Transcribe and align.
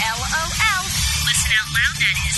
LOL. 0.00 0.82
Listen 1.28 1.52
out 1.60 1.68
loud, 1.76 1.94
that 2.00 2.16
is. 2.32 2.36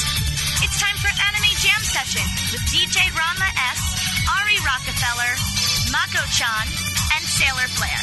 It's 0.67 0.83
time 0.83 0.99
for 0.99 1.15
Anime 1.15 1.55
Jam 1.63 1.79
Session 1.87 2.27
with 2.51 2.63
DJ 2.75 3.07
Ranma 3.15 3.47
S, 3.55 3.79
Ari 4.27 4.59
Rockefeller, 4.67 5.39
Mako 5.95 6.27
Chan, 6.35 6.67
and 7.15 7.23
Sailor 7.23 7.71
Flair. 7.71 8.03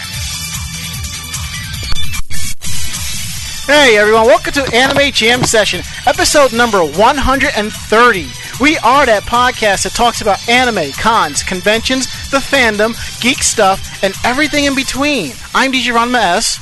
Hey 3.67 3.97
everyone, 3.97 4.27
welcome 4.27 4.53
to 4.53 4.63
Anime 4.73 5.11
Jam 5.11 5.43
Session, 5.43 5.81
episode 6.07 6.53
number 6.53 6.79
130. 6.79 8.27
We 8.61 8.77
are 8.77 9.05
that 9.05 9.23
podcast 9.23 9.83
that 9.83 9.91
talks 9.91 10.21
about 10.21 10.39
anime, 10.47 10.93
cons, 10.93 11.43
conventions, 11.43 12.05
the 12.31 12.37
fandom, 12.37 12.95
geek 13.19 13.43
stuff, 13.43 14.01
and 14.03 14.13
everything 14.23 14.63
in 14.65 14.75
between. 14.75 15.33
I'm 15.53 15.73
DJ 15.73 15.93
Ranma 15.93 16.37
S. 16.37 16.59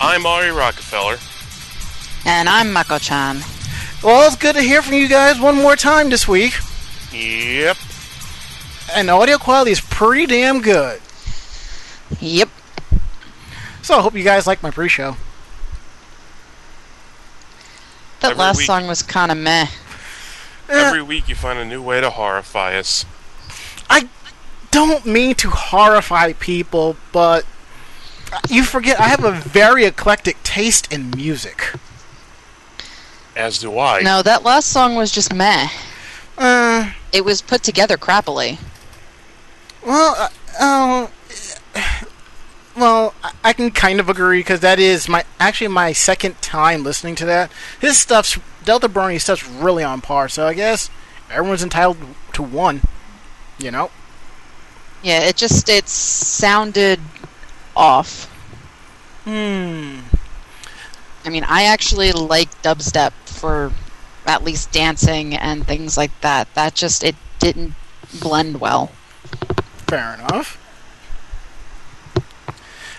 I'm 0.00 0.24
Ari 0.24 0.52
Rockefeller. 0.52 1.18
And 2.26 2.48
I'm 2.48 2.72
Mako 2.72 2.98
Chan. 2.98 3.40
Well, 4.02 4.26
it's 4.26 4.36
good 4.36 4.56
to 4.56 4.62
hear 4.62 4.82
from 4.82 4.94
you 4.94 5.08
guys 5.08 5.40
one 5.40 5.54
more 5.54 5.76
time 5.76 6.10
this 6.10 6.26
week. 6.26 6.54
Yep. 7.12 7.76
And 8.94 9.08
the 9.08 9.12
audio 9.12 9.38
quality 9.38 9.70
is 9.70 9.80
pretty 9.80 10.26
damn 10.26 10.60
good. 10.60 11.00
Yep. 12.20 12.48
So 13.82 13.98
I 13.98 14.02
hope 14.02 14.14
you 14.14 14.24
guys 14.24 14.46
like 14.46 14.62
my 14.62 14.70
pre-show. 14.70 15.16
That 18.20 18.32
Every 18.32 18.38
last 18.38 18.58
week. 18.58 18.66
song 18.66 18.86
was 18.86 19.02
kind 19.02 19.30
of 19.30 19.38
meh. 19.38 19.66
Eh, 20.68 20.86
Every 20.88 21.02
week 21.02 21.28
you 21.28 21.36
find 21.36 21.58
a 21.60 21.64
new 21.64 21.80
way 21.80 22.00
to 22.00 22.10
horrify 22.10 22.76
us. 22.76 23.04
I 23.88 24.08
don't 24.72 25.06
mean 25.06 25.36
to 25.36 25.50
horrify 25.50 26.32
people, 26.32 26.96
but 27.12 27.46
you 28.48 28.64
forget 28.64 28.98
I 28.98 29.04
have 29.08 29.22
a 29.22 29.30
very 29.30 29.84
eclectic 29.84 30.42
taste 30.42 30.92
in 30.92 31.10
music. 31.10 31.72
As 33.36 33.58
do 33.58 33.78
I. 33.78 34.00
No, 34.00 34.22
that 34.22 34.42
last 34.44 34.68
song 34.68 34.94
was 34.96 35.12
just 35.12 35.32
meh. 35.34 35.68
Uh, 36.38 36.90
It 37.12 37.24
was 37.24 37.40
put 37.42 37.62
together 37.62 37.96
crappily. 37.96 38.58
well, 39.84 40.14
uh, 40.18 40.28
oh, 40.60 41.10
well, 42.76 43.14
I- 43.22 43.32
I 43.44 43.52
can 43.52 43.70
kind 43.70 44.00
of 44.00 44.08
agree 44.08 44.40
because 44.40 44.60
that 44.60 44.78
is 44.78 45.08
my 45.08 45.24
actually 45.38 45.68
my 45.68 45.92
second 45.92 46.40
time 46.42 46.82
listening 46.82 47.14
to 47.16 47.24
that. 47.26 47.50
His 47.80 47.96
stuff's 47.98 48.38
Delta 48.64 48.88
Brony 48.88 49.20
stuff's 49.20 49.44
really 49.46 49.84
on 49.84 50.00
par, 50.00 50.28
so 50.28 50.46
I 50.46 50.54
guess 50.54 50.90
everyone's 51.30 51.62
entitled 51.62 51.98
to 52.32 52.42
one. 52.42 52.82
You 53.58 53.70
know. 53.70 53.90
Yeah, 55.02 55.20
it 55.20 55.36
just 55.36 55.68
it 55.68 55.88
sounded 55.88 57.00
off. 57.76 58.26
Hmm. 59.24 60.00
I 61.24 61.28
mean, 61.28 61.44
I 61.44 61.64
actually 61.64 62.12
like 62.12 62.50
dubstep 62.62 63.12
for 63.36 63.72
at 64.26 64.44
least 64.44 64.72
dancing 64.72 65.36
and 65.36 65.66
things 65.66 65.96
like 65.96 66.20
that. 66.20 66.52
That 66.54 66.74
just 66.74 67.04
it 67.04 67.16
didn't 67.38 67.74
blend 68.20 68.60
well. 68.60 68.88
Fair 69.86 70.14
enough. 70.14 70.62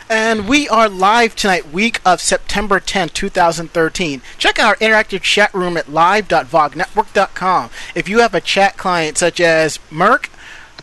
And 0.10 0.48
we 0.48 0.70
are 0.70 0.88
live 0.88 1.36
tonight, 1.36 1.74
week 1.74 2.00
of 2.06 2.22
September 2.22 2.80
10th, 2.80 3.12
2013. 3.12 4.22
Check 4.38 4.58
out 4.58 4.70
our 4.70 4.78
interactive 4.78 5.22
chat 5.22 5.54
room 5.54 5.76
at 5.76 5.92
live.vognetwork.com. 5.92 7.70
If 7.94 8.08
you 8.08 8.20
have 8.20 8.34
a 8.34 8.40
chat 8.40 8.78
client 8.78 9.18
such 9.18 9.42
as 9.42 9.80
mIRC, 9.92 10.30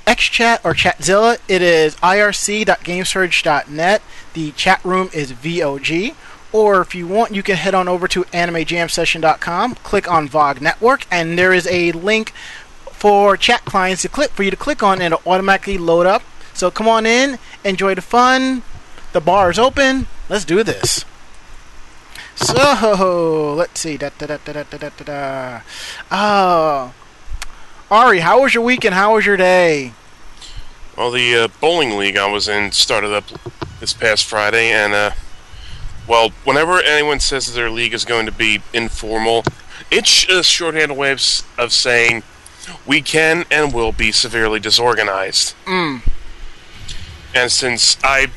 XChat, 0.06 0.62
or 0.62 0.74
Chatzilla, 0.74 1.38
it 1.48 1.62
is 1.62 1.96
irc.gamesurge.net. 1.96 4.02
The 4.34 4.52
chat 4.52 4.84
room 4.84 5.08
is 5.14 5.32
VOG. 5.32 6.14
Or 6.54 6.80
if 6.80 6.94
you 6.94 7.08
want, 7.08 7.34
you 7.34 7.42
can 7.42 7.56
head 7.56 7.74
on 7.74 7.88
over 7.88 8.06
to 8.06 8.22
animejamsession.com, 8.26 9.74
click 9.82 10.08
on 10.08 10.28
VOG 10.28 10.60
Network, 10.60 11.04
and 11.10 11.36
there 11.36 11.52
is 11.52 11.66
a 11.66 11.90
link 11.90 12.32
for 12.92 13.36
chat 13.36 13.64
clients 13.64 14.02
to 14.02 14.08
click 14.08 14.30
for 14.30 14.44
you 14.44 14.52
to 14.52 14.56
click 14.56 14.80
on 14.80 15.02
and 15.02 15.12
it'll 15.12 15.30
automatically 15.32 15.78
load 15.78 16.06
up. 16.06 16.22
So 16.52 16.70
come 16.70 16.86
on 16.86 17.06
in, 17.06 17.40
enjoy 17.64 17.96
the 17.96 18.02
fun. 18.02 18.62
The 19.12 19.20
bar 19.20 19.50
is 19.50 19.58
open. 19.58 20.06
Let's 20.28 20.44
do 20.44 20.62
this. 20.62 21.04
So 22.36 23.54
let's 23.54 23.80
see. 23.80 23.96
Da, 23.96 24.10
da, 24.16 24.26
da, 24.26 24.38
da, 24.44 24.52
da, 24.52 24.62
da, 24.62 24.90
da, 24.90 25.04
da. 25.04 25.60
Oh, 26.12 26.94
Ari, 27.90 28.20
how 28.20 28.42
was 28.42 28.54
your 28.54 28.62
week 28.62 28.84
and 28.84 28.94
how 28.94 29.16
was 29.16 29.26
your 29.26 29.36
day? 29.36 29.92
Well, 30.96 31.10
the 31.10 31.34
uh, 31.34 31.48
bowling 31.60 31.98
league 31.98 32.16
I 32.16 32.30
was 32.30 32.46
in 32.46 32.70
started 32.70 33.12
up 33.12 33.24
this 33.80 33.92
past 33.92 34.24
Friday, 34.24 34.70
and 34.70 34.92
uh, 34.92 35.10
well, 36.08 36.30
whenever 36.44 36.80
anyone 36.80 37.20
says 37.20 37.46
that 37.46 37.52
their 37.52 37.70
league 37.70 37.94
is 37.94 38.04
going 38.04 38.26
to 38.26 38.32
be 38.32 38.60
informal, 38.72 39.44
it's 39.90 40.28
a 40.28 40.42
shorthand 40.42 40.96
way 40.96 41.12
of, 41.12 41.20
of 41.58 41.72
saying 41.72 42.22
we 42.86 43.02
can 43.02 43.44
and 43.50 43.72
will 43.72 43.92
be 43.92 44.12
severely 44.12 44.60
disorganized. 44.60 45.54
Mm. 45.66 46.02
And 47.34 47.50
since 47.50 47.96
I 48.02 48.28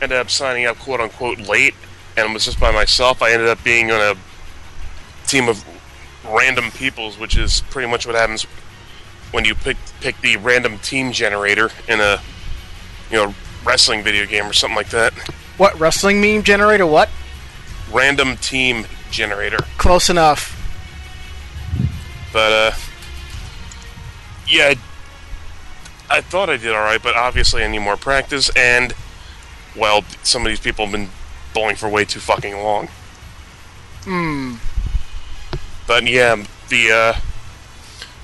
ended 0.00 0.18
up 0.18 0.30
signing 0.30 0.66
up 0.66 0.78
quote 0.78 1.00
unquote 1.00 1.38
late 1.40 1.74
and 2.16 2.32
was 2.32 2.44
just 2.44 2.60
by 2.60 2.70
myself, 2.70 3.22
I 3.22 3.32
ended 3.32 3.48
up 3.48 3.62
being 3.64 3.90
on 3.90 4.00
a 4.00 5.28
team 5.28 5.48
of 5.48 5.64
random 6.28 6.70
peoples, 6.72 7.18
which 7.18 7.36
is 7.36 7.62
pretty 7.70 7.88
much 7.88 8.06
what 8.06 8.14
happens 8.14 8.44
when 9.30 9.44
you 9.44 9.54
pick 9.54 9.76
pick 10.00 10.20
the 10.20 10.36
random 10.36 10.78
team 10.78 11.12
generator 11.12 11.70
in 11.88 12.00
a 12.00 12.20
you 13.10 13.16
know 13.16 13.34
wrestling 13.64 14.02
video 14.02 14.26
game 14.26 14.44
or 14.44 14.52
something 14.52 14.76
like 14.76 14.90
that. 14.90 15.12
What 15.62 15.78
wrestling 15.78 16.20
meme 16.20 16.42
generator? 16.42 16.84
What? 16.84 17.08
Random 17.92 18.36
team 18.36 18.84
generator. 19.12 19.58
Close 19.78 20.10
enough. 20.10 20.58
But 22.32 22.52
uh 22.52 22.72
yeah, 24.48 24.74
I, 26.10 26.20
thought 26.20 26.50
I 26.50 26.56
did 26.56 26.74
all 26.74 26.82
right, 26.82 27.00
but 27.00 27.14
obviously 27.14 27.62
I 27.62 27.68
need 27.68 27.78
more 27.78 27.96
practice 27.96 28.50
and 28.56 28.92
well, 29.76 30.02
some 30.24 30.42
of 30.42 30.48
these 30.48 30.58
people 30.58 30.86
have 30.86 30.92
been 30.92 31.10
bowling 31.54 31.76
for 31.76 31.88
way 31.88 32.06
too 32.06 32.18
fucking 32.18 32.56
long. 32.56 32.88
Hmm. 34.02 34.54
But 35.86 36.08
yeah, 36.08 36.42
the 36.70 36.90
uh, 36.90 37.20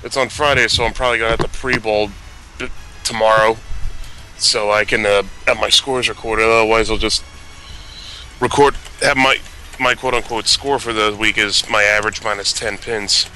it's 0.03 0.17
on 0.17 0.27
Friday, 0.27 0.67
so 0.67 0.83
I'm 0.83 0.91
probably 0.91 1.19
gonna 1.19 1.37
have 1.37 1.39
to 1.39 1.57
pre-bowl 1.57 2.09
b- 2.57 2.67
tomorrow, 3.05 3.55
so 4.37 4.71
I 4.71 4.83
can 4.83 5.05
uh, 5.05 5.23
have 5.47 5.57
my 5.57 5.69
scores 5.69 6.09
recorded. 6.09 6.43
Otherwise, 6.43 6.91
I'll 6.91 6.97
just 6.97 7.23
record 8.39 8.75
have 9.01 9.17
my 9.17 9.37
my 9.79 9.95
quote 9.95 10.13
unquote 10.13 10.47
score 10.47 10.79
for 10.79 10.93
the 10.93 11.15
week 11.17 11.37
is 11.37 11.69
my 11.69 11.83
average 11.83 12.23
minus 12.23 12.53
ten 12.53 12.77
pins. 12.77 13.27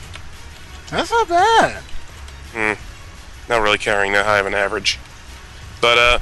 That's 0.90 1.12
not 1.12 1.28
bad. 1.28 1.82
Hmm. 2.54 2.74
Not 3.50 3.62
really 3.62 3.78
carrying 3.78 4.14
that 4.14 4.26
high 4.26 4.40
of 4.40 4.46
an 4.46 4.54
average, 4.54 5.00
but 5.82 5.98
uh, 5.98 6.20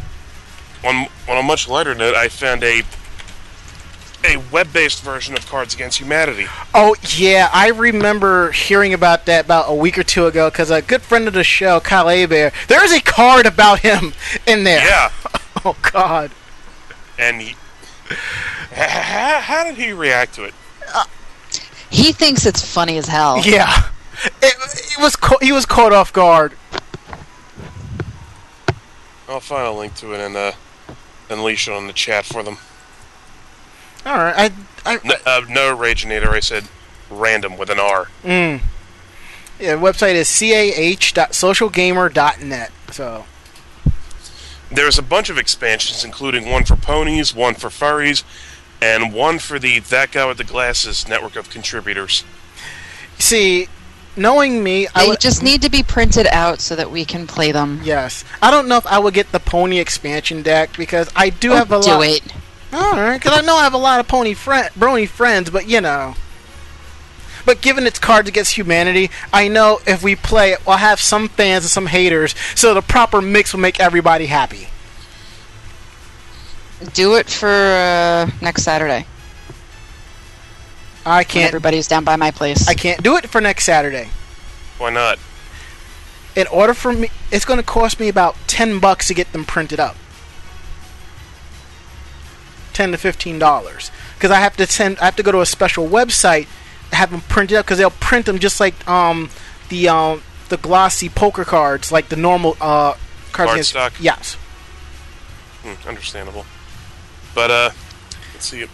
on 0.85 1.07
on 1.27 1.37
a 1.37 1.43
much 1.43 1.67
lighter 1.67 1.93
note, 1.93 2.15
I 2.15 2.27
found 2.29 2.63
a 2.63 2.83
a 4.23 4.37
web-based 4.51 5.01
version 5.01 5.35
of 5.35 5.47
Cards 5.47 5.73
Against 5.73 5.97
Humanity. 5.99 6.45
Oh 6.75 6.95
yeah, 7.17 7.49
I 7.51 7.69
remember 7.69 8.51
hearing 8.51 8.93
about 8.93 9.25
that 9.25 9.45
about 9.45 9.65
a 9.67 9.73
week 9.73 9.97
or 9.97 10.03
two 10.03 10.27
ago 10.27 10.49
because 10.49 10.69
a 10.69 10.81
good 10.81 11.01
friend 11.01 11.27
of 11.27 11.33
the 11.33 11.43
show, 11.43 11.79
Kyle 11.79 12.05
Abear, 12.07 12.51
there 12.67 12.83
is 12.85 12.91
a 12.91 13.01
card 13.01 13.45
about 13.47 13.79
him 13.79 14.13
in 14.47 14.63
there. 14.63 14.85
Yeah. 14.85 15.11
Oh 15.63 15.77
God. 15.91 16.31
and 17.19 17.39
he, 17.39 17.55
how, 18.71 19.39
how 19.41 19.63
did 19.63 19.75
he 19.75 19.91
react 19.93 20.35
to 20.35 20.45
it? 20.45 20.53
He 21.89 22.11
thinks 22.13 22.45
it's 22.45 22.61
funny 22.65 22.97
as 22.97 23.07
hell. 23.07 23.41
Yeah. 23.45 23.89
It, 24.41 24.53
it 24.63 24.99
was 25.01 25.15
ca- 25.15 25.39
he 25.41 25.51
was 25.51 25.65
caught 25.65 25.91
off 25.91 26.13
guard. 26.13 26.53
I'll 29.27 29.39
find 29.39 29.65
a 29.67 29.71
link 29.71 29.95
to 29.95 30.13
it 30.13 30.19
and 30.19 30.35
uh, 30.37 30.51
unleash 31.29 31.67
it 31.67 31.71
on 31.73 31.87
the 31.87 31.93
chat 31.93 32.25
for 32.25 32.43
them. 32.43 32.57
All 34.05 34.17
right, 34.17 34.51
I, 34.85 34.95
I 34.95 34.99
No, 35.03 35.15
uh, 35.25 35.41
no 35.49 35.75
Ragenator, 35.75 36.27
I 36.29 36.39
said 36.39 36.65
random 37.09 37.57
with 37.57 37.69
an 37.69 37.79
R. 37.79 38.07
mm. 38.23 38.61
Yeah, 39.59 39.75
the 39.75 39.81
website 39.81 40.13
is 40.15 40.27
cah.socialgamer.net. 40.29 42.71
So 42.91 43.25
There's 44.71 44.97
a 44.97 45.03
bunch 45.03 45.29
of 45.29 45.37
expansions, 45.37 46.03
including 46.03 46.49
one 46.49 46.65
for 46.65 46.75
ponies, 46.75 47.33
one 47.35 47.53
for 47.55 47.69
furries, 47.69 48.23
and 48.81 49.13
one 49.13 49.39
for 49.39 49.59
the 49.59 49.79
That 49.79 50.11
Guy 50.11 50.25
with 50.25 50.37
the 50.37 50.43
Glasses 50.43 51.07
network 51.07 51.35
of 51.35 51.49
contributors. 51.49 52.23
see, 53.19 53.67
knowing 54.17 54.63
me, 54.63 54.87
I 54.95 55.07
would 55.07 55.19
just 55.19 55.43
need 55.43 55.61
to 55.61 55.69
be 55.69 55.83
printed 55.83 56.27
out 56.27 56.59
so 56.59 56.75
that 56.75 56.91
we 56.91 57.05
can 57.05 57.27
play 57.27 57.51
them. 57.51 57.81
yes. 57.83 58.25
I 58.41 58.51
don't 58.51 58.67
know 58.67 58.77
if 58.77 58.85
I 58.87 58.99
would 58.99 59.13
get 59.13 59.31
the 59.31 59.39
pony 59.39 59.79
expansion 59.79 60.41
deck 60.41 60.75
because 60.75 61.09
I 61.15 61.29
do 61.29 61.51
oh, 61.53 61.55
have 61.55 61.71
a 61.71 61.81
do 61.81 61.91
lot. 61.91 62.03
it. 62.05 62.23
All 62.73 62.93
right, 62.93 63.17
because 63.21 63.37
I 63.37 63.41
know 63.41 63.55
I 63.55 63.63
have 63.63 63.73
a 63.73 63.77
lot 63.77 63.99
of 63.99 64.07
pony 64.07 64.33
friend, 64.33 64.69
brony 64.75 65.07
friends, 65.07 65.49
but 65.49 65.67
you 65.67 65.81
know. 65.81 66.15
But 67.45 67.61
given 67.61 67.85
its 67.87 67.99
Cards 67.99 68.29
Against 68.29 68.55
Humanity, 68.55 69.09
I 69.33 69.47
know 69.47 69.79
if 69.87 70.03
we 70.03 70.15
play 70.15 70.51
it, 70.53 70.65
we'll 70.65 70.77
have 70.77 70.99
some 71.01 71.27
fans 71.27 71.63
and 71.65 71.71
some 71.71 71.87
haters, 71.87 72.33
so 72.55 72.73
the 72.73 72.81
proper 72.81 73.19
mix 73.21 73.51
will 73.51 73.59
make 73.59 73.79
everybody 73.79 74.27
happy. 74.27 74.67
Do 76.93 77.15
it 77.15 77.29
for 77.29 77.47
uh, 77.49 78.29
next 78.41 78.63
Saturday. 78.63 79.05
I 81.05 81.23
can't. 81.23 81.47
everybody's 81.47 81.87
down 81.87 82.03
by 82.03 82.15
my 82.15 82.31
place. 82.31 82.67
I 82.67 82.73
can't 82.75 83.01
do 83.01 83.17
it 83.17 83.27
for 83.29 83.41
next 83.41 83.65
Saturday. 83.65 84.09
Why 84.77 84.89
not? 84.91 85.17
In 86.35 86.47
order 86.47 86.73
for 86.73 86.93
me, 86.93 87.09
it's 87.31 87.43
going 87.45 87.59
to 87.59 87.65
cost 87.65 87.99
me 87.99 88.07
about 88.07 88.35
ten 88.47 88.79
bucks 88.79 89.07
to 89.07 89.13
get 89.13 89.31
them 89.31 89.43
printed 89.45 89.79
up. 89.79 89.95
Ten 92.73 92.91
to 92.91 92.97
fifteen 92.97 93.37
dollars, 93.37 93.91
because 94.15 94.31
I 94.31 94.39
have 94.39 94.55
to 94.57 94.65
send. 94.67 94.97
I 94.99 95.05
have 95.05 95.15
to 95.17 95.23
go 95.23 95.31
to 95.31 95.41
a 95.41 95.45
special 95.45 95.87
website, 95.87 96.47
have 96.93 97.11
them 97.11 97.21
printed 97.21 97.57
up, 97.57 97.65
because 97.65 97.77
they'll 97.79 97.89
print 97.89 98.25
them 98.27 98.39
just 98.39 98.59
like 98.59 98.87
um 98.87 99.29
the 99.69 99.89
um 99.89 100.21
the 100.49 100.57
glossy 100.57 101.09
poker 101.09 101.43
cards, 101.45 101.91
like 101.91 102.09
the 102.09 102.15
normal 102.15 102.55
uh 102.61 102.93
cards. 103.33 103.51
against- 103.51 103.73
Cardstock? 103.75 103.91
Yes. 103.99 104.35
Hmm, 105.63 105.87
understandable. 105.87 106.45
But 107.33 107.51
uh, 107.51 107.69
let's 108.33 108.45
see. 108.45 108.65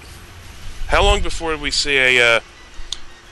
How 0.87 1.03
long 1.03 1.21
before 1.21 1.55
we 1.57 1.71
see 1.71 1.97
a 1.97 2.37
uh, 2.37 2.39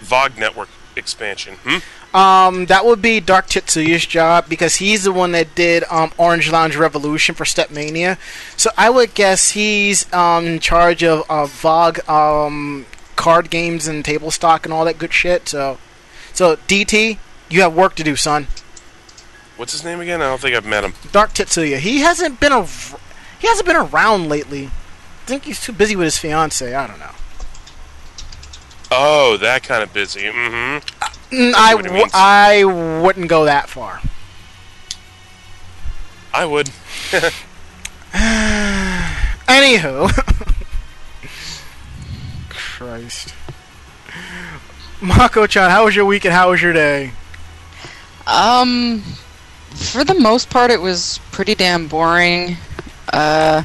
VOG 0.01 0.37
network 0.37 0.69
expansion? 0.95 1.55
Hmm? 1.63 1.77
Um, 2.15 2.65
that 2.67 2.85
would 2.85 3.01
be 3.01 3.19
Dark 3.19 3.47
Tetsuya's 3.47 4.05
job 4.05 4.47
because 4.47 4.75
he's 4.75 5.03
the 5.03 5.11
one 5.11 5.33
that 5.33 5.53
did 5.53 5.83
um, 5.89 6.13
Orange 6.17 6.49
Lounge 6.49 6.77
Revolution 6.77 7.35
for 7.35 7.43
Stepmania. 7.43 8.17
So 8.55 8.69
I 8.77 8.89
would 8.89 9.13
guess 9.13 9.51
he's 9.51 10.11
um, 10.13 10.45
in 10.45 10.59
charge 10.59 11.03
of 11.03 11.23
uh, 11.29 11.45
VOG 11.45 12.07
um, 12.07 12.85
card 13.17 13.49
games 13.49 13.87
and 13.87 14.03
table 14.05 14.31
stock 14.31 14.65
and 14.65 14.73
all 14.73 14.85
that 14.85 14.97
good 14.97 15.11
shit. 15.11 15.49
So, 15.49 15.77
so 16.31 16.55
DT, 16.55 17.17
you 17.49 17.61
have 17.61 17.75
work 17.75 17.95
to 17.95 18.03
do, 18.03 18.15
son. 18.15 18.47
What's 19.57 19.73
his 19.73 19.83
name 19.83 19.99
again? 19.99 20.21
I 20.21 20.25
don't 20.25 20.39
think 20.39 20.55
I've 20.55 20.65
met 20.65 20.83
him. 20.83 20.93
Dark 21.11 21.33
Tetsuya. 21.33 21.79
He 21.79 21.99
hasn't 21.99 22.39
been 22.39 22.51
a 22.51 22.65
he 22.65 23.47
hasn't 23.47 23.65
been 23.65 23.75
around 23.75 24.29
lately. 24.29 24.71
I 25.25 25.27
think 25.27 25.45
he's 25.45 25.59
too 25.59 25.73
busy 25.73 25.95
with 25.95 26.05
his 26.05 26.19
fiance. 26.19 26.75
I 26.75 26.85
don't 26.85 26.99
know. 26.99 27.09
Oh, 28.91 29.37
that 29.37 29.63
kind 29.63 29.81
of 29.81 29.91
busy. 29.91 30.21
Mm-hmm. 30.21 31.35
Mm, 31.35 31.53
I 31.55 31.57
I, 31.57 31.69
see 31.69 31.75
what 31.75 31.85
he 31.85 31.87
w- 31.87 32.03
means. 32.03 32.11
I 32.13 32.63
wouldn't 33.01 33.27
go 33.27 33.45
that 33.45 33.67
far. 33.67 34.01
I 36.31 36.45
would. 36.45 36.67
Anywho. 39.47 40.09
Christ. 42.49 43.33
Mako-chan, 45.01 45.71
how 45.71 45.85
was 45.85 45.95
your 45.95 46.05
week 46.05 46.23
and 46.23 46.33
how 46.35 46.51
was 46.51 46.61
your 46.61 46.73
day? 46.73 47.13
Um, 48.27 49.01
for 49.73 50.03
the 50.03 50.13
most 50.13 50.51
part, 50.51 50.69
it 50.69 50.81
was 50.81 51.19
pretty 51.31 51.55
damn 51.55 51.87
boring. 51.87 52.57
Uh, 53.11 53.63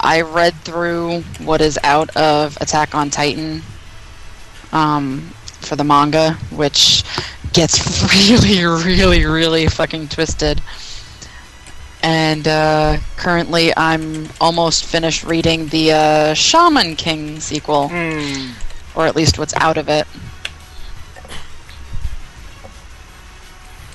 I 0.00 0.22
read 0.22 0.54
through 0.64 1.22
what 1.40 1.60
is 1.60 1.78
out 1.84 2.14
of 2.16 2.56
Attack 2.60 2.94
on 2.94 3.10
Titan. 3.10 3.62
Um, 4.72 5.32
for 5.60 5.76
the 5.76 5.84
manga, 5.84 6.32
which 6.50 7.04
gets 7.52 8.02
really, 8.30 8.64
really, 8.64 9.24
really 9.26 9.66
fucking 9.66 10.08
twisted. 10.08 10.62
And 12.02 12.48
uh, 12.48 12.96
currently, 13.18 13.76
I'm 13.76 14.28
almost 14.40 14.86
finished 14.86 15.22
reading 15.22 15.66
the 15.68 15.92
uh, 15.92 16.34
Shaman 16.34 16.96
King 16.96 17.40
sequel, 17.40 17.88
Hmm. 17.90 18.52
or 18.94 19.06
at 19.06 19.14
least 19.14 19.38
what's 19.38 19.54
out 19.56 19.76
of 19.76 19.88
it. 19.90 20.06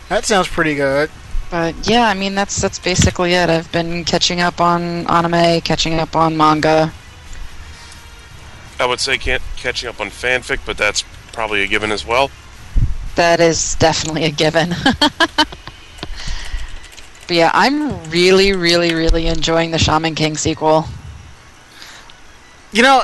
That 0.10 0.24
sounds 0.26 0.48
pretty 0.48 0.76
good. 0.76 1.10
But 1.50 1.88
yeah, 1.88 2.08
I 2.08 2.14
mean 2.14 2.36
that's 2.36 2.62
that's 2.62 2.80
basically 2.80 3.34
it. 3.34 3.50
I've 3.50 3.72
been 3.72 4.04
catching 4.04 4.42
up 4.42 4.60
on 4.60 5.08
anime, 5.08 5.62
catching 5.62 6.00
up 6.00 6.16
on 6.16 6.36
manga. 6.36 6.92
I 8.80 8.86
would 8.86 9.00
say 9.00 9.18
can't 9.18 9.42
catching 9.56 9.88
up 9.88 10.02
on 10.02 10.08
fanfic, 10.10 10.60
but 10.66 10.78
that's 10.78 11.04
probably 11.32 11.64
a 11.64 11.68
given 11.68 11.92
as 11.92 12.06
well. 12.06 12.30
That 13.16 13.40
is 13.40 13.76
definitely 13.76 14.26
a 14.26 14.32
given. 14.32 14.70
but 14.98 15.48
yeah, 17.30 17.52
I'm 17.54 18.10
really, 18.10 18.54
really, 18.54 18.94
really 18.94 19.28
enjoying 19.28 19.72
the 19.72 19.78
Shaman 19.78 20.16
King 20.16 20.36
sequel. 20.36 20.86
You 22.74 22.84
know, 22.84 23.04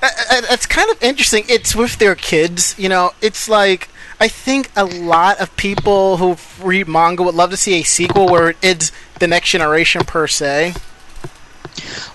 it's 0.00 0.66
kind 0.66 0.90
of 0.90 1.02
interesting. 1.02 1.44
It's 1.48 1.74
with 1.74 1.98
their 1.98 2.14
kids. 2.14 2.76
You 2.78 2.88
know, 2.88 3.12
it's 3.20 3.48
like 3.48 3.88
I 4.20 4.28
think 4.28 4.70
a 4.76 4.84
lot 4.84 5.40
of 5.40 5.54
people 5.56 6.16
who 6.18 6.36
read 6.64 6.88
manga 6.88 7.22
would 7.22 7.34
love 7.34 7.50
to 7.50 7.56
see 7.56 7.74
a 7.80 7.82
sequel 7.82 8.26
where 8.26 8.54
it's 8.62 8.92
the 9.18 9.26
next 9.26 9.50
generation 9.50 10.02
per 10.04 10.26
se. 10.26 10.74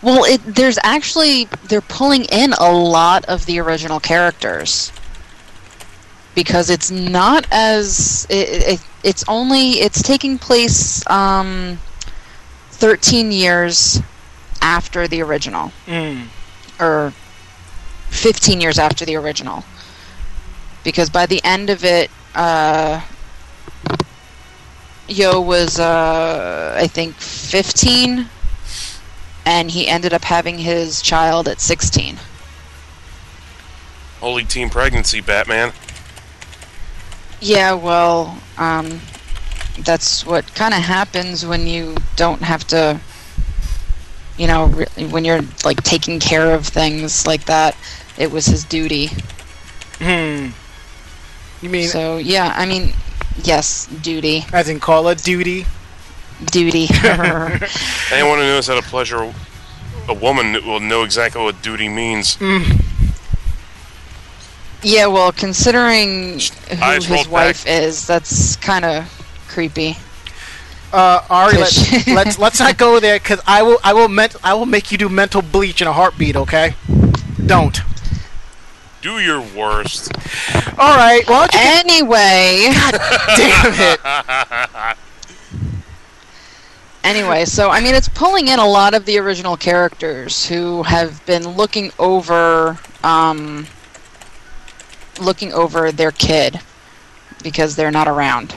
Well, 0.01 0.23
it 0.23 0.41
there's 0.45 0.79
actually 0.83 1.45
they're 1.67 1.81
pulling 1.81 2.23
in 2.25 2.53
a 2.53 2.71
lot 2.71 3.25
of 3.25 3.45
the 3.45 3.59
original 3.59 3.99
characters 3.99 4.91
because 6.35 6.69
it's 6.69 6.89
not 6.89 7.45
as 7.51 8.25
it, 8.29 8.73
it, 8.79 8.85
it's 9.03 9.25
only 9.27 9.71
it's 9.81 10.01
taking 10.01 10.37
place 10.37 11.05
um, 11.07 11.77
13 12.71 13.31
years 13.31 14.01
after 14.61 15.07
the 15.07 15.21
original 15.21 15.71
Mm. 15.87 16.27
or 16.79 17.13
15 18.09 18.61
years 18.61 18.79
after 18.79 19.05
the 19.05 19.15
original 19.15 19.63
because 20.83 21.09
by 21.09 21.25
the 21.25 21.41
end 21.43 21.69
of 21.69 21.83
it 21.83 22.09
uh, 22.35 23.01
Yoh 25.07 25.41
was 25.41 25.79
uh, 25.79 26.75
I 26.77 26.87
think 26.87 27.15
15 27.15 28.27
and 29.45 29.71
he 29.71 29.87
ended 29.87 30.13
up 30.13 30.23
having 30.23 30.59
his 30.59 31.01
child 31.01 31.47
at 31.47 31.59
16 31.59 32.17
Holy 34.19 34.43
teen 34.43 34.69
pregnancy, 34.69 35.21
Batman. 35.21 35.71
Yeah, 37.39 37.73
well, 37.73 38.37
um, 38.57 38.99
that's 39.79 40.25
what 40.25 40.53
kind 40.55 40.73
of 40.73 40.81
happens 40.81 41.45
when 41.45 41.67
you 41.67 41.95
don't 42.17 42.41
have 42.41 42.67
to, 42.67 42.99
you 44.37 44.47
know, 44.47 44.65
re- 44.65 45.05
when 45.05 45.23
you're 45.23 45.41
like 45.63 45.81
taking 45.83 46.19
care 46.19 46.53
of 46.53 46.67
things 46.67 47.25
like 47.25 47.45
that. 47.45 47.77
It 48.17 48.29
was 48.29 48.45
his 48.45 48.65
duty. 48.65 49.09
Hmm. 49.99 50.49
You 51.61 51.69
mean 51.69 51.87
So 51.87 52.17
yeah, 52.17 52.53
I 52.55 52.65
mean, 52.65 52.93
yes, 53.43 53.85
duty, 53.87 54.45
as 54.53 54.69
in 54.69 54.79
Call 54.79 55.07
of 55.09 55.21
Duty? 55.21 55.65
duty. 56.51 56.87
Anyone 58.11 58.39
who 58.39 58.45
knows 58.45 58.67
how 58.67 58.75
to 58.79 58.81
pleasure 58.81 59.33
a 60.07 60.13
woman 60.13 60.53
will 60.65 60.79
know 60.79 61.03
exactly 61.03 61.41
what 61.43 61.61
duty 61.61 61.89
means. 61.89 62.37
yeah, 64.81 65.07
well, 65.07 65.31
considering 65.31 66.39
who 66.39 66.81
Eyes 66.81 67.05
his 67.05 67.09
rolled 67.09 67.25
back. 67.25 67.31
wife 67.31 67.67
is, 67.67 68.07
that's 68.07 68.55
kind 68.57 68.85
of 68.85 69.05
creepy. 69.49 69.97
Uh, 70.91 71.21
Ari, 71.29 71.57
let's, 71.57 72.07
let's 72.07 72.39
let's 72.39 72.59
not 72.59 72.77
go 72.77 72.99
there 72.99 73.19
because 73.19 73.39
I 73.45 73.61
will 73.61 73.77
I 73.83 73.93
will 73.93 74.07
ment- 74.09 74.35
I 74.43 74.55
will 74.55 74.65
make 74.65 74.91
you 74.91 74.97
do 74.97 75.07
mental 75.07 75.41
bleach 75.43 75.81
in 75.81 75.87
a 75.87 75.93
heartbeat. 75.93 76.35
Okay? 76.35 76.73
Don't. 77.45 77.79
Do 79.01 79.19
your 79.19 79.41
worst. 79.41 80.11
All 80.77 80.95
right. 80.95 81.23
Well, 81.27 81.47
don't 81.51 81.53
you 81.53 81.59
Anyway. 81.59 82.69
damn 83.35 83.73
it? 83.73 83.99
Anyway, 87.03 87.45
so 87.45 87.69
I 87.69 87.81
mean, 87.81 87.95
it's 87.95 88.09
pulling 88.09 88.47
in 88.47 88.59
a 88.59 88.67
lot 88.67 88.93
of 88.93 89.05
the 89.05 89.17
original 89.17 89.55
characters 89.57 90.45
who 90.47 90.83
have 90.83 91.25
been 91.25 91.47
looking 91.49 91.91
over, 91.97 92.79
um, 93.03 93.67
looking 95.19 95.53
over 95.53 95.91
their 95.91 96.11
kid 96.11 96.59
because 97.43 97.75
they're 97.75 97.91
not 97.91 98.07
around. 98.07 98.55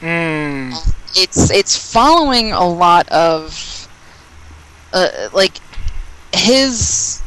Mm. 0.00 0.74
It's 1.14 1.50
it's 1.50 1.76
following 1.92 2.52
a 2.52 2.66
lot 2.68 3.08
of, 3.10 3.88
uh, 4.92 5.28
like, 5.32 5.58
his 6.34 7.21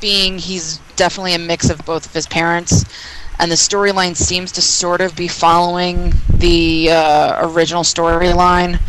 being 0.00 0.38
he's 0.38 0.78
definitely 0.96 1.34
a 1.34 1.38
mix 1.38 1.70
of 1.70 1.84
both 1.84 2.06
of 2.06 2.12
his 2.12 2.26
parents, 2.26 2.84
and 3.38 3.50
the 3.50 3.56
storyline 3.56 4.16
seems 4.16 4.52
to 4.52 4.62
sort 4.62 5.00
of 5.00 5.16
be 5.16 5.28
following 5.28 6.12
the 6.28 6.90
uh, 6.90 7.48
original 7.48 7.82
storyline, 7.82 8.80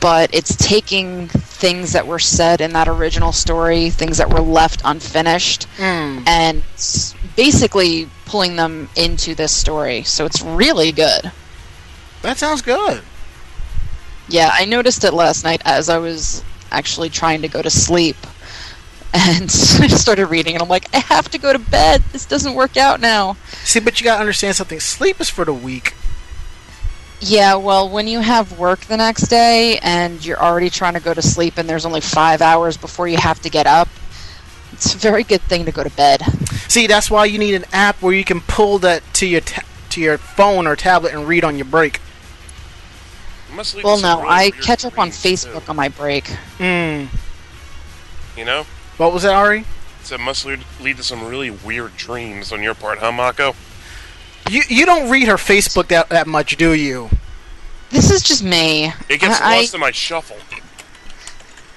but 0.00 0.32
it's 0.34 0.54
taking 0.56 1.28
things 1.28 1.92
that 1.92 2.06
were 2.06 2.18
said 2.18 2.60
in 2.60 2.72
that 2.72 2.88
original 2.88 3.32
story, 3.32 3.90
things 3.90 4.18
that 4.18 4.28
were 4.30 4.40
left 4.40 4.82
unfinished, 4.84 5.66
Mm. 5.78 6.26
and 6.26 6.62
basically 7.36 8.08
pulling 8.26 8.56
them 8.56 8.88
into 8.96 9.34
this 9.34 9.52
story. 9.52 10.02
So 10.02 10.24
it's 10.26 10.42
really 10.42 10.92
good. 10.92 11.30
That 12.22 12.38
sounds 12.38 12.60
good. 12.62 13.02
Yeah, 14.28 14.50
I 14.52 14.64
noticed 14.64 15.04
it 15.04 15.12
last 15.14 15.44
night 15.44 15.62
as 15.64 15.88
I 15.88 15.98
was 15.98 16.42
actually 16.72 17.08
trying 17.10 17.42
to 17.42 17.48
go 17.48 17.62
to 17.62 17.70
sleep. 17.70 18.16
And 19.16 19.44
I 19.44 19.88
started 19.88 20.26
reading, 20.26 20.54
and 20.54 20.62
I'm 20.62 20.68
like, 20.68 20.94
I 20.94 20.98
have 20.98 21.30
to 21.30 21.38
go 21.38 21.50
to 21.50 21.58
bed. 21.58 22.02
This 22.12 22.26
doesn't 22.26 22.54
work 22.54 22.76
out 22.76 23.00
now. 23.00 23.38
See, 23.64 23.80
but 23.80 23.98
you 23.98 24.04
gotta 24.04 24.20
understand 24.20 24.56
something. 24.56 24.78
Sleep 24.78 25.20
is 25.22 25.30
for 25.30 25.46
the 25.46 25.54
weak. 25.54 25.94
Yeah, 27.20 27.54
well, 27.54 27.88
when 27.88 28.08
you 28.08 28.20
have 28.20 28.58
work 28.58 28.80
the 28.80 28.96
next 28.98 29.28
day 29.28 29.78
and 29.82 30.24
you're 30.24 30.40
already 30.40 30.68
trying 30.68 30.94
to 30.94 31.00
go 31.00 31.14
to 31.14 31.22
sleep 31.22 31.56
and 31.56 31.66
there's 31.66 31.86
only 31.86 32.02
five 32.02 32.42
hours 32.42 32.76
before 32.76 33.08
you 33.08 33.16
have 33.16 33.40
to 33.40 33.48
get 33.48 33.66
up, 33.66 33.88
it's 34.72 34.94
a 34.94 34.98
very 34.98 35.24
good 35.24 35.40
thing 35.42 35.64
to 35.64 35.72
go 35.72 35.82
to 35.82 35.90
bed. 35.90 36.20
See, 36.68 36.86
that's 36.86 37.10
why 37.10 37.24
you 37.24 37.38
need 37.38 37.54
an 37.54 37.64
app 37.72 38.02
where 38.02 38.12
you 38.12 38.24
can 38.24 38.42
pull 38.42 38.78
that 38.80 39.02
to 39.14 39.26
your 39.26 39.40
ta- 39.40 39.64
to 39.90 40.00
your 40.02 40.18
phone 40.18 40.66
or 40.66 40.76
tablet 40.76 41.14
and 41.14 41.26
read 41.26 41.42
on 41.42 41.56
your 41.56 41.64
break. 41.64 42.00
It 43.48 43.54
must 43.54 43.82
Well, 43.82 43.98
no, 43.98 44.22
I 44.28 44.50
catch 44.50 44.84
up 44.84 44.98
on 44.98 45.08
Facebook 45.08 45.64
too, 45.64 45.70
on 45.70 45.76
my 45.76 45.88
break. 45.88 46.24
Mm. 46.58 47.08
You 48.36 48.44
know, 48.44 48.66
What 48.96 49.12
was 49.12 49.22
that, 49.22 49.34
Ari? 49.34 49.64
so 50.06 50.14
it 50.14 50.20
must 50.20 50.46
lead, 50.46 50.60
lead 50.80 50.96
to 50.96 51.02
some 51.02 51.26
really 51.26 51.50
weird 51.50 51.96
dreams 51.96 52.52
on 52.52 52.62
your 52.62 52.74
part, 52.74 52.98
huh, 52.98 53.10
Mako? 53.10 53.54
You 54.48 54.62
you 54.68 54.86
don't 54.86 55.10
read 55.10 55.26
her 55.26 55.34
Facebook 55.34 55.88
that 55.88 56.08
that 56.10 56.28
much, 56.28 56.56
do 56.56 56.72
you? 56.72 57.10
This 57.90 58.10
is 58.10 58.22
just 58.22 58.44
me. 58.44 58.92
It 59.08 59.20
gets 59.20 59.40
I, 59.40 59.58
lost 59.58 59.74
in 59.74 59.80
my 59.80 59.90
shuffle. 59.90 60.36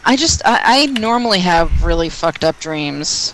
I 0.05 0.15
just 0.15 0.43
I, 0.45 0.61
I 0.63 0.85
normally 0.85 1.39
have 1.39 1.83
really 1.83 2.09
fucked 2.09 2.43
up 2.43 2.59
dreams. 2.59 3.33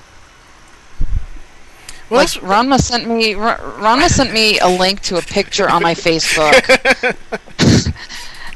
Well, 2.09 2.21
like 2.21 2.29
Ranma 2.29 2.79
sent 2.79 3.09
me 3.09 3.35
Ra- 3.35 3.57
Ranma 3.57 4.07
sent 4.07 4.31
me 4.31 4.59
a 4.59 4.67
link 4.67 5.01
to 5.01 5.17
a 5.17 5.21
picture 5.21 5.69
on 5.69 5.83
my 5.83 5.93
Facebook, 5.93 6.53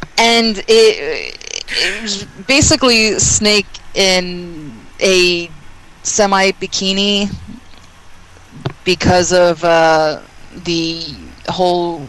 and 0.17 0.59
it, 0.59 1.37
it 1.67 2.01
was 2.01 2.23
basically 2.47 3.19
Snake 3.19 3.67
in 3.95 4.68
a 5.01 5.49
semi 6.03 6.51
bikini 6.53 7.33
because 8.83 9.31
of 9.33 9.63
uh, 9.63 10.21
the 10.63 11.05
whole 11.49 12.07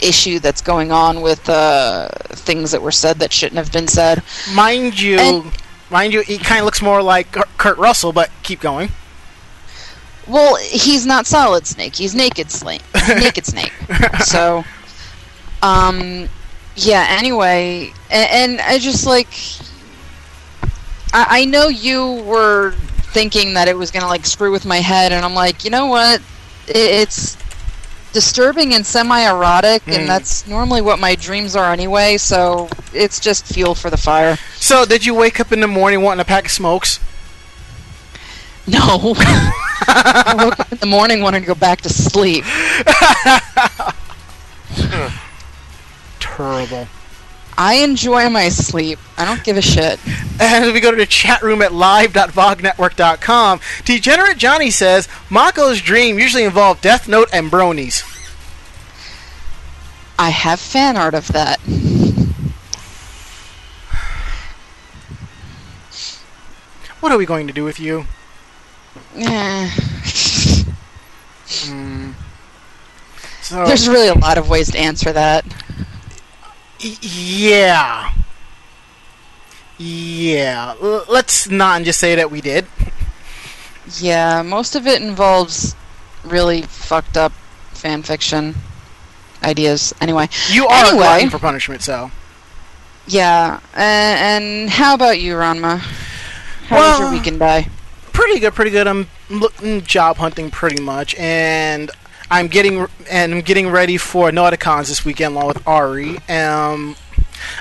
issue 0.00 0.38
that's 0.38 0.60
going 0.60 0.92
on 0.92 1.20
with 1.22 1.48
uh, 1.48 2.08
things 2.30 2.70
that 2.70 2.80
were 2.80 2.92
said 2.92 3.18
that 3.18 3.32
shouldn't 3.32 3.56
have 3.58 3.72
been 3.72 3.88
said. 3.88 4.22
mind 4.54 5.00
you, 5.00 5.18
And- 5.18 5.52
mind 5.90 6.12
you, 6.12 6.20
he 6.22 6.38
kind 6.38 6.60
of 6.60 6.64
looks 6.64 6.80
more 6.80 7.02
like 7.02 7.32
Kurt- 7.58 7.78
Russell, 7.78 8.12
but 8.12 8.30
keep 8.42 8.60
going. 8.60 8.90
Well, 10.26 10.56
he's 10.56 11.06
not 11.06 11.26
Solid 11.26 11.66
Snake. 11.66 11.96
He's 11.96 12.14
Naked 12.14 12.50
Snake. 12.50 12.82
naked 13.08 13.46
Snake. 13.46 13.72
So, 14.24 14.62
um, 15.62 16.28
yeah. 16.76 17.06
Anyway, 17.18 17.92
and, 18.10 18.52
and 18.52 18.60
I 18.60 18.78
just 18.78 19.06
like, 19.06 19.28
I, 21.18 21.40
I 21.40 21.44
know 21.46 21.66
you 21.68 22.22
were 22.22 22.72
thinking 23.12 23.54
that 23.54 23.66
it 23.66 23.76
was 23.76 23.90
gonna 23.90 24.06
like 24.06 24.24
screw 24.24 24.52
with 24.52 24.64
my 24.64 24.76
head, 24.78 25.10
and 25.12 25.24
I'm 25.24 25.34
like, 25.34 25.64
you 25.64 25.70
know 25.70 25.86
what? 25.86 26.20
It, 26.68 26.76
it's 26.76 27.36
disturbing 28.12 28.74
and 28.74 28.86
semi-erotic, 28.86 29.82
Mm. 29.84 29.98
and 29.98 30.08
that's 30.08 30.46
normally 30.46 30.80
what 30.80 31.00
my 31.00 31.16
dreams 31.16 31.56
are 31.56 31.72
anyway. 31.72 32.18
So 32.18 32.68
it's 32.92 33.18
just 33.18 33.46
fuel 33.46 33.74
for 33.74 33.90
the 33.90 33.96
fire. 33.96 34.36
So, 34.56 34.84
did 34.84 35.04
you 35.04 35.14
wake 35.14 35.40
up 35.40 35.50
in 35.50 35.60
the 35.60 35.66
morning 35.66 36.02
wanting 36.02 36.20
a 36.20 36.24
pack 36.24 36.44
of 36.46 36.52
smokes? 36.52 37.00
No. 38.66 39.14
I 39.90 40.34
woke 40.38 40.60
up 40.60 40.70
in 40.70 40.78
the 40.78 40.86
morning 40.86 41.22
wanting 41.22 41.40
to 41.42 41.46
go 41.46 41.54
back 41.54 41.80
to 41.80 41.88
sleep. 41.88 42.44
Terrible. 46.20 46.86
I 47.60 47.74
enjoy 47.82 48.30
my 48.30 48.50
sleep. 48.50 49.00
I 49.16 49.24
don't 49.24 49.42
give 49.42 49.56
a 49.56 49.62
shit. 49.62 49.98
And 50.40 50.72
we 50.72 50.78
go 50.78 50.92
to 50.92 50.96
the 50.96 51.06
chat 51.06 51.42
room 51.42 51.60
at 51.60 51.74
live.vognetwork.com, 51.74 53.60
Degenerate 53.84 54.38
Johnny 54.38 54.70
says 54.70 55.08
Mako's 55.28 55.82
dream 55.82 56.20
usually 56.20 56.44
involved 56.44 56.82
Death 56.82 57.08
Note 57.08 57.28
and 57.32 57.50
bronies. 57.50 58.04
I 60.20 60.30
have 60.30 60.60
fan 60.60 60.96
art 60.96 61.14
of 61.14 61.26
that. 61.28 61.58
What 67.00 67.10
are 67.10 67.18
we 67.18 67.26
going 67.26 67.48
to 67.48 67.52
do 67.52 67.64
with 67.64 67.80
you? 67.80 68.06
Eh. 69.16 69.70
Mm. 71.66 72.14
So, 73.40 73.64
There's 73.64 73.88
really 73.88 74.08
a 74.08 74.14
lot 74.14 74.36
of 74.36 74.50
ways 74.50 74.70
to 74.72 74.78
answer 74.78 75.10
that. 75.10 75.42
Yeah. 76.80 78.12
Yeah. 79.78 80.74
L- 80.82 81.04
let's 81.08 81.48
not 81.48 81.82
just 81.82 81.98
say 81.98 82.14
that 82.14 82.30
we 82.30 82.40
did. 82.40 82.66
Yeah, 83.98 84.42
most 84.42 84.76
of 84.76 84.86
it 84.86 85.00
involves 85.00 85.74
really 86.24 86.62
fucked 86.62 87.16
up 87.16 87.32
fan 87.72 88.02
fiction 88.02 88.54
ideas. 89.42 89.94
Anyway, 90.00 90.28
You 90.50 90.66
are 90.66 90.84
a 90.84 90.88
Anyway. 90.88 91.04
glutton 91.04 91.30
for 91.30 91.38
punishment, 91.38 91.82
so. 91.82 92.10
yeah. 93.06 93.60
Uh, 93.74 93.78
and 93.78 94.68
how 94.68 94.94
about 94.94 95.20
you, 95.20 95.34
Ranma? 95.34 95.78
How 96.68 96.76
was 96.76 96.98
your 97.00 97.10
weekend 97.12 97.38
die? 97.38 97.68
pretty 98.12 98.40
good, 98.40 98.52
pretty 98.52 98.72
good. 98.72 98.86
I'm 98.88 99.06
looking 99.30 99.80
job 99.84 100.16
hunting 100.16 100.50
pretty 100.50 100.82
much, 100.82 101.14
and 101.14 101.88
I'm 102.30 102.48
getting 102.48 102.86
and 103.10 103.34
I'm 103.34 103.40
getting 103.40 103.68
ready 103.68 103.96
for 103.96 104.30
Nauticons 104.30 104.88
this 104.88 105.04
weekend 105.04 105.34
along 105.34 105.48
with 105.48 105.66
Ari. 105.66 106.18
Um, 106.28 106.96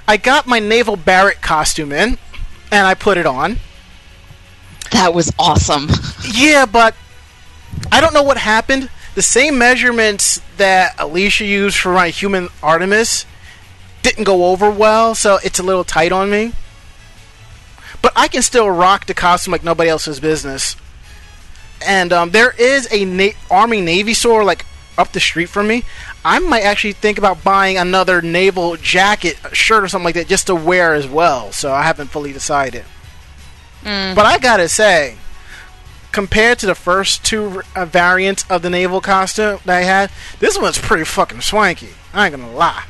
I 0.08 0.18
got 0.18 0.48
my 0.48 0.60
Naval 0.60 0.96
Barrett 0.96 1.42
costume 1.42 1.92
in, 1.92 2.18
and 2.72 2.88
I 2.88 2.94
put 2.94 3.18
it 3.18 3.26
on. 3.26 3.58
That 4.92 5.14
was 5.14 5.32
awesome. 5.38 5.90
Yeah, 6.30 6.66
but 6.66 6.94
I 7.90 8.02
don't 8.02 8.14
know 8.14 8.22
what 8.22 8.38
happened. 8.38 8.90
The 9.16 9.22
same 9.22 9.58
measurements 9.58 10.42
that 10.58 10.94
Alicia 11.00 11.46
used 11.46 11.78
for 11.78 11.94
my 11.94 12.10
human 12.10 12.50
Artemis 12.62 13.26
didn't 14.04 14.26
go 14.26 14.48
over 14.48 14.70
well, 14.70 15.16
so 15.16 15.40
it's 15.44 15.58
a 15.58 15.64
little 15.64 15.86
tight 15.86 16.12
on 16.12 16.30
me. 16.30 16.52
But 18.02 18.12
I 18.16 18.28
can 18.28 18.42
still 18.42 18.70
rock 18.70 19.06
the 19.06 19.14
costume 19.14 19.54
like 19.54 19.64
nobody 19.64 19.90
else's 19.90 20.20
business. 20.20 20.76
And 21.86 22.12
um, 22.12 22.32
there 22.32 22.54
is 22.58 22.88
a 22.92 23.06
na- 23.06 23.38
Army 23.52 23.82
Navy 23.82 24.14
store 24.14 24.44
like 24.44 24.66
up 24.98 25.12
the 25.12 25.20
street 25.20 25.48
from 25.50 25.68
me. 25.68 25.84
I 26.26 26.40
might 26.40 26.64
actually 26.64 26.94
think 26.94 27.18
about 27.18 27.44
buying 27.44 27.78
another 27.78 28.22
naval 28.22 28.76
jacket, 28.78 29.38
shirt, 29.54 29.84
or 29.84 29.88
something 29.88 30.06
like 30.06 30.16
that 30.16 30.28
just 30.28 30.48
to 30.48 30.56
wear 30.56 30.94
as 30.94 31.08
well. 31.08 31.52
So 31.52 31.72
I 31.72 31.84
haven't 31.84 32.08
fully 32.08 32.34
decided. 32.34 32.84
Mm. 33.84 34.16
But 34.16 34.26
I 34.26 34.40
gotta 34.40 34.68
say, 34.68 35.18
compared 36.12 36.60
to 36.60 36.66
the 36.66 36.76
first 36.76 37.24
two 37.24 37.62
uh, 37.76 37.86
variants 37.86 38.44
of 38.50 38.64
the 38.64 38.70
naval 38.70 39.02
costume 39.02 39.60
that 39.66 39.78
I 39.78 39.82
had, 39.82 40.12
this 40.40 40.58
one's 40.58 40.80
pretty 40.80 41.04
fucking 41.04 41.42
swanky. 41.42 41.90
I 42.14 42.26
ain't 42.26 42.36
gonna 42.36 42.52
lie. 42.52 42.86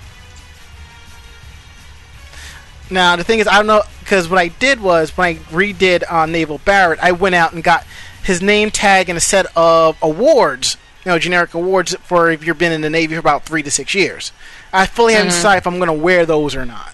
Now 2.89 3.15
the 3.15 3.24
thing 3.24 3.39
is, 3.39 3.48
I 3.48 3.56
don't 3.56 3.67
know 3.67 3.84
because 4.00 4.29
what 4.29 4.39
I 4.39 4.48
did 4.48 4.79
was 4.82 5.15
when 5.17 5.27
I 5.27 5.39
redid 5.51 6.10
uh, 6.12 6.25
Naval 6.25 6.60
Barrett, 6.60 7.00
I 7.01 7.12
went 7.12 7.36
out 7.36 7.53
and 7.53 7.63
got 7.63 7.86
his 8.24 8.41
name 8.41 8.72
tag 8.72 9.10
and 9.10 9.17
a 9.17 9.22
set 9.22 9.46
of 9.56 9.98
awards, 10.01 10.77
you 11.06 11.12
know, 11.12 11.20
generic 11.20 11.53
awards 11.53 11.96
for 12.03 12.32
if 12.32 12.46
you've 12.46 12.58
been 12.58 12.72
in 12.72 12.82
the 12.82 12.89
Navy 12.89 13.15
for 13.15 13.20
about 13.20 13.44
three 13.44 13.63
to 13.63 13.72
six 13.72 13.94
years. 13.94 14.32
I 14.72 14.86
fully 14.86 15.13
haven't 15.13 15.29
Mhm. 15.29 15.36
decided 15.36 15.58
if 15.60 15.67
I'm 15.67 15.79
gonna 15.79 15.94
wear 15.94 16.25
those 16.25 16.56
or 16.56 16.65
not. 16.65 16.94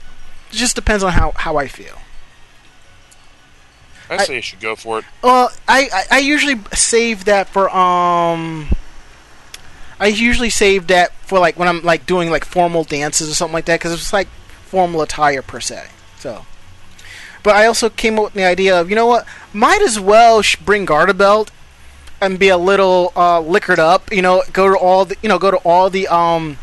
It 0.51 0.55
just 0.55 0.75
depends 0.75 1.03
on 1.03 1.13
how, 1.13 1.31
how 1.35 1.57
I 1.57 1.67
feel. 1.67 1.99
I 4.09 4.15
I- 4.15 4.25
say 4.25 4.35
you 4.35 4.41
should 4.41 4.59
go 4.59 4.75
for 4.75 4.99
it. 4.99 5.05
Well, 5.21 5.51
I, 5.67 5.89
I, 5.93 6.03
I 6.11 6.19
usually 6.19 6.59
save 6.73 7.25
that 7.25 7.49
for 7.49 7.69
um. 7.75 8.69
I 9.99 10.07
usually 10.07 10.49
save 10.49 10.87
that 10.87 11.13
for 11.25 11.39
like 11.39 11.57
when 11.57 11.67
I'm 11.67 11.81
like 11.83 12.05
doing 12.05 12.29
like 12.29 12.43
formal 12.45 12.83
dances 12.83 13.29
or 13.29 13.33
something 13.33 13.53
like 13.53 13.65
that 13.65 13.79
because 13.79 13.93
it's 13.93 14.11
like 14.11 14.27
formal 14.73 15.03
attire 15.03 15.43
per 15.43 15.59
se. 15.59 15.89
So, 16.17 16.47
but 17.43 17.55
I 17.55 17.67
also 17.67 17.91
came 17.91 18.17
up 18.17 18.25
with 18.25 18.33
the 18.33 18.43
idea 18.43 18.81
of 18.81 18.89
you 18.89 18.95
know 18.95 19.05
what 19.05 19.27
might 19.53 19.83
as 19.83 19.99
well 19.99 20.41
bring 20.65 20.87
Garterbelt 20.87 21.49
and 22.19 22.39
be 22.39 22.49
a 22.49 22.57
little 22.57 23.13
uh, 23.15 23.39
liquored 23.39 23.77
up. 23.77 24.11
You 24.11 24.23
know, 24.23 24.41
go 24.51 24.67
to 24.73 24.75
all 24.75 25.05
the 25.05 25.15
you 25.21 25.29
know 25.29 25.37
go 25.37 25.51
to 25.51 25.57
all 25.57 25.91
the 25.91 26.07
um 26.07 26.57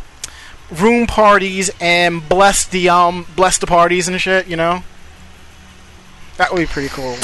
room 0.72 1.06
parties 1.06 1.70
and 1.80 2.28
bless 2.28 2.66
the 2.66 2.88
um 2.88 3.26
bless 3.36 3.58
the 3.58 3.68
parties 3.68 4.08
and 4.08 4.20
shit. 4.20 4.48
You 4.48 4.56
know, 4.56 4.82
that 6.36 6.50
would 6.50 6.58
be 6.58 6.66
pretty 6.66 6.88
cool. 6.88 7.14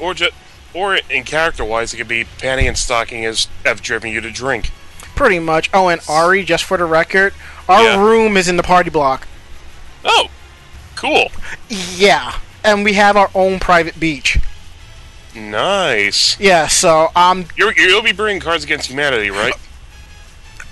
Or 0.00 0.14
just, 0.14 0.32
or 0.72 0.96
in 1.10 1.24
character 1.24 1.62
wise, 1.62 1.92
it 1.92 1.98
could 1.98 2.08
be 2.08 2.24
panty 2.24 2.66
and 2.66 2.78
stocking 2.78 3.26
as 3.26 3.48
have 3.66 3.82
driven 3.82 4.10
you 4.10 4.22
to 4.22 4.30
drink. 4.30 4.70
Pretty 5.14 5.38
much. 5.38 5.70
Oh, 5.72 5.88
and 5.88 6.00
Ari, 6.08 6.44
just 6.44 6.64
for 6.64 6.76
the 6.76 6.84
record, 6.84 7.34
our 7.68 7.82
Yeah. 7.82 8.00
room 8.04 8.36
is 8.36 8.48
in 8.48 8.56
the 8.56 8.62
party 8.62 8.90
block. 8.90 9.26
Oh, 10.04 10.28
cool, 10.96 11.30
Yeah, 11.68 12.36
and 12.62 12.84
we 12.84 12.94
have 12.94 13.16
our 13.16 13.30
own 13.34 13.58
private 13.60 13.98
beach. 13.98 14.38
nice. 15.34 16.38
Yeah, 16.38 16.66
so 16.68 17.10
um, 17.16 17.46
You're, 17.56 17.72
you'll 17.76 18.02
be 18.02 18.12
bringing 18.12 18.40
Cards 18.40 18.64
Against 18.64 18.88
Humanity, 18.88 19.30
right? 19.30 19.54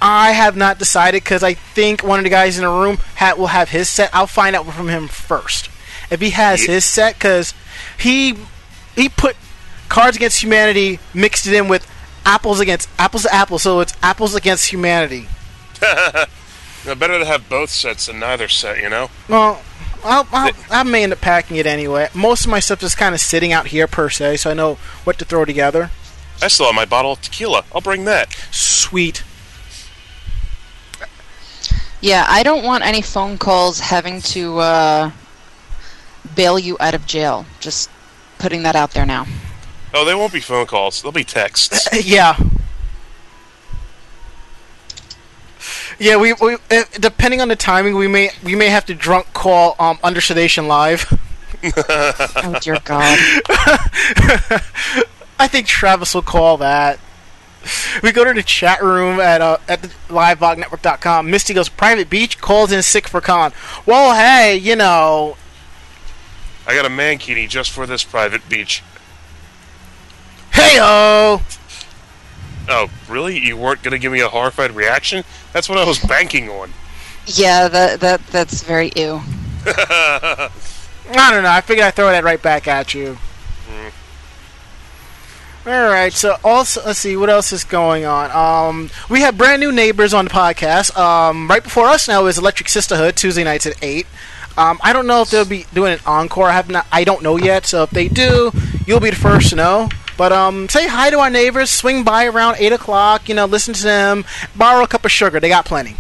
I 0.00 0.32
have 0.32 0.56
not 0.56 0.78
decided 0.78 1.22
because 1.22 1.42
I 1.44 1.54
think 1.54 2.02
one 2.02 2.18
of 2.18 2.24
the 2.24 2.30
guys 2.30 2.58
in 2.58 2.64
the 2.64 2.70
room 2.70 2.98
ha- 3.16 3.34
will 3.36 3.48
have 3.48 3.68
his 3.70 3.88
set. 3.88 4.10
I'll 4.12 4.26
find 4.26 4.56
out 4.56 4.66
from 4.72 4.88
him 4.88 5.06
first 5.08 5.68
if 6.10 6.20
he 6.20 6.30
has 6.30 6.66
Yeah. 6.66 6.74
his 6.74 6.84
set 6.84 7.14
because 7.14 7.54
he 7.98 8.36
he 8.96 9.08
put 9.08 9.36
Cards 9.88 10.16
Against 10.16 10.42
Humanity 10.42 10.98
mixed 11.14 11.46
it 11.46 11.54
in 11.54 11.68
with 11.68 11.86
apples 12.24 12.60
against 12.60 12.88
apples 12.98 13.22
to 13.24 13.34
apples, 13.34 13.62
so 13.62 13.80
it's 13.80 13.94
apples 14.02 14.34
against 14.34 14.70
humanity. 14.70 15.28
No, 16.84 16.96
better 16.96 17.18
to 17.18 17.24
have 17.24 17.48
both 17.48 17.70
sets 17.70 18.06
than 18.06 18.18
neither 18.18 18.48
set, 18.48 18.82
you 18.82 18.88
know. 18.88 19.08
Well, 19.28 19.62
I'll, 20.02 20.26
I'll, 20.32 20.52
I 20.70 20.82
may 20.82 21.04
end 21.04 21.12
up 21.12 21.20
packing 21.20 21.56
it 21.56 21.66
anyway. 21.66 22.08
Most 22.12 22.44
of 22.44 22.50
my 22.50 22.58
stuff 22.58 22.82
is 22.82 22.96
kind 22.96 23.14
of 23.14 23.20
sitting 23.20 23.52
out 23.52 23.68
here 23.68 23.86
per 23.86 24.10
se, 24.10 24.38
so 24.38 24.50
I 24.50 24.54
know 24.54 24.74
what 25.04 25.18
to 25.20 25.24
throw 25.24 25.44
together. 25.44 25.90
I 26.42 26.48
still 26.48 26.66
have 26.66 26.74
my 26.74 26.84
bottle 26.84 27.12
of 27.12 27.22
tequila. 27.22 27.64
I'll 27.72 27.80
bring 27.80 28.04
that. 28.06 28.32
Sweet. 28.50 29.22
Yeah, 32.00 32.26
I 32.28 32.42
don't 32.42 32.64
want 32.64 32.84
any 32.84 33.00
phone 33.00 33.38
calls 33.38 33.78
having 33.78 34.20
to 34.22 34.58
uh, 34.58 35.10
bail 36.34 36.58
you 36.58 36.76
out 36.80 36.94
of 36.94 37.06
jail. 37.06 37.46
Just 37.60 37.90
putting 38.38 38.64
that 38.64 38.74
out 38.74 38.90
there 38.90 39.06
now. 39.06 39.28
Oh, 39.94 40.04
they 40.04 40.14
won't 40.14 40.32
be 40.32 40.40
phone 40.40 40.66
calls. 40.66 41.02
They'll 41.02 41.12
be 41.12 41.24
texts. 41.24 41.88
yeah. 42.06 42.36
Yeah, 45.98 46.16
we, 46.16 46.32
we 46.32 46.56
uh, 46.70 46.84
depending 46.98 47.40
on 47.40 47.48
the 47.48 47.56
timing, 47.56 47.94
we 47.94 48.08
may 48.08 48.30
we 48.42 48.54
may 48.54 48.68
have 48.68 48.86
to 48.86 48.94
drunk 48.94 49.32
call 49.32 49.76
um, 49.78 49.98
under 50.02 50.20
sedation 50.20 50.66
live. 50.68 51.18
Oh 51.64 52.58
dear 52.60 52.78
God. 52.84 53.16
I 55.38 55.46
think 55.48 55.68
Travis 55.68 56.12
will 56.12 56.22
call 56.22 56.56
that. 56.56 56.98
We 58.02 58.10
go 58.10 58.24
to 58.24 58.32
the 58.32 58.42
chat 58.42 58.82
room 58.82 59.20
at 59.20 59.40
uh, 59.40 59.58
at 59.68 59.82
the 59.82 59.88
livevognetwork.com. 60.08 61.30
Misty 61.30 61.54
goes 61.54 61.68
private 61.68 62.10
beach 62.10 62.40
calls 62.40 62.72
in 62.72 62.82
sick 62.82 63.06
for 63.06 63.20
con. 63.20 63.52
Well, 63.86 64.16
hey, 64.16 64.56
you 64.56 64.74
know, 64.74 65.36
I 66.66 66.74
got 66.74 66.84
a 66.84 66.88
mankini 66.88 67.48
just 67.48 67.70
for 67.70 67.86
this 67.86 68.02
private 68.02 68.48
beach. 68.48 68.82
Heyo. 70.52 71.42
Oh, 72.68 72.90
really? 73.08 73.38
You 73.38 73.56
weren't 73.56 73.82
gonna 73.82 73.98
give 73.98 74.12
me 74.12 74.20
a 74.20 74.28
horrified 74.28 74.72
reaction? 74.72 75.24
That's 75.52 75.68
what 75.68 75.78
I 75.78 75.84
was 75.84 75.98
banking 75.98 76.48
on. 76.48 76.70
Yeah, 77.26 77.68
that 77.68 78.00
that 78.00 78.26
that's 78.28 78.62
very 78.62 78.92
ew. 78.96 79.20
I 79.66 80.50
don't 81.30 81.42
know. 81.42 81.50
I 81.50 81.60
figured 81.60 81.86
I'd 81.86 81.94
throw 81.94 82.06
that 82.10 82.24
right 82.24 82.40
back 82.40 82.66
at 82.66 82.94
you. 82.94 83.18
All 85.64 85.72
right. 85.72 86.12
So 86.12 86.36
also, 86.42 86.82
let's 86.84 86.98
see 86.98 87.16
what 87.16 87.30
else 87.30 87.52
is 87.52 87.62
going 87.62 88.04
on. 88.04 88.30
Um, 88.32 88.90
we 89.08 89.20
have 89.20 89.38
brand 89.38 89.60
new 89.60 89.70
neighbors 89.70 90.12
on 90.12 90.24
the 90.24 90.30
podcast. 90.30 90.96
Um, 90.96 91.46
right 91.48 91.62
before 91.62 91.86
us 91.86 92.08
now 92.08 92.26
is 92.26 92.36
Electric 92.36 92.68
Sisterhood 92.68 93.16
Tuesday 93.16 93.44
nights 93.44 93.66
at 93.66 93.76
eight. 93.82 94.06
Um, 94.56 94.78
I 94.82 94.92
don't 94.92 95.06
know 95.06 95.22
if 95.22 95.30
they'll 95.30 95.44
be 95.44 95.66
doing 95.72 95.94
an 95.94 96.00
encore. 96.06 96.48
I 96.48 96.52
have 96.52 96.68
not. 96.68 96.86
I 96.92 97.04
don't 97.04 97.22
know 97.22 97.36
yet. 97.36 97.66
So 97.66 97.84
if 97.84 97.90
they 97.90 98.08
do, 98.08 98.50
you'll 98.86 99.00
be 99.00 99.10
the 99.10 99.16
first 99.16 99.50
to 99.50 99.56
know. 99.56 99.88
But 100.16 100.32
um, 100.32 100.68
say 100.68 100.86
hi 100.88 101.10
to 101.10 101.18
our 101.18 101.30
neighbors. 101.30 101.70
Swing 101.70 102.04
by 102.04 102.26
around 102.26 102.56
eight 102.58 102.72
o'clock. 102.72 103.28
You 103.28 103.34
know, 103.34 103.46
listen 103.46 103.74
to 103.74 103.82
them. 103.82 104.24
Borrow 104.54 104.84
a 104.84 104.88
cup 104.88 105.04
of 105.04 105.10
sugar. 105.10 105.40
They 105.40 105.48
got 105.48 105.64
plenty. 105.64 105.96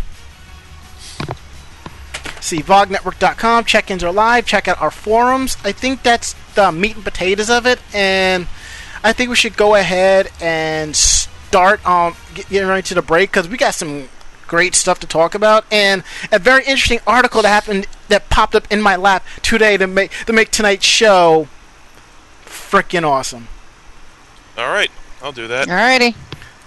See 2.40 2.60
vognetwork.com. 2.60 3.64
Check-ins 3.64 4.02
are 4.02 4.12
live. 4.12 4.46
Check 4.46 4.66
out 4.68 4.80
our 4.80 4.90
forums. 4.90 5.56
I 5.64 5.72
think 5.72 6.02
that's 6.02 6.34
the 6.54 6.72
meat 6.72 6.96
and 6.96 7.04
potatoes 7.04 7.48
of 7.48 7.66
it, 7.66 7.80
and 7.94 8.46
I 9.02 9.12
think 9.12 9.30
we 9.30 9.36
should 9.36 9.56
go 9.56 9.74
ahead 9.74 10.30
and 10.40 10.94
start 10.94 11.86
um 11.86 12.16
getting 12.34 12.66
ready 12.66 12.82
to 12.82 12.94
the 12.94 13.02
break 13.02 13.30
because 13.30 13.48
we 13.48 13.56
got 13.56 13.74
some 13.74 14.08
great 14.46 14.74
stuff 14.74 15.00
to 15.00 15.06
talk 15.06 15.34
about 15.34 15.64
and 15.72 16.02
a 16.30 16.38
very 16.38 16.62
interesting 16.64 16.98
article 17.06 17.40
that 17.40 17.48
happened 17.48 17.86
that 18.12 18.28
popped 18.30 18.54
up 18.54 18.70
in 18.70 18.80
my 18.80 18.94
lap 18.96 19.24
today 19.42 19.76
to 19.76 19.86
make 19.86 20.12
to 20.26 20.32
make 20.32 20.50
tonight's 20.50 20.84
show 20.84 21.48
freaking 22.44 23.04
awesome. 23.04 23.48
All 24.56 24.68
right, 24.68 24.90
I'll 25.22 25.32
do 25.32 25.48
that. 25.48 25.68
Alrighty. 25.68 26.14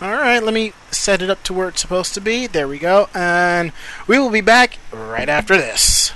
All 0.02 0.12
right, 0.12 0.44
let 0.44 0.54
me 0.54 0.74
set 0.92 1.22
it 1.22 1.30
up 1.30 1.42
to 1.44 1.54
where 1.54 1.70
it's 1.70 1.80
supposed 1.80 2.14
to 2.16 2.22
be. 2.22 2.48
There 2.48 2.68
we 2.68 2.80
go, 2.80 3.08
and 3.14 3.72
we 4.08 4.20
will 4.20 4.30
be 4.30 4.42
back 4.42 4.78
right 4.92 5.30
after 5.30 5.56
this. 5.56 6.12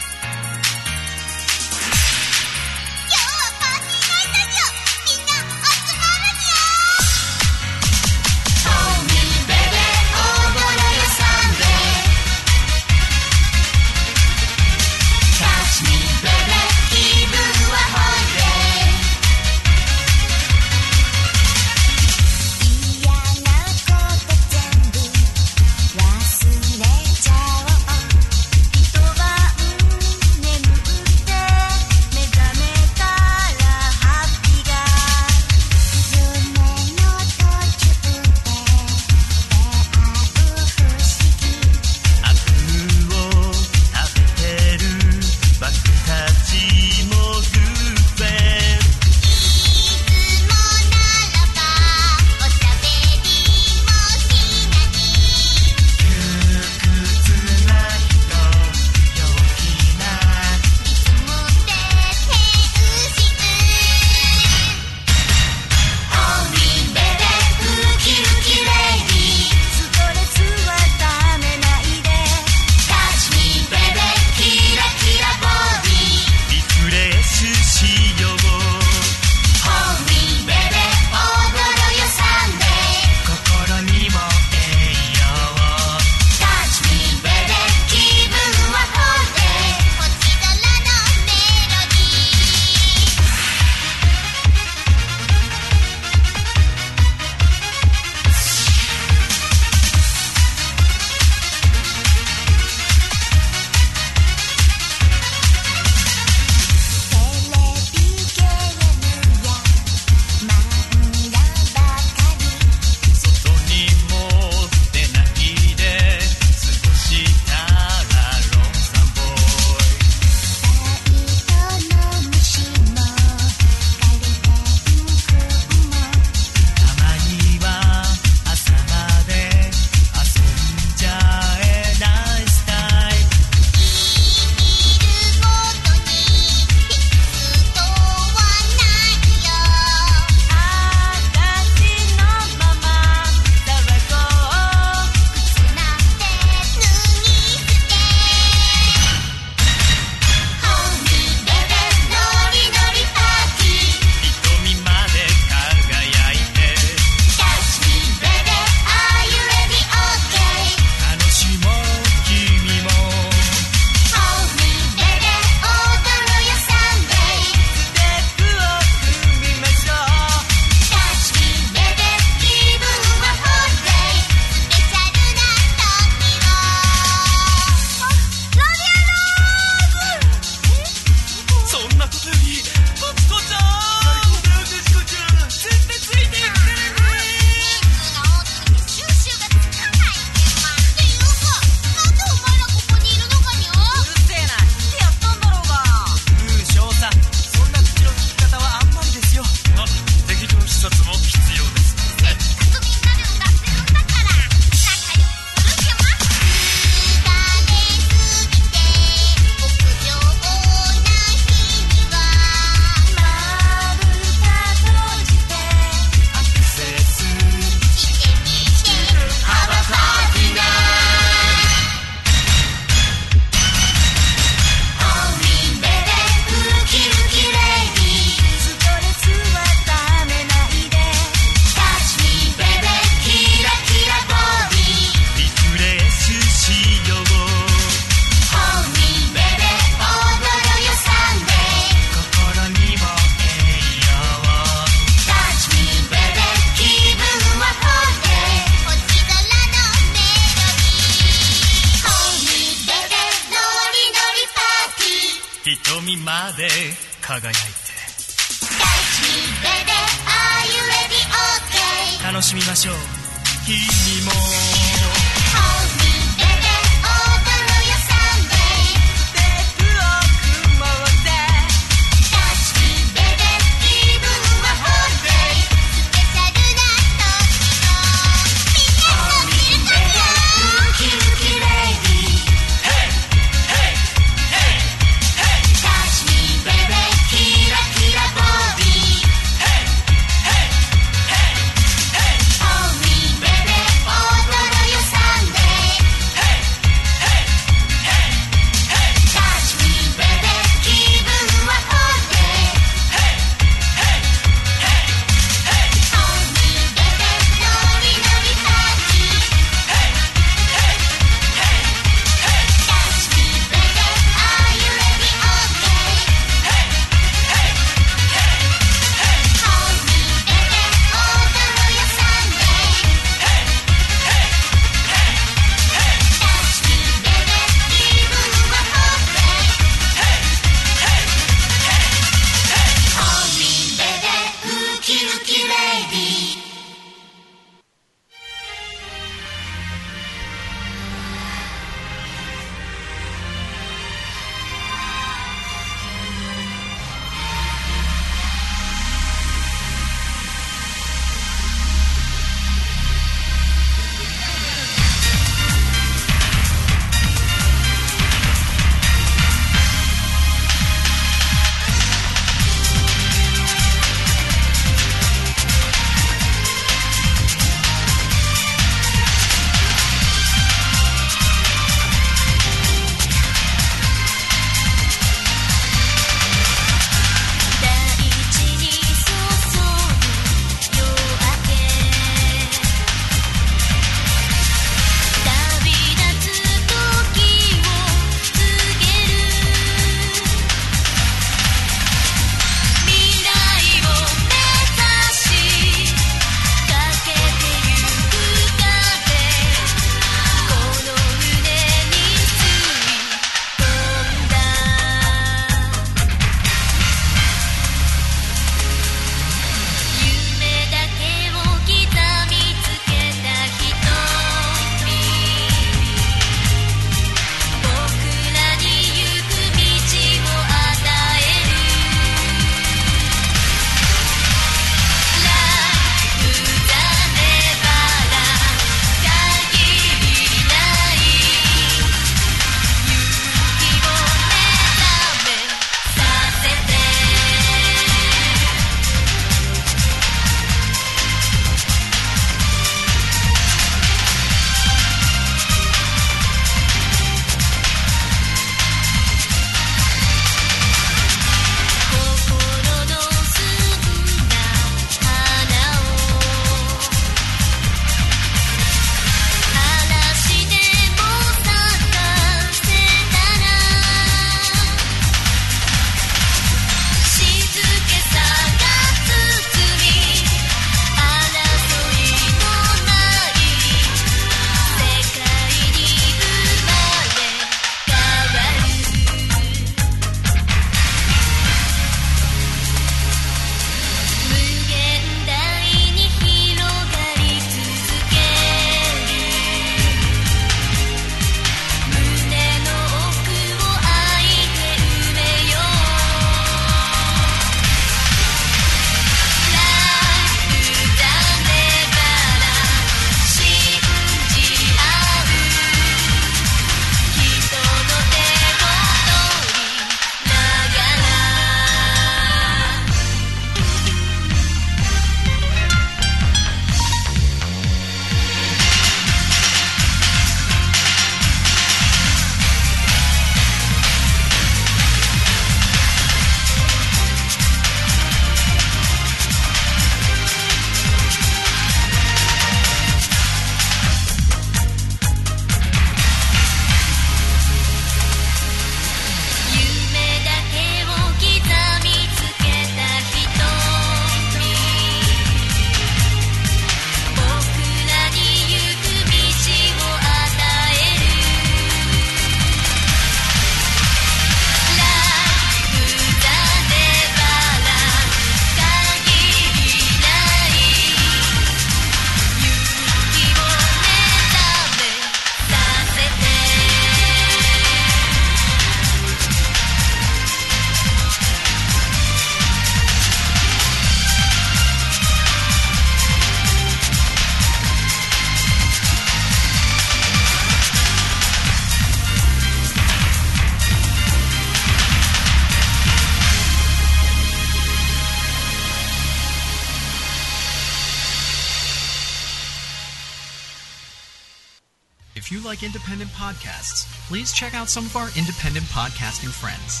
Please 597.26 597.52
check 597.52 597.74
out 597.74 597.88
some 597.88 598.06
of 598.06 598.16
our 598.16 598.28
independent 598.36 598.86
podcasting 598.86 599.50
friends. 599.50 600.00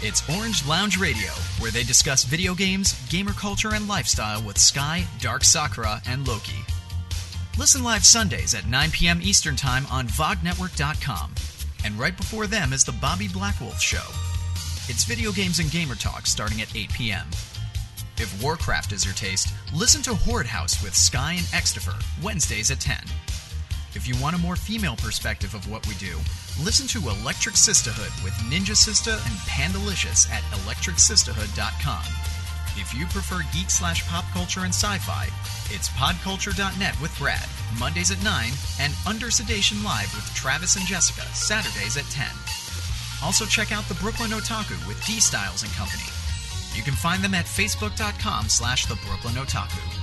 It's 0.00 0.28
Orange 0.30 0.64
Lounge 0.66 0.96
Radio, 0.96 1.30
where 1.58 1.72
they 1.72 1.82
discuss 1.82 2.24
video 2.24 2.54
games, 2.54 2.94
gamer 3.08 3.32
culture, 3.32 3.74
and 3.74 3.88
lifestyle 3.88 4.42
with 4.42 4.58
Sky, 4.58 5.04
Dark 5.20 5.42
Sakura, 5.42 6.00
and 6.06 6.26
Loki. 6.26 6.64
Listen 7.58 7.82
live 7.82 8.04
Sundays 8.04 8.54
at 8.54 8.68
9 8.68 8.90
p.m. 8.92 9.20
Eastern 9.22 9.56
Time 9.56 9.86
on 9.90 10.06
VogNetwork.com. 10.06 11.34
And 11.84 11.98
right 11.98 12.16
before 12.16 12.46
them 12.46 12.72
is 12.72 12.84
the 12.84 12.92
Bobby 12.92 13.26
Blackwolf 13.26 13.80
Show. 13.80 14.06
It's 14.88 15.04
video 15.04 15.32
games 15.32 15.58
and 15.58 15.70
gamer 15.70 15.96
talk 15.96 16.26
starting 16.26 16.62
at 16.62 16.74
8 16.76 16.92
p.m. 16.92 17.26
If 18.18 18.40
Warcraft 18.40 18.92
is 18.92 19.04
your 19.04 19.14
taste, 19.14 19.52
listen 19.74 20.00
to 20.02 20.14
Horde 20.14 20.46
House 20.46 20.80
with 20.82 20.94
Sky 20.94 21.32
and 21.32 21.46
Extifer, 21.46 22.00
Wednesdays 22.22 22.70
at 22.70 22.78
10. 22.78 22.98
If 23.94 24.08
you 24.08 24.14
want 24.22 24.36
a 24.36 24.38
more 24.38 24.56
female 24.56 24.96
perspective 24.96 25.54
of 25.54 25.68
what 25.70 25.86
we 25.86 25.94
do, 25.94 26.18
listen 26.60 26.86
to 26.88 27.08
Electric 27.08 27.56
Sisterhood 27.56 28.12
with 28.24 28.32
Ninja 28.50 28.76
Sister 28.76 29.12
and 29.12 29.38
Pandalicious 29.46 30.30
at 30.30 30.42
electricsisterhood.com. 30.64 32.04
If 32.76 32.94
you 32.94 33.06
prefer 33.06 33.40
geek 33.52 33.70
slash 33.70 34.06
pop 34.08 34.24
culture 34.32 34.60
and 34.60 34.72
sci-fi, 34.72 35.28
it's 35.74 35.88
podculture.net 35.90 37.00
with 37.00 37.16
Brad, 37.18 37.46
Mondays 37.78 38.10
at 38.10 38.22
9, 38.22 38.50
and 38.80 38.92
Under 39.06 39.30
Sedation 39.30 39.82
Live 39.84 40.12
with 40.14 40.24
Travis 40.34 40.76
and 40.76 40.86
Jessica, 40.86 41.22
Saturdays 41.34 41.96
at 41.96 42.04
10. 42.06 42.26
Also 43.22 43.44
check 43.44 43.72
out 43.72 43.84
the 43.84 43.94
Brooklyn 43.94 44.30
Otaku 44.30 44.76
with 44.88 45.04
D 45.04 45.20
Styles 45.20 45.62
and 45.62 45.72
Company. 45.72 46.04
You 46.74 46.82
can 46.82 46.94
find 46.94 47.22
them 47.22 47.34
at 47.34 47.44
facebook.com 47.44 48.48
slash 48.48 48.86
the 48.86 48.96
Brooklyn 49.06 49.34
Otaku. 49.34 50.01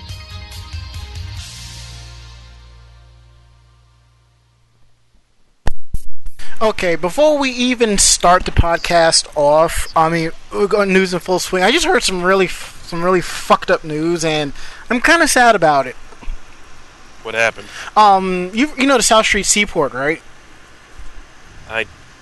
Okay, 6.62 6.96
before 6.98 7.38
we 7.38 7.52
even 7.52 7.98
start 7.98 8.44
the 8.44 8.52
podcast 8.52 9.26
off, 9.38 9.88
I 9.96 10.10
mean, 10.10 10.32
we're 10.52 10.68
going 10.68 10.92
news 10.92 11.14
in 11.14 11.22
full 11.22 11.40
swing. 11.40 11.64
I 11.64 11.72
just 11.72 11.86
heard 11.86 12.04
some 12.04 12.22
really, 12.22 12.48
some 12.48 13.02
really 13.02 13.22
fucked 13.22 13.72
up 13.72 13.86
news, 13.86 14.26
and 14.26 14.52
I'm 14.90 15.00
kind 15.00 15.24
of 15.24 15.30
sad 15.30 15.56
about 15.56 15.88
it. 15.88 15.96
What 17.24 17.34
happened? 17.34 17.70
Um, 17.96 18.52
you 18.54 18.72
you 18.78 18.88
know 18.88 18.98
the 18.98 19.04
South 19.04 19.26
Street 19.26 19.46
Seaport, 19.46 19.94
right? 19.94 20.22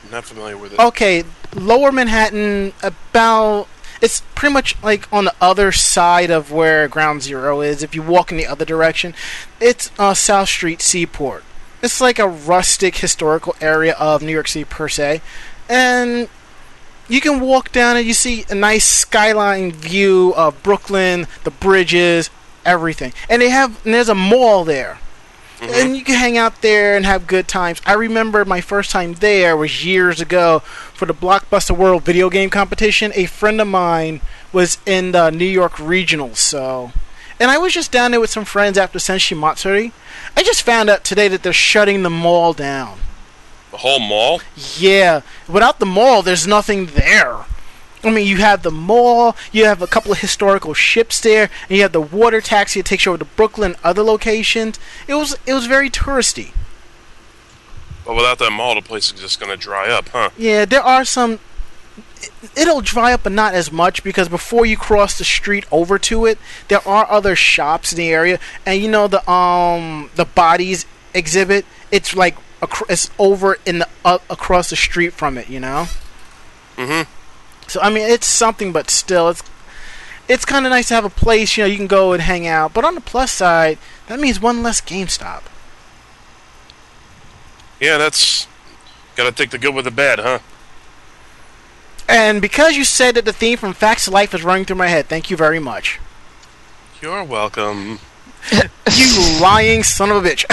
I'm 0.05 0.11
not 0.11 0.25
familiar 0.25 0.55
with 0.55 0.73
it. 0.73 0.79
Okay, 0.79 1.23
Lower 1.55 1.91
Manhattan, 1.91 2.73
about 2.83 3.67
it's 4.01 4.21
pretty 4.35 4.53
much 4.53 4.75
like 4.83 5.11
on 5.11 5.25
the 5.25 5.33
other 5.41 5.71
side 5.71 6.29
of 6.29 6.51
where 6.51 6.87
Ground 6.87 7.23
Zero 7.23 7.61
is. 7.61 7.81
If 7.81 7.95
you 7.95 8.03
walk 8.03 8.31
in 8.31 8.37
the 8.37 8.45
other 8.45 8.65
direction, 8.65 9.15
it's 9.59 9.91
uh, 9.97 10.13
South 10.13 10.49
Street 10.49 10.81
Seaport. 10.81 11.43
It's 11.81 12.01
like 12.01 12.19
a 12.19 12.27
rustic 12.27 12.97
historical 12.97 13.55
area 13.61 13.93
of 13.99 14.21
New 14.21 14.31
York 14.31 14.47
City 14.47 14.65
per 14.65 14.89
se, 14.89 15.21
and 15.69 16.27
you 17.07 17.21
can 17.21 17.39
walk 17.39 17.71
down 17.71 17.97
and 17.97 18.05
you 18.05 18.13
see 18.13 18.45
a 18.49 18.55
nice 18.55 18.85
skyline 18.85 19.71
view 19.71 20.33
of 20.35 20.61
Brooklyn, 20.63 21.27
the 21.43 21.51
bridges, 21.51 22.29
everything. 22.65 23.13
And 23.29 23.41
they 23.41 23.49
have 23.49 23.83
and 23.85 23.93
there's 23.93 24.09
a 24.09 24.15
mall 24.15 24.63
there. 24.63 24.99
Mm-hmm. 25.59 25.73
And 25.73 25.97
you 25.97 26.03
can 26.03 26.15
hang 26.15 26.37
out 26.37 26.61
there 26.61 26.95
and 26.95 27.03
have 27.05 27.25
good 27.25 27.47
times. 27.47 27.81
I 27.83 27.93
remember 27.93 28.45
my 28.45 28.61
first 28.61 28.91
time 28.91 29.13
there 29.15 29.57
was 29.57 29.83
years 29.83 30.21
ago 30.21 30.59
for 30.59 31.07
the 31.07 31.15
Blockbuster 31.15 31.75
World 31.75 32.03
video 32.03 32.29
game 32.29 32.51
competition. 32.51 33.11
A 33.15 33.25
friend 33.25 33.59
of 33.59 33.67
mine 33.67 34.21
was 34.53 34.77
in 34.85 35.13
the 35.13 35.31
New 35.31 35.45
York 35.45 35.73
Regionals, 35.73 36.37
so 36.37 36.91
and 37.39 37.51
I 37.51 37.57
was 37.57 37.73
just 37.73 37.91
down 37.91 38.11
there 38.11 38.19
with 38.19 38.29
some 38.29 38.45
friends 38.45 38.77
after 38.77 38.99
Senshi 38.99 39.37
Matsuri. 39.37 39.91
I 40.35 40.43
just 40.43 40.63
found 40.63 40.89
out 40.89 41.03
today 41.03 41.27
that 41.27 41.43
they're 41.43 41.53
shutting 41.53 42.03
the 42.03 42.09
mall 42.09 42.53
down. 42.53 42.99
The 43.71 43.77
whole 43.77 43.99
mall? 43.99 44.41
Yeah, 44.77 45.21
without 45.47 45.79
the 45.79 45.85
mall, 45.85 46.21
there's 46.21 46.47
nothing 46.47 46.87
there. 46.87 47.45
I 48.03 48.11
mean, 48.11 48.27
you 48.27 48.37
have 48.37 48.63
the 48.63 48.71
mall, 48.71 49.35
you 49.51 49.65
have 49.65 49.81
a 49.81 49.87
couple 49.87 50.11
of 50.11 50.19
historical 50.19 50.73
ships 50.73 51.19
there, 51.19 51.49
and 51.67 51.77
you 51.77 51.81
have 51.81 51.91
the 51.91 52.01
water 52.01 52.41
taxi 52.41 52.79
that 52.79 52.85
takes 52.85 53.05
you 53.05 53.11
over 53.11 53.19
to 53.19 53.25
Brooklyn, 53.25 53.73
and 53.73 53.81
other 53.83 54.03
locations. 54.03 54.79
It 55.07 55.15
was 55.15 55.35
it 55.45 55.53
was 55.53 55.65
very 55.65 55.89
touristy. 55.89 56.53
But 58.05 58.15
without 58.15 58.39
that 58.39 58.51
mall, 58.51 58.75
the 58.75 58.81
place 58.81 59.11
is 59.11 59.19
just 59.19 59.39
going 59.39 59.51
to 59.51 59.57
dry 59.57 59.89
up, 59.89 60.09
huh? 60.09 60.29
Yeah, 60.37 60.63
there 60.63 60.81
are 60.81 61.03
some. 61.03 61.39
It- 62.21 62.31
It'll 62.55 62.81
dry 62.81 63.13
up, 63.13 63.23
but 63.23 63.31
not 63.31 63.53
as 63.53 63.71
much 63.71 64.03
because 64.03 64.29
before 64.29 64.65
you 64.65 64.77
cross 64.77 65.17
the 65.17 65.23
street 65.23 65.65
over 65.71 65.99
to 65.99 66.25
it, 66.25 66.37
there 66.67 66.87
are 66.87 67.09
other 67.09 67.35
shops 67.35 67.91
in 67.91 67.97
the 67.97 68.09
area, 68.09 68.39
and 68.65 68.81
you 68.81 68.87
know 68.89 69.07
the 69.07 69.27
um 69.29 70.09
the 70.15 70.25
bodies 70.25 70.85
exhibit. 71.13 71.65
It's 71.91 72.15
like 72.15 72.35
it's 72.89 73.09
over 73.19 73.57
in 73.65 73.79
the 73.79 73.87
uh, 74.05 74.19
across 74.29 74.69
the 74.69 74.75
street 74.75 75.13
from 75.13 75.37
it. 75.37 75.49
You 75.49 75.59
know. 75.59 75.87
Mm-hmm. 76.77 77.09
So 77.67 77.81
I 77.81 77.89
mean, 77.89 78.09
it's 78.09 78.27
something, 78.27 78.71
but 78.71 78.89
still, 78.89 79.29
it's 79.29 79.43
it's 80.27 80.45
kind 80.45 80.65
of 80.65 80.71
nice 80.71 80.87
to 80.89 80.95
have 80.95 81.05
a 81.05 81.09
place 81.09 81.57
you 81.57 81.63
know 81.63 81.67
you 81.67 81.77
can 81.77 81.87
go 81.87 82.13
and 82.13 82.21
hang 82.21 82.47
out. 82.47 82.73
But 82.73 82.85
on 82.85 82.95
the 82.95 83.01
plus 83.01 83.31
side, 83.31 83.77
that 84.07 84.19
means 84.19 84.39
one 84.41 84.63
less 84.63 84.81
GameStop. 84.81 85.41
Yeah, 87.79 87.97
that's 87.97 88.47
Gotta 89.15 89.31
take 89.31 89.49
the 89.49 89.57
good 89.57 89.73
with 89.73 89.85
the 89.85 89.91
bad, 89.91 90.19
huh? 90.19 90.39
And 92.07 92.41
because 92.41 92.75
you 92.75 92.83
said 92.83 93.15
that 93.15 93.25
the 93.25 93.33
theme 93.33 93.57
from 93.57 93.73
Facts 93.73 94.07
of 94.07 94.13
Life 94.13 94.33
is 94.33 94.43
running 94.43 94.65
through 94.65 94.77
my 94.77 94.87
head, 94.87 95.07
thank 95.07 95.29
you 95.29 95.37
very 95.37 95.59
much. 95.59 95.99
You're 97.01 97.23
welcome. 97.23 97.99
You 98.51 99.39
lying 99.41 99.83
son 99.83 100.11
of 100.11 100.25
a 100.25 100.29
bitch. 100.29 100.45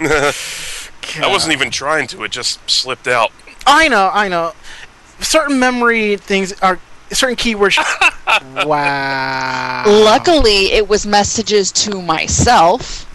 I 1.22 1.26
wasn't 1.28 1.52
even 1.52 1.70
trying 1.70 2.06
to, 2.08 2.24
it 2.24 2.30
just 2.30 2.68
slipped 2.70 3.06
out. 3.06 3.32
I 3.66 3.88
know, 3.88 4.10
I 4.12 4.28
know. 4.28 4.54
Certain 5.20 5.58
memory 5.58 6.16
things 6.16 6.52
are 6.60 6.80
certain 7.10 7.36
keywords. 7.36 7.76
wow. 8.66 9.84
Luckily, 9.86 10.72
it 10.72 10.88
was 10.88 11.06
messages 11.06 11.70
to 11.72 12.00
myself, 12.00 13.06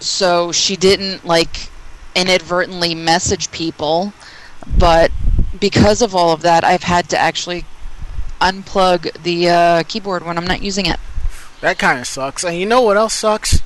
so 0.00 0.50
she 0.50 0.76
didn't 0.76 1.24
like 1.24 1.68
inadvertently 2.14 2.94
message 2.94 3.50
people. 3.52 4.12
But 4.78 5.10
because 5.62 6.02
of 6.02 6.12
all 6.12 6.32
of 6.32 6.42
that, 6.42 6.64
I've 6.64 6.82
had 6.82 7.08
to 7.10 7.18
actually 7.18 7.64
unplug 8.40 9.22
the 9.22 9.48
uh, 9.48 9.82
keyboard 9.84 10.26
when 10.26 10.36
I'm 10.36 10.44
not 10.44 10.60
using 10.60 10.86
it. 10.86 10.98
That 11.60 11.78
kind 11.78 12.00
of 12.00 12.06
sucks. 12.08 12.42
And 12.42 12.58
you 12.58 12.66
know 12.66 12.82
what 12.82 12.96
else 12.96 13.14
sucks? 13.14 13.60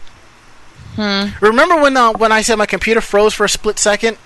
Hmm. 0.96 1.28
Remember 1.40 1.80
when 1.80 1.96
uh, 1.96 2.12
when 2.12 2.32
I 2.32 2.42
said 2.42 2.56
my 2.56 2.66
computer 2.66 3.00
froze 3.00 3.32
for 3.32 3.44
a 3.44 3.48
split 3.48 3.78
second? 3.78 4.18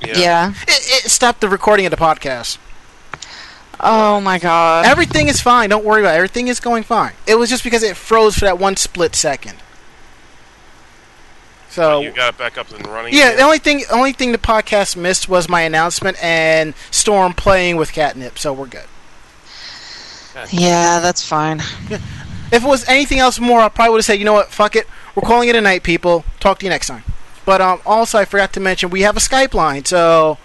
Yeah. 0.00 0.54
It, 0.62 1.04
it 1.04 1.10
stopped 1.10 1.42
the 1.42 1.48
recording 1.48 1.84
of 1.84 1.90
the 1.90 1.98
podcast. 1.98 2.56
Oh 3.78 4.18
my 4.20 4.38
god. 4.38 4.86
Everything 4.86 5.28
is 5.28 5.42
fine. 5.42 5.68
Don't 5.68 5.84
worry 5.84 6.00
about 6.00 6.14
it. 6.14 6.16
Everything 6.16 6.48
is 6.48 6.58
going 6.58 6.84
fine. 6.84 7.12
It 7.26 7.34
was 7.34 7.50
just 7.50 7.64
because 7.64 7.82
it 7.82 7.98
froze 7.98 8.34
for 8.34 8.46
that 8.46 8.58
one 8.58 8.76
split 8.76 9.14
second. 9.14 9.58
So 11.74 12.00
You 12.00 12.12
got 12.12 12.34
it 12.34 12.38
back 12.38 12.56
up 12.56 12.70
and 12.70 12.86
running. 12.86 13.12
yeah, 13.12 13.26
again? 13.26 13.36
the 13.38 13.42
only 13.42 13.58
thing 13.58 13.82
only 13.90 14.12
thing 14.12 14.30
the 14.32 14.38
podcast 14.38 14.96
missed 14.96 15.28
was 15.28 15.48
my 15.48 15.62
announcement 15.62 16.16
and 16.22 16.74
Storm 16.90 17.32
playing 17.32 17.76
with 17.76 17.92
catnip. 17.92 18.38
So 18.38 18.52
we're 18.52 18.66
good. 18.66 18.86
yeah, 20.50 21.00
that's 21.00 21.26
fine. 21.26 21.60
If 22.52 22.62
it 22.62 22.68
was 22.68 22.86
anything 22.88 23.18
else 23.18 23.40
more, 23.40 23.58
I 23.60 23.68
probably 23.68 23.92
would 23.92 23.98
have 23.98 24.04
said, 24.04 24.18
you 24.20 24.24
know 24.24 24.34
what, 24.34 24.50
fuck 24.52 24.76
it. 24.76 24.86
We're 25.16 25.26
calling 25.26 25.48
it 25.48 25.56
a 25.56 25.60
night, 25.60 25.82
people. 25.82 26.24
Talk 26.38 26.60
to 26.60 26.66
you 26.66 26.70
next 26.70 26.86
time. 26.86 27.02
But 27.44 27.60
um, 27.60 27.80
also, 27.84 28.16
I 28.18 28.26
forgot 28.26 28.52
to 28.52 28.60
mention 28.60 28.90
we 28.90 29.00
have 29.00 29.16
a 29.16 29.20
Skype 29.20 29.54
line. 29.54 29.84
So 29.86 30.38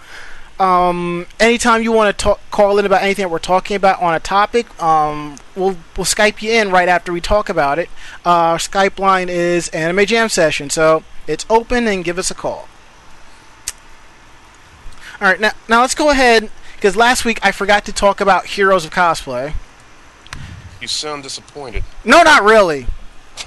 um, 0.60 1.26
anytime 1.40 1.82
you 1.82 1.90
want 1.90 2.16
to 2.16 2.22
talk, 2.22 2.40
call 2.50 2.78
in 2.78 2.84
about 2.84 3.02
anything 3.02 3.22
that 3.22 3.30
we're 3.30 3.38
talking 3.38 3.76
about 3.76 4.00
on 4.02 4.14
a 4.14 4.20
topic, 4.20 4.80
um, 4.82 5.36
we'll 5.56 5.78
we'll 5.96 6.04
Skype 6.04 6.42
you 6.42 6.52
in 6.52 6.70
right 6.70 6.88
after 6.88 7.12
we 7.12 7.20
talk 7.20 7.48
about 7.48 7.78
it. 7.78 7.88
Uh, 8.26 8.28
our 8.28 8.58
Skype 8.58 8.98
line 8.98 9.30
is 9.30 9.68
Anime 9.70 10.04
Jam 10.04 10.28
Session, 10.28 10.68
so 10.68 11.02
it's 11.26 11.46
open 11.48 11.86
and 11.86 12.04
give 12.04 12.18
us 12.18 12.30
a 12.30 12.34
call. 12.34 12.68
All 15.18 15.28
right, 15.28 15.40
now 15.40 15.52
now 15.66 15.80
let's 15.80 15.94
go 15.94 16.10
ahead 16.10 16.50
because 16.76 16.94
last 16.94 17.24
week 17.24 17.40
I 17.42 17.52
forgot 17.52 17.86
to 17.86 17.92
talk 17.92 18.20
about 18.20 18.44
Heroes 18.44 18.84
of 18.84 18.90
Cosplay. 18.90 19.54
You 20.78 20.88
sound 20.88 21.22
disappointed. 21.22 21.84
No, 22.04 22.22
not 22.22 22.42
really. 22.42 22.86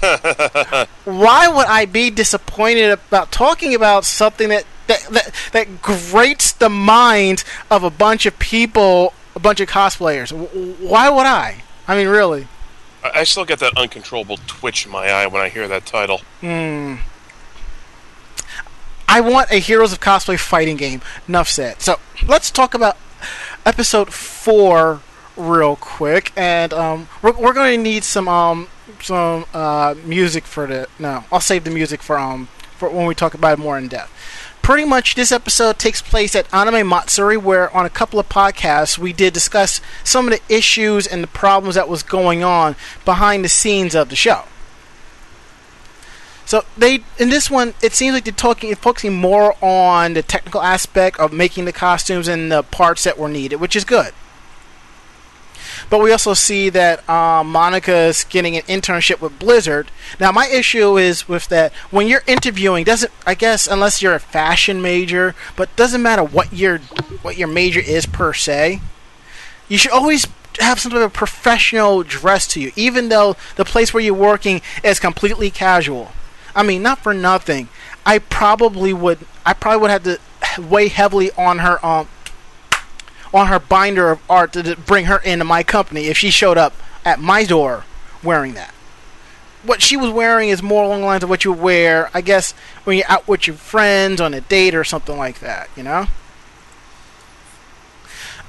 Why 1.04 1.48
would 1.48 1.66
I 1.66 1.86
be 1.86 2.10
disappointed 2.10 2.90
about 2.90 3.30
talking 3.30 3.72
about 3.74 4.04
something 4.04 4.48
that 4.48 4.64
that, 4.86 5.02
that 5.10 5.34
that 5.52 5.82
grates 5.82 6.52
the 6.52 6.68
mind 6.68 7.44
of 7.70 7.82
a 7.82 7.90
bunch 7.90 8.26
of 8.26 8.38
people, 8.38 9.12
a 9.34 9.40
bunch 9.40 9.60
of 9.60 9.68
cosplayers? 9.68 10.30
Why 10.80 11.08
would 11.10 11.26
I? 11.26 11.62
I 11.86 11.96
mean, 11.96 12.08
really? 12.08 12.48
I, 13.02 13.24
still 13.24 13.44
get 13.44 13.58
that 13.58 13.76
uncontrollable 13.76 14.38
twitch 14.46 14.86
in 14.86 14.92
my 14.92 15.10
eye 15.10 15.26
when 15.26 15.42
I 15.42 15.50
hear 15.50 15.68
that 15.68 15.84
title. 15.84 16.22
Hmm. 16.40 16.94
I 19.06 19.20
want 19.20 19.50
a 19.50 19.56
Heroes 19.56 19.92
of 19.92 20.00
Cosplay 20.00 20.38
fighting 20.38 20.76
game. 20.76 21.02
Enough 21.28 21.48
said. 21.48 21.82
So 21.82 22.00
let's 22.26 22.50
talk 22.50 22.72
about 22.72 22.96
episode 23.66 24.12
four 24.12 25.02
real 25.36 25.76
quick, 25.76 26.32
and 26.36 26.72
um, 26.72 27.08
we're, 27.22 27.32
we're 27.32 27.52
going 27.52 27.76
to 27.76 27.82
need 27.82 28.04
some 28.04 28.28
um 28.28 28.68
some 29.00 29.44
uh, 29.52 29.94
music 30.04 30.44
for 30.44 30.66
the. 30.66 30.88
No, 30.98 31.24
I'll 31.30 31.40
save 31.40 31.64
the 31.64 31.70
music 31.70 32.02
for 32.02 32.18
um 32.18 32.48
for 32.76 32.88
when 32.88 33.06
we 33.06 33.14
talk 33.14 33.34
about 33.34 33.58
it 33.58 33.62
more 33.62 33.78
in 33.78 33.88
depth. 33.88 34.10
Pretty 34.64 34.86
much 34.86 35.14
this 35.14 35.30
episode 35.30 35.78
takes 35.78 36.00
place 36.00 36.34
at 36.34 36.52
Anime 36.52 36.88
Matsuri, 36.88 37.36
where 37.36 37.70
on 37.76 37.84
a 37.84 37.90
couple 37.90 38.18
of 38.18 38.26
podcasts 38.30 38.96
we 38.96 39.12
did 39.12 39.34
discuss 39.34 39.78
some 40.02 40.26
of 40.26 40.32
the 40.32 40.54
issues 40.54 41.06
and 41.06 41.22
the 41.22 41.28
problems 41.28 41.74
that 41.74 41.86
was 41.86 42.02
going 42.02 42.42
on 42.42 42.74
behind 43.04 43.44
the 43.44 43.48
scenes 43.48 43.94
of 43.94 44.08
the 44.08 44.16
show. 44.16 44.44
So 46.46 46.64
they 46.78 47.04
in 47.18 47.28
this 47.28 47.50
one, 47.50 47.74
it 47.82 47.92
seems 47.92 48.14
like 48.14 48.24
they're 48.24 48.32
talking, 48.32 48.74
focusing 48.74 49.12
more 49.12 49.54
on 49.62 50.14
the 50.14 50.22
technical 50.22 50.62
aspect 50.62 51.20
of 51.20 51.30
making 51.30 51.66
the 51.66 51.72
costumes 51.72 52.26
and 52.26 52.50
the 52.50 52.62
parts 52.62 53.04
that 53.04 53.18
were 53.18 53.28
needed, 53.28 53.56
which 53.56 53.76
is 53.76 53.84
good. 53.84 54.14
But 55.90 56.00
we 56.00 56.12
also 56.12 56.34
see 56.34 56.70
that 56.70 57.06
Monica 57.08 57.94
is 57.94 58.24
getting 58.24 58.56
an 58.56 58.62
internship 58.62 59.20
with 59.20 59.38
Blizzard. 59.38 59.90
Now, 60.18 60.32
my 60.32 60.46
issue 60.46 60.96
is 60.96 61.28
with 61.28 61.48
that 61.48 61.72
when 61.90 62.08
you're 62.08 62.22
interviewing, 62.26 62.84
doesn't 62.84 63.12
I 63.26 63.34
guess 63.34 63.66
unless 63.66 64.02
you're 64.02 64.14
a 64.14 64.20
fashion 64.20 64.82
major, 64.82 65.34
but 65.56 65.74
doesn't 65.76 66.02
matter 66.02 66.22
what 66.22 66.52
your 66.52 66.78
what 67.22 67.36
your 67.36 67.48
major 67.48 67.80
is 67.80 68.06
per 68.06 68.32
se. 68.32 68.80
You 69.68 69.78
should 69.78 69.92
always 69.92 70.26
have 70.60 70.78
some 70.78 70.92
sort 70.92 71.02
of 71.02 71.12
professional 71.12 72.02
dress 72.02 72.46
to 72.48 72.60
you, 72.60 72.72
even 72.76 73.08
though 73.08 73.36
the 73.56 73.64
place 73.64 73.92
where 73.92 74.02
you're 74.02 74.14
working 74.14 74.62
is 74.82 75.00
completely 75.00 75.50
casual. 75.50 76.12
I 76.54 76.62
mean, 76.62 76.82
not 76.82 77.00
for 77.00 77.12
nothing. 77.12 77.68
I 78.06 78.18
probably 78.18 78.92
would. 78.92 79.18
I 79.44 79.52
probably 79.54 79.80
would 79.80 79.90
have 79.90 80.04
to 80.04 80.20
weigh 80.60 80.88
heavily 80.88 81.32
on 81.32 81.58
her 81.58 81.84
um 81.84 82.08
on 83.34 83.48
her 83.48 83.58
binder 83.58 84.10
of 84.10 84.20
art 84.30 84.52
to 84.52 84.76
bring 84.76 85.06
her 85.06 85.18
into 85.18 85.44
my 85.44 85.64
company 85.64 86.06
if 86.06 86.16
she 86.16 86.30
showed 86.30 86.56
up 86.56 86.72
at 87.04 87.20
my 87.20 87.44
door 87.44 87.84
wearing 88.22 88.54
that. 88.54 88.72
What 89.64 89.82
she 89.82 89.96
was 89.96 90.10
wearing 90.10 90.50
is 90.50 90.62
more 90.62 90.84
along 90.84 91.00
the 91.00 91.06
lines 91.06 91.24
of 91.24 91.30
what 91.30 91.44
you 91.44 91.52
wear, 91.52 92.10
I 92.14 92.20
guess, 92.20 92.52
when 92.84 92.96
you're 92.96 93.10
out 93.10 93.26
with 93.26 93.46
your 93.46 93.56
friends 93.56 94.20
on 94.20 94.32
a 94.34 94.40
date 94.40 94.74
or 94.74 94.84
something 94.84 95.18
like 95.18 95.40
that, 95.40 95.68
you 95.76 95.82
know? 95.82 96.06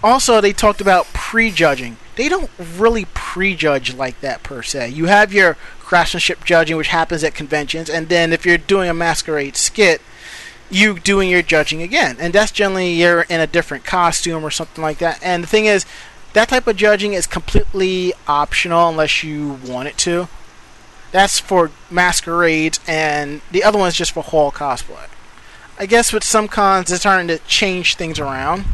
Also, 0.04 0.40
they 0.40 0.54
talked 0.54 0.82
about 0.82 1.08
prejudging. 1.14 1.98
They 2.16 2.30
don't 2.30 2.52
really 2.78 3.06
prejudge 3.14 3.96
like 3.96 4.22
that 4.22 4.44
per 4.44 4.62
se. 4.62 4.90
You 4.90 5.06
have 5.06 5.34
your 5.34 5.56
craftsmanship 5.80 6.44
judging, 6.46 6.78
which 6.78 6.90
happens 6.90 7.24
at 7.24 7.34
conventions, 7.34 7.90
and 7.90 8.08
then 8.08 8.32
if 8.32 8.46
you're 8.46 8.58
doing 8.58 8.90
a 8.90 8.94
masquerade 8.94 9.56
skit, 9.56 10.02
you 10.70 11.00
doing 11.00 11.30
your 11.30 11.42
judging 11.42 11.82
again, 11.82 12.18
and 12.20 12.34
that's 12.34 12.52
generally 12.52 12.94
you're 12.94 13.22
in 13.22 13.40
a 13.40 13.48
different 13.48 13.84
costume 13.86 14.44
or 14.44 14.52
something 14.52 14.82
like 14.84 14.98
that. 15.00 15.20
And 15.24 15.44
the 15.44 15.48
thing 15.48 15.66
is, 15.66 15.86
that 16.34 16.50
type 16.50 16.68
of 16.68 16.76
judging 16.76 17.14
is 17.14 17.28
completely 17.28 18.14
optional 18.28 18.90
unless 18.90 19.24
you 19.24 19.60
want 19.66 19.88
it 19.88 19.98
to. 20.00 20.28
That's 21.12 21.40
for 21.40 21.72
masquerades, 21.90 22.80
and 22.88 23.42
the 23.52 23.64
other 23.64 23.78
one 23.78 23.88
is 23.88 23.96
just 23.96 24.12
for 24.12 24.24
hall 24.24 24.52
cosplay. 24.52 25.08
I 25.78 25.86
guess 25.86 26.12
with 26.12 26.24
some 26.24 26.48
cons, 26.48 26.90
they're 26.90 26.98
starting 26.98 27.28
to 27.28 27.38
change 27.40 27.96
things 27.96 28.20
around. 28.20 28.66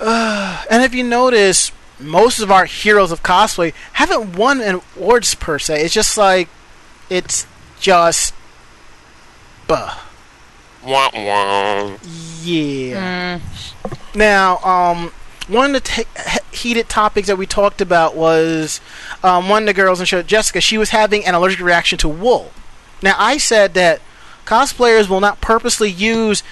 Uh, 0.00 0.64
and 0.70 0.82
if 0.82 0.94
you 0.94 1.02
notice, 1.02 1.72
most 1.98 2.38
of 2.38 2.50
our 2.50 2.66
heroes 2.66 3.10
of 3.10 3.22
cosplay 3.22 3.72
haven't 3.94 4.36
won 4.36 4.60
awards 4.60 5.34
per 5.34 5.58
se. 5.58 5.82
It's 5.82 5.94
just 5.94 6.16
like, 6.16 6.48
it's 7.10 7.46
just, 7.80 8.34
buh. 9.68 9.94
Wah, 10.84 11.10
wah. 11.14 11.96
Yeah. 12.42 13.40
Now, 14.14 14.58
um, 14.58 15.12
one 15.46 15.74
of 15.74 15.84
the 15.84 15.88
ta- 15.88 16.40
he- 16.52 16.56
heated 16.56 16.88
topics 16.88 17.28
that 17.28 17.36
we 17.36 17.46
talked 17.46 17.80
about 17.80 18.16
was 18.16 18.80
um, 19.22 19.48
one 19.48 19.62
of 19.62 19.66
the 19.66 19.74
girls 19.74 20.00
in 20.00 20.02
the 20.02 20.06
show, 20.06 20.22
Jessica. 20.22 20.60
She 20.60 20.78
was 20.78 20.90
having 20.90 21.24
an 21.24 21.34
allergic 21.34 21.60
reaction 21.60 21.98
to 21.98 22.08
wool. 22.08 22.52
Now, 23.02 23.14
I 23.18 23.38
said 23.38 23.74
that 23.74 24.00
cosplayers 24.44 25.08
will 25.08 25.20
not 25.20 25.40
purposely 25.40 25.90
use 25.90 26.42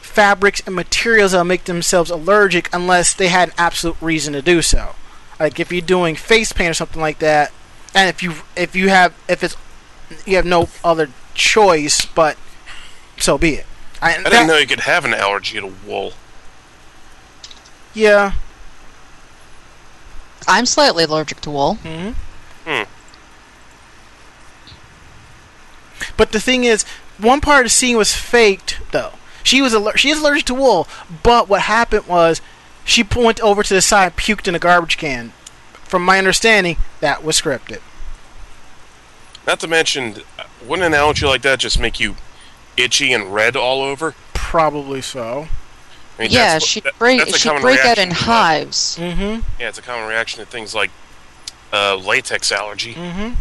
fabrics 0.00 0.62
and 0.66 0.74
materials 0.74 1.32
that 1.32 1.38
will 1.38 1.44
make 1.44 1.64
themselves 1.64 2.10
allergic 2.10 2.68
unless 2.72 3.12
they 3.12 3.28
had 3.28 3.50
an 3.50 3.54
absolute 3.58 3.96
reason 4.00 4.32
to 4.32 4.42
do 4.42 4.62
so. 4.62 4.94
Like 5.40 5.58
if 5.58 5.72
you're 5.72 5.80
doing 5.80 6.14
face 6.14 6.52
paint 6.52 6.70
or 6.70 6.74
something 6.74 7.00
like 7.00 7.18
that, 7.18 7.52
and 7.94 8.08
if 8.08 8.22
you 8.22 8.34
if 8.56 8.76
you 8.76 8.88
have 8.88 9.14
if 9.28 9.42
it's 9.42 9.56
you 10.24 10.36
have 10.36 10.46
no 10.46 10.68
other 10.84 11.10
choice, 11.34 12.04
but 12.04 12.36
so 13.24 13.38
be 13.38 13.54
it. 13.54 13.66
I, 14.02 14.16
I 14.16 14.22
didn't 14.22 14.46
know 14.46 14.58
you 14.58 14.66
could 14.66 14.80
have 14.80 15.06
an 15.06 15.14
allergy 15.14 15.58
to 15.58 15.66
wool. 15.66 16.12
Yeah. 17.94 18.32
I'm 20.46 20.66
slightly 20.66 21.04
allergic 21.04 21.40
to 21.42 21.50
wool. 21.50 21.74
hmm 21.76 22.10
Hmm. 22.66 22.82
But 26.16 26.32
the 26.32 26.40
thing 26.40 26.64
is, 26.64 26.84
one 27.18 27.40
part 27.40 27.60
of 27.60 27.66
the 27.66 27.70
scene 27.70 27.96
was 27.96 28.14
faked, 28.14 28.78
though. 28.92 29.12
She 29.42 29.62
was 29.62 29.74
aller- 29.74 29.96
she 29.96 30.10
is 30.10 30.20
allergic 30.20 30.44
to 30.46 30.54
wool, 30.54 30.86
but 31.22 31.48
what 31.48 31.62
happened 31.62 32.06
was 32.06 32.42
she 32.84 33.02
went 33.16 33.40
over 33.40 33.62
to 33.62 33.74
the 33.74 33.80
side 33.80 34.06
and 34.06 34.16
puked 34.16 34.48
in 34.48 34.54
a 34.54 34.58
garbage 34.58 34.98
can. 34.98 35.32
From 35.84 36.04
my 36.04 36.18
understanding, 36.18 36.76
that 37.00 37.24
was 37.24 37.40
scripted. 37.40 37.80
Not 39.46 39.60
to 39.60 39.68
mention, 39.68 40.22
uh, 40.38 40.44
wouldn't 40.64 40.86
an 40.86 40.94
allergy 40.94 41.26
like 41.26 41.42
that 41.42 41.58
just 41.58 41.78
make 41.78 42.00
you 42.00 42.16
itchy 42.76 43.12
and 43.12 43.32
red 43.32 43.56
all 43.56 43.82
over? 43.82 44.14
Probably 44.32 45.02
so. 45.02 45.48
I 46.18 46.22
mean, 46.22 46.30
yeah, 46.30 46.54
that's 46.54 46.66
she'd 46.66 46.84
break 46.98 47.18
that's 47.18 47.34
a 47.34 47.38
she'd 47.38 47.60
break 47.60 47.80
out 47.80 47.98
in 47.98 48.10
hives. 48.12 48.96
Mm-hmm. 49.00 49.40
Yeah, 49.60 49.68
it's 49.68 49.78
a 49.78 49.82
common 49.82 50.08
reaction 50.08 50.44
to 50.44 50.50
things 50.50 50.74
like 50.74 50.90
uh, 51.72 51.96
latex 51.96 52.52
allergy. 52.52 52.94
Mm-hmm. 52.94 53.34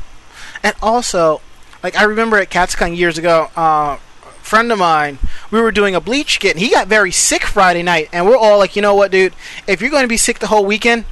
And 0.64 0.76
also, 0.82 1.42
like 1.84 1.96
I 1.96 2.04
remember 2.04 2.38
at 2.38 2.50
Katsucon 2.50 2.98
years 2.98 3.18
ago, 3.18 3.50
uh, 3.56 3.98
a 4.24 4.28
friend 4.42 4.72
of 4.72 4.80
mine, 4.80 5.20
we 5.52 5.62
were 5.62 5.72
doing 5.72 5.94
a 5.94 6.02
bleach 6.02 6.36
skit, 6.36 6.52
and 6.52 6.60
he 6.60 6.72
got 6.72 6.88
very 6.88 7.12
sick 7.12 7.44
Friday 7.44 7.84
night, 7.84 8.10
and 8.12 8.26
we're 8.26 8.38
all 8.38 8.58
like, 8.58 8.76
you 8.76 8.82
know 8.82 8.96
what, 8.96 9.12
dude? 9.12 9.34
If 9.68 9.82
you're 9.82 9.92
going 9.92 10.04
to 10.04 10.08
be 10.08 10.18
sick 10.18 10.40
the 10.40 10.48
whole 10.48 10.66
weekend, 10.66 11.06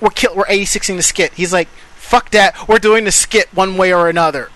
we're 0.00 0.10
kill- 0.10 0.34
we're 0.34 0.46
86ing 0.46 0.96
the 0.96 1.02
skit. 1.02 1.34
He's 1.34 1.52
like, 1.52 1.68
fuck 1.94 2.30
that, 2.30 2.68
we're 2.68 2.78
doing 2.78 3.04
the 3.04 3.12
skit 3.12 3.52
one 3.52 3.76
way 3.76 3.92
or 3.92 4.08
another. 4.08 4.50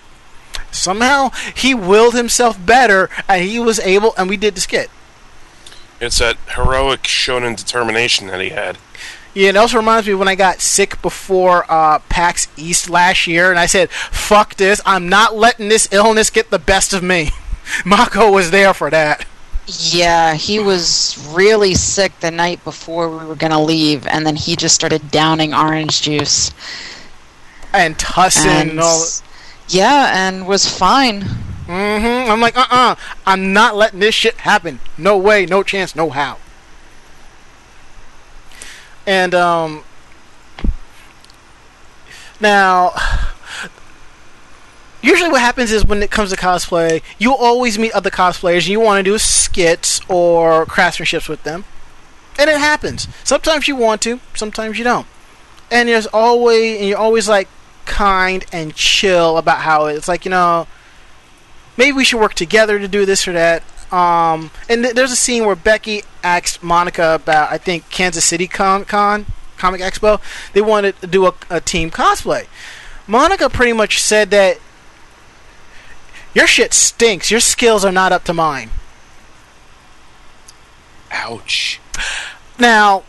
Somehow 0.70 1.30
he 1.54 1.74
willed 1.74 2.14
himself 2.14 2.64
better, 2.64 3.08
and 3.28 3.42
he 3.42 3.58
was 3.58 3.78
able, 3.80 4.14
and 4.16 4.28
we 4.28 4.36
did 4.36 4.54
the 4.54 4.60
skit. 4.60 4.90
It's 6.00 6.18
that 6.18 6.36
heroic 6.54 7.02
shonen 7.04 7.56
determination 7.56 8.26
that 8.26 8.40
he 8.40 8.50
had. 8.50 8.78
Yeah, 9.36 9.50
it 9.50 9.56
also 9.56 9.76
reminds 9.76 10.08
me 10.08 10.14
when 10.14 10.28
I 10.28 10.34
got 10.34 10.62
sick 10.62 11.00
before 11.02 11.70
uh, 11.70 11.98
PAX 12.08 12.48
East 12.56 12.88
last 12.88 13.26
year, 13.26 13.50
and 13.50 13.58
I 13.58 13.66
said, 13.66 13.90
"Fuck 13.90 14.54
this! 14.54 14.80
I'm 14.86 15.08
not 15.10 15.36
letting 15.36 15.68
this 15.68 15.88
illness 15.92 16.30
get 16.30 16.50
the 16.50 16.58
best 16.58 16.94
of 16.94 17.02
me." 17.02 17.30
Mako 17.84 18.32
was 18.32 18.50
there 18.50 18.72
for 18.72 18.88
that. 18.90 19.26
Yeah, 19.66 20.34
he 20.34 20.58
was 20.58 21.18
really 21.34 21.74
sick 21.74 22.18
the 22.20 22.30
night 22.30 22.62
before 22.64 23.10
we 23.10 23.26
were 23.26 23.34
gonna 23.34 23.62
leave, 23.62 24.06
and 24.06 24.24
then 24.24 24.36
he 24.36 24.56
just 24.56 24.74
started 24.74 25.10
downing 25.10 25.52
orange 25.52 26.02
juice. 26.02 26.52
And 27.72 27.98
Tussin 27.98 28.46
and, 28.46 28.70
And 28.70 28.80
all. 28.80 29.04
Yeah, 29.68 30.12
and 30.14 30.46
was 30.46 30.66
fine. 30.66 31.22
hmm 31.66 32.30
I'm 32.30 32.40
like, 32.40 32.56
uh-uh. 32.56 32.96
I'm 33.26 33.52
not 33.52 33.76
letting 33.76 34.00
this 34.00 34.14
shit 34.14 34.38
happen. 34.38 34.80
No 34.96 35.16
way, 35.18 35.46
no 35.46 35.62
chance, 35.62 35.96
no 35.96 36.10
how. 36.10 36.38
And 39.06 39.34
um, 39.34 39.84
now, 42.40 42.92
usually 45.02 45.30
what 45.30 45.40
happens 45.40 45.70
is 45.70 45.84
when 45.84 46.02
it 46.02 46.10
comes 46.10 46.30
to 46.30 46.36
cosplay, 46.36 47.02
you 47.18 47.34
always 47.34 47.78
meet 47.78 47.92
other 47.92 48.10
cosplayers 48.10 48.62
and 48.62 48.68
you 48.68 48.80
want 48.80 49.04
to 49.04 49.10
do 49.10 49.18
skits 49.18 50.00
or 50.08 50.66
craftsmanships 50.66 51.28
with 51.28 51.44
them. 51.44 51.64
And 52.38 52.50
it 52.50 52.58
happens. 52.58 53.08
Sometimes 53.24 53.68
you 53.68 53.76
want 53.76 54.02
to, 54.02 54.20
sometimes 54.34 54.78
you 54.78 54.84
don't. 54.84 55.06
And 55.70 55.88
there's 55.88 56.06
always, 56.06 56.78
and 56.78 56.88
you're 56.88 56.98
always 56.98 57.28
like 57.28 57.48
kind 57.86 58.44
and 58.52 58.74
chill 58.74 59.38
about 59.38 59.58
how 59.58 59.86
it's 59.86 60.08
like, 60.08 60.24
you 60.24 60.30
know, 60.30 60.66
maybe 61.76 61.92
we 61.92 62.04
should 62.04 62.20
work 62.20 62.34
together 62.34 62.78
to 62.78 62.88
do 62.88 63.06
this 63.06 63.26
or 63.26 63.32
that. 63.32 63.62
Um, 63.92 64.50
and 64.68 64.82
th- 64.82 64.94
there's 64.94 65.12
a 65.12 65.16
scene 65.16 65.46
where 65.46 65.56
Becky 65.56 66.02
asked 66.22 66.62
Monica 66.62 67.14
about, 67.14 67.50
I 67.50 67.58
think, 67.58 67.88
Kansas 67.88 68.24
City 68.24 68.48
Con, 68.48 68.84
Con 68.84 69.26
Comic 69.56 69.80
Expo. 69.80 70.20
They 70.52 70.60
wanted 70.60 71.00
to 71.00 71.06
do 71.06 71.26
a, 71.26 71.34
a 71.48 71.60
team 71.60 71.90
cosplay. 71.90 72.46
Monica 73.06 73.48
pretty 73.48 73.72
much 73.72 74.02
said 74.02 74.30
that 74.30 74.58
your 76.34 76.46
shit 76.46 76.74
stinks. 76.74 77.30
Your 77.30 77.40
skills 77.40 77.84
are 77.84 77.92
not 77.92 78.12
up 78.12 78.24
to 78.24 78.34
mine. 78.34 78.70
Ouch. 81.10 81.80
Now, 82.58 83.04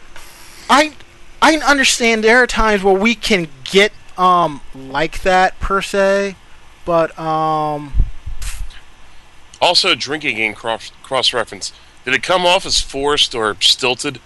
I 0.69 0.93
I 1.41 1.57
understand 1.57 2.23
there 2.23 2.41
are 2.41 2.47
times 2.47 2.83
where 2.83 2.93
we 2.93 3.15
can 3.15 3.47
get 3.63 3.91
um 4.17 4.61
like 4.75 5.21
that 5.21 5.59
per 5.59 5.81
se, 5.81 6.35
but 6.85 7.17
um 7.19 7.93
Also, 9.61 9.95
drinking 9.95 10.37
game 10.37 10.53
cross 10.53 10.91
cross 11.03 11.33
reference. 11.33 11.71
Did 12.05 12.13
it 12.13 12.23
come 12.23 12.45
off 12.45 12.65
as 12.65 12.79
forced 12.79 13.35
or 13.35 13.55
stilted? 13.61 14.19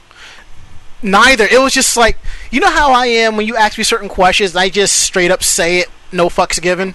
neither. 1.04 1.46
It 1.46 1.60
was 1.60 1.74
just 1.74 1.98
like 1.98 2.18
you 2.52 2.60
know 2.60 2.70
how 2.70 2.92
I 2.94 3.08
am 3.08 3.36
when 3.38 3.48
you 3.48 3.56
ask 3.56 3.78
me 3.78 3.84
certain 3.84 4.10
questions, 4.10 4.52
and 4.52 4.60
I 4.60 4.70
just 4.70 4.96
straight 5.02 5.32
up 5.32 5.42
say 5.44 5.80
it, 5.80 5.90
no 6.12 6.30
fucks 6.30 6.62
given. 6.62 6.94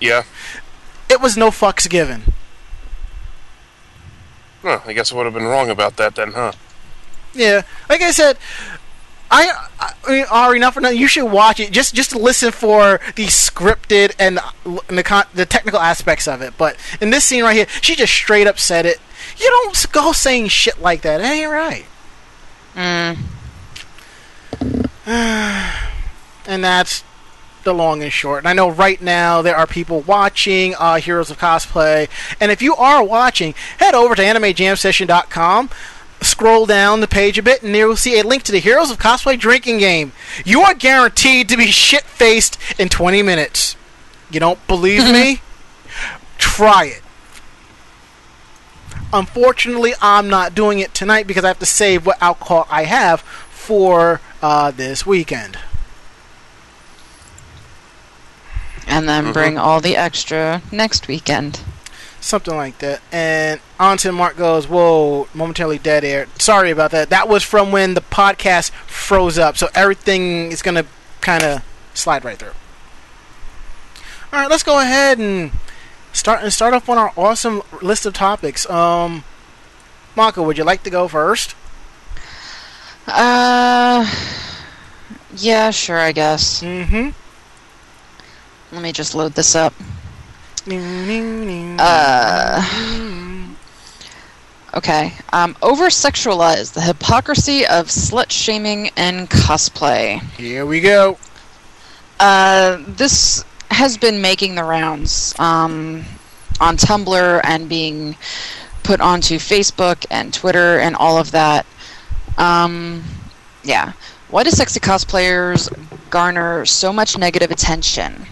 Yeah. 0.00 0.22
It 1.10 1.20
was 1.20 1.36
no 1.36 1.50
fucks 1.50 1.88
given. 1.88 2.32
Huh, 4.62 4.80
I 4.86 4.92
guess 4.92 5.12
I 5.12 5.16
would 5.16 5.24
have 5.26 5.34
been 5.34 5.44
wrong 5.44 5.70
about 5.70 5.96
that 5.96 6.14
then, 6.14 6.32
huh? 6.32 6.52
Yeah, 7.34 7.62
like 7.88 8.00
I 8.00 8.10
said, 8.12 8.38
I, 9.34 9.68
I 9.80 10.10
mean, 10.10 10.26
Ari, 10.30 10.58
not 10.58 10.74
for 10.74 10.82
nothing. 10.82 10.98
You 10.98 11.08
should 11.08 11.24
watch 11.24 11.58
it 11.58 11.72
just 11.72 11.94
just 11.94 12.10
to 12.10 12.18
listen 12.18 12.52
for 12.52 13.00
the 13.16 13.24
scripted 13.24 14.14
and, 14.18 14.38
and 14.88 14.98
the 14.98 15.02
con- 15.02 15.24
the 15.32 15.46
technical 15.46 15.80
aspects 15.80 16.28
of 16.28 16.42
it. 16.42 16.52
But 16.58 16.76
in 17.00 17.08
this 17.10 17.24
scene 17.24 17.42
right 17.42 17.56
here, 17.56 17.66
she 17.80 17.96
just 17.96 18.12
straight 18.12 18.46
up 18.46 18.58
said 18.58 18.84
it. 18.84 19.00
You 19.38 19.48
don't 19.48 19.92
go 19.92 20.12
saying 20.12 20.48
shit 20.48 20.82
like 20.82 21.00
that. 21.02 21.20
It 21.20 21.24
ain't 21.24 21.50
right. 21.50 21.86
Mm. 22.74 23.18
And 26.44 26.64
that's 26.64 27.04
the 27.62 27.72
long 27.72 28.02
and 28.02 28.12
short. 28.12 28.40
And 28.40 28.48
I 28.48 28.52
know 28.52 28.68
right 28.68 29.00
now 29.00 29.42
there 29.42 29.56
are 29.56 29.66
people 29.66 30.00
watching 30.00 30.74
uh, 30.76 30.96
Heroes 30.96 31.30
of 31.30 31.38
Cosplay. 31.38 32.08
And 32.40 32.50
if 32.50 32.60
you 32.60 32.74
are 32.74 33.04
watching, 33.04 33.54
head 33.78 33.94
over 33.94 34.16
to 34.16 34.22
AnimeJamSession.com. 34.22 35.70
Scroll 36.22 36.66
down 36.66 37.00
the 37.00 37.08
page 37.08 37.36
a 37.38 37.42
bit, 37.42 37.62
and 37.62 37.74
you'll 37.74 37.96
see 37.96 38.18
a 38.18 38.22
link 38.22 38.44
to 38.44 38.52
the 38.52 38.60
Heroes 38.60 38.90
of 38.90 38.98
Cosplay 38.98 39.38
drinking 39.38 39.78
game. 39.78 40.12
You 40.44 40.60
are 40.62 40.74
guaranteed 40.74 41.48
to 41.48 41.56
be 41.56 41.66
shit 41.66 42.04
faced 42.04 42.58
in 42.78 42.88
20 42.88 43.22
minutes. 43.22 43.76
You 44.30 44.40
don't 44.40 44.64
believe 44.66 45.04
me? 45.04 45.42
Try 46.38 46.84
it. 46.86 47.02
Unfortunately, 49.12 49.92
I'm 50.00 50.28
not 50.28 50.54
doing 50.54 50.78
it 50.78 50.94
tonight 50.94 51.26
because 51.26 51.44
I 51.44 51.48
have 51.48 51.58
to 51.58 51.66
save 51.66 52.06
what 52.06 52.22
alcohol 52.22 52.66
I 52.70 52.84
have 52.84 53.20
for 53.20 54.20
uh, 54.40 54.70
this 54.70 55.04
weekend. 55.04 55.58
And 58.86 59.08
then 59.08 59.32
bring 59.32 59.58
all 59.58 59.80
the 59.80 59.96
extra 59.96 60.62
next 60.72 61.08
weekend. 61.08 61.60
Something 62.22 62.56
like 62.56 62.78
that. 62.78 63.02
And 63.10 63.60
onto 63.80 64.12
Mark 64.12 64.36
goes, 64.36 64.68
Whoa, 64.68 65.26
momentarily 65.34 65.78
dead 65.78 66.04
air. 66.04 66.28
Sorry 66.38 66.70
about 66.70 66.92
that. 66.92 67.10
That 67.10 67.28
was 67.28 67.42
from 67.42 67.72
when 67.72 67.94
the 67.94 68.00
podcast 68.00 68.70
froze 68.86 69.38
up, 69.38 69.56
so 69.56 69.68
everything 69.74 70.52
is 70.52 70.62
going 70.62 70.76
to 70.76 70.86
kind 71.20 71.42
of 71.42 71.64
slide 71.94 72.24
right 72.24 72.38
through. 72.38 72.52
Alright, 74.32 74.48
let's 74.48 74.62
go 74.62 74.80
ahead 74.80 75.18
and 75.18 75.50
start 76.12 76.44
and 76.44 76.52
start 76.52 76.74
off 76.74 76.88
on 76.88 76.96
our 76.96 77.12
awesome 77.16 77.60
list 77.82 78.06
of 78.06 78.14
topics. 78.14 78.70
Um, 78.70 79.24
Mako, 80.14 80.44
would 80.44 80.56
you 80.56 80.64
like 80.64 80.84
to 80.84 80.90
go 80.90 81.08
first? 81.08 81.56
Uh, 83.08 84.08
yeah, 85.34 85.72
sure, 85.72 85.98
I 85.98 86.12
guess. 86.12 86.62
Mm-hmm. 86.62 87.10
Let 88.74 88.82
me 88.82 88.92
just 88.92 89.16
load 89.16 89.32
this 89.32 89.56
up. 89.56 89.74
Uh, 91.80 92.62
okay. 94.74 95.12
Um, 95.32 95.56
over 95.62 95.86
sexualize 95.86 96.72
the 96.72 96.80
hypocrisy 96.80 97.66
of 97.66 97.88
slut 97.88 98.30
shaming 98.30 98.90
and 98.96 99.28
cosplay. 99.28 100.20
Here 100.36 100.64
we 100.64 100.80
go. 100.80 101.18
Uh, 102.20 102.82
this 102.86 103.44
has 103.70 103.96
been 103.96 104.20
making 104.20 104.54
the 104.54 104.62
rounds 104.62 105.34
um, 105.38 106.04
on 106.60 106.76
Tumblr 106.76 107.40
and 107.44 107.68
being 107.68 108.16
put 108.82 109.00
onto 109.00 109.36
Facebook 109.36 110.06
and 110.10 110.32
Twitter 110.32 110.78
and 110.78 110.94
all 110.96 111.18
of 111.18 111.32
that. 111.32 111.66
Um, 112.38 113.02
yeah. 113.64 113.92
Why 114.28 114.44
do 114.44 114.50
sexy 114.50 114.80
cosplayers 114.80 115.68
garner 116.10 116.64
so 116.64 116.92
much 116.92 117.18
negative 117.18 117.50
attention? 117.50 118.26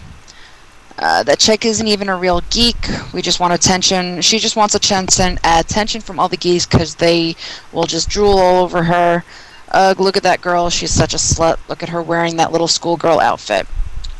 Uh, 0.97 1.23
that 1.23 1.39
chick 1.39 1.65
isn't 1.65 1.87
even 1.87 2.09
a 2.09 2.15
real 2.15 2.41
geek. 2.49 2.87
We 3.13 3.21
just 3.21 3.39
want 3.39 3.53
attention. 3.53 4.21
She 4.21 4.39
just 4.39 4.55
wants 4.55 4.75
attention, 4.75 5.39
attention 5.43 6.01
from 6.01 6.19
all 6.19 6.29
the 6.29 6.37
geeks 6.37 6.65
because 6.65 6.95
they 6.95 7.35
will 7.71 7.85
just 7.85 8.09
drool 8.09 8.37
all 8.37 8.63
over 8.63 8.83
her. 8.83 9.23
Ugh, 9.71 9.99
look 9.99 10.17
at 10.17 10.23
that 10.23 10.41
girl. 10.41 10.69
She's 10.69 10.93
such 10.93 11.13
a 11.13 11.17
slut. 11.17 11.57
Look 11.69 11.81
at 11.81 11.89
her 11.89 12.01
wearing 12.01 12.37
that 12.37 12.51
little 12.51 12.67
schoolgirl 12.67 13.19
outfit. 13.19 13.67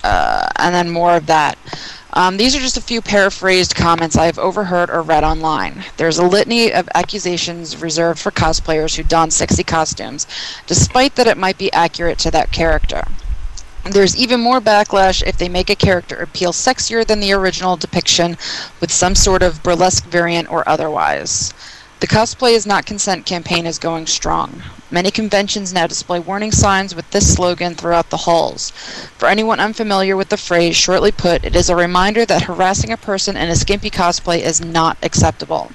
Uh, 0.04 0.48
and 0.58 0.74
then 0.74 0.90
more 0.90 1.16
of 1.16 1.28
that. 1.28 1.58
Um, 2.14 2.36
these 2.36 2.56
are 2.56 2.60
just 2.60 2.78
a 2.78 2.82
few 2.82 3.02
paraphrased 3.02 3.76
comments 3.76 4.18
I've 4.18 4.40
overheard 4.40 4.90
or 4.90 5.02
read 5.02 5.24
online. 5.24 5.86
There's 5.96 6.18
a 6.18 6.26
litany 6.26 6.74
of 6.74 6.90
accusations 6.94 7.82
reserved 7.82 8.20
for 8.20 8.32
cosplayers 8.32 8.96
who 8.96 9.04
don 9.04 9.32
sexy 9.32 9.64
costumes, 9.64 10.28
despite 10.68 11.16
that 11.16 11.28
it 11.28 11.38
might 11.38 11.58
be 11.58 11.72
accurate 11.72 12.18
to 12.20 12.32
that 12.32 12.52
character. 12.52 13.06
There's 13.84 14.16
even 14.16 14.40
more 14.40 14.62
backlash 14.62 15.24
if 15.26 15.38
they 15.38 15.50
make 15.50 15.70
a 15.70 15.76
character 15.76 16.16
appeal 16.16 16.54
sexier 16.54 17.06
than 17.06 17.20
the 17.20 17.34
original 17.34 17.78
depiction 17.78 18.38
with 18.80 18.92
some 18.92 19.16
sort 19.16 19.42
of 19.42 19.64
burlesque 19.64 20.06
variant 20.06 20.52
or 20.52 20.68
otherwise. 20.70 21.52
The 22.00 22.08
Cosplay 22.08 22.54
is 22.54 22.66
Not 22.66 22.86
Consent 22.86 23.26
campaign 23.26 23.66
is 23.66 23.80
going 23.80 24.08
strong. 24.08 24.64
Many 24.92 25.10
conventions 25.10 25.74
now 25.74 25.88
display 25.88 26.20
warning 26.20 26.52
signs 26.52 26.94
with 26.94 27.10
this 27.10 27.34
slogan 27.34 27.76
throughout 27.76 28.12
the 28.12 28.18
halls. 28.18 28.72
For 29.18 29.28
anyone 29.28 29.60
unfamiliar 29.60 30.16
with 30.16 30.30
the 30.30 30.38
phrase, 30.38 30.76
shortly 30.76 31.12
put, 31.12 31.44
it 31.44 31.56
is 31.56 31.70
a 31.70 31.76
reminder 31.76 32.26
that 32.26 32.44
harassing 32.44 32.92
a 32.92 32.98
person 32.98 33.36
in 33.36 33.50
a 33.50 33.56
skimpy 33.56 33.90
cosplay 33.90 34.42
is 34.42 34.62
not 34.62 34.98
acceptable. 35.02 35.72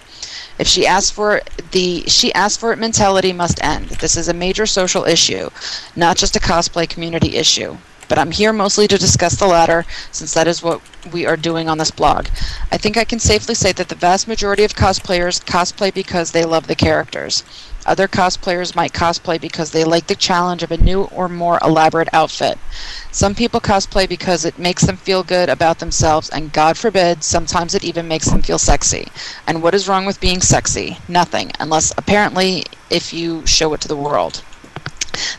If 0.58 0.68
she 0.68 0.86
asks 0.86 1.10
for 1.10 1.38
it, 1.38 1.50
the 1.72 2.04
she 2.08 2.32
asked 2.34 2.60
for 2.60 2.72
it 2.72 2.78
mentality 2.78 3.32
must 3.32 3.62
end. 3.62 3.88
This 4.00 4.16
is 4.16 4.28
a 4.28 4.32
major 4.32 4.64
social 4.64 5.04
issue, 5.04 5.50
not 5.94 6.16
just 6.16 6.36
a 6.36 6.40
cosplay 6.40 6.88
community 6.88 7.36
issue. 7.36 7.76
But 8.08 8.18
I'm 8.18 8.30
here 8.30 8.52
mostly 8.52 8.86
to 8.88 8.98
discuss 8.98 9.36
the 9.36 9.46
latter, 9.46 9.84
since 10.12 10.32
that 10.34 10.46
is 10.46 10.62
what 10.62 10.80
we 11.12 11.26
are 11.26 11.36
doing 11.36 11.68
on 11.68 11.78
this 11.78 11.90
blog. 11.90 12.28
I 12.70 12.78
think 12.78 12.96
I 12.96 13.04
can 13.04 13.18
safely 13.18 13.54
say 13.54 13.72
that 13.72 13.88
the 13.88 13.94
vast 13.94 14.28
majority 14.28 14.64
of 14.64 14.74
cosplayers 14.74 15.44
cosplay 15.44 15.92
because 15.92 16.30
they 16.30 16.44
love 16.44 16.66
the 16.66 16.74
characters. 16.74 17.42
Other 17.86 18.08
cosplayers 18.08 18.74
might 18.74 18.92
cosplay 18.92 19.40
because 19.40 19.70
they 19.70 19.84
like 19.84 20.08
the 20.08 20.16
challenge 20.16 20.64
of 20.64 20.72
a 20.72 20.76
new 20.76 21.04
or 21.04 21.28
more 21.28 21.60
elaborate 21.62 22.08
outfit. 22.12 22.58
Some 23.12 23.34
people 23.34 23.60
cosplay 23.60 24.08
because 24.08 24.44
it 24.44 24.58
makes 24.58 24.82
them 24.82 24.96
feel 24.96 25.22
good 25.22 25.48
about 25.48 25.78
themselves, 25.78 26.28
and 26.28 26.52
God 26.52 26.76
forbid, 26.76 27.22
sometimes 27.22 27.74
it 27.74 27.84
even 27.84 28.08
makes 28.08 28.28
them 28.28 28.42
feel 28.42 28.58
sexy. 28.58 29.08
And 29.46 29.62
what 29.62 29.74
is 29.74 29.88
wrong 29.88 30.04
with 30.04 30.20
being 30.20 30.40
sexy? 30.40 30.98
Nothing, 31.06 31.52
unless 31.60 31.92
apparently 31.96 32.64
if 32.90 33.12
you 33.12 33.46
show 33.46 33.72
it 33.74 33.80
to 33.82 33.88
the 33.88 33.96
world. 33.96 34.42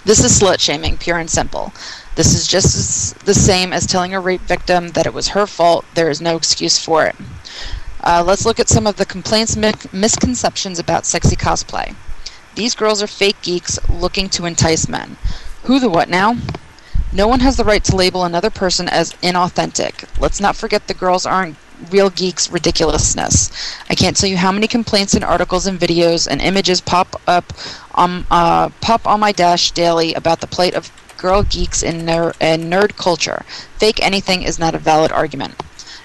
This 0.06 0.24
is 0.24 0.40
slut 0.40 0.60
shaming, 0.60 0.98
pure 0.98 1.18
and 1.20 1.30
simple. 1.30 1.74
This 2.18 2.34
is 2.34 2.48
just 2.48 2.76
as 2.76 3.14
the 3.26 3.36
same 3.36 3.72
as 3.72 3.86
telling 3.86 4.16
a 4.16 4.20
rape 4.20 4.42
victim 4.42 4.88
that 4.90 5.06
it 5.06 5.14
was 5.14 5.30
her 5.30 5.46
fault. 5.46 5.86
There 5.94 6.10
is 6.10 6.20
no 6.20 6.36
excuse 6.36 6.84
for 6.84 7.06
it. 7.06 7.16
Uh, 8.02 8.24
let's 8.26 8.44
look 8.44 8.60
at 8.60 8.70
some 8.70 8.88
of 8.88 8.96
the 8.96 9.06
complaints, 9.06 9.56
mi- 9.56 9.74
misconceptions 9.94 10.80
about 10.80 11.06
sexy 11.06 11.36
cosplay. 11.36 11.96
These 12.56 12.74
girls 12.74 13.04
are 13.04 13.08
fake 13.08 13.40
geeks 13.44 13.78
looking 13.88 14.30
to 14.30 14.48
entice 14.48 14.90
men. 14.90 15.18
Who 15.66 15.80
the 15.80 15.90
what 15.90 16.10
now? 16.10 16.38
No 17.14 17.28
one 17.28 17.42
has 17.42 17.56
the 17.56 17.64
right 17.64 17.84
to 17.84 17.96
label 17.96 18.24
another 18.24 18.50
person 18.50 18.90
as 18.90 19.14
inauthentic. 19.22 20.10
Let's 20.20 20.40
not 20.40 20.56
forget 20.56 20.88
the 20.88 20.96
girls 20.96 21.28
aren't 21.28 21.56
real 21.92 22.10
geeks 22.10 22.50
ridiculousness. 22.50 23.52
I 23.92 23.94
can't 23.94 24.18
tell 24.18 24.28
you 24.28 24.38
how 24.38 24.52
many 24.52 24.68
complaints 24.68 25.14
and 25.14 25.24
articles 25.24 25.68
and 25.68 25.80
videos 25.80 26.28
and 26.28 26.42
images 26.42 26.82
pop 26.82 27.22
up 27.28 27.54
on 27.94 28.26
uh, 28.32 28.70
pop 28.82 29.06
on 29.06 29.20
my 29.20 29.32
dash 29.32 29.70
daily 29.70 30.16
about 30.16 30.42
the 30.42 30.48
plight 30.48 30.74
of 30.74 30.92
girl 31.18 31.44
geeks 31.44 31.84
in, 31.84 32.06
ner- 32.06 32.34
nerd 32.40 32.96
culture. 32.96 33.44
Fake 33.78 34.00
anything 34.02 34.44
is 34.44 34.60
not 34.60 34.76
a 34.76 34.80
valid 34.80 35.12
argument. 35.12 35.56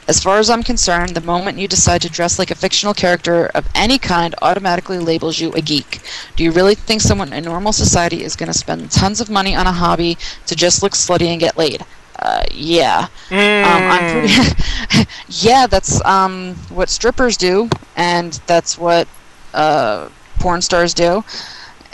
As 0.09 0.21
far 0.21 0.39
as 0.39 0.51
I'm 0.51 0.65
concerned, 0.65 1.11
the 1.11 1.21
moment 1.21 1.59
you 1.59 1.69
decide 1.69 2.03
to 2.03 2.11
dress 2.11 2.39
like 2.39 2.51
a 2.51 2.57
fictional 2.57 2.93
character 2.93 3.47
of 3.55 3.69
any 3.75 3.99
kind 3.99 4.35
automatically 4.43 4.99
labels 4.99 5.39
you 5.39 5.53
a 5.53 5.61
geek. 5.61 6.01
Do 6.35 6.43
you 6.43 6.51
really 6.51 6.75
think 6.75 7.01
someone 7.01 7.33
in 7.33 7.45
normal 7.45 7.73
society 7.73 8.25
is 8.25 8.35
going 8.35 8.51
to 8.51 8.59
spend 8.59 8.91
tons 8.91 9.21
of 9.21 9.31
money 9.31 9.55
on 9.55 9.67
a 9.69 9.73
hobby 9.73 10.19
to 10.47 10.57
just 10.57 10.83
look 10.83 10.93
slutty 10.93 11.27
and 11.27 11.39
get 11.41 11.57
laid? 11.57 11.85
Uh, 12.19 12.43
yeah. 12.51 13.09
Um, 13.31 13.39
I'm 13.39 14.11
pretty 14.11 15.07
yeah, 15.29 15.67
that's 15.67 16.05
um, 16.05 16.55
what 16.69 16.89
strippers 16.89 17.37
do, 17.37 17.69
and 17.97 18.33
that's 18.47 18.77
what 18.77 19.07
uh, 19.55 20.09
porn 20.39 20.63
stars 20.63 20.95
do. 20.95 21.25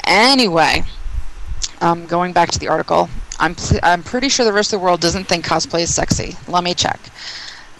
Anyway, 0.04 0.84
um, 1.80 2.06
going 2.06 2.32
back 2.32 2.50
to 2.50 2.58
the 2.58 2.68
article, 2.68 3.08
I'm 3.38 3.54
pl- 3.54 3.80
I'm 3.82 4.02
pretty 4.02 4.28
sure 4.28 4.44
the 4.44 4.52
rest 4.52 4.72
of 4.72 4.80
the 4.80 4.84
world 4.84 5.00
doesn't 5.00 5.24
think 5.24 5.44
cosplay 5.44 5.80
is 5.82 5.94
sexy. 5.94 6.36
Let 6.48 6.64
me 6.64 6.74
check. 6.74 7.00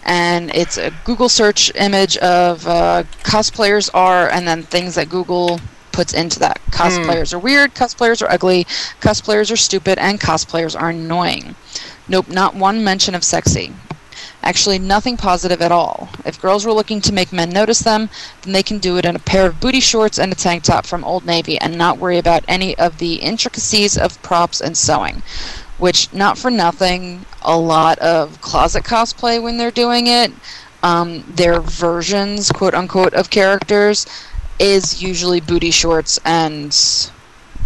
And 0.03 0.49
it's 0.55 0.77
a 0.77 0.91
Google 1.05 1.29
search 1.29 1.71
image 1.75 2.17
of 2.17 2.65
uh, 2.67 3.03
cosplayers 3.23 3.89
are, 3.93 4.29
and 4.29 4.47
then 4.47 4.63
things 4.63 4.95
that 4.95 5.09
Google 5.09 5.59
puts 5.91 6.13
into 6.13 6.39
that. 6.39 6.61
Cosplayers 6.71 7.33
are 7.33 7.39
weird, 7.39 7.75
cosplayers 7.75 8.21
are 8.21 8.31
ugly, 8.31 8.63
cosplayers 9.01 9.51
are 9.51 9.57
stupid, 9.57 9.99
and 9.99 10.19
cosplayers 10.19 10.79
are 10.79 10.89
annoying. 10.89 11.55
Nope, 12.07 12.29
not 12.29 12.55
one 12.55 12.83
mention 12.83 13.13
of 13.13 13.23
sexy. 13.23 13.73
Actually, 14.41 14.79
nothing 14.79 15.17
positive 15.17 15.61
at 15.61 15.71
all. 15.71 16.09
If 16.25 16.41
girls 16.41 16.65
were 16.65 16.73
looking 16.73 17.01
to 17.01 17.13
make 17.13 17.31
men 17.33 17.49
notice 17.49 17.79
them, 17.79 18.09
then 18.41 18.53
they 18.53 18.63
can 18.63 18.79
do 18.79 18.97
it 18.97 19.05
in 19.05 19.15
a 19.15 19.19
pair 19.19 19.45
of 19.45 19.59
booty 19.59 19.81
shorts 19.81 20.17
and 20.17 20.31
a 20.31 20.35
tank 20.35 20.63
top 20.63 20.85
from 20.85 21.03
Old 21.03 21.25
Navy 21.25 21.59
and 21.59 21.77
not 21.77 21.97
worry 21.97 22.17
about 22.17 22.45
any 22.47 22.77
of 22.77 22.97
the 22.97 23.15
intricacies 23.15 23.97
of 23.97 24.21
props 24.21 24.61
and 24.61 24.77
sewing. 24.77 25.21
Which, 25.77 26.11
not 26.13 26.37
for 26.37 26.49
nothing, 26.49 27.25
a 27.41 27.57
lot 27.57 27.99
of 27.99 28.41
closet 28.41 28.83
cosplay 28.83 29.41
when 29.41 29.57
they're 29.57 29.71
doing 29.71 30.07
it, 30.07 30.31
um, 30.83 31.23
their 31.27 31.59
versions, 31.61 32.51
quote 32.51 32.73
unquote, 32.73 33.13
of 33.13 33.29
characters, 33.29 34.05
is 34.59 35.01
usually 35.01 35.39
booty 35.39 35.71
shorts 35.71 36.19
and 36.25 36.75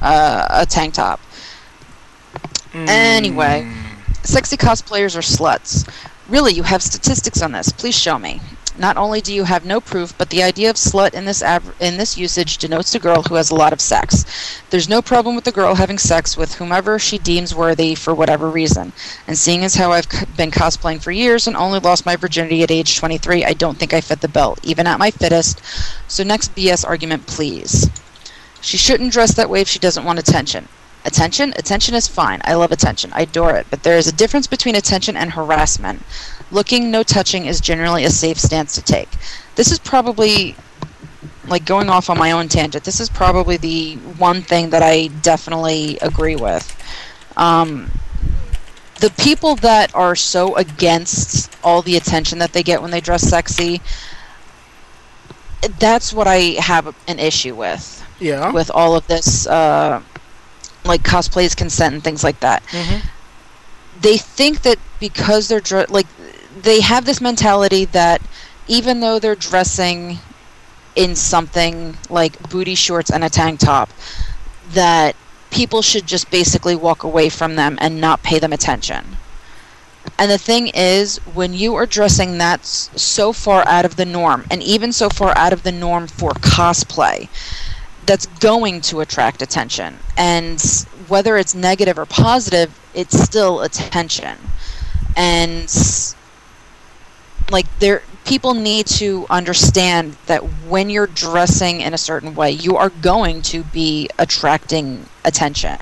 uh, 0.01 0.47
a 0.49 0.65
tank 0.65 0.95
top. 0.95 1.19
Anyway, 2.73 3.67
sexy 4.23 4.57
cosplayers 4.57 5.15
are 5.15 5.21
sluts. 5.21 5.87
Really, 6.33 6.53
you 6.53 6.63
have 6.63 6.81
statistics 6.81 7.43
on 7.43 7.51
this. 7.51 7.71
Please 7.71 7.95
show 7.95 8.17
me. 8.17 8.41
Not 8.75 8.97
only 8.97 9.21
do 9.21 9.31
you 9.31 9.43
have 9.43 9.67
no 9.67 9.79
proof, 9.79 10.17
but 10.17 10.31
the 10.31 10.41
idea 10.41 10.71
of 10.71 10.77
slut 10.77 11.13
in 11.13 11.25
this 11.25 11.43
in 11.79 11.97
this 11.97 12.17
usage 12.17 12.57
denotes 12.57 12.95
a 12.95 12.99
girl 12.99 13.21
who 13.21 13.35
has 13.35 13.51
a 13.51 13.55
lot 13.55 13.71
of 13.71 13.79
sex. 13.79 14.25
There's 14.71 14.89
no 14.89 15.03
problem 15.03 15.35
with 15.35 15.43
the 15.43 15.51
girl 15.51 15.75
having 15.75 15.99
sex 15.99 16.35
with 16.35 16.55
whomever 16.55 16.97
she 16.97 17.19
deems 17.19 17.53
worthy 17.53 17.93
for 17.93 18.15
whatever 18.15 18.49
reason. 18.49 18.93
And 19.27 19.37
seeing 19.37 19.63
as 19.63 19.75
how 19.75 19.91
I've 19.91 20.09
been 20.35 20.49
cosplaying 20.49 21.03
for 21.03 21.11
years 21.11 21.45
and 21.45 21.55
only 21.55 21.77
lost 21.77 22.03
my 22.03 22.15
virginity 22.15 22.63
at 22.63 22.71
age 22.71 22.97
23, 22.97 23.45
I 23.45 23.53
don't 23.53 23.77
think 23.77 23.93
I 23.93 24.01
fit 24.01 24.21
the 24.21 24.27
bill, 24.27 24.57
even 24.63 24.87
at 24.87 24.97
my 24.97 25.11
fittest. 25.11 25.61
So 26.07 26.23
next 26.23 26.55
BS 26.55 26.83
argument, 26.83 27.27
please. 27.27 27.91
She 28.59 28.77
shouldn't 28.77 29.13
dress 29.13 29.35
that 29.35 29.51
way 29.51 29.61
if 29.61 29.67
she 29.67 29.77
doesn't 29.77 30.03
want 30.03 30.17
attention. 30.17 30.67
Attention? 31.05 31.53
Attention 31.57 31.95
is 31.95 32.07
fine. 32.07 32.41
I 32.45 32.53
love 32.53 32.71
attention. 32.71 33.11
I 33.13 33.21
adore 33.21 33.55
it. 33.55 33.67
But 33.69 33.83
there 33.83 33.97
is 33.97 34.07
a 34.07 34.11
difference 34.11 34.47
between 34.47 34.75
attention 34.75 35.17
and 35.17 35.31
harassment. 35.31 36.01
Looking, 36.51 36.91
no 36.91 37.03
touching 37.03 37.45
is 37.45 37.59
generally 37.59 38.05
a 38.05 38.09
safe 38.09 38.39
stance 38.39 38.75
to 38.75 38.81
take. 38.81 39.09
This 39.55 39.71
is 39.71 39.79
probably, 39.79 40.55
like 41.47 41.65
going 41.65 41.89
off 41.89 42.09
on 42.09 42.17
my 42.17 42.31
own 42.31 42.47
tangent, 42.47 42.83
this 42.85 42.99
is 42.99 43.09
probably 43.09 43.57
the 43.57 43.95
one 44.17 44.41
thing 44.41 44.69
that 44.69 44.81
I 44.81 45.07
definitely 45.21 45.97
agree 45.99 46.35
with. 46.37 46.65
Um, 47.35 47.91
the 48.99 49.09
people 49.11 49.55
that 49.57 49.93
are 49.93 50.15
so 50.15 50.55
against 50.55 51.53
all 51.63 51.81
the 51.81 51.97
attention 51.97 52.39
that 52.39 52.53
they 52.53 52.63
get 52.63 52.81
when 52.81 52.91
they 52.91 53.01
dress 53.01 53.23
sexy, 53.23 53.81
that's 55.79 56.13
what 56.13 56.27
I 56.27 56.55
have 56.59 56.95
an 57.07 57.19
issue 57.19 57.55
with 57.55 58.01
Yeah. 58.19 58.51
with 58.51 58.69
all 58.71 58.95
of 58.95 59.05
this, 59.07 59.47
uh, 59.47 60.01
like 60.85 61.03
cosplays, 61.03 61.55
consent, 61.55 61.93
and 61.93 62.03
things 62.03 62.23
like 62.23 62.39
that. 62.41 62.63
Mhm. 62.71 63.03
They 63.93 64.17
think 64.17 64.61
that 64.63 64.79
because 64.99 65.47
they're 65.47 65.61
dre- 65.61 65.85
like, 65.89 66.07
they 66.51 66.81
have 66.81 67.05
this 67.05 67.21
mentality 67.21 67.85
that 67.85 68.21
even 68.67 68.99
though 68.99 69.19
they're 69.19 69.35
dressing 69.35 70.21
in 70.95 71.15
something 71.15 71.97
like 72.09 72.37
booty 72.39 72.75
shorts 72.75 73.09
and 73.09 73.23
a 73.23 73.29
tank 73.29 73.59
top, 73.59 73.93
that 74.63 75.15
people 75.51 75.81
should 75.81 76.07
just 76.07 76.29
basically 76.29 76.75
walk 76.75 77.03
away 77.03 77.29
from 77.29 77.55
them 77.55 77.77
and 77.81 77.99
not 77.99 78.23
pay 78.23 78.39
them 78.39 78.53
attention. 78.53 79.19
And 80.17 80.29
the 80.31 80.37
thing 80.37 80.67
is, 80.73 81.19
when 81.25 81.53
you 81.53 81.75
are 81.75 81.85
dressing 81.85 82.37
that 82.37 82.61
s- 82.61 82.89
so 82.95 83.31
far 83.33 83.65
out 83.67 83.85
of 83.85 83.95
the 83.95 84.05
norm, 84.05 84.45
and 84.49 84.61
even 84.63 84.91
so 84.91 85.09
far 85.09 85.33
out 85.37 85.53
of 85.53 85.63
the 85.63 85.71
norm 85.71 86.07
for 86.07 86.31
cosplay, 86.33 87.29
that's 88.05 88.25
going 88.25 88.81
to 88.81 89.01
attract 89.01 89.41
attention. 89.41 89.97
And 90.17 90.61
whether 91.07 91.37
it's 91.37 91.55
negative 91.55 91.97
or 91.97 92.05
positive, 92.05 92.77
it's 92.93 93.17
still 93.17 93.61
attention. 93.61 94.37
And 95.15 95.73
like 97.51 97.67
there 97.79 98.01
people 98.25 98.53
need 98.53 98.87
to 98.87 99.25
understand 99.29 100.15
that 100.27 100.41
when 100.67 100.89
you're 100.89 101.07
dressing 101.07 101.81
in 101.81 101.93
a 101.93 101.97
certain 101.97 102.35
way, 102.35 102.51
you 102.51 102.77
are 102.77 102.89
going 102.89 103.41
to 103.41 103.63
be 103.63 104.09
attracting 104.17 105.05
attention. 105.25 105.77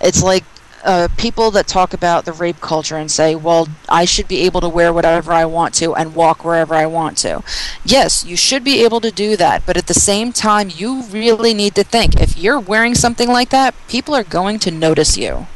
It's 0.00 0.22
like 0.22 0.44
uh, 0.84 1.08
people 1.16 1.50
that 1.50 1.66
talk 1.66 1.92
about 1.92 2.24
the 2.24 2.32
rape 2.32 2.60
culture 2.60 2.96
and 2.96 3.10
say, 3.10 3.34
well, 3.34 3.68
I 3.88 4.04
should 4.04 4.28
be 4.28 4.40
able 4.40 4.60
to 4.60 4.68
wear 4.68 4.92
whatever 4.92 5.32
I 5.32 5.44
want 5.44 5.74
to 5.74 5.94
and 5.94 6.14
walk 6.14 6.44
wherever 6.44 6.74
I 6.74 6.86
want 6.86 7.18
to. 7.18 7.42
Yes, 7.84 8.24
you 8.24 8.36
should 8.36 8.64
be 8.64 8.82
able 8.84 9.00
to 9.00 9.10
do 9.10 9.36
that, 9.36 9.66
but 9.66 9.76
at 9.76 9.86
the 9.86 9.94
same 9.94 10.32
time, 10.32 10.70
you 10.74 11.02
really 11.04 11.54
need 11.54 11.74
to 11.74 11.84
think 11.84 12.20
if 12.20 12.38
you're 12.38 12.58
wearing 12.58 12.94
something 12.94 13.28
like 13.28 13.50
that, 13.50 13.74
people 13.88 14.14
are 14.14 14.24
going 14.24 14.58
to 14.60 14.70
notice 14.70 15.16
you. 15.16 15.46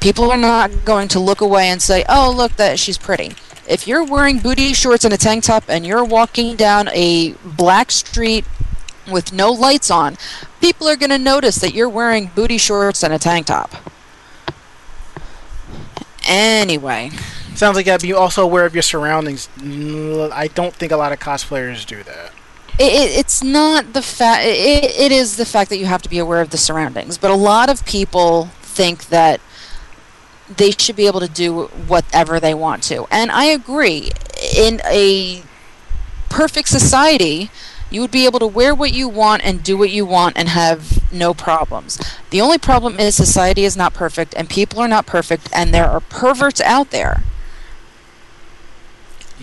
People 0.00 0.30
are 0.30 0.36
not 0.36 0.84
going 0.84 1.08
to 1.08 1.18
look 1.18 1.40
away 1.40 1.68
and 1.68 1.82
say, 1.82 2.04
oh, 2.08 2.32
look, 2.34 2.52
that 2.52 2.78
she's 2.78 2.98
pretty. 2.98 3.34
If 3.68 3.88
you're 3.88 4.04
wearing 4.04 4.38
booty 4.38 4.72
shorts 4.72 5.04
and 5.04 5.12
a 5.12 5.16
tank 5.16 5.44
top 5.44 5.64
and 5.68 5.84
you're 5.84 6.04
walking 6.04 6.54
down 6.54 6.88
a 6.92 7.32
black 7.44 7.90
street 7.90 8.44
with 9.10 9.32
no 9.32 9.50
lights 9.50 9.90
on, 9.90 10.16
people 10.60 10.86
are 10.86 10.96
going 10.96 11.10
to 11.10 11.18
notice 11.18 11.56
that 11.56 11.74
you're 11.74 11.88
wearing 11.88 12.30
booty 12.34 12.58
shorts 12.58 13.02
and 13.02 13.12
a 13.12 13.18
tank 13.18 13.46
top. 13.46 13.72
Anyway, 16.26 17.10
Sounds 17.56 17.74
like 17.74 17.86
you 17.86 17.92
gotta 17.92 18.06
be 18.06 18.12
also 18.12 18.42
aware 18.44 18.66
of 18.66 18.74
your 18.74 18.82
surroundings. 18.82 19.48
I 19.58 20.50
don't 20.54 20.74
think 20.74 20.92
a 20.92 20.96
lot 20.98 21.12
of 21.12 21.18
cosplayers 21.18 21.86
do 21.86 22.02
that. 22.02 22.32
it, 22.78 22.92
it, 22.92 23.18
it's 23.18 23.42
not 23.42 23.94
the 23.94 24.02
fact. 24.02 24.44
It, 24.44 24.84
it 24.84 25.10
is 25.10 25.38
the 25.38 25.46
fact 25.46 25.70
that 25.70 25.78
you 25.78 25.86
have 25.86 26.02
to 26.02 26.10
be 26.10 26.18
aware 26.18 26.42
of 26.42 26.50
the 26.50 26.58
surroundings. 26.58 27.16
But 27.16 27.30
a 27.30 27.34
lot 27.34 27.70
of 27.70 27.86
people 27.86 28.50
think 28.60 29.06
that 29.06 29.40
they 30.54 30.70
should 30.72 30.96
be 30.96 31.06
able 31.06 31.20
to 31.20 31.28
do 31.28 31.64
whatever 31.86 32.38
they 32.38 32.52
want 32.52 32.82
to, 32.84 33.06
and 33.10 33.30
I 33.30 33.46
agree. 33.46 34.10
In 34.54 34.82
a 34.84 35.42
perfect 36.28 36.68
society, 36.68 37.50
you 37.90 38.00
would 38.00 38.10
be 38.10 38.24
able 38.24 38.38
to 38.40 38.46
wear 38.46 38.74
what 38.74 38.92
you 38.92 39.08
want 39.08 39.44
and 39.44 39.62
do 39.62 39.76
what 39.76 39.90
you 39.90 40.04
want 40.04 40.36
and 40.36 40.48
have 40.48 41.12
no 41.12 41.32
problems. 41.32 41.98
The 42.30 42.40
only 42.40 42.58
problem 42.58 42.98
is 42.98 43.14
society 43.14 43.64
is 43.64 43.76
not 43.76 43.94
perfect 43.94 44.34
and 44.36 44.48
people 44.48 44.80
are 44.80 44.88
not 44.88 45.06
perfect 45.06 45.48
and 45.52 45.72
there 45.72 45.88
are 45.88 46.00
perverts 46.00 46.60
out 46.60 46.90
there. 46.90 47.22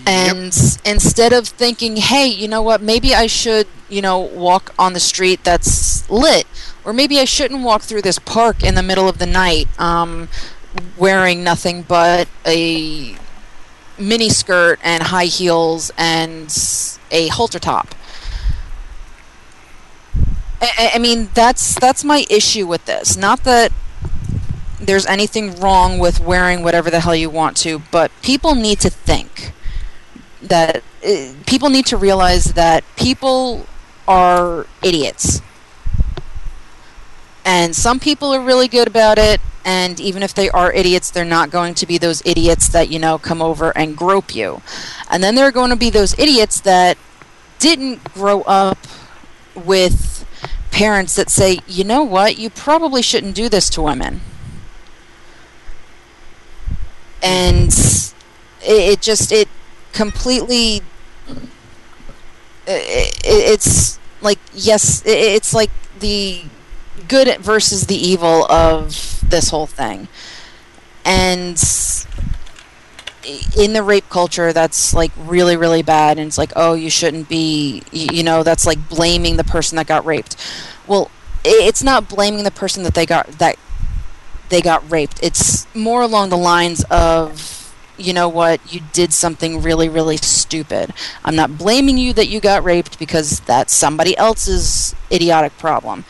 And 0.06 0.54
instead 0.84 1.34
of 1.34 1.48
thinking, 1.48 1.98
hey, 1.98 2.26
you 2.26 2.48
know 2.48 2.62
what, 2.62 2.82
maybe 2.82 3.14
I 3.14 3.28
should, 3.28 3.68
you 3.90 4.02
know, 4.02 4.20
walk 4.20 4.74
on 4.78 4.94
the 4.94 5.00
street 5.00 5.44
that's 5.44 6.10
lit, 6.10 6.48
or 6.84 6.94
maybe 6.94 7.20
I 7.20 7.26
shouldn't 7.26 7.64
walk 7.64 7.84
through 7.84 8.02
this 8.02 8.20
park 8.20 8.64
in 8.64 8.76
the 8.76 8.84
middle 8.84 9.08
of 9.08 9.20
the 9.20 9.28
night 9.28 9.68
um, 9.80 10.30
wearing 10.98 11.44
nothing 11.44 11.84
but 11.84 12.28
a 12.46 13.16
mini 13.98 14.30
skirt 14.30 14.80
and 14.84 15.04
high 15.04 15.26
heels 15.26 15.92
and 15.98 16.52
a 17.12 17.28
halter 17.28 17.60
top. 17.60 17.96
I, 20.78 20.92
I- 20.96 21.00
mean, 21.00 21.30
that's 21.34 21.76
that's 21.80 22.04
my 22.04 22.26
issue 22.30 22.66
with 22.68 22.86
this. 22.86 23.18
Not 23.18 23.44
that 23.44 23.72
there's 24.80 25.06
anything 25.06 25.56
wrong 25.60 26.00
with 26.00 26.20
wearing 26.20 26.64
whatever 26.64 26.90
the 26.90 27.00
hell 27.00 27.16
you 27.16 27.30
want 27.30 27.56
to, 27.58 27.80
but 27.92 28.12
people 28.22 28.56
need 28.56 28.80
to 28.82 28.90
think 28.90 29.54
that 30.42 30.84
uh, 31.06 31.34
people 31.46 31.70
need 31.70 31.86
to 31.88 31.98
realize 31.98 32.54
that 32.54 32.84
people 32.98 33.66
are 34.08 34.68
idiots. 34.84 35.42
And 37.46 37.76
some 37.76 38.00
people 38.00 38.34
are 38.34 38.42
really 38.42 38.68
good 38.70 38.88
about 38.88 39.18
it, 39.18 39.42
and 39.66 40.00
even 40.00 40.24
if 40.24 40.34
they 40.34 40.50
are 40.50 40.72
idiots, 40.72 41.12
they're 41.12 41.26
not 41.26 41.50
going 41.52 41.74
to 41.76 41.86
be 41.86 41.98
those 41.98 42.22
idiots 42.26 42.70
that, 42.70 42.90
you 42.90 43.00
know, 43.00 43.18
come 43.18 43.42
over 43.42 43.76
and 43.78 43.98
grope 43.98 44.34
you. 44.34 44.62
And 45.10 45.22
then 45.22 45.36
there 45.36 45.46
are 45.46 45.52
going 45.52 45.70
to 45.70 45.76
be 45.76 45.90
those 45.90 46.18
idiots 46.18 46.62
that 46.62 46.98
didn't 47.60 48.04
grow 48.14 48.42
up 48.44 48.78
with 49.56 50.23
parents 50.74 51.16
that 51.16 51.30
say, 51.30 51.60
you 51.68 51.84
know 51.84 52.04
what, 52.04 52.40
you 52.40 52.50
probably 52.50 53.04
shouldn't 53.04 53.36
do 53.36 53.48
this 53.48 53.70
to 53.70 53.82
women. 53.82 54.22
And 57.22 57.72
it, 57.72 58.12
it 58.64 59.02
just, 59.02 59.32
it 59.32 59.48
completely, 59.92 60.82
uh, 61.30 61.36
it, 62.68 63.16
it's 63.24 64.00
like, 64.20 64.40
yes, 64.52 65.06
it, 65.06 65.12
it's 65.12 65.54
like 65.54 65.70
the 66.00 66.44
good 67.08 67.38
versus 67.40 67.86
the 67.86 67.96
evil 67.96 68.52
of 68.52 69.24
this 69.30 69.52
whole 69.52 69.68
thing. 69.68 70.08
And 71.06 71.58
in 73.58 73.74
the 73.74 73.84
rape 73.84 74.10
culture 74.10 74.52
that's 74.54 74.94
like 74.94 75.12
really 75.18 75.56
really 75.56 75.82
bad 75.82 76.18
and 76.18 76.28
it's 76.28 76.38
like 76.38 76.52
oh 76.56 76.74
you 76.74 76.90
shouldn't 76.90 77.30
be 77.30 77.82
you 77.92 78.24
know 78.24 78.44
that's 78.44 78.66
like 78.66 78.90
blaming 78.90 79.38
the 79.38 79.44
person 79.44 79.76
that 79.76 79.88
got 79.88 80.06
raped. 80.06 80.36
Well 80.88 81.10
it's 81.46 81.84
not 81.84 82.08
blaming 82.08 82.44
the 82.44 82.52
person 82.52 82.84
that 82.84 82.94
they 82.94 83.06
got 83.06 83.28
that 83.40 83.58
they 84.50 84.62
got 84.62 84.90
raped. 84.92 85.20
It's 85.24 85.74
more 85.76 86.02
along 86.02 86.30
the 86.30 86.38
lines 86.38 86.84
of 86.90 87.60
you 87.98 88.12
know 88.14 88.28
what 88.28 88.74
you 88.74 88.82
did 88.92 89.14
something 89.14 89.62
really 89.62 89.90
really 89.90 90.18
stupid. 90.18 90.94
I'm 91.24 91.36
not 91.36 91.58
blaming 91.58 91.98
you 91.98 92.14
that 92.14 92.28
you 92.28 92.40
got 92.40 92.64
raped 92.64 93.00
because 93.00 93.40
that's 93.42 93.74
somebody 93.74 94.18
else's 94.18 94.96
idiotic 95.12 95.58
problem 95.58 96.06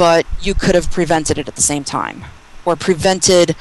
but 0.00 0.24
you 0.40 0.54
could 0.54 0.74
have 0.74 0.90
prevented 0.90 1.36
it 1.36 1.46
at 1.46 1.56
the 1.56 1.62
same 1.62 1.84
time 1.84 2.24
or 2.64 2.74
prevented 2.74 3.54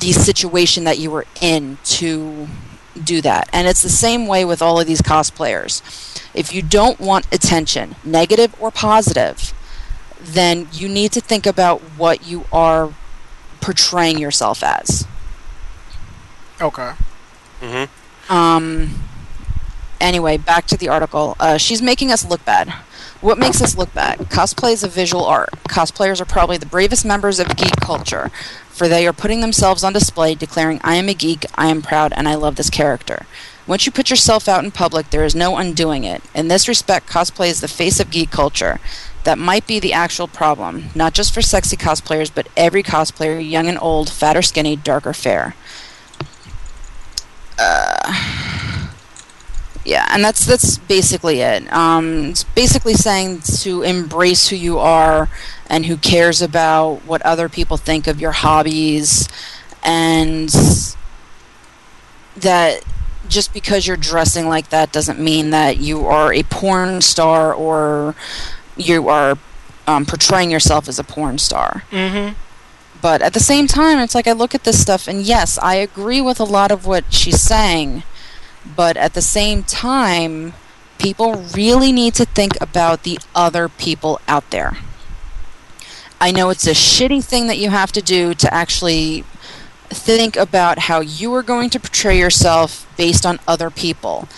the 0.00 0.12
situation 0.12 0.84
that 0.84 0.98
you 0.98 1.10
were 1.10 1.26
in 1.40 1.78
to 1.84 2.48
do 3.02 3.20
that. 3.22 3.48
And 3.52 3.66
it's 3.68 3.82
the 3.82 3.88
same 3.88 4.26
way 4.26 4.44
with 4.44 4.62
all 4.62 4.80
of 4.80 4.86
these 4.86 5.02
cosplayers. 5.02 5.82
If 6.34 6.52
you 6.52 6.62
don't 6.62 7.00
want 7.00 7.32
attention, 7.32 7.96
negative 8.04 8.54
or 8.60 8.70
positive, 8.70 9.54
then 10.20 10.68
you 10.72 10.88
need 10.88 11.12
to 11.12 11.20
think 11.20 11.46
about 11.46 11.80
what 11.96 12.26
you 12.26 12.44
are 12.52 12.92
portraying 13.60 14.18
yourself 14.18 14.62
as. 14.62 15.06
Okay. 16.60 16.92
Mm-hmm. 17.60 18.32
Um, 18.32 19.02
anyway, 20.00 20.36
back 20.36 20.66
to 20.66 20.76
the 20.76 20.88
article. 20.88 21.36
Uh, 21.38 21.56
she's 21.56 21.80
making 21.80 22.10
us 22.10 22.28
look 22.28 22.44
bad. 22.44 22.72
What 23.20 23.38
makes 23.38 23.60
us 23.60 23.76
look 23.76 23.92
bad? 23.94 24.18
Cosplay 24.18 24.72
is 24.72 24.84
a 24.84 24.88
visual 24.88 25.24
art. 25.24 25.50
Cosplayers 25.68 26.20
are 26.20 26.24
probably 26.24 26.56
the 26.56 26.66
bravest 26.66 27.04
members 27.04 27.40
of 27.40 27.56
geek 27.56 27.74
culture, 27.80 28.28
for 28.68 28.86
they 28.86 29.08
are 29.08 29.12
putting 29.12 29.40
themselves 29.40 29.82
on 29.82 29.92
display, 29.92 30.36
declaring, 30.36 30.80
I 30.84 30.94
am 30.94 31.08
a 31.08 31.14
geek, 31.14 31.44
I 31.56 31.66
am 31.66 31.82
proud, 31.82 32.12
and 32.12 32.28
I 32.28 32.36
love 32.36 32.54
this 32.54 32.70
character. 32.70 33.26
Once 33.66 33.84
you 33.84 33.92
put 33.92 34.08
yourself 34.08 34.48
out 34.48 34.64
in 34.64 34.70
public, 34.70 35.10
there 35.10 35.24
is 35.24 35.34
no 35.34 35.56
undoing 35.56 36.04
it. 36.04 36.22
In 36.32 36.46
this 36.46 36.68
respect, 36.68 37.08
cosplay 37.08 37.48
is 37.48 37.60
the 37.60 37.66
face 37.66 37.98
of 37.98 38.12
geek 38.12 38.30
culture. 38.30 38.78
That 39.24 39.36
might 39.36 39.66
be 39.66 39.80
the 39.80 39.92
actual 39.92 40.28
problem, 40.28 40.90
not 40.94 41.12
just 41.12 41.34
for 41.34 41.42
sexy 41.42 41.76
cosplayers, 41.76 42.30
but 42.32 42.48
every 42.56 42.84
cosplayer, 42.84 43.46
young 43.46 43.66
and 43.66 43.78
old, 43.80 44.10
fat 44.10 44.36
or 44.36 44.42
skinny, 44.42 44.76
dark 44.76 45.04
or 45.04 45.12
fair. 45.12 45.56
Uh, 47.58 48.67
yeah 49.88 50.06
and 50.12 50.22
that's 50.22 50.44
that's 50.44 50.76
basically 50.76 51.40
it 51.40 51.72
um, 51.72 52.26
it's 52.26 52.44
basically 52.44 52.94
saying 52.94 53.40
to 53.40 53.82
embrace 53.82 54.48
who 54.48 54.56
you 54.56 54.78
are 54.78 55.28
and 55.70 55.86
who 55.86 55.96
cares 55.96 56.42
about 56.42 56.96
what 57.06 57.22
other 57.22 57.48
people 57.48 57.76
think 57.78 58.06
of 58.06 58.20
your 58.20 58.32
hobbies 58.32 59.28
and 59.82 60.50
that 62.36 62.82
just 63.28 63.52
because 63.52 63.86
you're 63.86 63.96
dressing 63.96 64.46
like 64.48 64.68
that 64.70 64.92
doesn't 64.92 65.18
mean 65.18 65.50
that 65.50 65.78
you 65.78 66.06
are 66.06 66.32
a 66.32 66.42
porn 66.44 67.00
star 67.00 67.52
or 67.52 68.14
you 68.76 69.08
are 69.08 69.38
um, 69.86 70.04
portraying 70.06 70.50
yourself 70.50 70.88
as 70.88 70.98
a 70.98 71.04
porn 71.04 71.38
star 71.38 71.82
Mm-hmm. 71.90 72.34
but 73.00 73.22
at 73.22 73.32
the 73.32 73.40
same 73.40 73.66
time 73.66 73.98
it's 73.98 74.14
like 74.14 74.26
i 74.26 74.32
look 74.32 74.54
at 74.54 74.64
this 74.64 74.80
stuff 74.80 75.08
and 75.08 75.22
yes 75.22 75.58
i 75.62 75.74
agree 75.76 76.20
with 76.20 76.38
a 76.40 76.44
lot 76.44 76.70
of 76.70 76.84
what 76.86 77.04
she's 77.12 77.40
saying 77.40 78.02
but 78.64 78.96
at 78.96 79.14
the 79.14 79.22
same 79.22 79.62
time 79.62 80.52
people 80.98 81.34
really 81.54 81.92
need 81.92 82.14
to 82.14 82.24
think 82.24 82.60
about 82.60 83.04
the 83.04 83.18
other 83.34 83.68
people 83.68 84.20
out 84.26 84.50
there 84.50 84.76
i 86.20 86.30
know 86.30 86.50
it's 86.50 86.66
a 86.66 86.72
shitty 86.72 87.22
thing 87.22 87.46
that 87.46 87.58
you 87.58 87.70
have 87.70 87.92
to 87.92 88.02
do 88.02 88.34
to 88.34 88.52
actually 88.52 89.24
think 89.90 90.36
about 90.36 90.80
how 90.80 91.00
you 91.00 91.32
are 91.34 91.42
going 91.42 91.70
to 91.70 91.80
portray 91.80 92.18
yourself 92.18 92.86
based 92.96 93.24
on 93.24 93.38
other 93.46 93.70
people 93.70 94.28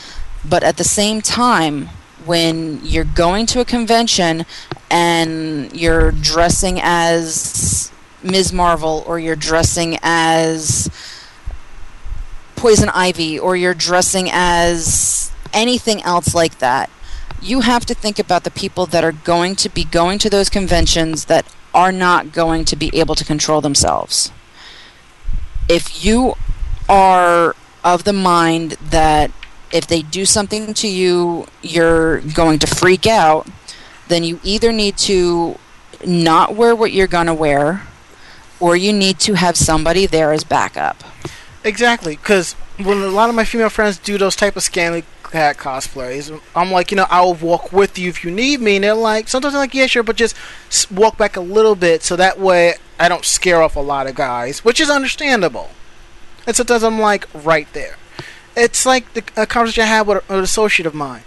but 0.49 0.63
at 0.63 0.77
the 0.77 0.85
same 0.85 1.21
time 1.21 1.89
when 2.25 2.85
you're 2.85 3.05
going 3.05 3.47
to 3.47 3.61
a 3.61 3.65
convention 3.65 4.45
and 4.91 5.75
you're 5.75 6.13
dressing 6.13 6.81
as 6.83 7.91
Ms. 8.23 8.53
Marvel 8.53 9.05
or 9.07 9.19
you're 9.19 9.37
dressing 9.37 9.99
as 10.03 10.91
Poison 12.61 12.91
Ivy 12.91 13.39
or 13.39 13.57
you're 13.57 13.73
dressing 13.73 14.29
as 14.31 15.33
anything 15.55 16.03
else 16.03 16.35
like 16.35 16.59
that, 16.59 16.91
you 17.41 17.63
have 17.63 17.87
to 17.87 17.95
think 17.95 18.19
about 18.19 18.45
the 18.45 18.51
people 18.51 18.85
that 18.85 19.03
are 19.03 19.13
going 19.13 19.57
to 19.57 19.71
be 19.71 19.83
going 19.83 20.19
to 20.19 20.29
those 20.29 20.51
conventions 20.51 21.25
that 21.25 21.47
are 21.73 21.91
not 21.91 22.33
going 22.33 22.67
to 22.67 22.77
be 22.77 22.91
able 22.93 23.15
to 23.15 23.25
control 23.25 23.63
themselves. 23.63 24.31
If 25.71 26.05
you 26.05 26.35
are 26.87 27.57
of 27.83 28.05
the 28.05 28.13
mind 28.13 28.73
that 28.73 29.31
if 29.73 29.87
they 29.87 30.03
do 30.03 30.27
something 30.27 30.75
to 30.75 30.87
you, 30.87 31.47
you're 31.63 32.21
going 32.21 32.59
to 32.59 32.67
freak 32.67 33.07
out, 33.07 33.49
then 34.09 34.23
you 34.23 34.39
either 34.45 34.71
need 34.71 34.99
to 34.99 35.59
not 36.05 36.55
wear 36.55 36.77
what 36.77 36.93
you're 36.93 37.07
going 37.07 37.27
to 37.27 37.33
wear 37.33 37.87
or 38.61 38.77
you 38.77 38.93
need 38.93 39.19
to 39.21 39.33
have 39.33 39.57
somebody 39.57 40.05
there 40.05 40.35
as 40.35 40.45
backup. 40.45 41.03
Exactly, 41.63 42.17
because 42.17 42.55
when 42.79 42.99
a 42.99 43.09
lot 43.09 43.29
of 43.29 43.35
my 43.35 43.45
female 43.45 43.69
friends 43.69 43.99
do 43.99 44.17
those 44.17 44.35
type 44.35 44.57
of 44.57 44.63
scantily 44.63 45.05
clad 45.23 45.59
cosplays, 45.59 46.41
I'm 46.57 46.73
like, 46.73 46.91
you 46.91 46.97
know, 46.97 47.07
I'll 47.11 47.35
walk 47.35 47.73
with 47.73 47.99
you 47.99 48.09
if 48.09 48.25
you 48.25 48.31
need 48.31 48.61
me. 48.61 48.77
And 48.77 48.85
they're 48.85 48.95
like, 48.95 49.29
sometimes 49.29 49.53
they're 49.53 49.63
like, 49.63 49.75
yeah, 49.75 49.87
sure, 49.87 50.03
but 50.03 50.17
just 50.17 50.35
walk 50.91 51.19
back 51.19 51.37
a 51.37 51.41
little 51.41 51.75
bit 51.75 52.03
so 52.03 52.17
that 52.17 52.39
way 52.39 52.75
I 52.99 53.09
don't 53.09 53.25
scare 53.25 53.63
off 53.63 53.77
a 53.77 53.81
lot 53.81 54.07
of 54.07 54.15
guys, 54.15 54.65
which 54.65 54.81
is 54.81 54.89
understandable. 54.89 55.71
And 56.47 56.57
sometimes 56.57 56.83
I'm 56.83 56.99
like, 56.99 57.27
right 57.35 57.71
there. 57.75 57.97
It's 58.57 58.85
like 58.85 59.13
the 59.13 59.23
a 59.37 59.47
conversation 59.47 59.85
I 59.85 59.87
had 59.87 60.07
with 60.07 60.29
an 60.31 60.41
associate 60.41 60.87
of 60.87 60.95
mine. 60.95 61.23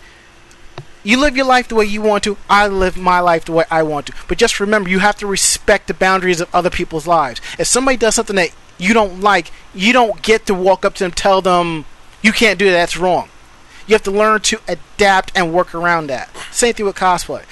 You 1.03 1.19
live 1.19 1.35
your 1.35 1.45
life 1.45 1.67
the 1.67 1.75
way 1.75 1.85
you 1.85 2.01
want 2.01 2.23
to. 2.23 2.37
I 2.49 2.67
live 2.67 2.97
my 2.97 3.19
life 3.19 3.45
the 3.45 3.51
way 3.51 3.65
I 3.69 3.83
want 3.83 4.07
to. 4.07 4.13
But 4.27 4.37
just 4.37 4.59
remember, 4.59 4.89
you 4.89 4.99
have 4.99 5.17
to 5.17 5.27
respect 5.27 5.87
the 5.87 5.93
boundaries 5.93 6.41
of 6.41 6.53
other 6.55 6.69
people's 6.69 7.05
lives. 7.05 7.41
If 7.59 7.67
somebody 7.67 7.97
does 7.97 8.15
something 8.15 8.37
that 8.37 8.51
you 8.77 8.93
don't 8.93 9.21
like, 9.21 9.51
you 9.73 9.93
don't 9.93 10.21
get 10.21 10.45
to 10.47 10.53
walk 10.53 10.85
up 10.85 10.95
to 10.95 11.03
them 11.03 11.11
tell 11.11 11.41
them 11.41 11.85
you 12.21 12.31
can't 12.31 12.57
do 12.57 12.65
that. 12.65 12.71
That's 12.71 12.97
wrong. 12.97 13.29
You 13.85 13.93
have 13.93 14.03
to 14.03 14.11
learn 14.11 14.41
to 14.41 14.59
adapt 14.67 15.31
and 15.35 15.53
work 15.53 15.75
around 15.75 16.07
that. 16.07 16.29
Same 16.51 16.73
thing 16.73 16.85
with 16.85 16.95
cosplay. 16.95 17.43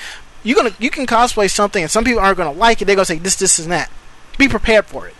You're 0.43 0.55
gonna 0.55 0.74
you 0.80 0.89
can 0.89 1.05
cosplay 1.05 1.49
something, 1.51 1.84
and 1.84 1.91
some 1.91 2.03
people 2.03 2.22
aren't 2.22 2.38
gonna 2.38 2.51
like 2.51 2.82
it. 2.82 2.86
They're 2.86 2.95
gonna 2.95 3.05
say 3.05 3.19
this, 3.19 3.36
this, 3.36 3.59
and 3.59 3.72
that. 3.72 3.91
Be 4.38 4.47
prepared 4.47 4.86
for 4.86 5.07
it, 5.07 5.13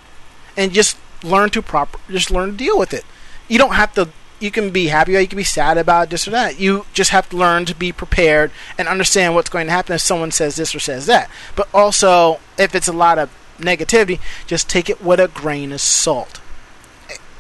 and 0.58 0.72
just 0.72 0.98
learn 1.22 1.50
to 1.52 1.62
proper. 1.62 2.00
Just 2.10 2.32
learn 2.32 2.52
to 2.52 2.58
deal 2.58 2.80
with 2.80 2.94
it. 2.94 3.04
You 3.48 3.58
don't 3.58 3.74
have 3.74 3.94
to. 3.96 4.10
You 4.40 4.50
can 4.50 4.72
be 4.72 4.88
happy 4.88 5.16
or 5.16 5.20
you 5.20 5.28
can 5.28 5.38
be 5.38 5.44
sad 5.44 5.78
about 5.78 6.10
this 6.10 6.28
or 6.28 6.32
that. 6.32 6.60
You 6.60 6.86
just 6.94 7.12
have 7.12 7.30
to 7.30 7.38
learn 7.38 7.66
to 7.66 7.76
be 7.76 7.92
prepared 7.92 8.50
and 8.76 8.88
understand 8.88 9.36
what's 9.36 9.52
going 9.52 9.68
to 9.68 9.72
happen 9.72 9.94
if 9.94 10.02
someone 10.02 10.32
says 10.32 10.56
this 10.56 10.74
or 10.74 10.80
says 10.80 11.06
that. 11.06 11.30
But 11.56 11.70
also, 11.72 12.40
if 12.58 12.74
it's 12.74 12.88
a 12.88 12.94
lot 12.94 13.20
of 13.20 13.30
negativity, 13.62 14.20
just 14.48 14.70
take 14.70 14.90
it 14.90 15.02
with 15.02 15.20
a 15.20 15.28
grain 15.28 15.72
of 15.72 15.82
salt. 15.82 16.40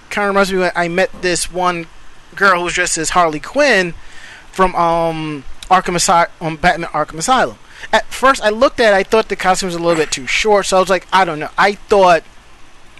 Kind 0.09 0.27
of 0.27 0.35
reminds 0.35 0.51
me 0.51 0.59
when 0.59 0.71
I 0.75 0.87
met 0.87 1.09
this 1.21 1.51
one 1.51 1.87
girl 2.35 2.59
who 2.59 2.65
was 2.65 2.73
dressed 2.73 2.97
as 2.97 3.11
Harley 3.11 3.39
Quinn 3.39 3.93
from 4.51 4.75
um 4.75 5.43
Arkham 5.69 5.95
Asylum, 5.95 6.29
um, 6.41 6.57
Batman 6.57 6.89
Arkham 6.89 7.17
Asylum. 7.17 7.57
At 7.91 8.05
first, 8.07 8.43
I 8.43 8.49
looked 8.49 8.79
at 8.79 8.93
it, 8.93 8.97
I 8.97 9.03
thought 9.03 9.29
the 9.29 9.35
costume 9.35 9.67
was 9.67 9.75
a 9.75 9.79
little 9.79 9.95
bit 9.95 10.11
too 10.11 10.27
short, 10.27 10.65
so 10.65 10.77
I 10.77 10.79
was 10.79 10.89
like, 10.89 11.07
I 11.11 11.25
don't 11.25 11.39
know. 11.39 11.49
I 11.57 11.73
thought 11.73 12.23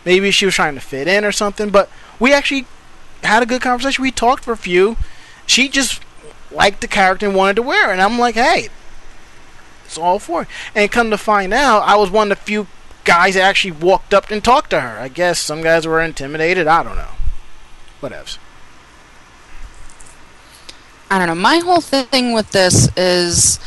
maybe 0.06 0.32
she 0.32 0.46
was 0.46 0.56
trying 0.56 0.76
to 0.76 0.82
fit 0.82 1.08
in 1.08 1.24
or 1.24 1.32
something, 1.32 1.70
but 1.70 1.90
we 2.20 2.34
actually 2.34 2.66
had 3.24 3.44
a 3.44 3.46
good 3.46 3.62
conversation. 3.62 4.02
We 4.02 4.12
talked 4.12 4.44
for 4.44 4.54
a 4.54 4.58
few. 4.58 4.98
She 5.46 5.70
just 5.70 6.02
liked 6.50 6.82
the 6.82 6.88
character 6.88 7.28
and 7.28 7.36
wanted 7.36 7.58
to 7.58 7.62
wear 7.62 7.90
it, 7.90 7.94
and 7.94 8.02
I'm 8.02 8.18
like, 8.18 8.36
hey, 8.36 8.70
it's 9.86 9.98
all 9.98 10.20
for 10.20 10.44
it. 10.44 10.48
And 10.74 10.90
come 10.90 11.10
to 11.12 11.18
find 11.18 11.54
out, 11.54 11.82
I 11.82 11.96
was 11.96 12.10
one 12.10 12.32
of 12.32 12.38
the 12.38 12.44
few 12.44 12.68
guys 13.04 13.36
actually 13.36 13.72
walked 13.72 14.14
up 14.14 14.30
and 14.32 14.44
talked 14.44 14.70
to 14.72 14.82
her. 14.82 15.00
I 15.00 15.08
guess 15.08 15.40
some 15.40 15.62
guys 15.62 15.88
were 15.88 16.02
intimidated. 16.02 16.68
I 16.68 16.84
don't 16.84 16.96
know. 16.96 17.12
Whatevs. 18.02 18.38
I 21.10 21.18
don't 21.18 21.28
know. 21.28 21.36
My 21.36 21.58
whole 21.58 21.82
thing 21.82 22.34
with 22.34 22.52
this 22.52 22.90
is 22.96 23.60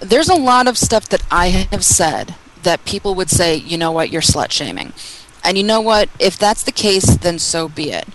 there's 0.00 0.28
a 0.28 0.34
lot 0.34 0.66
of 0.66 0.78
stuff 0.78 1.08
that 1.08 1.22
I 1.30 1.48
have 1.70 1.84
said 1.84 2.34
that 2.62 2.84
people 2.84 3.14
would 3.14 3.30
say, 3.30 3.56
you 3.56 3.76
know 3.76 3.92
what, 3.92 4.10
you're 4.10 4.22
slut 4.22 4.50
shaming. 4.50 4.92
And 5.44 5.56
you 5.56 5.64
know 5.64 5.80
what, 5.80 6.08
if 6.18 6.38
that's 6.38 6.62
the 6.62 6.72
case, 6.72 7.16
then 7.16 7.38
so 7.38 7.68
be 7.68 7.90
it. 7.90 8.08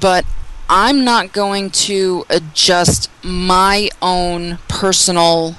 But 0.00 0.24
I'm 0.68 1.04
not 1.04 1.32
going 1.32 1.70
to 1.70 2.24
adjust 2.28 3.10
my 3.22 3.90
own 4.02 4.58
personal 4.68 5.56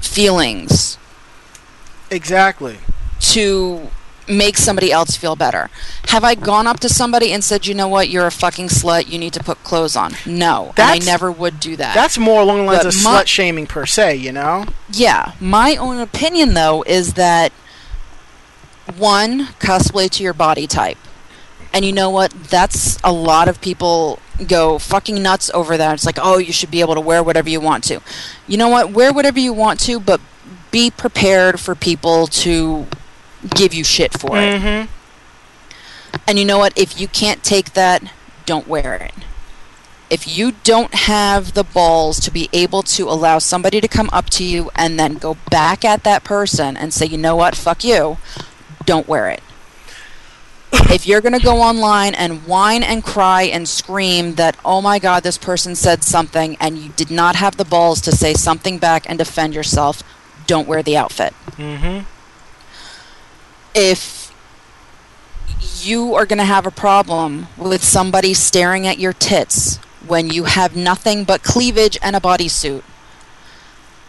feelings 0.00 0.98
Exactly. 2.10 2.78
To 3.34 3.88
make 4.28 4.56
somebody 4.56 4.92
else 4.92 5.16
feel 5.16 5.34
better. 5.34 5.68
Have 6.08 6.22
I 6.22 6.36
gone 6.36 6.66
up 6.68 6.78
to 6.80 6.88
somebody 6.88 7.32
and 7.32 7.42
said, 7.42 7.66
you 7.66 7.74
know 7.74 7.88
what, 7.88 8.08
you're 8.08 8.28
a 8.28 8.30
fucking 8.30 8.68
slut, 8.68 9.08
you 9.08 9.18
need 9.18 9.32
to 9.32 9.42
put 9.42 9.62
clothes 9.64 9.96
on? 9.96 10.12
No. 10.24 10.72
And 10.76 10.78
I 10.78 10.98
never 10.98 11.32
would 11.32 11.58
do 11.58 11.74
that. 11.76 11.94
That's 11.94 12.16
more 12.16 12.40
along 12.42 12.58
the 12.58 12.64
lines 12.64 12.84
But 12.84 12.94
of 12.94 13.02
my- 13.02 13.22
slut 13.22 13.26
shaming 13.26 13.66
per 13.66 13.86
se, 13.86 14.16
you 14.16 14.30
know? 14.30 14.66
Yeah, 14.92 15.32
my 15.40 15.74
own 15.76 15.98
opinion 15.98 16.54
though 16.54 16.82
is 16.86 17.14
that 17.14 17.52
one 18.96 19.46
cosplay 19.58 20.08
to 20.10 20.22
your 20.22 20.32
body 20.32 20.66
type, 20.66 20.98
and 21.72 21.84
you 21.84 21.92
know 21.92 22.10
what? 22.10 22.30
That's 22.32 22.98
a 23.04 23.12
lot 23.12 23.48
of 23.48 23.60
people 23.60 24.18
go 24.46 24.78
fucking 24.78 25.22
nuts 25.22 25.50
over 25.54 25.76
that. 25.76 25.94
It's 25.94 26.06
like, 26.06 26.18
oh, 26.20 26.38
you 26.38 26.52
should 26.52 26.70
be 26.70 26.80
able 26.80 26.94
to 26.94 27.00
wear 27.00 27.22
whatever 27.22 27.48
you 27.48 27.60
want 27.60 27.84
to. 27.84 28.00
You 28.48 28.56
know 28.56 28.68
what? 28.68 28.90
Wear 28.92 29.12
whatever 29.12 29.38
you 29.38 29.52
want 29.52 29.78
to, 29.80 30.00
but 30.00 30.20
be 30.70 30.90
prepared 30.90 31.60
for 31.60 31.74
people 31.74 32.26
to 32.28 32.86
give 33.48 33.74
you 33.74 33.84
shit 33.84 34.18
for 34.18 34.36
it. 34.36 34.60
Mm-hmm. 34.60 34.92
And 36.26 36.38
you 36.38 36.44
know 36.44 36.58
what? 36.58 36.76
If 36.76 37.00
you 37.00 37.08
can't 37.08 37.42
take 37.42 37.72
that, 37.72 38.12
don't 38.46 38.68
wear 38.68 38.94
it. 38.94 39.14
If 40.08 40.36
you 40.36 40.52
don't 40.64 40.92
have 40.92 41.54
the 41.54 41.62
balls 41.62 42.18
to 42.20 42.32
be 42.32 42.48
able 42.52 42.82
to 42.82 43.08
allow 43.08 43.38
somebody 43.38 43.80
to 43.80 43.86
come 43.86 44.10
up 44.12 44.28
to 44.30 44.44
you 44.44 44.70
and 44.74 44.98
then 44.98 45.14
go 45.14 45.36
back 45.50 45.84
at 45.84 46.02
that 46.02 46.24
person 46.24 46.76
and 46.76 46.92
say, 46.92 47.06
you 47.06 47.16
know 47.16 47.36
what, 47.36 47.54
fuck 47.54 47.84
you, 47.84 48.18
don't 48.84 49.06
wear 49.06 49.30
it. 49.30 49.40
if 50.72 51.06
you're 51.06 51.20
going 51.20 51.38
to 51.38 51.44
go 51.44 51.60
online 51.60 52.14
and 52.14 52.46
whine 52.46 52.82
and 52.82 53.04
cry 53.04 53.42
and 53.42 53.68
scream 53.68 54.34
that, 54.34 54.56
oh 54.64 54.80
my 54.80 54.98
god, 54.98 55.22
this 55.22 55.38
person 55.38 55.74
said 55.74 56.02
something, 56.02 56.56
and 56.60 56.78
you 56.78 56.90
did 56.90 57.10
not 57.10 57.36
have 57.36 57.56
the 57.56 57.64
balls 57.64 58.00
to 58.00 58.12
say 58.12 58.34
something 58.34 58.78
back 58.78 59.08
and 59.08 59.18
defend 59.18 59.54
yourself, 59.54 60.02
don't 60.46 60.66
wear 60.66 60.82
the 60.82 60.96
outfit 60.96 61.34
Mm-hmm. 61.52 62.04
If 63.74 64.20
you 65.82 66.14
are 66.14 66.26
going 66.26 66.38
to 66.38 66.44
have 66.44 66.66
a 66.66 66.70
problem 66.70 67.48
with 67.56 67.82
somebody 67.82 68.34
staring 68.34 68.86
at 68.86 68.98
your 68.98 69.12
tits 69.12 69.76
when 70.06 70.30
you 70.30 70.44
have 70.44 70.76
nothing 70.76 71.24
but 71.24 71.42
cleavage 71.42 71.98
and 72.02 72.16
a 72.16 72.20
bodysuit 72.20 72.82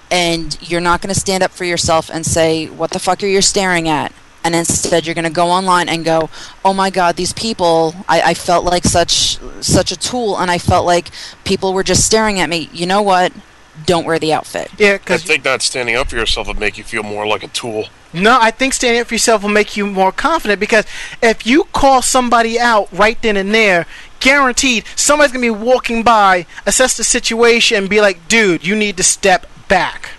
and 0.10 0.58
you're 0.70 0.82
not 0.82 1.02
going 1.02 1.14
to 1.14 1.20
stand 1.20 1.44
up 1.44 1.52
for 1.52 1.66
yourself 1.66 2.10
and 2.10 2.26
say 2.26 2.68
what 2.68 2.92
the 2.92 3.00
fuck 3.00 3.24
are 3.24 3.28
you 3.28 3.42
staring 3.42 3.88
at? 3.88 4.12
And 4.44 4.56
instead 4.56 5.06
you're 5.06 5.16
going 5.16 5.24
to 5.24 5.30
go 5.30 5.48
online 5.48 5.88
and 5.88 6.04
go 6.04 6.30
oh 6.66 6.74
my 6.74 6.90
god 6.90 7.16
these 7.16 7.32
people 7.32 7.96
I, 8.10 8.22
I 8.22 8.34
felt 8.34 8.66
like 8.66 8.84
such 8.84 9.38
such 9.62 9.92
a 9.92 9.96
tool 9.96 10.36
and 10.40 10.50
i 10.50 10.58
felt 10.58 10.84
like 10.84 11.12
people 11.44 11.74
were 11.74 11.84
just 11.84 12.06
staring 12.06 12.40
at 12.40 12.50
me. 12.50 12.70
You 12.74 12.88
know 12.88 13.04
what 13.04 13.32
don't 13.86 14.06
wear 14.06 14.20
the 14.20 14.34
outfit 14.34 14.70
Yeah, 14.78 14.98
because 14.98 15.24
I 15.24 15.26
think 15.28 15.46
not 15.46 15.62
standing 15.62 15.96
up 15.96 16.10
for 16.10 16.16
yourself 16.18 16.48
would 16.48 16.60
make 16.60 16.78
you 16.78 16.84
feel 16.84 17.04
more 17.04 17.26
like 17.26 17.44
a 17.44 17.48
tool. 17.48 17.86
no, 18.14 18.38
I 18.42 18.52
think 18.52 18.74
standing 18.74 19.02
up 19.02 19.08
for 19.08 19.14
yourself 19.16 19.42
will 19.44 19.50
make 19.50 19.78
you 19.78 19.86
more 19.88 20.12
confident. 20.12 20.60
Because 20.60 20.86
if 21.22 21.46
you 21.48 21.64
call 21.74 22.02
somebody 22.02 22.60
out 22.60 22.90
right 22.92 23.22
then 23.22 23.38
and 23.38 23.54
there, 23.56 23.86
guaranteed 24.20 24.86
somebody's 24.96 25.32
gonna 25.32 25.42
be 25.42 25.50
walking 25.50 26.04
by, 26.04 26.46
assess 26.66 26.98
the 26.98 27.04
situation, 27.04 27.78
and 27.78 27.90
be 27.90 28.02
like, 28.02 28.28
"Dude, 28.28 28.66
you 28.66 28.76
need 28.76 28.98
to 28.98 29.04
step 29.04 29.48
back." 29.68 30.10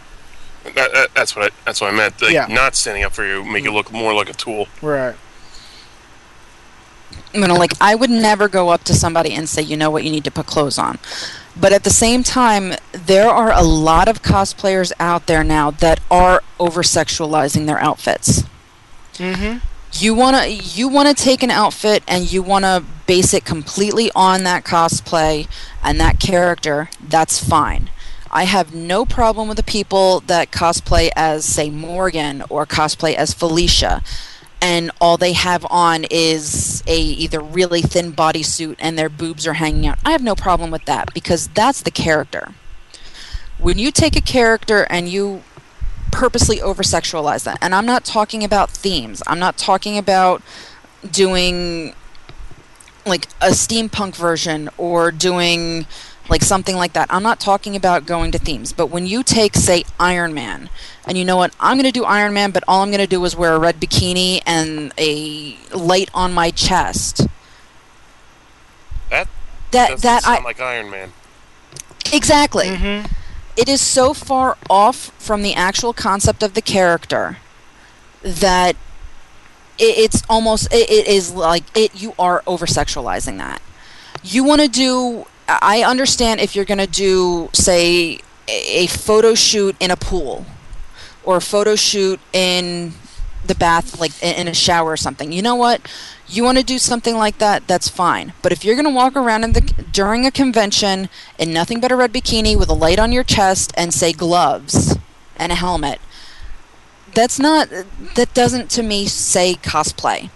That, 0.65 0.93
that- 0.93 1.15
that's 1.15 1.37
what 1.37 1.47
I, 1.47 1.55
that's 1.67 1.81
what 1.81 1.93
I 1.93 1.97
meant. 1.97 2.21
Like, 2.23 2.33
Yeah. 2.33 2.47
Not 2.49 2.75
standing 2.77 3.05
up 3.05 3.13
for 3.13 3.25
you 3.27 3.45
make 3.45 3.65
you 3.65 3.73
look 3.73 3.93
more 3.93 4.15
like 4.15 4.31
a 4.31 4.35
tool. 4.35 4.69
Right. 4.81 5.15
You 7.35 7.47
know 7.47 7.55
like 7.55 7.73
i 7.81 7.95
would 7.95 8.11
never 8.11 8.49
go 8.49 8.69
up 8.69 8.85
to 8.85 8.95
somebody 8.95 9.33
and 9.33 9.49
say 9.49 9.63
you 9.63 9.77
know 9.77 9.91
what 9.91 10.05
you 10.05 10.11
need 10.11 10.25
to 10.25 10.31
put 10.31 10.47
clothes 10.47 10.79
on. 10.79 10.99
But 11.59 11.73
at 11.73 11.85
the 11.85 11.91
same 11.91 12.23
time 12.23 12.75
there 12.93 13.29
are 13.29 13.53
a 13.53 13.63
lot 13.63 14.09
of 14.09 14.23
cosplayers 14.23 14.93
out 14.99 15.27
there 15.27 15.45
now 15.45 15.71
that 15.71 16.01
are 16.11 16.43
over 16.59 16.83
sexualizing 16.83 17.67
their 17.67 17.79
outfits. 17.79 18.45
Mm-hmm. 19.15 19.59
you 19.93 20.15
want 20.15 20.37
to 20.37 20.49
you 20.51 20.89
want 20.89 21.07
to 21.15 21.23
take 21.23 21.43
an 21.43 21.51
outfit 21.51 22.03
and 22.09 22.33
you 22.33 22.43
want 22.43 22.65
to 22.65 22.83
base 23.07 23.35
it 23.35 23.45
completely 23.45 24.11
on 24.17 24.43
that 24.45 24.65
cosplay 24.65 25.47
and 25.83 26.01
that 26.01 26.19
character 26.19 26.89
that's 27.01 27.43
fine. 27.43 27.91
I 28.31 28.45
have 28.45 28.75
no 28.75 29.05
problem 29.05 29.49
with 29.49 29.59
the 29.59 29.63
people 29.63 30.21
that 30.21 30.51
cosplay 30.51 31.11
as 31.15 31.45
say 31.45 31.69
Morrigan 31.69 32.43
or 32.49 32.65
cosplay 32.65 33.15
as 33.15 33.35
felicia 33.35 34.03
and 34.63 34.91
all 35.01 35.19
they 35.19 35.35
have 35.35 35.67
on 35.69 36.07
is 36.11 36.83
a 36.87 36.99
either 36.99 37.41
really 37.41 37.83
thin 37.83 38.13
bodysuit 38.13 38.77
and 38.79 38.97
their 38.97 39.11
boobs 39.11 39.47
are 39.47 39.55
hanging 39.55 39.87
out 39.87 39.99
i 40.07 40.13
have 40.13 40.23
no 40.23 40.35
problem 40.35 40.71
with 40.71 40.85
that 40.87 41.13
because 41.13 41.49
that's 41.49 41.83
the 41.83 41.91
character 41.91 42.55
when 43.59 43.79
you 43.79 43.91
take 43.91 44.17
a 44.17 44.21
character 44.21 44.87
and 44.89 45.09
you 45.09 45.43
purposely 46.13 46.63
over 46.63 46.85
sexualize 46.85 47.43
that. 47.43 47.59
And 47.61 47.75
I'm 47.75 47.87
not 47.87 48.05
talking 48.05 48.45
about 48.45 48.71
themes. 48.71 49.23
I'm 49.27 49.41
not 49.41 49.57
talking 49.57 49.99
about 49.99 50.43
doing 51.11 51.95
like 53.05 53.27
a 53.41 53.49
steampunk 53.49 54.15
version 54.15 54.71
or 54.79 55.11
doing 55.11 55.87
like 56.29 56.43
something 56.43 56.77
like 56.77 56.93
that. 56.95 57.09
I'm 57.11 57.23
not 57.23 57.41
talking 57.41 57.75
about 57.77 58.07
going 58.07 58.31
to 58.33 58.39
themes. 58.39 58.73
But 58.73 58.87
when 58.87 59.07
you 59.07 59.23
take, 59.23 59.55
say, 59.57 59.85
Iron 59.99 60.33
Man, 60.35 60.71
and 61.07 61.19
you 61.19 61.25
know 61.25 61.37
what, 61.37 61.55
I'm 61.61 61.77
going 61.77 61.91
to 61.91 61.93
do 61.93 62.05
Iron 62.05 62.33
Man, 62.33 62.51
but 62.53 62.63
all 62.69 62.83
I'm 62.83 62.91
going 62.91 63.01
to 63.01 63.07
do 63.07 63.25
is 63.25 63.35
wear 63.37 63.55
a 63.55 63.59
red 63.59 63.81
bikini 63.81 64.41
and 64.47 64.93
a 64.99 65.57
light 65.75 66.11
on 66.15 66.33
my 66.33 66.51
chest. 66.51 67.27
That 69.11 69.29
That 69.73 69.89
doesn't 69.91 70.03
that 70.03 70.27
I 70.27 70.35
sound 70.35 70.45
like 70.45 70.61
Iron 70.61 70.91
Man. 70.91 71.13
exactly. 72.13 72.67
Mm-hmm. 72.69 73.13
it 73.57 73.69
is 73.69 73.81
so 73.81 74.15
far 74.15 74.57
off 74.71 75.13
from 75.19 75.43
the 75.43 75.55
actual 75.55 75.93
concept 75.93 76.43
of 76.43 76.55
the 76.55 76.63
character 76.63 77.39
that 78.23 78.77
it, 79.79 79.99
it's 79.99 80.23
almost 80.29 80.73
it, 80.73 80.89
it 80.89 81.07
is 81.07 81.33
like 81.33 81.65
it 81.77 82.01
you 82.01 82.15
are 82.19 82.43
over 82.47 82.67
sexualizing 82.67 83.37
that 83.39 83.61
you 84.23 84.45
want 84.45 84.61
to 84.61 84.69
do 84.69 85.27
i 85.61 85.83
understand 85.83 86.41
if 86.41 86.57
you're 86.57 86.65
going 86.65 86.79
to 86.79 86.87
do 86.87 87.51
say 87.53 88.19
a, 88.49 88.87
photo 88.89 89.35
shoot 89.35 89.77
in 89.81 89.91
a 89.91 89.97
pool 89.97 90.45
or 91.25 91.37
a 91.37 91.41
photo 91.41 91.77
shoot 91.77 92.21
in 92.33 92.93
the 93.47 93.55
bath 93.55 94.01
like 94.01 94.13
in 94.23 94.49
a 94.49 94.55
shower 94.55 94.93
or 94.93 94.97
something. 94.97 95.33
You 95.33 95.43
know 95.43 95.55
what? 95.55 95.81
You 96.29 96.45
want 96.45 96.59
to 96.59 96.65
do 96.65 96.79
something 96.79 97.17
like 97.17 97.39
that 97.39 97.67
that's 97.67 97.89
fine. 97.89 98.33
But 98.41 98.53
if 98.53 98.65
you're 98.65 98.77
going 98.77 98.87
to 98.87 98.91
walk 98.91 99.17
around 99.17 99.45
in 99.45 99.53
the 99.53 99.61
during 99.93 100.25
a 100.27 100.31
convention 100.31 101.09
in 101.39 101.53
nothing 101.53 101.81
but 101.81 101.93
a 101.93 101.97
red 101.97 102.13
bikini 102.13 102.57
with 102.57 102.69
a 102.69 102.75
light 102.75 102.99
on 102.99 103.13
your 103.13 103.25
chest 103.25 103.73
and 103.77 103.93
say 103.93 104.13
gloves 104.13 104.97
and 105.37 105.53
a 105.53 105.57
helmet 105.57 106.01
that's 107.15 107.39
not 107.39 107.69
that 108.15 108.33
doesn't 108.33 108.71
to 108.71 108.83
me 108.83 109.07
say 109.07 109.55
cosplay. 109.55 110.31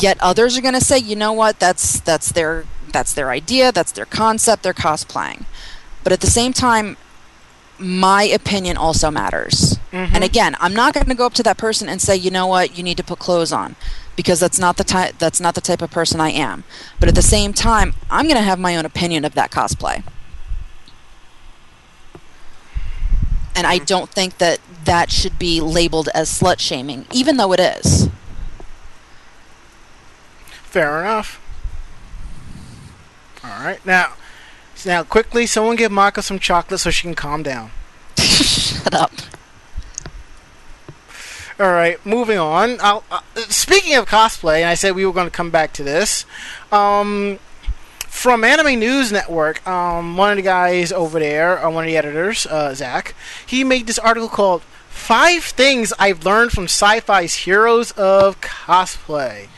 Yet 0.00 0.16
others 0.20 0.56
are 0.56 0.62
going 0.62 0.74
to 0.74 0.80
say 0.80 0.98
you 0.98 1.14
know 1.14 1.32
what? 1.32 1.60
That's 1.60 2.00
that's 2.00 2.32
their 2.32 2.64
that's 2.92 3.14
their 3.14 3.30
idea 3.30 3.72
that's 3.72 3.92
their 3.92 4.06
concept 4.06 4.62
they're 4.62 4.74
cosplaying. 4.74 5.44
But 6.04 6.12
at 6.12 6.20
the 6.20 6.26
same 6.26 6.52
time 6.52 6.96
my 7.78 8.22
opinion 8.22 8.76
also 8.76 9.10
matters. 9.10 9.78
Mm-hmm. 9.90 10.14
And 10.14 10.24
again 10.24 10.56
i'm 10.60 10.74
not 10.74 10.94
going 10.94 11.06
to 11.06 11.14
go 11.14 11.26
up 11.26 11.34
to 11.34 11.42
that 11.42 11.58
person 11.58 11.88
and 11.88 12.00
say 12.00 12.16
you 12.16 12.30
know 12.30 12.46
what? 12.46 12.76
You 12.76 12.84
need 12.84 12.96
to 12.96 13.04
put 13.04 13.18
clothes 13.18 13.52
on. 13.52 13.76
Because 14.14 14.40
that's 14.40 14.58
not 14.58 14.76
the 14.76 14.84
type 14.84 15.18
that's 15.18 15.40
not 15.40 15.54
the 15.54 15.60
type 15.60 15.82
of 15.82 15.90
person 15.90 16.20
i 16.20 16.30
am. 16.30 16.64
But 17.00 17.08
at 17.08 17.14
the 17.14 17.22
same 17.22 17.52
time 17.52 17.94
i'm 18.10 18.26
going 18.26 18.36
to 18.36 18.42
have 18.42 18.58
my 18.58 18.76
own 18.76 18.86
opinion 18.86 19.24
of 19.24 19.34
that 19.34 19.50
cosplay. 19.50 20.04
And 23.54 23.66
i 23.66 23.76
mm-hmm. 23.76 23.84
don't 23.84 24.10
think 24.10 24.38
that 24.38 24.60
that 24.84 25.10
should 25.10 25.38
be 25.38 25.60
labeled 25.60 26.08
as 26.14 26.28
slut 26.28 26.58
shaming 26.58 27.06
even 27.12 27.36
though 27.36 27.52
it 27.52 27.60
is. 27.60 28.08
Fair 30.72 31.00
enough. 31.00 31.41
All 33.44 33.50
right, 33.50 33.84
now, 33.84 34.14
now 34.86 35.02
quickly, 35.02 35.46
someone 35.46 35.76
give 35.76 35.90
Mako 35.90 36.20
some 36.20 36.38
chocolate 36.38 36.80
so 36.80 36.90
she 36.90 37.02
can 37.02 37.14
calm 37.14 37.42
down. 37.42 37.70
shut 38.16 38.94
up 38.94 39.12
All 41.58 41.72
right, 41.72 42.04
moving 42.06 42.38
on. 42.38 42.78
I'll, 42.80 43.04
uh, 43.10 43.20
speaking 43.48 43.94
of 43.96 44.06
cosplay, 44.06 44.58
and 44.58 44.66
I 44.66 44.74
said 44.74 44.94
we 44.94 45.04
were 45.04 45.12
going 45.12 45.26
to 45.26 45.30
come 45.30 45.50
back 45.50 45.72
to 45.74 45.82
this. 45.82 46.24
Um, 46.70 47.38
from 48.12 48.44
Anime 48.44 48.78
News 48.78 49.10
Network, 49.10 49.66
um, 49.66 50.16
one 50.16 50.30
of 50.30 50.36
the 50.36 50.42
guys 50.42 50.92
over 50.92 51.18
there, 51.18 51.64
uh, 51.64 51.70
one 51.70 51.84
of 51.84 51.88
the 51.88 51.96
editors, 51.96 52.46
uh, 52.46 52.74
Zach, 52.74 53.14
he 53.44 53.64
made 53.64 53.86
this 53.86 53.98
article 53.98 54.28
called 54.28 54.62
Five 54.88 55.42
Things 55.42 55.92
I've 55.98 56.24
Learned 56.24 56.52
from 56.52 56.66
Syfy's 56.66 57.34
Heroes 57.34 57.90
of 57.92 58.40
Cosplay. 58.40 59.48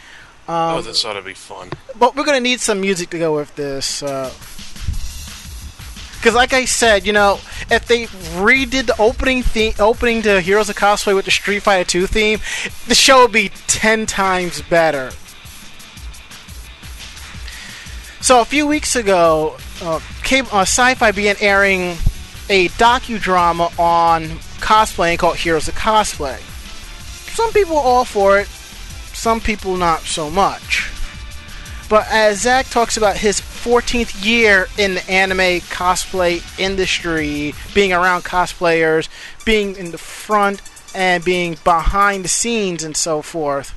Oh, 0.48 0.78
Um, 0.78 0.84
this 0.84 1.04
ought 1.04 1.14
to 1.14 1.22
be 1.22 1.34
fun. 1.34 1.70
but 1.98 2.14
we're 2.16 2.24
gonna 2.24 2.40
need 2.40 2.60
some 2.60 2.80
music 2.80 3.10
to 3.10 3.18
go 3.18 3.34
with 3.34 3.54
this. 3.56 4.00
Because, 4.00 4.32
like 6.34 6.52
I 6.52 6.64
said, 6.64 7.06
you 7.06 7.12
know, 7.12 7.38
if 7.70 7.86
they 7.86 8.06
redid 8.36 8.86
the 8.86 8.96
opening 8.98 9.42
theme, 9.42 9.74
opening 9.78 10.22
to 10.22 10.40
Heroes 10.40 10.68
of 10.70 10.76
Cosplay 10.76 11.14
with 11.14 11.26
the 11.26 11.30
Street 11.30 11.60
Fighter 11.60 11.84
2 11.84 12.06
theme, 12.06 12.40
the 12.88 12.94
show 12.94 13.22
would 13.22 13.32
be 13.32 13.50
ten 13.66 14.06
times 14.06 14.62
better. 14.62 15.12
So 18.20 18.40
a 18.40 18.44
few 18.44 18.66
weeks 18.66 18.96
ago, 18.96 19.56
uh, 19.82 20.00
came, 20.22 20.46
uh, 20.46 20.64
Syfy 20.64 21.14
began 21.14 21.36
airing 21.40 21.96
a 22.48 22.68
docudrama 22.70 23.76
on 23.78 24.24
cosplaying 24.60 25.18
called 25.18 25.36
Heroes 25.36 25.68
of 25.68 25.74
Cosplay. 25.74 26.38
Some 27.34 27.52
people 27.52 27.74
were 27.76 27.82
all 27.82 28.04
for 28.06 28.38
it, 28.38 28.48
some 29.14 29.40
people 29.40 29.76
not 29.76 30.00
so 30.00 30.30
much. 30.30 30.90
But 31.88 32.06
as 32.10 32.42
Zach 32.42 32.66
talks 32.70 32.96
about 32.96 33.18
his 33.18 33.40
14th 33.40 34.24
year 34.24 34.68
in 34.78 34.94
the 34.94 35.10
anime 35.10 35.60
cosplay 35.70 36.42
industry, 36.58 37.54
being 37.74 37.92
around 37.92 38.24
cosplayers, 38.24 39.08
being 39.44 39.76
in 39.76 39.90
the 39.90 39.98
front 39.98 40.62
and 40.94 41.24
being 41.24 41.56
behind 41.64 42.24
the 42.24 42.28
scenes 42.28 42.82
and 42.82 42.96
so 42.96 43.22
forth. 43.22 43.74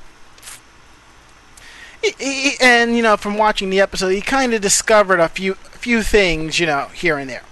And 2.60 2.96
you 2.96 3.02
know, 3.02 3.16
from 3.16 3.36
watching 3.36 3.70
the 3.70 3.80
episode, 3.80 4.10
he 4.10 4.20
kind 4.20 4.54
of 4.54 4.60
discovered 4.60 5.20
a 5.20 5.28
few 5.28 5.54
few 5.54 6.02
things, 6.02 6.58
you 6.58 6.66
know, 6.66 6.86
here 6.94 7.18
and 7.18 7.28
there. 7.28 7.44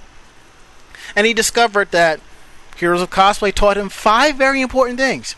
And 1.15 1.27
he 1.27 1.35
discovered 1.35 1.91
that 1.91 2.21
Heroes 2.77 3.03
of 3.03 3.11
Cosplay 3.11 3.53
taught 3.53 3.77
him 3.77 3.89
five 3.89 4.37
very 4.37 4.61
important 4.61 4.99
things. 4.99 5.35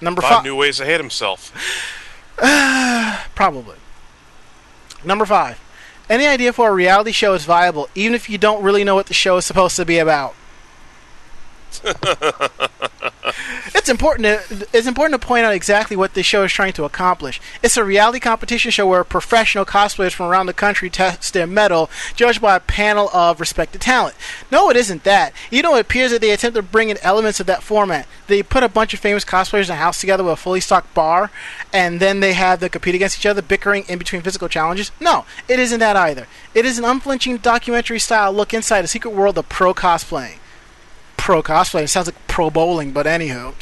Number 0.00 0.22
Five 0.22 0.30
five, 0.30 0.44
new 0.44 0.56
ways 0.56 0.78
to 0.78 0.84
hate 0.84 1.00
himself. 1.00 1.52
Probably. 3.34 3.76
Number 5.04 5.26
five. 5.26 5.60
Any 6.08 6.26
idea 6.26 6.52
for 6.52 6.68
a 6.68 6.74
reality 6.74 7.12
show 7.12 7.32
is 7.34 7.44
viable, 7.44 7.88
even 7.94 8.14
if 8.14 8.28
you 8.28 8.36
don't 8.36 8.62
really 8.62 8.84
know 8.84 8.94
what 8.94 9.06
the 9.06 9.14
show 9.14 9.36
is 9.36 9.46
supposed 9.46 9.76
to 9.76 9.84
be 9.84 9.98
about. 9.98 10.34
it's 13.74 13.88
important 13.88 14.24
to 14.24 14.68
it's 14.72 14.86
important 14.86 15.20
to 15.20 15.26
point 15.26 15.44
out 15.44 15.54
exactly 15.54 15.96
what 15.96 16.14
this 16.14 16.26
show 16.26 16.44
is 16.44 16.52
trying 16.52 16.72
to 16.74 16.84
accomplish. 16.84 17.40
It's 17.62 17.76
a 17.76 17.84
reality 17.84 18.20
competition 18.20 18.70
show 18.70 18.86
where 18.86 19.04
professional 19.04 19.64
cosplayers 19.64 20.12
from 20.12 20.26
around 20.26 20.46
the 20.46 20.52
country 20.52 20.90
test 20.90 21.32
their 21.32 21.46
mettle, 21.46 21.90
judged 22.14 22.40
by 22.40 22.56
a 22.56 22.60
panel 22.60 23.08
of 23.12 23.40
respected 23.40 23.80
talent. 23.80 24.14
No, 24.50 24.70
it 24.70 24.76
isn't 24.76 25.04
that. 25.04 25.32
You 25.50 25.62
know, 25.62 25.76
it 25.76 25.80
appears 25.80 26.10
that 26.12 26.20
they 26.20 26.30
attempt 26.30 26.56
to 26.56 26.62
bring 26.62 26.90
in 26.90 26.98
elements 26.98 27.40
of 27.40 27.46
that 27.46 27.62
format. 27.62 28.06
They 28.26 28.42
put 28.42 28.62
a 28.62 28.68
bunch 28.68 28.94
of 28.94 29.00
famous 29.00 29.24
cosplayers 29.24 29.66
in 29.66 29.72
a 29.72 29.76
house 29.76 30.00
together 30.00 30.24
with 30.24 30.34
a 30.34 30.36
fully 30.36 30.60
stocked 30.60 30.94
bar, 30.94 31.30
and 31.72 32.00
then 32.00 32.20
they 32.20 32.34
have 32.34 32.60
them 32.60 32.70
compete 32.70 32.94
against 32.94 33.18
each 33.18 33.26
other, 33.26 33.42
bickering 33.42 33.84
in 33.88 33.98
between 33.98 34.22
physical 34.22 34.48
challenges. 34.48 34.92
No, 35.00 35.24
it 35.48 35.58
isn't 35.58 35.80
that 35.80 35.96
either. 35.96 36.26
It 36.54 36.64
is 36.64 36.78
an 36.78 36.84
unflinching 36.84 37.38
documentary 37.38 37.98
style 37.98 38.32
look 38.32 38.54
inside 38.54 38.84
a 38.84 38.88
secret 38.88 39.14
world 39.14 39.38
of 39.38 39.48
pro 39.48 39.74
cosplaying 39.74 40.38
pro 41.24 41.42
cosplay. 41.42 41.84
It 41.84 41.88
sounds 41.88 42.06
like 42.06 42.26
pro 42.26 42.50
bowling, 42.50 42.92
but 42.92 43.06
anywho. 43.06 43.54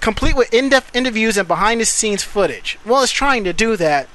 Complete 0.00 0.34
with 0.34 0.52
in 0.52 0.70
depth 0.70 0.96
interviews 0.96 1.36
and 1.36 1.46
behind 1.46 1.82
the 1.82 1.84
scenes 1.84 2.22
footage. 2.22 2.78
Well, 2.86 3.02
it's 3.02 3.12
trying 3.12 3.44
to 3.44 3.52
do 3.52 3.76
that. 3.76 4.08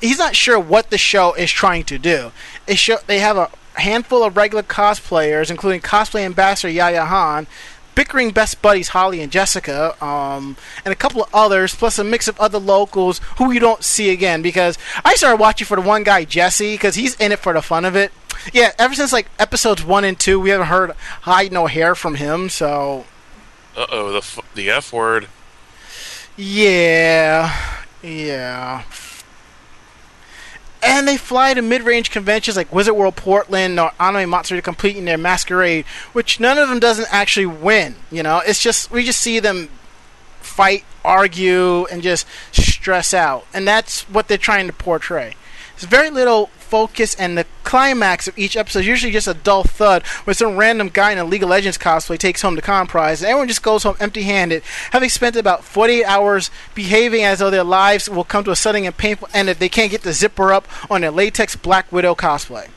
He's 0.00 0.16
not 0.16 0.34
sure 0.34 0.58
what 0.58 0.88
the 0.88 0.96
show 0.96 1.34
is 1.34 1.52
trying 1.52 1.84
to 1.84 1.98
do. 1.98 2.32
It 2.66 2.78
show, 2.78 2.96
they 3.06 3.18
have 3.18 3.36
a 3.36 3.50
handful 3.74 4.22
of 4.22 4.34
regular 4.34 4.62
cosplayers, 4.62 5.50
including 5.50 5.82
cosplay 5.82 6.24
ambassador 6.24 6.70
Yaya 6.70 7.04
Han, 7.04 7.46
bickering 7.94 8.30
best 8.30 8.62
buddies 8.62 8.88
Holly 8.88 9.20
and 9.20 9.30
Jessica, 9.30 10.02
um, 10.02 10.56
and 10.86 10.92
a 10.92 10.96
couple 10.96 11.22
of 11.22 11.28
others, 11.34 11.74
plus 11.74 11.98
a 11.98 12.04
mix 12.04 12.28
of 12.28 12.40
other 12.40 12.58
locals 12.58 13.20
who 13.36 13.52
you 13.52 13.60
don't 13.60 13.84
see 13.84 14.08
again. 14.08 14.40
Because 14.40 14.78
I 15.04 15.16
started 15.16 15.38
watching 15.38 15.66
for 15.66 15.76
the 15.76 15.86
one 15.86 16.02
guy 16.02 16.24
Jesse, 16.24 16.72
because 16.72 16.94
he's 16.94 17.14
in 17.16 17.32
it 17.32 17.40
for 17.40 17.52
the 17.52 17.60
fun 17.60 17.84
of 17.84 17.94
it. 17.94 18.10
Yeah, 18.52 18.72
ever 18.78 18.94
since 18.94 19.12
like 19.12 19.28
episodes 19.38 19.84
one 19.84 20.04
and 20.04 20.18
two, 20.18 20.38
we 20.40 20.50
haven't 20.50 20.66
heard 20.68 20.92
hide 21.22 21.52
no 21.52 21.66
hair 21.66 21.94
from 21.94 22.14
him. 22.16 22.48
So 22.48 23.04
Uh 23.76 23.86
oh, 23.90 24.10
the 24.12 24.18
f- 24.18 24.38
the 24.54 24.70
F 24.70 24.92
word. 24.92 25.28
yeah, 26.36 27.54
yeah. 28.02 28.82
And 30.82 31.08
they 31.08 31.16
fly 31.16 31.52
to 31.54 31.62
mid-range 31.62 32.10
conventions 32.10 32.56
like 32.56 32.72
Wizard 32.72 32.94
World 32.94 33.16
Portland 33.16 33.80
or 33.80 33.90
Anime 33.98 34.30
Matsuri 34.30 34.58
to 34.58 34.62
compete 34.62 34.96
in 34.96 35.04
their 35.06 35.18
masquerade, 35.18 35.84
which 36.12 36.38
none 36.38 36.58
of 36.58 36.68
them 36.68 36.78
doesn't 36.78 37.08
actually 37.12 37.46
win. 37.46 37.96
You 38.10 38.22
know, 38.22 38.40
it's 38.46 38.62
just 38.62 38.90
we 38.90 39.02
just 39.04 39.20
see 39.20 39.40
them 39.40 39.68
fight, 40.40 40.84
argue, 41.04 41.86
and 41.86 42.02
just 42.02 42.26
stress 42.52 43.12
out, 43.14 43.46
and 43.52 43.66
that's 43.66 44.02
what 44.02 44.28
they're 44.28 44.38
trying 44.38 44.66
to 44.68 44.72
portray. 44.72 45.34
There's 45.76 45.90
very 45.90 46.08
little 46.08 46.46
focus, 46.58 47.14
and 47.14 47.36
the 47.36 47.44
climax 47.62 48.26
of 48.26 48.38
each 48.38 48.56
episode 48.56 48.80
is 48.80 48.86
usually 48.86 49.12
just 49.12 49.28
a 49.28 49.34
dull 49.34 49.62
thud 49.62 50.02
where 50.24 50.32
some 50.32 50.56
random 50.56 50.88
guy 50.88 51.12
in 51.12 51.18
a 51.18 51.24
League 51.24 51.42
of 51.42 51.50
Legends 51.50 51.76
cosplay 51.76 52.18
takes 52.18 52.40
home 52.40 52.56
the 52.56 52.62
con 52.62 52.86
prize, 52.86 53.20
and 53.20 53.28
everyone 53.28 53.48
just 53.48 53.62
goes 53.62 53.82
home 53.82 53.96
empty 54.00 54.22
handed, 54.22 54.62
having 54.92 55.10
spent 55.10 55.36
about 55.36 55.64
48 55.64 56.04
hours 56.04 56.50
behaving 56.74 57.24
as 57.24 57.40
though 57.40 57.50
their 57.50 57.62
lives 57.62 58.08
will 58.08 58.24
come 58.24 58.42
to 58.44 58.50
a 58.50 58.56
sudden 58.56 58.84
and 58.84 58.96
painful 58.96 59.28
end 59.34 59.50
if 59.50 59.58
they 59.58 59.68
can't 59.68 59.90
get 59.90 60.02
the 60.02 60.14
zipper 60.14 60.50
up 60.50 60.66
on 60.90 61.02
their 61.02 61.10
latex 61.10 61.56
Black 61.56 61.92
Widow 61.92 62.14
cosplay. 62.14 62.68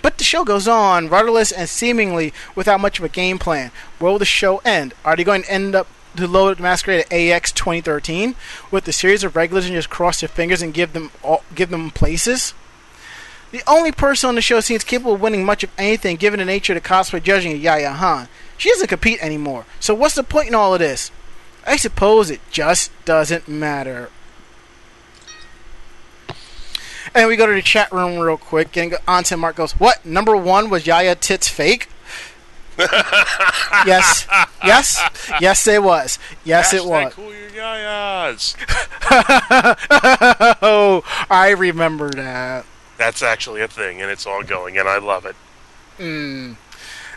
But 0.00 0.16
the 0.16 0.24
show 0.24 0.42
goes 0.42 0.66
on, 0.66 1.08
rudderless 1.08 1.52
and 1.52 1.68
seemingly 1.68 2.32
without 2.56 2.80
much 2.80 2.98
of 2.98 3.04
a 3.04 3.08
game 3.08 3.38
plan. 3.38 3.70
Where 3.98 4.10
will 4.10 4.18
the 4.18 4.24
show 4.24 4.58
end? 4.64 4.94
Are 5.04 5.14
they 5.14 5.22
going 5.22 5.42
to 5.42 5.52
end 5.52 5.74
up 5.74 5.86
to 6.16 6.26
load 6.26 6.60
Masquerade 6.60 7.06
at 7.10 7.12
AX 7.12 7.52
2013 7.52 8.34
with 8.70 8.84
the 8.84 8.92
series 8.92 9.24
of 9.24 9.36
regulars 9.36 9.66
and 9.66 9.74
just 9.74 9.90
cross 9.90 10.22
your 10.22 10.28
fingers 10.28 10.62
and 10.62 10.74
give 10.74 10.92
them 10.92 11.10
all, 11.22 11.42
give 11.54 11.70
them 11.70 11.90
places? 11.90 12.54
The 13.50 13.62
only 13.66 13.92
person 13.92 14.28
on 14.28 14.34
the 14.34 14.40
show 14.40 14.60
seems 14.60 14.82
capable 14.82 15.14
of 15.14 15.20
winning 15.20 15.44
much 15.44 15.62
of 15.62 15.70
anything 15.76 16.16
given 16.16 16.38
the 16.38 16.46
nature 16.46 16.72
of 16.72 16.82
the 16.82 16.88
cosplay 16.88 17.22
judging 17.22 17.60
Yaya 17.60 17.92
Han. 17.92 18.28
She 18.56 18.70
doesn't 18.70 18.88
compete 18.88 19.22
anymore, 19.22 19.66
so 19.78 19.94
what's 19.94 20.14
the 20.14 20.22
point 20.22 20.48
in 20.48 20.54
all 20.54 20.72
of 20.72 20.80
this? 20.80 21.10
I 21.66 21.76
suppose 21.76 22.30
it 22.30 22.40
just 22.50 22.90
doesn't 23.04 23.48
matter. 23.48 24.10
And 27.14 27.28
we 27.28 27.36
go 27.36 27.46
to 27.46 27.52
the 27.52 27.62
chat 27.62 27.92
room 27.92 28.18
real 28.18 28.38
quick 28.38 28.76
and 28.76 28.92
Onsen 29.06 29.38
Mark 29.38 29.56
goes, 29.56 29.72
What? 29.72 30.04
Number 30.04 30.36
one 30.36 30.70
was 30.70 30.86
Yaya 30.86 31.14
Tits 31.14 31.48
fake? 31.48 31.88
yes. 33.86 34.26
Yes. 34.64 35.02
Yes, 35.40 35.66
it 35.66 35.82
was. 35.82 36.18
Yes, 36.44 36.72
it 36.72 36.84
was. 36.84 37.12
Cool 37.14 37.32
your 37.32 37.50
yayas. 37.50 38.56
oh, 40.62 41.02
I 41.30 41.50
remember 41.50 42.10
that. 42.10 42.64
That's 42.96 43.22
actually 43.22 43.62
a 43.62 43.68
thing, 43.68 44.00
and 44.00 44.10
it's 44.10 44.26
all 44.26 44.42
going, 44.42 44.78
and 44.78 44.88
I 44.88 44.98
love 44.98 45.26
it. 45.26 45.36
Mm. 45.98 46.56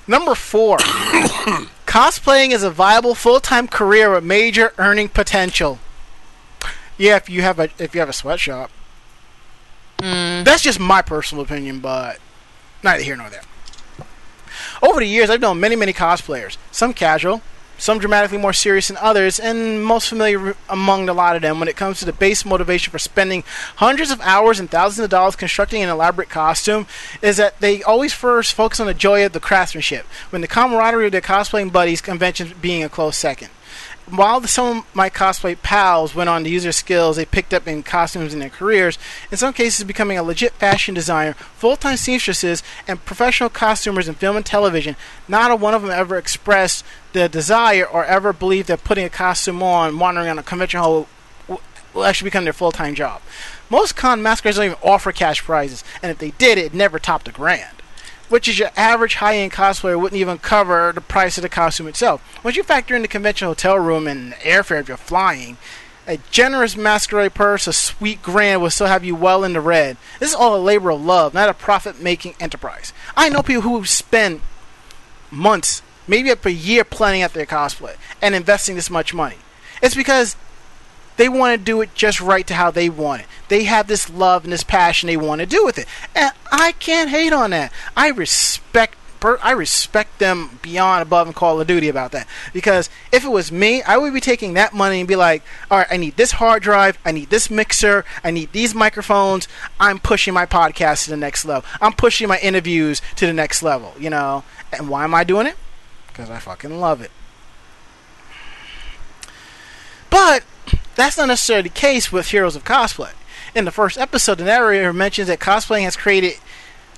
Number 0.07 0.35
four, 0.35 0.77
cosplaying 1.85 2.51
is 2.51 2.63
a 2.63 2.69
viable 2.69 3.15
full-time 3.15 3.67
career 3.67 4.11
with 4.13 4.23
major 4.23 4.73
earning 4.77 5.09
potential. 5.09 5.79
Yeah, 6.97 7.15
if 7.17 7.29
you 7.29 7.41
have 7.41 7.59
a 7.59 7.69
if 7.77 7.93
you 7.93 7.99
have 7.99 8.09
a 8.09 8.13
sweatshop. 8.13 8.71
Mm. 9.99 10.43
That's 10.43 10.61
just 10.61 10.79
my 10.79 11.01
personal 11.01 11.43
opinion, 11.43 11.79
but 11.79 12.19
neither 12.83 13.03
here 13.03 13.15
nor 13.15 13.29
there. 13.29 13.41
Over 14.81 14.99
the 14.99 15.07
years, 15.07 15.29
I've 15.29 15.41
known 15.41 15.59
many, 15.59 15.75
many 15.75 15.93
cosplayers. 15.93 16.57
Some 16.71 16.93
casual, 16.93 17.41
some 17.77 17.99
dramatically 17.99 18.37
more 18.37 18.53
serious 18.53 18.87
than 18.87 18.97
others, 18.97 19.39
and 19.39 19.83
most 19.83 20.09
familiar 20.09 20.55
among 20.69 21.09
a 21.09 21.13
lot 21.13 21.35
of 21.35 21.41
them 21.41 21.59
when 21.59 21.67
it 21.67 21.75
comes 21.75 21.99
to 21.99 22.05
the 22.05 22.13
base 22.13 22.45
motivation 22.45 22.91
for 22.91 22.99
spending 22.99 23.43
hundreds 23.77 24.11
of 24.11 24.21
hours 24.21 24.59
and 24.59 24.69
thousands 24.69 25.03
of 25.03 25.09
dollars 25.09 25.35
constructing 25.35 25.81
an 25.81 25.89
elaborate 25.89 26.29
costume 26.29 26.87
is 27.21 27.37
that 27.37 27.59
they 27.59 27.83
always 27.83 28.13
first 28.13 28.53
focus 28.53 28.79
on 28.79 28.87
the 28.87 28.93
joy 28.93 29.25
of 29.25 29.33
the 29.33 29.39
craftsmanship, 29.39 30.05
when 30.29 30.41
the 30.41 30.47
camaraderie 30.47 31.07
of 31.07 31.11
their 31.11 31.21
cosplaying 31.21 31.71
buddies 31.71 32.01
conventions 32.01 32.53
being 32.53 32.83
a 32.83 32.89
close 32.89 33.17
second. 33.17 33.49
While 34.07 34.43
some 34.43 34.77
of 34.77 34.95
my 34.95 35.09
cosplay 35.09 35.59
pals 35.59 36.13
went 36.13 36.29
on 36.29 36.43
to 36.43 36.49
use 36.49 36.61
their 36.61 36.71
skills 36.71 37.15
they 37.15 37.25
picked 37.25 37.55
up 37.55 37.67
in 37.67 37.81
costumes 37.81 38.35
in 38.35 38.39
their 38.39 38.49
careers, 38.49 38.99
in 39.31 39.37
some 39.37 39.51
cases 39.51 39.83
becoming 39.83 40.15
a 40.15 40.23
legit 40.23 40.53
fashion 40.53 40.93
designer, 40.93 41.33
full-time 41.33 41.97
seamstresses, 41.97 42.61
and 42.87 43.03
professional 43.03 43.49
costumers 43.49 44.07
in 44.07 44.13
film 44.13 44.35
and 44.37 44.45
television, 44.45 44.95
not 45.27 45.49
a 45.49 45.55
one 45.55 45.73
of 45.73 45.81
them 45.81 45.89
ever 45.89 46.17
expressed 46.17 46.85
the 47.13 47.27
desire 47.27 47.85
or 47.85 48.05
ever 48.05 48.31
believed 48.31 48.67
that 48.67 48.83
putting 48.83 49.05
a 49.05 49.09
costume 49.09 49.63
on, 49.63 49.97
wandering 49.97 50.29
on 50.29 50.37
a 50.37 50.43
convention 50.43 50.79
hall, 50.79 51.07
will, 51.47 52.05
actually 52.05 52.27
become 52.27 52.43
their 52.43 52.53
full-time 52.53 52.93
job. 52.93 53.23
Most 53.71 53.95
con 53.95 54.21
masquerades 54.21 54.57
don't 54.57 54.65
even 54.65 54.77
offer 54.83 55.11
cash 55.11 55.41
prizes, 55.43 55.83
and 56.03 56.11
if 56.11 56.19
they 56.19 56.31
did, 56.31 56.59
it 56.59 56.75
never 56.75 56.99
topped 56.99 57.27
a 57.27 57.31
grand 57.31 57.74
which 58.29 58.47
is 58.47 58.59
your 58.59 58.71
average 58.75 59.15
high-end 59.15 59.51
cosplayer 59.51 59.99
wouldn't 59.99 60.19
even 60.19 60.37
cover 60.37 60.91
the 60.93 61.01
price 61.01 61.37
of 61.37 61.41
the 61.41 61.49
costume 61.49 61.87
itself. 61.87 62.21
Once 62.43 62.55
you 62.55 62.63
factor 62.63 62.95
in 62.95 63.01
the 63.01 63.07
convention 63.07 63.47
hotel 63.47 63.77
room 63.77 64.07
and 64.07 64.33
airfare 64.35 64.79
if 64.79 64.87
you're 64.87 64.97
flying, 64.97 65.57
a 66.07 66.17
generous 66.29 66.77
masquerade 66.77 67.33
purse, 67.33 67.67
a 67.67 67.73
sweet 67.73 68.21
grand 68.21 68.61
will 68.61 68.69
still 68.69 68.87
have 68.87 69.03
you 69.03 69.15
well 69.15 69.43
in 69.43 69.53
the 69.53 69.61
red. 69.61 69.97
This 70.19 70.29
is 70.29 70.35
all 70.35 70.55
a 70.55 70.61
labor 70.61 70.91
of 70.91 71.03
love, 71.03 71.33
not 71.33 71.49
a 71.49 71.53
profit-making 71.53 72.35
enterprise. 72.39 72.93
I 73.17 73.29
know 73.29 73.41
people 73.41 73.63
who 73.63 73.85
spend 73.85 74.41
months, 75.31 75.81
maybe 76.07 76.29
up 76.29 76.45
a 76.45 76.51
year 76.51 76.83
planning 76.83 77.23
out 77.23 77.33
their 77.33 77.45
cosplay 77.45 77.95
and 78.21 78.35
investing 78.35 78.75
this 78.75 78.89
much 78.89 79.13
money. 79.13 79.37
It's 79.81 79.95
because 79.95 80.35
they 81.17 81.29
want 81.29 81.57
to 81.57 81.63
do 81.63 81.81
it 81.81 81.93
just 81.95 82.19
right 82.21 82.45
to 82.47 82.53
how 82.53 82.71
they 82.71 82.89
want 82.89 83.21
it. 83.21 83.27
They 83.47 83.63
have 83.65 83.87
this 83.87 84.09
love 84.09 84.43
and 84.43 84.53
this 84.53 84.63
passion 84.63 85.07
they 85.07 85.17
want 85.17 85.39
to 85.39 85.45
do 85.45 85.63
with 85.65 85.77
it, 85.77 85.87
and 86.15 86.31
I 86.51 86.73
can't 86.73 87.09
hate 87.09 87.33
on 87.33 87.51
that. 87.51 87.71
I 87.95 88.09
respect. 88.09 88.97
I 89.41 89.51
respect 89.53 90.19
them 90.19 90.59
beyond 90.61 91.01
above 91.01 91.25
and 91.25 91.35
Call 91.35 91.59
of 91.59 91.65
Duty 91.65 91.89
about 91.89 92.11
that 92.11 92.27
because 92.53 92.91
if 93.11 93.25
it 93.25 93.29
was 93.29 93.51
me, 93.51 93.81
I 93.81 93.97
would 93.97 94.13
be 94.13 94.21
taking 94.21 94.53
that 94.53 94.71
money 94.71 94.99
and 94.99 95.07
be 95.07 95.15
like, 95.15 95.41
"All 95.71 95.79
right, 95.79 95.87
I 95.89 95.97
need 95.97 96.15
this 96.15 96.33
hard 96.33 96.61
drive, 96.61 96.99
I 97.03 97.11
need 97.11 97.31
this 97.31 97.49
mixer, 97.49 98.05
I 98.23 98.29
need 98.29 98.51
these 98.51 98.75
microphones. 98.75 99.47
I'm 99.79 99.97
pushing 99.97 100.35
my 100.35 100.45
podcast 100.45 101.05
to 101.05 101.09
the 101.09 101.17
next 101.17 101.43
level. 101.43 101.67
I'm 101.81 101.93
pushing 101.93 102.27
my 102.27 102.37
interviews 102.37 103.01
to 103.15 103.25
the 103.25 103.33
next 103.33 103.63
level." 103.63 103.95
You 103.97 104.11
know, 104.11 104.43
and 104.71 104.89
why 104.89 105.03
am 105.05 105.15
I 105.15 105.23
doing 105.23 105.47
it? 105.47 105.57
Because 106.05 106.29
I 106.29 106.37
fucking 106.37 106.79
love 106.79 107.01
it. 107.01 107.09
But 110.11 110.43
that's 110.95 111.17
not 111.17 111.27
necessarily 111.27 111.63
the 111.63 111.69
case 111.69 112.11
with 112.11 112.29
Heroes 112.29 112.55
of 112.55 112.63
Cosplay. 112.63 113.11
In 113.53 113.65
the 113.65 113.71
first 113.71 113.97
episode, 113.97 114.39
the 114.39 114.45
narrator 114.45 114.91
mentions 114.91 115.27
that 115.27 115.39
cosplaying 115.39 115.83
has 115.83 115.95
created 115.95 116.33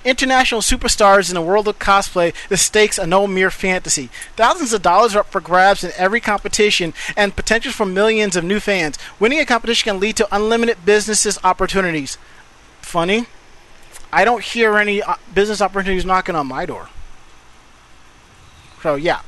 international 0.04 0.62
superstars 0.62 1.30
in 1.30 1.36
the 1.36 1.41
world 1.41 1.68
of 1.68 1.80
cosplay. 1.80 2.34
The 2.50 2.58
stakes 2.58 2.98
are 2.98 3.06
no 3.06 3.28
mere 3.28 3.52
fantasy. 3.52 4.10
Thousands 4.36 4.74
of 4.74 4.82
dollars 4.82 5.16
are 5.16 5.20
up 5.20 5.32
for 5.32 5.41
grabs 5.41 5.84
in 5.84 5.91
every 5.98 6.22
competition, 6.22 6.93
and 7.16 7.36
potential 7.36 7.72
for 7.72 7.86
millions 7.86 8.36
of 8.36 8.43
new 8.43 8.60
fans. 8.60 8.98
Winning 9.20 9.39
a 9.39 9.45
competition 9.45 9.91
can 9.91 10.00
lead 10.00 10.16
to 10.18 10.36
unlimited 10.36 10.86
businesses 10.86 11.38
opportunities. 11.43 12.18
Funny, 12.82 13.26
I 14.12 14.24
don't 14.24 14.43
hear 14.43 14.78
any 14.78 15.02
uh, 15.02 15.16
business 15.34 15.62
opportunities 15.62 16.06
knocking 16.06 16.36
on 16.36 16.48
my 16.48 16.66
door. 16.66 16.89
So 18.82 18.95
yeah. 18.95 19.22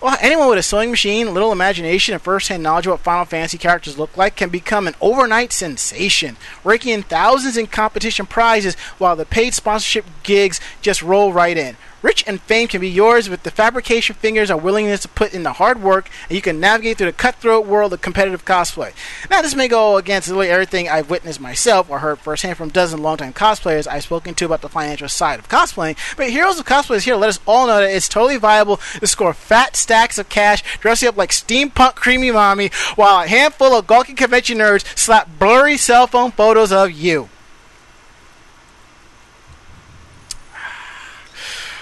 Well, 0.00 0.16
anyone 0.20 0.48
with 0.48 0.58
a 0.58 0.62
sewing 0.62 0.90
machine, 0.90 1.34
little 1.34 1.50
imagination, 1.50 2.14
and 2.14 2.22
first-hand 2.22 2.62
knowledge 2.62 2.86
of 2.86 2.92
what 2.92 3.00
Final 3.00 3.24
Fantasy 3.24 3.58
characters 3.58 3.98
look 3.98 4.16
like 4.16 4.36
can 4.36 4.48
become 4.48 4.86
an 4.86 4.94
overnight 5.00 5.52
sensation, 5.52 6.36
raking 6.62 6.92
in 6.92 7.02
thousands 7.02 7.56
in 7.56 7.66
competition 7.66 8.24
prizes 8.24 8.76
while 8.98 9.16
the 9.16 9.26
paid 9.26 9.54
sponsorship 9.54 10.04
gigs 10.22 10.60
just 10.82 11.02
roll 11.02 11.32
right 11.32 11.56
in. 11.56 11.76
Rich 12.00 12.24
and 12.28 12.40
fame 12.40 12.68
can 12.68 12.80
be 12.80 12.88
yours 12.88 13.28
with 13.28 13.42
the 13.42 13.50
fabrication 13.50 14.14
fingers 14.14 14.50
or 14.50 14.56
willingness 14.56 15.00
to 15.02 15.08
put 15.08 15.34
in 15.34 15.42
the 15.42 15.54
hard 15.54 15.82
work, 15.82 16.08
and 16.28 16.36
you 16.36 16.42
can 16.42 16.60
navigate 16.60 16.98
through 16.98 17.06
the 17.06 17.12
cutthroat 17.12 17.66
world 17.66 17.92
of 17.92 18.00
competitive 18.00 18.44
cosplay. 18.44 18.92
Now, 19.28 19.42
this 19.42 19.56
may 19.56 19.66
go 19.66 19.96
against 19.96 20.28
literally 20.28 20.48
everything 20.48 20.88
I've 20.88 21.10
witnessed 21.10 21.40
myself 21.40 21.90
or 21.90 21.98
heard 21.98 22.20
firsthand 22.20 22.56
from 22.56 22.68
dozens 22.68 23.00
of 23.00 23.04
longtime 23.04 23.32
cosplayers 23.32 23.88
I've 23.88 24.04
spoken 24.04 24.34
to 24.36 24.44
about 24.44 24.60
the 24.60 24.68
financial 24.68 25.08
side 25.08 25.40
of 25.40 25.48
cosplaying, 25.48 25.98
but 26.16 26.30
Heroes 26.30 26.60
of 26.60 26.66
Cosplay 26.66 26.96
is 26.96 27.04
here 27.04 27.14
to 27.14 27.20
let 27.20 27.30
us 27.30 27.40
all 27.46 27.66
know 27.66 27.80
that 27.80 27.90
it's 27.90 28.08
totally 28.08 28.36
viable 28.36 28.76
to 28.76 29.06
score 29.06 29.34
fat 29.34 29.74
stacks 29.74 30.18
of 30.18 30.28
cash, 30.28 30.62
dressing 30.78 31.08
up 31.08 31.16
like 31.16 31.30
steampunk 31.30 31.96
creamy 31.96 32.30
mommy, 32.30 32.70
while 32.94 33.24
a 33.24 33.26
handful 33.26 33.74
of 33.74 33.88
gawky 33.88 34.14
convention 34.14 34.58
nerds 34.58 34.96
slap 34.96 35.28
blurry 35.38 35.76
cell 35.76 36.06
phone 36.06 36.30
photos 36.30 36.70
of 36.70 36.92
you. 36.92 37.28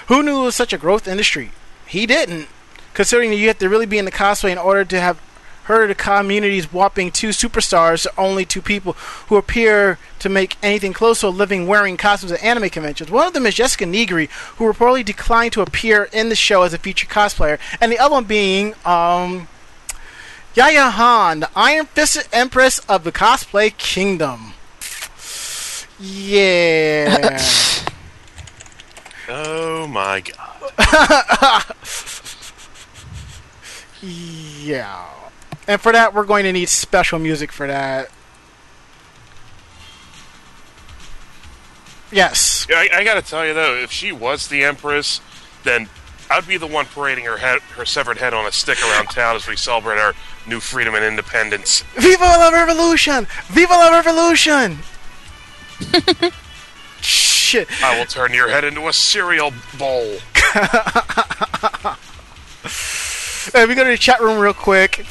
Who 0.07 0.23
knew 0.23 0.41
it 0.41 0.45
was 0.45 0.55
such 0.55 0.73
a 0.73 0.79
growth 0.79 1.09
industry? 1.09 1.51
He 1.87 2.07
didn't, 2.07 2.49
considering 2.95 3.31
that 3.31 3.37
you 3.37 3.49
have 3.49 3.59
to 3.59 3.69
really 3.69 3.87
be 3.87 3.99
in 3.99 4.05
the 4.05 4.13
cosplay 4.13 4.51
in 4.51 4.59
order 4.59 4.85
to 4.85 5.01
have 5.01 5.21
heard 5.65 5.91
of 5.91 5.97
the 5.97 6.03
community's 6.03 6.73
whopping 6.73 7.11
two 7.11 7.31
superstars 7.31 8.03
to 8.05 8.13
only 8.17 8.45
two 8.45 8.63
people 8.63 8.93
who 9.27 9.37
appear 9.37 9.99
to 10.21 10.29
make 10.29 10.57
anything 10.63 10.93
close 10.93 11.21
to 11.21 11.27
a 11.27 11.29
living 11.29 11.67
wearing 11.67 11.97
costumes 11.97 12.31
at 12.31 12.43
anime 12.43 12.71
conventions. 12.71 13.11
One 13.11 13.27
of 13.27 13.33
them 13.33 13.47
is 13.47 13.55
Jessica 13.55 13.85
Nigri, 13.85 14.29
who 14.57 14.73
reportedly 14.73 15.05
declined 15.05 15.53
to 15.55 15.63
appear 15.63 16.09
in 16.13 16.29
the 16.29 16.37
show 16.37 16.63
as 16.63 16.73
a 16.73 16.79
featured 16.79 17.11
cosplayer, 17.11 17.59
and 17.81 17.91
the 17.91 17.99
other 17.99 18.13
one 18.13 18.25
being 18.25 18.75
um, 18.85 19.49
Yaya 20.55 20.91
Han, 20.91 21.41
the 21.41 21.51
Iron 21.57 21.87
Fisted 21.87 22.29
Empress 22.33 22.79
of 22.89 23.03
the 23.03 23.11
Cosplay 23.13 23.77
Kingdom. 23.77 24.53
Yeah. 25.99 27.43
Oh 29.29 29.87
my 29.87 30.23
god. 30.23 31.65
Yeah. 34.03 35.11
And 35.67 35.81
for 35.81 35.93
that, 35.93 36.15
we're 36.15 36.25
going 36.25 36.45
to 36.45 36.53
need 36.53 36.69
special 36.69 37.19
music 37.19 37.51
for 37.51 37.67
that. 37.67 38.11
Yes. 42.13 42.67
I, 42.71 42.89
I 42.93 43.05
gotta 43.05 43.21
tell 43.23 43.45
you 43.45 43.53
though, 43.53 43.75
if 43.75 43.91
she 43.91 44.13
was 44.13 44.47
the 44.47 44.63
Empress, 44.63 45.21
then 45.65 45.89
I'd 46.31 46.47
be 46.47 46.57
the 46.57 46.67
one 46.67 46.87
parading 46.87 47.25
her 47.25 47.37
head, 47.37 47.59
her 47.77 47.85
severed 47.85 48.19
head 48.19 48.33
on 48.33 48.47
a 48.47 48.53
stick 48.53 48.81
around 48.81 49.07
town 49.07 49.35
as 49.35 49.49
we 49.49 49.57
celebrate 49.57 49.99
our 49.99 50.15
new 50.47 50.61
freedom 50.61 50.95
and 50.95 51.05
independence. 51.05 51.83
Viva 51.97 52.23
la 52.23 52.51
Revolution! 52.51 53.27
Viva 53.49 53.73
la 53.73 53.89
Revolution! 53.91 54.79
Shit. 57.47 57.69
I 57.81 57.97
will 57.97 58.07
turn 58.07 58.35
your 58.35 58.49
head 58.49 58.65
into 58.65 58.89
a 58.89 58.93
cereal 58.93 59.53
bowl. 59.79 60.19
Uh, 63.55 63.65
we 63.69 63.77
go 63.77 63.85
to 63.85 63.91
the 63.91 63.97
chat 63.97 64.21
room 64.21 64.41
real 64.41 64.53
quick. 64.53 65.07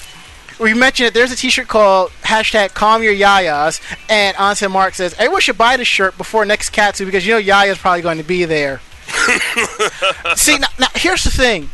We 0.59 0.73
mentioned 0.73 1.07
that 1.07 1.13
there's 1.13 1.31
a 1.31 1.37
T-shirt 1.37 1.69
called 1.69 2.11
hashtag 2.21 2.73
Calm 2.73 3.01
Your 3.01 3.13
Yayas, 3.13 3.79
and 4.09 4.35
Onsen 4.35 4.71
Mark 4.71 4.93
says 4.93 5.13
everyone 5.13 5.39
should 5.39 5.57
buy 5.57 5.77
this 5.77 5.87
shirt 5.87 6.17
before 6.17 6.43
next 6.43 6.71
Katsu 6.71 7.05
because 7.05 7.25
you 7.25 7.33
know 7.33 7.39
Yaya's 7.39 7.77
probably 7.77 8.01
going 8.01 8.17
to 8.17 8.25
be 8.25 8.43
there. 8.43 8.81
See, 10.35 10.57
now, 10.57 10.67
now 10.77 10.87
here's 10.95 11.23
the 11.23 11.31
thing. 11.31 11.69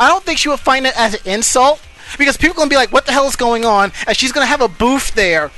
I 0.00 0.08
don't 0.08 0.24
think 0.24 0.40
she 0.40 0.48
would 0.48 0.58
find 0.58 0.84
it 0.84 0.98
as 0.98 1.14
an 1.14 1.32
insult 1.32 1.80
because 2.18 2.36
people 2.36 2.54
are 2.54 2.56
going 2.56 2.68
to 2.68 2.72
be 2.72 2.76
like, 2.76 2.92
"What 2.92 3.06
the 3.06 3.12
hell 3.12 3.28
is 3.28 3.36
going 3.36 3.64
on?" 3.64 3.92
And 4.08 4.16
she's 4.16 4.32
going 4.32 4.42
to 4.44 4.48
have 4.48 4.60
a 4.60 4.68
booth 4.68 5.14
there. 5.14 5.52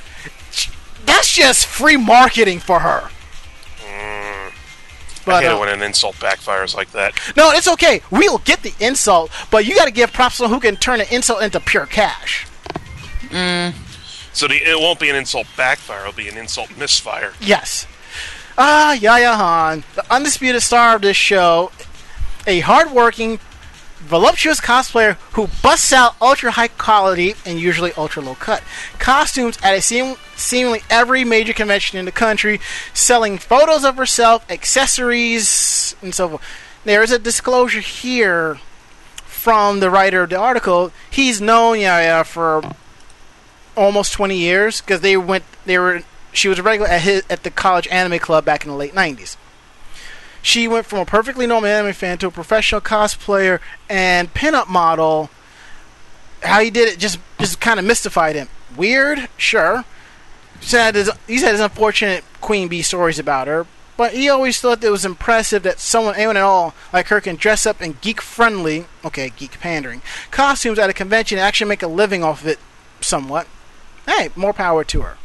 That's 1.06 1.32
just 1.32 1.64
free 1.66 1.96
marketing 1.96 2.60
for 2.60 2.80
her. 2.80 3.08
I 5.22 5.24
But 5.24 5.42
hate 5.42 5.48
uh, 5.50 5.56
it 5.56 5.60
when 5.60 5.68
an 5.68 5.82
insult 5.82 6.16
backfires 6.16 6.74
like 6.74 6.90
that. 6.92 7.14
no, 7.36 7.50
it's 7.52 7.68
okay. 7.68 8.02
We'll 8.10 8.38
get 8.38 8.62
the 8.62 8.74
insult, 8.80 9.30
but 9.50 9.64
you 9.66 9.74
got 9.74 9.84
to 9.86 9.90
give 9.92 10.12
props 10.12 10.38
to 10.38 10.48
who 10.48 10.58
can 10.60 10.76
turn 10.76 11.00
an 11.00 11.06
insult 11.10 11.42
into 11.42 11.60
pure 11.60 11.86
cash. 11.86 12.46
So 13.30 14.48
the, 14.48 14.56
it 14.56 14.78
won't 14.78 14.98
be 15.00 15.10
an 15.10 15.16
insult 15.16 15.46
backfire; 15.56 16.00
it'll 16.00 16.12
be 16.12 16.28
an 16.28 16.36
insult 16.36 16.76
misfire. 16.76 17.32
Yes. 17.40 17.86
Ah, 18.58 18.92
Yaya 18.92 19.34
Han, 19.34 19.84
the 19.94 20.04
undisputed 20.12 20.62
star 20.62 20.96
of 20.96 21.02
this 21.02 21.16
show, 21.16 21.70
a 22.46 22.60
hardworking, 22.60 23.38
voluptuous 24.02 24.60
cosplayer 24.60 25.14
who 25.32 25.48
busts 25.62 25.92
out 25.92 26.16
ultra 26.20 26.50
high 26.50 26.68
quality 26.68 27.34
and 27.46 27.58
usually 27.58 27.92
ultra 27.96 28.22
low 28.22 28.34
cut 28.34 28.62
costumes 28.98 29.58
at 29.62 29.74
a 29.74 29.80
seem- 29.80 30.16
seemingly 30.36 30.82
every 30.90 31.24
major 31.24 31.52
convention 31.52 31.98
in 31.98 32.04
the 32.04 32.12
country, 32.12 32.60
selling 32.92 33.38
photos 33.38 33.84
of 33.84 33.96
herself, 33.96 34.44
accessories, 34.50 35.94
and 36.02 36.14
so 36.14 36.28
forth. 36.30 36.42
There 36.84 37.02
is 37.02 37.12
a 37.12 37.18
disclosure 37.18 37.80
here 37.80 38.58
from 39.24 39.80
the 39.80 39.90
writer 39.90 40.22
of 40.22 40.30
the 40.30 40.38
article. 40.38 40.92
He's 41.10 41.40
known 41.40 41.80
Yaya 41.80 42.24
for 42.24 42.62
almost 43.76 44.12
20 44.12 44.36
years 44.36 44.80
because 44.80 45.00
they 45.00 45.16
went 45.16 45.44
they 45.64 45.78
were 45.78 46.02
she 46.32 46.48
was 46.48 46.58
a 46.58 46.62
regular 46.62 46.90
at 46.90 47.02
his, 47.02 47.22
at 47.30 47.42
the 47.42 47.50
college 47.50 47.88
anime 47.88 48.18
club 48.18 48.44
back 48.44 48.64
in 48.64 48.70
the 48.70 48.76
late 48.76 48.92
90s 48.92 49.36
she 50.42 50.68
went 50.68 50.86
from 50.86 50.98
a 50.98 51.04
perfectly 51.04 51.46
normal 51.46 51.70
anime 51.70 51.92
fan 51.92 52.18
to 52.18 52.26
a 52.26 52.30
professional 52.30 52.80
cosplayer 52.80 53.60
and 53.88 54.32
pinup 54.34 54.68
model 54.68 55.30
how 56.42 56.60
he 56.60 56.70
did 56.70 56.88
it 56.88 56.98
just 56.98 57.18
just 57.38 57.60
kind 57.60 57.78
of 57.78 57.86
mystified 57.86 58.36
him 58.36 58.48
weird 58.76 59.28
sure 59.36 59.84
said 60.60 60.94
his, 60.94 61.10
he's 61.26 61.42
had 61.42 61.52
his 61.52 61.60
unfortunate 61.60 62.24
queen 62.40 62.68
bee 62.68 62.82
stories 62.82 63.18
about 63.18 63.46
her 63.46 63.66
but 63.96 64.12
he 64.14 64.28
always 64.28 64.60
thought 64.60 64.82
it 64.82 64.90
was 64.90 65.04
impressive 65.04 65.62
that 65.62 65.78
someone 65.78 66.14
anyone 66.16 66.36
at 66.36 66.42
all 66.42 66.74
like 66.92 67.08
her 67.08 67.20
can 67.20 67.36
dress 67.36 67.64
up 67.66 67.80
in 67.80 67.96
geek 68.00 68.20
friendly 68.20 68.86
okay 69.04 69.30
geek 69.36 69.60
pandering 69.60 70.02
costumes 70.30 70.78
at 70.78 70.90
a 70.90 70.94
convention 70.94 71.38
and 71.38 71.46
actually 71.46 71.68
make 71.68 71.82
a 71.82 71.88
living 71.88 72.24
off 72.24 72.42
of 72.42 72.48
it 72.48 72.58
somewhat 73.00 73.46
hey, 74.06 74.30
more 74.36 74.52
power 74.52 74.84
to 74.84 75.00
her. 75.02 75.16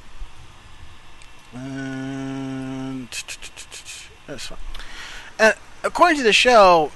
Um, 1.53 3.07
that's 4.27 4.47
fine. 4.47 4.57
Uh, 5.39 5.53
according 5.83 6.17
to 6.17 6.23
the 6.23 6.33
show, 6.33 6.91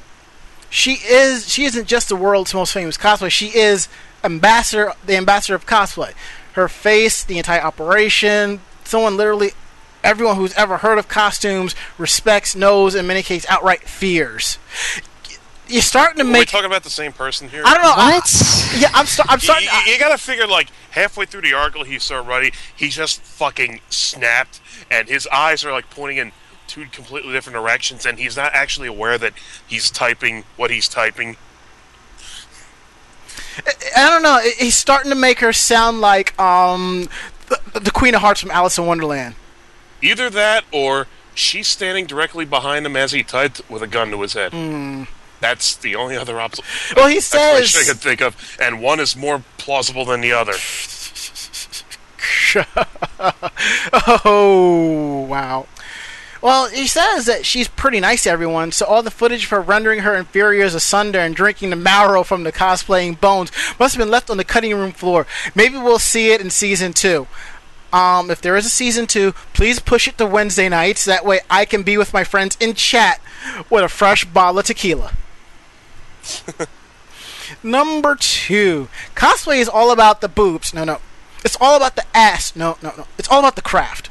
she 0.70 0.94
is 1.06 1.50
she 1.52 1.66
isn't 1.66 1.88
just 1.88 2.10
the 2.10 2.16
world's 2.16 2.54
most 2.54 2.74
famous 2.74 2.98
cosplay. 2.98 3.30
She 3.30 3.48
is 3.48 3.88
ambassador, 4.24 4.94
the 5.06 5.16
ambassador 5.16 5.56
of 5.56 5.66
cosplay. 5.66 6.14
Her 6.54 6.68
face, 6.68 7.24
the 7.24 7.38
entire 7.38 7.62
operation, 7.62 8.62
someone 8.84 9.16
literally, 9.18 9.52
everyone 10.04 10.36
who's 10.36 10.54
ever 10.56 10.78
heard 10.78 10.98
of 10.98 11.08
costumes 11.08 11.76
respects, 11.98 12.56
knows, 12.56 12.94
in 12.96 13.08
many 13.08 13.24
cases, 13.24 13.50
outright 13.50 13.84
fears. 13.84 14.58
You're 15.68 15.82
starting 15.82 16.18
to 16.18 16.24
Are 16.24 16.26
we 16.26 16.32
make. 16.34 16.50
talking 16.50 16.66
about 16.66 16.84
the 16.84 16.90
same 16.90 17.14
person 17.14 17.48
here? 17.48 17.64
I 17.66 17.74
don't 17.76 17.84
know. 17.84 17.94
I- 17.96 18.16
What? 18.16 18.76
yeah, 18.78 18.90
I'm, 18.94 19.06
sta- 19.06 19.24
I'm 19.30 19.38
You, 19.38 19.44
starting. 19.44 19.70
you- 19.86 19.94
you 19.94 20.00
gotta 20.00 20.18
figure, 20.18 20.46
like, 20.46 20.68
halfway 20.90 21.26
through 21.26 21.44
the 21.44 21.54
article, 21.54 21.86
he's 21.86 22.04
so 22.04 22.22
ready, 22.22 22.52
he 22.76 22.90
just 22.90 23.22
fucking 23.22 23.80
snapped, 23.90 24.60
and 24.90 25.08
his 25.08 25.28
eyes 25.28 25.64
are, 25.64 25.72
like, 25.72 25.90
pointing 25.90 26.18
in 26.18 26.32
two 26.72 26.86
completely 26.86 27.34
different 27.34 27.56
directions, 27.56 28.06
and 28.06 28.18
he's 28.18 28.38
not 28.38 28.54
actually 28.54 28.88
aware 28.88 29.18
that 29.18 29.34
he's 29.68 29.92
typing 29.92 30.46
what 30.56 30.72
he's 30.72 30.88
typing. 30.88 31.36
I 33.98 34.10
don't 34.10 34.24
know. 34.24 34.40
He's 34.58 34.76
starting 34.76 35.12
to 35.12 35.16
make 35.16 35.40
her 35.40 35.52
sound 35.52 36.00
like 36.00 36.40
um 36.40 37.10
the, 37.48 37.80
the 37.80 37.92
Queen 37.92 38.16
of 38.16 38.22
Hearts 38.22 38.40
from 38.40 38.52
Alice 38.52 38.78
in 38.78 38.86
Wonderland. 38.86 39.36
Either 40.02 40.30
that, 40.30 40.64
or 40.72 41.08
she's 41.36 41.68
standing 41.68 42.06
directly 42.06 42.46
behind 42.46 42.86
him 42.86 42.96
as 42.96 43.12
he 43.12 43.22
typed 43.22 43.70
with 43.70 43.84
a 43.84 43.88
gun 43.88 44.10
to 44.12 44.22
his 44.22 44.34
head. 44.34 44.54
Hmm. 44.54 45.04
That's 45.42 45.76
the 45.76 45.96
only 45.96 46.16
other 46.16 46.40
option 46.40 46.64
Well, 46.96 47.08
he 47.08 47.18
explanation 47.18 47.82
I 47.82 47.88
could 47.88 48.00
think 48.00 48.22
of, 48.22 48.58
and 48.62 48.80
one 48.80 49.00
is 49.00 49.18
more 49.18 49.44
plausible 49.58 50.06
than 50.06 50.22
the 50.22 50.32
other. 50.32 50.54
oh 54.26 55.26
wow. 55.28 55.68
Well, 56.42 56.70
he 56.70 56.88
says 56.88 57.26
that 57.26 57.46
she's 57.46 57.68
pretty 57.68 58.00
nice 58.00 58.24
to 58.24 58.32
everyone, 58.32 58.72
so 58.72 58.88
all 58.88 59.04
the 59.04 59.12
footage 59.12 59.44
of 59.44 59.50
her 59.52 59.62
rendering 59.62 60.00
her 60.00 60.16
inferiors 60.16 60.74
asunder 60.74 61.20
and 61.20 61.36
drinking 61.36 61.70
the 61.70 61.76
marrow 61.76 62.24
from 62.24 62.44
the 62.44 62.52
cosplaying 62.52 63.22
bones 63.22 63.52
must 63.80 63.94
have 63.94 64.00
been 64.00 64.10
left 64.10 64.30
on 64.32 64.38
the 64.38 64.44
cutting 64.44 64.76
room 64.76 64.92
floor. 64.92 65.28
Maybe 65.54 65.76
we'll 65.78 66.00
see 66.00 66.32
it 66.32 66.42
in 66.42 66.50
season 66.50 66.94
two. 66.94 67.28
Um, 67.94 68.32
if 68.32 68.42
there 68.42 68.58
is 68.58 68.66
a 68.66 68.70
season 68.70 69.06
two, 69.06 69.34
please 69.54 69.80
push 69.80 70.08
it 70.08 70.18
to 70.18 70.26
Wednesday 70.26 70.70
nights. 70.70 71.06
That 71.06 71.26
way 71.26 71.42
I 71.50 71.66
can 71.66 71.84
be 71.84 71.98
with 71.98 72.14
my 72.14 72.24
friends 72.24 72.58
in 72.60 72.74
chat 72.74 73.22
with 73.70 73.84
a 73.84 73.90
fresh 73.90 74.26
bottle 74.26 74.60
of 74.60 74.66
tequila. 74.66 75.12
Number 77.64 78.16
two, 78.16 78.88
cosplay 79.14 79.60
is 79.60 79.70
all 79.70 79.92
about 79.92 80.22
the 80.22 80.30
boobs. 80.30 80.74
No, 80.74 80.84
no. 80.86 81.00
It's 81.44 81.58
all 81.60 81.76
about 81.76 81.96
the 81.96 82.06
ass. 82.16 82.56
No, 82.56 82.78
no, 82.82 82.94
no. 82.98 83.08
It's 83.18 83.30
all 83.30 83.40
about 83.40 83.56
the 83.56 83.62
craft. 83.62 84.10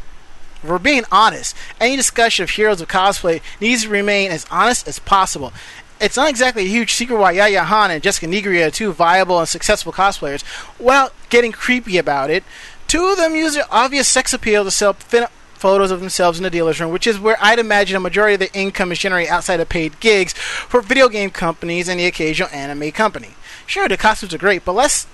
If 0.63 0.69
we're 0.69 0.79
being 0.79 1.05
honest, 1.11 1.57
any 1.81 1.97
discussion 1.97 2.43
of 2.43 2.51
heroes 2.51 2.81
of 2.81 2.89
cosplay 2.89 3.41
needs 3.61 3.85
to 3.85 3.89
remain 3.89 4.31
as 4.31 4.47
honest 4.51 4.87
as 4.87 4.99
possible. 4.99 5.53
It's 6.01 6.17
not 6.17 6.31
exactly 6.31 6.65
a 6.65 6.69
huge 6.69 6.95
secret 6.95 7.19
why 7.19 7.33
Yaya 7.33 7.65
Han 7.65 7.91
and 7.91 8.03
Jessica 8.03 8.27
Nigri 8.27 8.67
are 8.67 8.71
two 8.71 8.93
viable 8.93 9.39
and 9.39 9.49
successful 9.49 9.93
cosplayers. 9.93 10.43
Without 10.79 11.13
getting 11.29 11.53
creepy 11.53 11.99
about 11.99 12.31
it, 12.31 12.43
two 12.87 13.05
of 13.07 13.19
them 13.19 13.35
use 13.35 13.55
their 13.55 13.65
obvious 13.71 14.09
sex 14.09 14.33
appeal 14.33 14.65
to 14.65 14.71
sell 14.71 14.95
fin- 14.95 15.27
photos 15.53 15.91
of 15.91 16.01
themselves 16.01 16.39
in 16.39 16.43
the 16.45 16.51
dealer's 16.51 16.81
room, 16.81 16.91
which 16.91 17.07
is 17.07 17.21
where 17.21 17.37
I'd 17.39 17.59
imagine 17.59 17.97
a 17.97 18.01
majority 18.01 18.35
of 18.35 18.41
their 18.41 18.49
income 18.55 18.93
is 18.93 18.99
generated 18.99 19.31
outside 19.31 19.61
of 19.61 19.69
paid 19.69 20.01
gigs 20.01 20.33
for 20.33 20.81
video 20.81 21.11
game 21.11 21.29
companies 21.29 21.87
and 21.87 22.01
the 22.01 22.07
occasional 22.07 22.49
anime 22.49 22.91
company. 22.93 23.35
Sure, 23.67 23.87
the 23.87 23.99
costumes 23.99 24.33
are 24.33 24.39
great, 24.39 24.65
but 24.65 24.73
less 24.73 25.07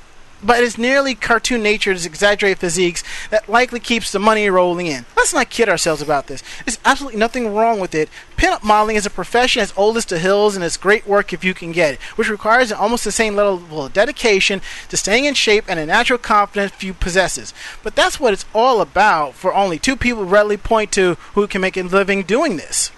but 0.43 0.63
it's 0.63 0.79
nearly 0.79 1.15
cartoon 1.15 1.63
natured 1.63 2.05
exaggerated 2.05 2.59
physiques 2.59 3.03
that 3.31 3.49
likely 3.49 3.81
keeps 3.81 4.13
the 4.13 4.19
money 4.19 4.49
rolling 4.49 4.87
in. 4.87 5.07
Let's 5.17 5.35
not 5.35 5.51
kid 5.51 5.69
ourselves 5.69 6.03
about 6.03 6.27
this. 6.27 6.43
There's 6.65 6.79
absolutely 6.85 7.19
nothing 7.19 7.55
wrong 7.55 7.81
with 7.81 7.95
it. 7.95 8.09
Pinup 8.37 8.63
modeling 8.63 8.97
is 8.97 9.07
a 9.07 9.11
profession 9.11 9.63
as 9.63 9.73
old 9.77 9.97
as 9.97 10.05
the 10.05 10.19
hills, 10.19 10.55
and 10.55 10.65
it's 10.65 10.77
great 10.77 11.07
work 11.07 11.33
if 11.33 11.43
you 11.43 11.55
can 11.55 11.73
get 11.73 11.95
it, 11.95 12.01
which 12.17 12.29
requires 12.29 12.71
almost 12.71 13.05
the 13.05 13.13
same 13.13 13.35
level 13.35 13.85
of 13.85 13.93
dedication 13.93 14.61
to 14.89 14.97
staying 14.97 15.25
in 15.25 15.35
shape 15.35 15.65
and 15.69 15.81
a 15.81 15.87
natural 15.87 16.19
confidence 16.19 16.73
few 16.73 16.93
possesses. 16.93 17.55
But 17.83 17.97
that's 17.97 18.21
what 18.21 18.33
it's 18.33 18.45
all 18.55 18.81
about 18.81 19.35
for 19.35 19.55
only 19.55 19.79
two 19.79 19.97
people 19.97 20.25
readily 20.25 20.57
point 20.57 20.93
to 20.93 21.15
who 21.35 21.47
can 21.47 21.61
make 21.61 21.77
a 21.77 21.83
living 21.83 22.23
doing 22.23 22.57
this. 22.57 22.91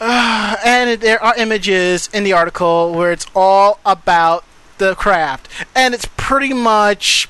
Uh, 0.00 0.56
and 0.64 1.00
there 1.00 1.22
are 1.22 1.36
images 1.36 2.08
in 2.12 2.24
the 2.24 2.32
article 2.32 2.92
where 2.92 3.12
it's 3.12 3.26
all 3.34 3.80
about 3.84 4.44
the 4.78 4.94
craft, 4.94 5.48
and 5.74 5.94
it's 5.94 6.06
pretty 6.16 6.52
much 6.52 7.28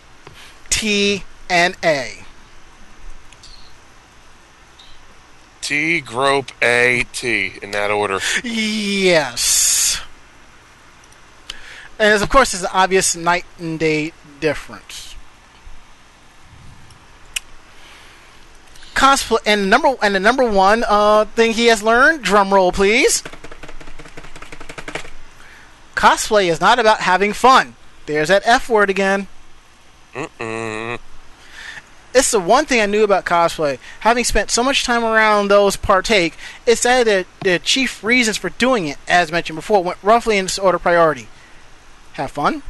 T 0.71 1.25
and 1.49 1.77
A. 1.83 2.25
T, 5.61 6.01
grope, 6.01 6.53
A, 6.63 7.05
T, 7.13 7.53
in 7.61 7.73
that 7.73 7.91
order. 7.91 8.21
Yes. 8.43 10.01
And 11.99 12.23
of 12.23 12.29
course, 12.31 12.53
there's 12.53 12.63
an 12.63 12.71
obvious 12.73 13.15
night 13.17 13.45
and 13.59 13.79
day 13.79 14.13
difference. 14.41 15.08
Cosplay 18.99 19.39
and 19.47 19.63
the 19.63 19.67
number 19.67 19.95
and 20.03 20.13
the 20.13 20.21
number 20.21 20.43
one 20.51 20.85
uh, 20.89 21.25
thing 21.25 21.53
he 21.53 21.67
has 21.67 21.85
learned. 21.85 22.23
Drum 22.25 22.53
roll, 22.53 22.73
please. 22.73 23.23
Cosplay 25.95 26.51
is 26.51 26.61
not 26.61 26.81
about 26.81 27.01
having 27.01 27.33
fun. 27.33 27.77
There's 28.07 28.27
that 28.27 28.43
F 28.45 28.69
word 28.69 28.91
again. 28.91 29.29
Mm-mm. 30.15 30.99
it's 32.13 32.33
the 32.33 32.41
one 32.41 32.65
thing 32.65 32.81
I 32.81 32.87
knew 32.87 33.05
about 33.05 33.25
cosplay. 33.25 33.79
Having 34.01 34.25
spent 34.25 34.51
so 34.51 34.65
much 34.65 34.83
time 34.83 35.05
around 35.05 35.47
those 35.47 35.77
partake, 35.77 36.35
it's 36.67 36.83
that 36.83 37.05
the, 37.05 37.25
the 37.43 37.61
chief 37.61 38.03
reasons 38.03 38.37
for 38.37 38.51
doing 38.51 38.89
it, 38.89 38.97
as 39.07 39.31
mentioned 39.31 39.57
before, 39.59 39.85
went 39.85 39.99
roughly 40.03 40.39
in 40.39 40.47
this 40.47 40.59
order 40.59 40.77
of 40.77 40.83
priority. 40.83 41.29
Have 42.15 42.33
fun, 42.33 42.63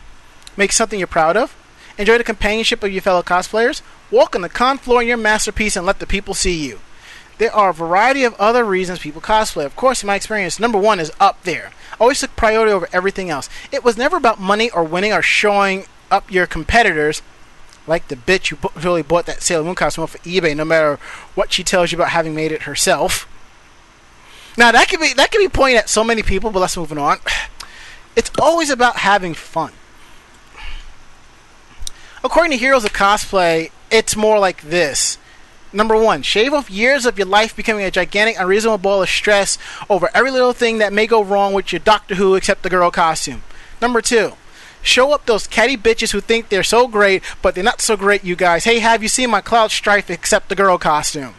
make 0.58 0.72
something 0.72 0.98
you're 0.98 1.06
proud 1.06 1.38
of, 1.38 1.56
enjoy 1.96 2.18
the 2.18 2.24
companionship 2.24 2.82
of 2.82 2.92
your 2.92 3.00
fellow 3.00 3.22
cosplayers, 3.22 3.80
walk 4.10 4.34
on 4.34 4.42
the 4.42 4.48
con 4.48 4.78
floor 4.78 5.02
in 5.02 5.08
your 5.08 5.16
masterpiece, 5.16 5.76
and 5.76 5.86
let 5.86 5.98
the 5.98 6.06
people 6.06 6.34
see 6.34 6.66
you. 6.66 6.80
There 7.38 7.54
are 7.54 7.70
a 7.70 7.74
variety 7.74 8.24
of 8.24 8.34
other 8.34 8.64
reasons 8.64 8.98
people 8.98 9.20
cosplay. 9.20 9.64
Of 9.64 9.76
course, 9.76 10.02
in 10.02 10.08
my 10.08 10.16
experience, 10.16 10.58
number 10.58 10.78
one 10.78 10.98
is 10.98 11.12
up 11.20 11.42
there. 11.44 11.70
Always 12.00 12.20
took 12.20 12.34
priority 12.34 12.72
over 12.72 12.88
everything 12.92 13.30
else. 13.30 13.48
It 13.70 13.84
was 13.84 13.96
never 13.96 14.16
about 14.16 14.40
money 14.40 14.70
or 14.70 14.82
winning 14.82 15.12
or 15.12 15.22
showing 15.22 15.86
up 16.10 16.30
your 16.30 16.46
competitors 16.46 17.22
like 17.86 18.08
the 18.08 18.16
bitch 18.16 18.48
who 18.48 18.80
really 18.80 19.02
bought 19.02 19.26
that 19.26 19.42
Sailor 19.42 19.64
Moon 19.64 19.74
costume 19.74 20.04
off 20.04 20.14
of 20.14 20.22
eBay, 20.22 20.54
no 20.54 20.64
matter 20.64 20.98
what 21.34 21.52
she 21.52 21.64
tells 21.64 21.90
you 21.90 21.96
about 21.96 22.10
having 22.10 22.34
made 22.34 22.52
it 22.52 22.62
herself. 22.62 23.26
Now 24.56 24.72
that 24.72 24.88
could 24.88 25.00
be 25.00 25.12
that 25.14 25.30
could 25.30 25.38
be 25.38 25.48
pointed 25.48 25.78
at 25.78 25.88
so 25.88 26.04
many 26.04 26.22
people, 26.22 26.50
but 26.50 26.60
let's 26.60 26.76
move 26.76 26.92
on. 26.92 27.18
It's 28.16 28.32
always 28.40 28.68
about 28.68 28.96
having 28.96 29.32
fun. 29.32 29.70
According 32.24 32.50
to 32.50 32.56
Heroes 32.56 32.84
of 32.84 32.92
Cosplay, 32.92 33.70
it's 33.90 34.16
more 34.16 34.38
like 34.38 34.62
this. 34.62 35.18
Number 35.72 35.96
one, 35.96 36.22
shave 36.22 36.54
off 36.54 36.70
years 36.70 37.04
of 37.04 37.18
your 37.18 37.26
life 37.26 37.54
becoming 37.54 37.84
a 37.84 37.90
gigantic, 37.90 38.36
unreasonable 38.38 38.78
ball 38.78 39.02
of 39.02 39.08
stress 39.08 39.58
over 39.90 40.08
every 40.14 40.30
little 40.30 40.54
thing 40.54 40.78
that 40.78 40.92
may 40.92 41.06
go 41.06 41.22
wrong 41.22 41.52
with 41.52 41.72
your 41.72 41.80
Doctor 41.80 42.14
Who 42.14 42.34
except 42.36 42.62
the 42.62 42.70
girl 42.70 42.90
costume. 42.90 43.42
Number 43.80 44.00
two, 44.00 44.32
show 44.80 45.12
up 45.12 45.26
those 45.26 45.46
catty 45.46 45.76
bitches 45.76 46.12
who 46.12 46.20
think 46.20 46.48
they're 46.48 46.62
so 46.62 46.88
great, 46.88 47.22
but 47.42 47.54
they're 47.54 47.62
not 47.62 47.82
so 47.82 47.96
great, 47.96 48.24
you 48.24 48.34
guys. 48.34 48.64
Hey, 48.64 48.78
have 48.78 49.02
you 49.02 49.08
seen 49.08 49.30
my 49.30 49.42
Cloud 49.42 49.70
Strife 49.70 50.08
except 50.08 50.48
the 50.48 50.56
girl 50.56 50.78
costume? 50.78 51.34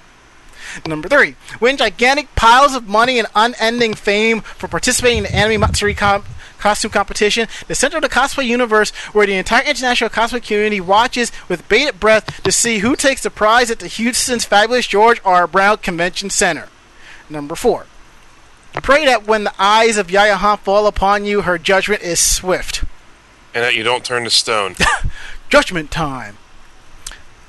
Number 0.85 1.09
three, 1.09 1.35
win 1.59 1.77
gigantic 1.77 2.35
piles 2.35 2.75
of 2.75 2.87
money 2.87 3.17
and 3.17 3.27
unending 3.33 3.95
fame 3.95 4.41
for 4.41 4.67
participating 4.67 5.25
in 5.25 5.33
Anime 5.33 5.61
Matsuri 5.61 5.95
com- 5.95 6.25
costume 6.59 6.91
competition, 6.91 7.47
the 7.67 7.75
center 7.75 7.97
of 7.97 8.03
the 8.03 8.09
cosplay 8.09 8.45
universe 8.45 8.91
where 9.13 9.25
the 9.25 9.33
entire 9.33 9.63
international 9.63 10.09
cosplay 10.09 10.43
community 10.43 10.81
watches 10.81 11.31
with 11.47 11.67
bated 11.69 11.99
breath 11.99 12.43
to 12.43 12.51
see 12.51 12.79
who 12.79 12.95
takes 12.95 13.23
the 13.23 13.29
prize 13.29 13.71
at 13.71 13.79
the 13.79 13.87
Houston's 13.87 14.45
fabulous 14.45 14.87
George 14.87 15.21
R. 15.25 15.47
Brown 15.47 15.77
Convention 15.77 16.29
Center. 16.29 16.69
Number 17.29 17.55
four, 17.55 17.85
pray 18.81 19.05
that 19.05 19.27
when 19.27 19.43
the 19.43 19.53
eyes 19.59 19.97
of 19.97 20.11
Yaya 20.11 20.35
Han 20.35 20.57
fall 20.59 20.87
upon 20.87 21.25
you, 21.25 21.41
her 21.41 21.57
judgment 21.57 22.01
is 22.01 22.19
swift. 22.19 22.83
And 23.53 23.63
that 23.63 23.75
you 23.75 23.83
don't 23.83 24.05
turn 24.05 24.23
to 24.23 24.29
stone. 24.29 24.75
Judgment 25.49 25.89
time. 25.89 26.37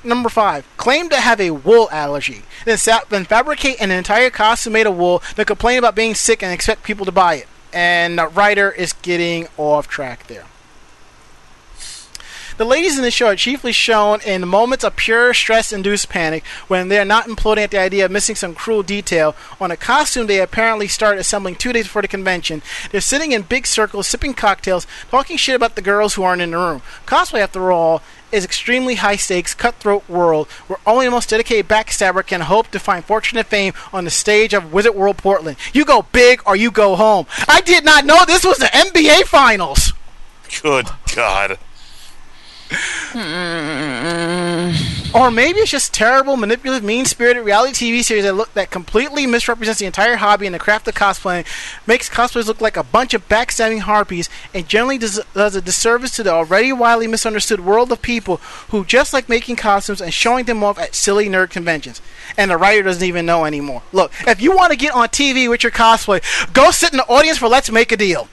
Number 0.03 0.29
five, 0.29 0.65
claim 0.77 1.09
to 1.09 1.17
have 1.17 1.39
a 1.39 1.51
wool 1.51 1.87
allergy. 1.91 2.41
Then, 2.65 2.77
sa- 2.77 3.01
then 3.09 3.25
fabricate 3.25 3.79
an 3.79 3.91
entire 3.91 4.31
costume 4.31 4.73
made 4.73 4.87
of 4.87 4.97
wool, 4.97 5.21
then 5.35 5.45
complain 5.45 5.77
about 5.77 5.95
being 5.95 6.15
sick 6.15 6.41
and 6.41 6.51
expect 6.51 6.83
people 6.83 7.05
to 7.05 7.11
buy 7.11 7.35
it. 7.35 7.47
And 7.73 8.19
writer 8.35 8.71
is 8.71 8.93
getting 8.93 9.47
off 9.57 9.87
track 9.87 10.27
there. 10.27 10.45
The 12.57 12.65
ladies 12.65 12.95
in 12.95 13.03
the 13.03 13.09
show 13.09 13.27
are 13.27 13.35
chiefly 13.35 13.71
shown 13.71 14.21
in 14.21 14.47
moments 14.47 14.83
of 14.83 14.95
pure 14.95 15.33
stress-induced 15.33 16.09
panic 16.09 16.45
when 16.67 16.89
they 16.89 16.99
are 16.99 17.05
not 17.05 17.25
imploding 17.25 17.63
at 17.63 17.71
the 17.71 17.79
idea 17.79 18.05
of 18.05 18.11
missing 18.11 18.35
some 18.35 18.53
cruel 18.53 18.83
detail 18.83 19.35
on 19.59 19.71
a 19.71 19.77
costume 19.77 20.27
they 20.27 20.39
apparently 20.39 20.87
started 20.87 21.19
assembling 21.19 21.55
two 21.55 21.73
days 21.73 21.85
before 21.85 22.03
the 22.03 22.07
convention. 22.07 22.61
They're 22.91 23.01
sitting 23.01 23.31
in 23.31 23.43
big 23.43 23.65
circles, 23.65 24.07
sipping 24.07 24.35
cocktails, 24.35 24.85
talking 25.09 25.37
shit 25.37 25.55
about 25.55 25.75
the 25.75 25.81
girls 25.81 26.13
who 26.13 26.23
aren't 26.23 26.43
in 26.43 26.51
the 26.51 26.57
room. 26.57 26.83
Cosplay, 27.07 27.39
after 27.39 27.71
all, 27.71 28.03
is 28.31 28.45
extremely 28.45 28.95
high 28.95 29.15
stakes, 29.15 29.53
cutthroat 29.53 30.07
world 30.09 30.47
where 30.67 30.79
only 30.85 31.05
the 31.05 31.11
most 31.11 31.29
dedicated 31.29 31.67
backstabber 31.67 32.25
can 32.25 32.41
hope 32.41 32.69
to 32.69 32.79
find 32.79 33.03
fortune 33.03 33.37
and 33.37 33.47
fame 33.47 33.73
on 33.93 34.05
the 34.05 34.11
stage 34.11 34.53
of 34.53 34.73
Wizard 34.73 34.95
World 34.95 35.17
Portland. 35.17 35.57
You 35.73 35.85
go 35.85 36.03
big 36.11 36.41
or 36.45 36.55
you 36.55 36.71
go 36.71 36.95
home. 36.95 37.25
I 37.47 37.61
did 37.61 37.85
not 37.85 38.05
know 38.05 38.25
this 38.25 38.45
was 38.45 38.57
the 38.57 38.65
NBA 38.65 39.23
Finals. 39.23 39.93
Good 40.61 40.87
God. 41.15 41.57
Hmm. 43.13 44.71
Or 45.13 45.29
maybe 45.29 45.59
it's 45.59 45.71
just 45.71 45.93
terrible, 45.93 46.37
manipulative, 46.37 46.85
mean-spirited 46.85 47.43
reality 47.43 47.73
TV 47.73 48.01
series 48.01 48.23
that 48.23 48.33
look 48.33 48.53
that 48.53 48.71
completely 48.71 49.27
misrepresents 49.27 49.79
the 49.79 49.85
entire 49.85 50.15
hobby 50.15 50.45
and 50.45 50.55
the 50.55 50.59
craft 50.59 50.87
of 50.87 50.95
cosplaying, 50.95 51.45
makes 51.85 52.09
cosplayers 52.09 52.47
look 52.47 52.61
like 52.61 52.77
a 52.77 52.83
bunch 52.83 53.13
of 53.13 53.27
backstabbing 53.27 53.81
harpies, 53.81 54.29
and 54.53 54.69
generally 54.69 54.97
does, 54.97 55.19
does 55.33 55.53
a 55.53 55.61
disservice 55.61 56.15
to 56.15 56.23
the 56.23 56.31
already 56.31 56.71
widely 56.71 57.07
misunderstood 57.07 57.59
world 57.59 57.91
of 57.91 58.01
people 58.01 58.37
who 58.69 58.85
just 58.85 59.11
like 59.11 59.27
making 59.27 59.57
costumes 59.57 59.99
and 59.99 60.13
showing 60.13 60.45
them 60.45 60.63
off 60.63 60.79
at 60.79 60.95
silly 60.95 61.27
nerd 61.27 61.49
conventions. 61.49 62.01
And 62.37 62.49
the 62.49 62.57
writer 62.57 62.83
doesn't 62.83 63.03
even 63.05 63.25
know 63.25 63.43
anymore. 63.43 63.83
Look, 63.91 64.13
if 64.27 64.41
you 64.41 64.55
want 64.55 64.71
to 64.71 64.77
get 64.77 64.93
on 64.93 65.09
TV 65.09 65.49
with 65.49 65.61
your 65.61 65.73
cosplay, 65.73 66.23
go 66.53 66.71
sit 66.71 66.93
in 66.93 66.97
the 66.97 67.07
audience 67.07 67.37
for 67.37 67.49
Let's 67.49 67.69
Make 67.69 67.91
a 67.91 67.97
Deal. 67.97 68.29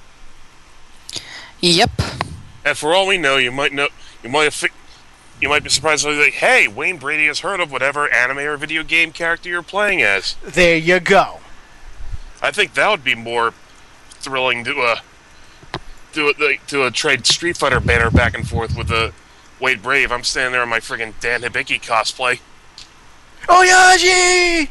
Yep. 1.61 1.91
And 2.65 2.79
for 2.79 2.95
all 2.95 3.09
we 3.09 3.19
know, 3.19 3.37
you 3.37 3.51
might 3.51 3.73
know, 3.73 3.89
you 4.23 4.31
might 4.31 4.45
have, 4.45 4.55
fi- 4.55 4.69
you 5.41 5.49
might 5.49 5.63
be 5.63 5.71
surprised. 5.71 6.05
To 6.05 6.11
like, 6.11 6.35
hey, 6.35 6.69
Wayne 6.69 6.99
Brady 6.99 7.27
has 7.27 7.41
heard 7.41 7.61
of 7.61 7.71
whatever 7.71 8.13
anime 8.13 8.39
or 8.39 8.57
video 8.57 8.83
game 8.83 9.13
character 9.13 9.49
you're 9.49 9.63
playing 9.63 10.03
as. 10.03 10.37
There 10.43 10.77
you 10.77 11.01
go. 11.01 11.41
I 12.41 12.51
think 12.51 12.75
that 12.75 12.89
would 12.89 13.05
be 13.05 13.15
more 13.15 13.53
thrilling 14.11 14.65
to 14.65 14.81
uh, 14.81 14.97
do 16.13 16.29
a 16.29 16.33
like, 16.39 16.67
to 16.69 16.85
a 16.85 16.91
trade 16.91 17.27
Street 17.27 17.57
Fighter 17.57 17.81
banner 17.81 18.11
back 18.11 18.35
and 18.35 18.49
forth 18.49 18.77
with 18.77 18.91
a 18.91 19.13
Wade 19.61 19.83
Brave. 19.83 20.13
I'm 20.13 20.25
standing 20.25 20.53
there 20.53 20.63
in 20.63 20.69
my 20.69 20.81
friggin' 20.81 21.15
Dan 21.21 21.43
Hibiki 21.43 21.81
cosplay. 21.81 22.41
Oyaji! 23.47 24.69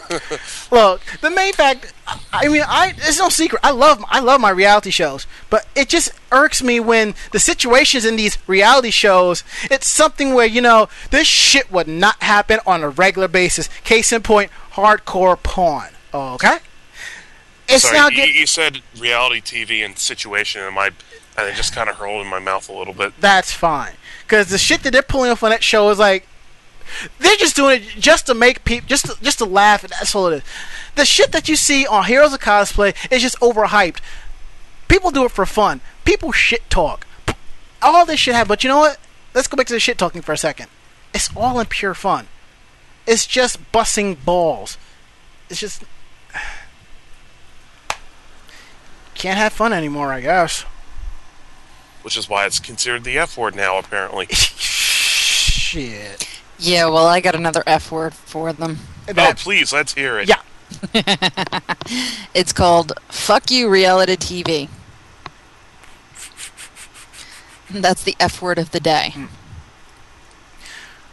Look, 0.70 1.02
the 1.20 1.30
main 1.30 1.52
fact, 1.52 1.92
I 2.32 2.48
mean, 2.48 2.62
I 2.66 2.94
it's 2.96 3.18
no 3.18 3.28
secret. 3.28 3.60
I 3.64 3.70
love 3.70 4.04
I 4.08 4.20
love 4.20 4.40
my 4.40 4.50
reality 4.50 4.90
shows, 4.90 5.26
but 5.50 5.66
it 5.74 5.88
just 5.88 6.10
irks 6.32 6.62
me 6.62 6.80
when 6.80 7.14
the 7.32 7.38
situations 7.38 8.04
in 8.04 8.16
these 8.16 8.38
reality 8.48 8.90
shows. 8.90 9.44
It's 9.70 9.86
something 9.86 10.34
where 10.34 10.46
you 10.46 10.60
know 10.60 10.88
this 11.10 11.26
shit 11.26 11.70
would 11.70 11.88
not 11.88 12.22
happen 12.22 12.60
on 12.66 12.82
a 12.82 12.88
regular 12.88 13.28
basis. 13.28 13.68
Case 13.84 14.12
in 14.12 14.22
point, 14.22 14.50
hardcore 14.72 15.42
porn. 15.42 15.90
Okay, 16.12 16.58
it's 17.68 17.82
Sorry, 17.82 17.96
now 17.96 18.08
you, 18.08 18.16
get, 18.16 18.34
you 18.34 18.46
said 18.46 18.82
reality 18.98 19.40
TV 19.40 19.84
and 19.84 19.98
situation, 19.98 20.62
and 20.62 20.74
my 20.74 20.90
and 21.36 21.48
it 21.48 21.54
just 21.54 21.74
kind 21.74 21.90
of 21.90 21.96
hurled 21.96 22.24
in 22.24 22.30
my 22.30 22.38
mouth 22.38 22.68
a 22.68 22.72
little 22.72 22.94
bit. 22.94 23.12
that's 23.20 23.52
fine 23.52 23.92
because 24.22 24.48
the 24.48 24.58
shit 24.58 24.82
that 24.82 24.92
they're 24.92 25.02
pulling 25.02 25.30
off 25.30 25.42
on 25.42 25.50
that 25.50 25.62
show 25.62 25.90
is 25.90 25.98
like 25.98 26.26
they're 27.18 27.36
just 27.36 27.56
doing 27.56 27.82
it 27.82 27.88
just 27.98 28.26
to 28.26 28.34
make 28.34 28.64
people 28.64 28.88
just 28.88 29.06
to, 29.06 29.22
just 29.22 29.38
to 29.38 29.44
laugh 29.44 29.82
and 29.82 29.92
that's 29.92 30.14
all 30.14 30.28
it 30.28 30.36
is 30.36 30.42
the 30.94 31.04
shit 31.04 31.32
that 31.32 31.48
you 31.48 31.56
see 31.56 31.86
on 31.86 32.04
heroes 32.04 32.32
of 32.32 32.40
cosplay 32.40 32.94
is 33.10 33.22
just 33.22 33.38
overhyped 33.40 34.00
people 34.88 35.10
do 35.10 35.24
it 35.24 35.30
for 35.30 35.46
fun 35.46 35.80
people 36.04 36.32
shit 36.32 36.68
talk 36.70 37.06
all 37.82 38.06
this 38.06 38.20
shit 38.20 38.34
happen 38.34 38.48
but 38.48 38.64
you 38.64 38.68
know 38.68 38.78
what 38.78 38.98
let's 39.34 39.48
go 39.48 39.56
back 39.56 39.66
to 39.66 39.74
the 39.74 39.80
shit 39.80 39.98
talking 39.98 40.22
for 40.22 40.32
a 40.32 40.38
second 40.38 40.68
it's 41.16 41.34
all 41.34 41.58
in 41.58 41.66
pure 41.66 41.94
fun. 41.94 42.26
It's 43.06 43.26
just 43.26 43.72
bussing 43.72 44.22
balls. 44.22 44.76
It's 45.48 45.60
just 45.60 45.82
can't 49.14 49.38
have 49.38 49.54
fun 49.54 49.72
anymore, 49.72 50.12
I 50.12 50.20
guess. 50.20 50.66
Which 52.02 52.18
is 52.18 52.28
why 52.28 52.44
it's 52.44 52.60
considered 52.60 53.04
the 53.04 53.16
F 53.16 53.38
word 53.38 53.56
now, 53.56 53.78
apparently. 53.78 54.26
Shit. 54.30 56.35
Yeah, 56.58 56.86
well, 56.86 57.06
I 57.06 57.20
got 57.20 57.34
another 57.34 57.62
F 57.66 57.90
word 57.92 58.14
for 58.14 58.52
them. 58.52 58.78
oh, 59.08 59.12
That- 59.12 59.38
please, 59.38 59.72
let's 59.72 59.94
hear 59.94 60.18
it. 60.18 60.28
Yeah. 60.28 60.40
It's 62.34 62.52
called 62.52 62.92
Fuck 63.08 63.50
You 63.50 63.68
Reality 63.70 64.16
TV. 64.16 64.68
That's 67.70 68.02
the 68.02 68.16
F 68.20 68.42
word 68.42 68.58
of 68.58 68.70
the 68.72 68.80
day. 68.80 69.14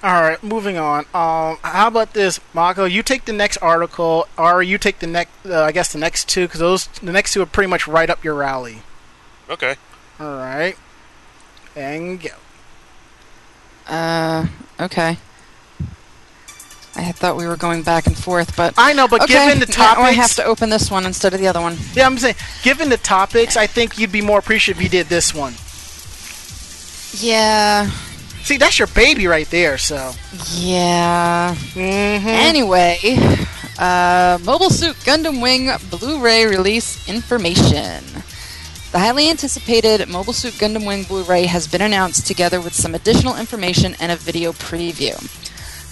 All 0.03 0.21
right, 0.21 0.41
moving 0.43 0.77
on. 0.77 1.01
Um, 1.13 1.57
how 1.63 1.87
about 1.87 2.13
this, 2.13 2.39
Mako? 2.53 2.85
You 2.85 3.03
take 3.03 3.25
the 3.25 3.31
next 3.33 3.57
article, 3.57 4.27
or 4.37 4.61
you 4.61 4.77
take 4.77 4.99
the 4.99 5.07
next. 5.07 5.31
Uh, 5.45 5.63
I 5.63 5.71
guess 5.71 5.93
the 5.93 5.99
next 5.99 6.27
two, 6.27 6.45
because 6.47 6.59
those 6.59 6.87
the 7.01 7.11
next 7.11 7.33
two 7.33 7.41
are 7.41 7.45
pretty 7.45 7.69
much 7.69 7.87
right 7.87 8.09
up 8.09 8.23
your 8.23 8.33
rally. 8.33 8.79
Okay. 9.49 9.75
All 10.19 10.35
right, 10.35 10.75
and 11.75 12.19
go. 12.21 12.29
Uh, 13.87 14.47
okay. 14.79 15.17
I 16.95 17.11
thought 17.11 17.37
we 17.37 17.47
were 17.47 17.55
going 17.57 17.81
back 17.81 18.05
and 18.05 18.17
forth, 18.17 18.55
but 18.55 18.75
I 18.77 18.93
know, 18.93 19.07
but 19.07 19.23
okay. 19.23 19.33
given 19.33 19.59
the 19.59 19.73
yeah, 19.75 19.95
oh, 19.97 20.03
I 20.03 20.11
have 20.11 20.33
to 20.35 20.43
open 20.43 20.69
this 20.69 20.91
one 20.91 21.05
instead 21.05 21.33
of 21.33 21.39
the 21.39 21.47
other 21.47 21.61
one. 21.61 21.75
yeah, 21.93 22.05
I'm 22.05 22.17
saying, 22.17 22.35
given 22.61 22.89
the 22.89 22.97
topics, 22.97 23.57
I 23.57 23.65
think 23.65 23.97
you'd 23.97 24.11
be 24.11 24.21
more 24.21 24.39
appreciative 24.39 24.79
if 24.79 24.83
you 24.83 24.89
did 24.89 25.07
this 25.07 25.33
one. 25.33 25.55
Yeah, 27.19 27.89
See, 28.43 28.57
that's 28.57 28.77
your 28.77 28.89
baby 28.89 29.25
right 29.25 29.49
there. 29.49 29.77
So, 29.77 30.11
yeah. 30.51 31.55
mm-hmm. 31.55 32.27
Anyway, 32.27 32.99
uh, 33.79 34.37
Mobile 34.43 34.69
Suit 34.69 34.97
Gundam 34.97 35.41
Wing 35.41 35.69
Blu-ray 35.89 36.45
release 36.45 37.07
information. 37.07 38.03
The 38.91 38.99
highly 38.99 39.29
anticipated 39.29 40.07
Mobile 40.09 40.33
Suit 40.33 40.55
Gundam 40.55 40.85
Wing 40.85 41.03
Blu-ray 41.03 41.45
has 41.45 41.67
been 41.67 41.81
announced 41.81 42.27
together 42.27 42.59
with 42.59 42.73
some 42.73 42.93
additional 42.93 43.37
information 43.37 43.95
and 44.01 44.11
a 44.11 44.17
video 44.17 44.51
preview. 44.51 45.15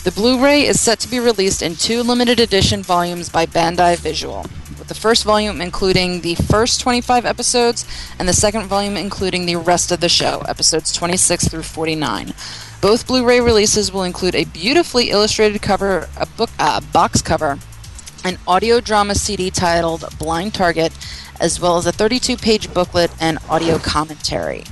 The 0.03 0.11
Blu-ray 0.11 0.65
is 0.65 0.81
set 0.81 0.99
to 1.01 1.07
be 1.07 1.19
released 1.19 1.61
in 1.61 1.75
two 1.75 2.01
limited 2.01 2.39
edition 2.39 2.81
volumes 2.81 3.29
by 3.29 3.45
Bandai 3.45 3.97
Visual, 3.97 4.47
with 4.79 4.87
the 4.87 4.95
first 4.95 5.23
volume 5.23 5.61
including 5.61 6.21
the 6.21 6.33
first 6.33 6.81
25 6.81 7.23
episodes 7.23 7.85
and 8.17 8.27
the 8.27 8.33
second 8.33 8.65
volume 8.65 8.97
including 8.97 9.45
the 9.45 9.57
rest 9.57 9.91
of 9.91 9.99
the 9.99 10.09
show, 10.09 10.41
episodes 10.47 10.91
26 10.91 11.49
through 11.49 11.61
49. 11.61 12.33
Both 12.81 13.05
Blu-ray 13.05 13.41
releases 13.41 13.93
will 13.93 14.01
include 14.01 14.33
a 14.33 14.45
beautifully 14.45 15.11
illustrated 15.11 15.61
cover, 15.61 16.09
a 16.17 16.25
book, 16.25 16.49
uh, 16.57 16.81
box 16.81 17.21
cover, 17.21 17.59
an 18.25 18.39
audio 18.47 18.79
drama 18.79 19.13
CD 19.13 19.51
titled 19.51 20.03
Blind 20.17 20.55
Target, 20.55 20.93
as 21.39 21.59
well 21.59 21.77
as 21.77 21.85
a 21.85 21.91
32-page 21.91 22.73
booklet 22.73 23.11
and 23.21 23.37
audio 23.47 23.77
commentary. 23.77 24.63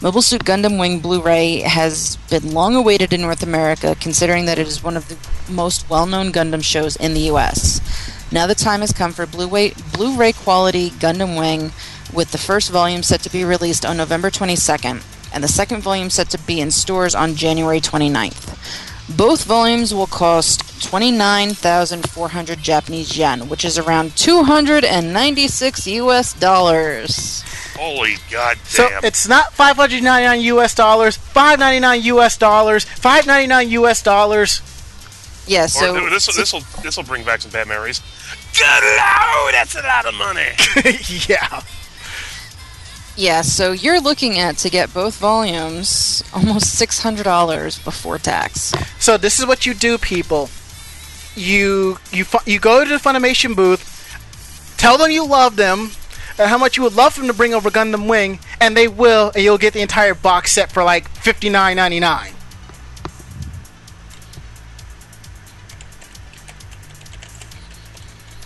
Mobile 0.00 0.22
Suit 0.22 0.44
Gundam 0.44 0.78
Wing 0.78 1.00
Blu-ray 1.00 1.62
has 1.62 2.18
been 2.30 2.54
long 2.54 2.76
awaited 2.76 3.12
in 3.12 3.20
North 3.20 3.42
America, 3.42 3.96
considering 3.98 4.44
that 4.44 4.56
it 4.56 4.68
is 4.68 4.80
one 4.80 4.96
of 4.96 5.08
the 5.08 5.18
most 5.52 5.90
well-known 5.90 6.30
Gundam 6.30 6.62
shows 6.62 6.94
in 6.94 7.14
the 7.14 7.22
U.S. 7.22 7.80
Now 8.30 8.46
the 8.46 8.54
time 8.54 8.80
has 8.80 8.92
come 8.92 9.10
for 9.10 9.26
Blu-ray, 9.26 9.72
Blu-ray 9.92 10.34
quality 10.34 10.90
Gundam 10.90 11.36
Wing, 11.36 11.72
with 12.14 12.30
the 12.30 12.38
first 12.38 12.70
volume 12.70 13.02
set 13.02 13.22
to 13.22 13.28
be 13.28 13.42
released 13.42 13.84
on 13.84 13.96
November 13.96 14.30
22nd, 14.30 15.02
and 15.34 15.42
the 15.42 15.48
second 15.48 15.82
volume 15.82 16.10
set 16.10 16.30
to 16.30 16.38
be 16.38 16.60
in 16.60 16.70
stores 16.70 17.16
on 17.16 17.34
January 17.34 17.80
29th. 17.80 19.16
Both 19.16 19.46
volumes 19.46 19.92
will 19.92 20.06
cost 20.06 20.80
29,400 20.84 22.58
Japanese 22.62 23.18
yen, 23.18 23.48
which 23.48 23.64
is 23.64 23.76
around 23.76 24.14
296 24.16 25.86
US 25.88 26.34
dollars. 26.34 27.42
Holy 27.78 28.16
goddamn. 28.28 28.64
So 28.64 28.88
it's 29.04 29.28
not 29.28 29.52
599 29.52 30.40
US 30.56 30.74
dollars, 30.74 31.16
599 31.16 32.02
US 32.16 32.36
dollars, 32.36 32.84
599 32.84 33.70
US 33.84 34.02
dollars. 34.02 34.62
Yeah, 35.46 35.66
so 35.66 35.94
this 36.10 36.26
will 36.26 36.34
this 36.34 36.52
will 36.52 36.60
this 36.82 36.96
will 36.96 37.04
bring 37.04 37.22
back 37.22 37.40
some 37.40 37.52
bad 37.52 37.68
memories. 37.68 38.00
Good 38.58 38.82
lord, 38.82 39.54
that's 39.54 39.76
a 39.76 39.82
lot 39.82 40.06
of 40.06 40.14
money. 40.14 40.48
yeah. 41.28 41.62
yeah, 43.16 43.42
so 43.42 43.70
you're 43.70 44.00
looking 44.00 44.38
at 44.40 44.56
to 44.58 44.70
get 44.70 44.92
both 44.92 45.16
volumes 45.16 46.24
almost 46.34 46.80
$600 46.80 47.84
before 47.84 48.18
tax. 48.18 48.72
So 48.98 49.16
this 49.16 49.38
is 49.38 49.46
what 49.46 49.64
you 49.64 49.72
do, 49.72 49.98
people. 49.98 50.50
You 51.36 51.98
you 52.10 52.24
you 52.44 52.58
go 52.58 52.84
to 52.84 52.90
the 52.90 52.96
Funimation 52.96 53.54
booth, 53.54 54.74
tell 54.76 54.98
them 54.98 55.12
you 55.12 55.24
love 55.24 55.54
them, 55.54 55.92
and 56.38 56.48
how 56.48 56.58
much 56.58 56.76
you 56.76 56.82
would 56.82 56.94
love 56.94 57.14
for 57.14 57.20
them 57.20 57.28
to 57.28 57.34
bring 57.34 57.54
over 57.54 57.70
Gundam 57.70 58.08
Wing, 58.08 58.38
and 58.60 58.76
they 58.76 58.88
will, 58.88 59.32
and 59.34 59.42
you'll 59.42 59.58
get 59.58 59.72
the 59.72 59.80
entire 59.80 60.14
box 60.14 60.52
set 60.52 60.70
for 60.70 60.84
like 60.84 61.08
fifty 61.08 61.48
nine 61.48 61.76
ninety 61.76 62.00
nine. 62.00 62.32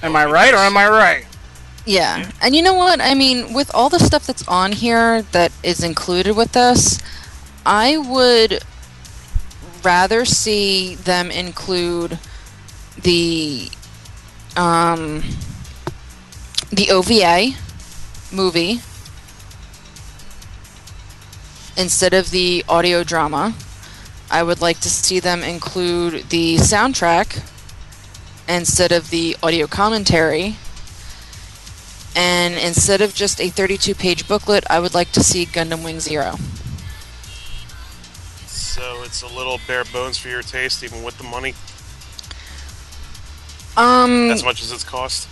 Am 0.03 0.17
I 0.17 0.27
right 0.27 0.53
or 0.53 0.59
am 0.59 0.77
I 0.77 0.89
right? 0.89 1.27
Yeah. 1.87 2.31
And 2.41 2.57
you 2.57 2.63
know 2.63 2.75
what? 2.75 3.01
I 3.01 3.15
mean, 3.15 3.53
with 3.53 3.73
all 3.75 3.89
the 3.89 3.99
stuff 3.99 4.27
that's 4.27 4.47
on 4.49 4.73
here 4.73 5.23
that 5.33 5.53
is 5.63 5.83
included 5.83 6.37
with 6.37 6.53
this, 6.53 6.99
I 7.65 7.97
would 7.97 8.65
rather 9.85 10.25
see 10.25 10.95
them 10.95 11.31
include 11.31 12.19
the 13.01 13.69
um 14.57 15.23
the 16.71 16.91
OVA 16.91 17.57
movie 18.33 18.81
instead 21.77 22.15
of 22.15 22.31
the 22.31 22.65
audio 22.69 23.03
drama. 23.03 23.55
I 24.31 24.43
would 24.43 24.61
like 24.61 24.81
to 24.81 24.91
see 24.91 25.21
them 25.21 25.43
include 25.43 26.31
the 26.31 26.57
soundtrack 26.57 27.43
instead 28.49 28.93
of 28.93 29.11
the 29.11 29.37
audio 29.43 29.67
commentary. 29.67 30.57
And 32.15 32.55
instead 32.55 33.01
of 33.01 33.15
just 33.15 33.41
a 33.41 33.49
32 33.49 33.95
page 33.95 34.29
booklet, 34.29 34.65
I 34.69 34.81
would 34.81 34.95
like 34.95 35.13
to 35.13 35.23
see 35.23 35.47
Gundam 35.47 35.85
Wing 35.85 36.01
Zero. 36.01 36.37
So 38.47 39.03
it's 39.03 39.23
a 39.23 39.27
little 39.27 39.61
bare 39.67 39.85
bones 39.85 40.19
for 40.19 40.29
your 40.29 40.43
taste, 40.43 40.83
even 40.83 41.03
with 41.03 41.17
the 41.19 41.25
money, 41.25 41.55
Um, 43.77 44.31
as 44.31 44.43
much 44.45 44.63
as 44.63 44.73
it's 44.73 44.85
cost. 44.85 45.29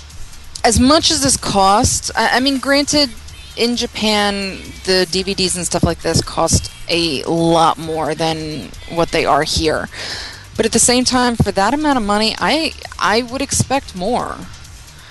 As 0.65 0.79
much 0.79 1.11
as 1.11 1.23
this 1.23 1.37
costs, 1.37 2.11
I, 2.17 2.37
I 2.37 2.41
mean, 2.41 2.59
granted, 2.59 3.11
in 3.57 3.77
Japan, 3.77 4.59
the 4.85 5.07
DVDs 5.11 5.57
and 5.57 5.67
stuff 5.67 5.83
like 5.83 6.01
this 6.01 6.23
cost 6.23 6.73
a 6.89 7.23
lot 7.25 7.79
more 7.79 8.15
than 8.15 8.71
what 8.89 9.11
they 9.11 9.25
are 9.25 9.43
here. 9.43 9.89
But 10.57 10.67
at 10.67 10.73
the 10.73 10.79
same 10.79 11.05
time, 11.05 11.37
for 11.37 11.53
that 11.53 11.75
amount 11.75 11.99
of 11.99 12.05
money, 12.05 12.35
I 12.39 12.73
I 12.99 13.23
would 13.23 13.43
expect 13.43 13.97
more. 13.97 14.37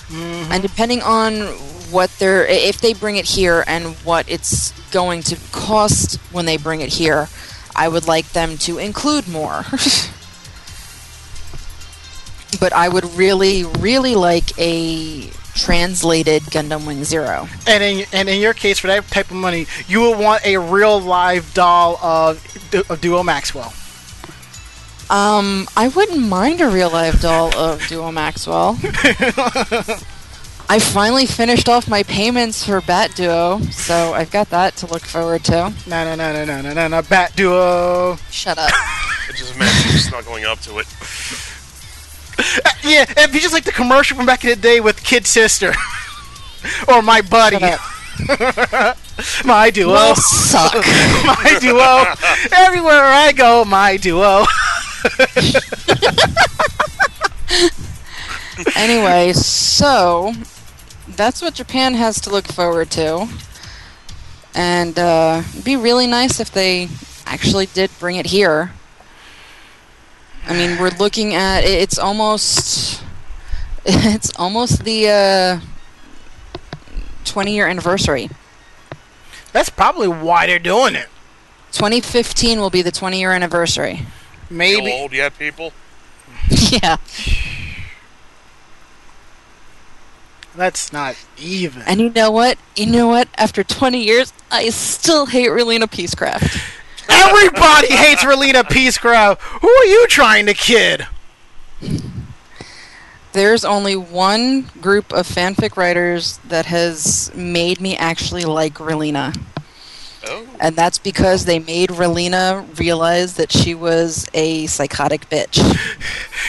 Mm-hmm. 0.09 0.51
And 0.51 0.61
depending 0.61 1.01
on 1.01 1.41
what 1.91 2.11
they're, 2.19 2.45
if 2.45 2.81
they 2.81 2.93
bring 2.93 3.17
it 3.17 3.25
here 3.25 3.63
and 3.67 3.95
what 4.03 4.29
it's 4.29 4.71
going 4.91 5.23
to 5.23 5.37
cost 5.51 6.17
when 6.31 6.45
they 6.45 6.57
bring 6.57 6.81
it 6.81 6.89
here, 6.89 7.29
I 7.75 7.87
would 7.87 8.07
like 8.07 8.29
them 8.31 8.57
to 8.59 8.77
include 8.77 9.27
more. 9.27 9.65
but 12.59 12.73
I 12.73 12.89
would 12.89 13.05
really, 13.15 13.63
really 13.79 14.15
like 14.15 14.57
a 14.59 15.29
translated 15.55 16.43
Gundam 16.43 16.87
Wing 16.87 17.03
Zero. 17.03 17.47
And 17.67 17.83
in 17.83 18.05
and 18.13 18.29
in 18.29 18.39
your 18.39 18.53
case, 18.53 18.79
for 18.79 18.87
that 18.87 19.07
type 19.07 19.29
of 19.29 19.37
money, 19.37 19.67
you 19.87 20.01
would 20.01 20.19
want 20.19 20.45
a 20.45 20.57
real 20.57 20.99
live 20.99 21.53
doll 21.53 21.97
of, 22.01 22.41
of 22.89 23.01
Duo 23.01 23.23
Maxwell. 23.23 23.73
Um, 25.09 25.67
I 25.75 25.87
wouldn't 25.87 26.27
mind 26.27 26.61
a 26.61 26.69
real 26.69 26.91
live 26.91 27.19
doll 27.19 27.55
of 27.55 27.85
Duo 27.87 28.11
Maxwell. 28.11 28.77
I 30.71 30.77
finally 30.77 31.25
finished 31.25 31.67
off 31.67 31.87
my 31.89 32.03
payments 32.03 32.63
for 32.63 32.79
Bat 32.81 33.15
Duo, 33.15 33.59
so 33.71 34.13
I've 34.13 34.29
got 34.29 34.51
that 34.51 34.75
to 34.77 34.85
look 34.85 35.01
forward 35.01 35.43
to. 35.45 35.73
No, 35.87 36.03
no, 36.05 36.13
no, 36.13 36.31
no, 36.31 36.45
no, 36.45 36.61
no, 36.61 36.73
no, 36.73 36.87
no, 36.87 37.01
Bat 37.01 37.35
Duo. 37.35 38.17
Shut 38.29 38.59
up. 38.59 38.69
I 38.73 39.31
just 39.35 39.55
imagine 39.55 39.93
you 39.93 39.97
snuggling 39.97 40.45
up 40.45 40.59
to 40.59 40.77
it. 40.77 40.85
Yeah, 42.83 43.03
it'd 43.09 43.31
be 43.31 43.39
just 43.39 43.53
like 43.53 43.65
the 43.65 43.71
commercial 43.71 44.17
from 44.17 44.25
back 44.25 44.43
in 44.43 44.49
the 44.51 44.55
day 44.55 44.79
with 44.79 45.03
Kid 45.03 45.27
Sister. 45.27 45.73
or 46.87 47.01
My 47.01 47.21
Buddy. 47.21 47.57
My 49.45 49.69
Duo. 49.69 49.91
Well, 49.93 50.15
suck. 50.15 50.73
my 51.25 51.57
Duo. 51.59 52.05
Everywhere 52.51 53.03
I 53.03 53.31
go, 53.33 53.65
my 53.65 53.97
Duo. 53.97 54.45
anyway, 58.75 59.33
so 59.33 60.33
that's 61.07 61.41
what 61.41 61.53
Japan 61.53 61.93
has 61.95 62.21
to 62.21 62.29
look 62.29 62.47
forward 62.47 62.89
to. 62.91 63.27
And 64.55 64.97
uh, 64.97 65.43
it'd 65.51 65.65
be 65.65 65.75
really 65.75 66.07
nice 66.07 66.39
if 66.39 66.51
they 66.51 66.89
actually 67.25 67.67
did 67.67 67.91
bring 67.99 68.15
it 68.15 68.27
here. 68.27 68.71
I 70.49 70.53
mean, 70.53 70.79
we're 70.79 70.89
looking 70.89 71.35
at 71.35 71.63
it's 71.63 71.99
almost 71.99 73.03
it's 73.85 74.31
almost 74.35 74.83
the 74.83 75.07
uh, 75.07 75.59
20 77.25 77.53
year 77.53 77.67
anniversary. 77.67 78.29
That's 79.53 79.69
probably 79.69 80.07
why 80.07 80.47
they're 80.47 80.57
doing 80.57 80.95
it. 80.95 81.07
2015 81.71 82.59
will 82.59 82.71
be 82.71 82.81
the 82.81 82.91
20 82.91 83.19
year 83.19 83.31
anniversary. 83.31 83.97
Feel 84.47 84.57
Maybe. 84.57 84.91
old 84.91 85.13
yet, 85.13 85.37
people? 85.37 85.71
yeah. 86.49 86.97
That's 90.55 90.91
not 90.91 91.15
even. 91.37 91.83
And 91.83 92.01
you 92.01 92.09
know 92.09 92.31
what? 92.31 92.57
You 92.75 92.87
know 92.87 93.07
what? 93.07 93.27
After 93.37 93.63
20 93.63 94.03
years, 94.03 94.33
I 94.49 94.69
still 94.69 95.27
hate 95.27 95.49
Relena 95.49 95.83
Peacecraft. 95.83 96.59
Everybody 97.09 97.93
hates 97.93 98.23
Relena 98.23 98.63
Peacecraft. 98.63 99.39
Who 99.39 99.69
are 99.69 99.85
you 99.85 100.07
trying 100.07 100.45
to 100.45 100.53
kid? 100.53 101.07
There's 103.31 103.63
only 103.63 103.95
one 103.95 104.63
group 104.81 105.13
of 105.13 105.27
fanfic 105.27 105.77
writers 105.77 106.39
that 106.47 106.65
has 106.65 107.31
made 107.35 107.79
me 107.79 107.95
actually 107.95 108.43
like 108.43 108.75
Relena. 108.75 109.39
Oh. 110.25 110.47
And 110.59 110.75
that's 110.75 110.97
because 110.97 111.45
they 111.45 111.59
made 111.59 111.89
Relena 111.89 112.77
realize 112.77 113.35
that 113.35 113.51
she 113.51 113.73
was 113.73 114.27
a 114.33 114.65
psychotic 114.67 115.29
bitch. 115.29 115.57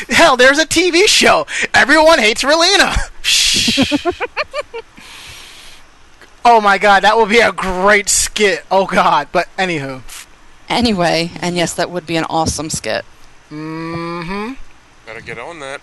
Hell, 0.08 0.36
there's 0.36 0.58
a 0.58 0.66
TV 0.66 1.06
show. 1.06 1.46
Everyone 1.74 2.18
hates 2.18 2.42
Relena. 2.42 2.96
Shh. 3.22 4.06
oh 6.44 6.60
my 6.60 6.78
god, 6.78 7.04
that 7.04 7.16
would 7.16 7.28
be 7.28 7.40
a 7.40 7.52
great 7.52 8.08
skit. 8.08 8.64
Oh 8.70 8.86
god. 8.86 9.28
But 9.32 9.48
anywho. 9.56 10.02
Anyway, 10.70 11.32
and 11.40 11.56
yes, 11.56 11.74
that 11.74 11.90
would 11.90 12.06
be 12.06 12.14
an 12.16 12.24
awesome 12.30 12.70
skit. 12.70 13.04
Mm-hmm. 13.50 14.52
Better 15.04 15.20
get 15.20 15.36
on 15.38 15.58
that. 15.58 15.80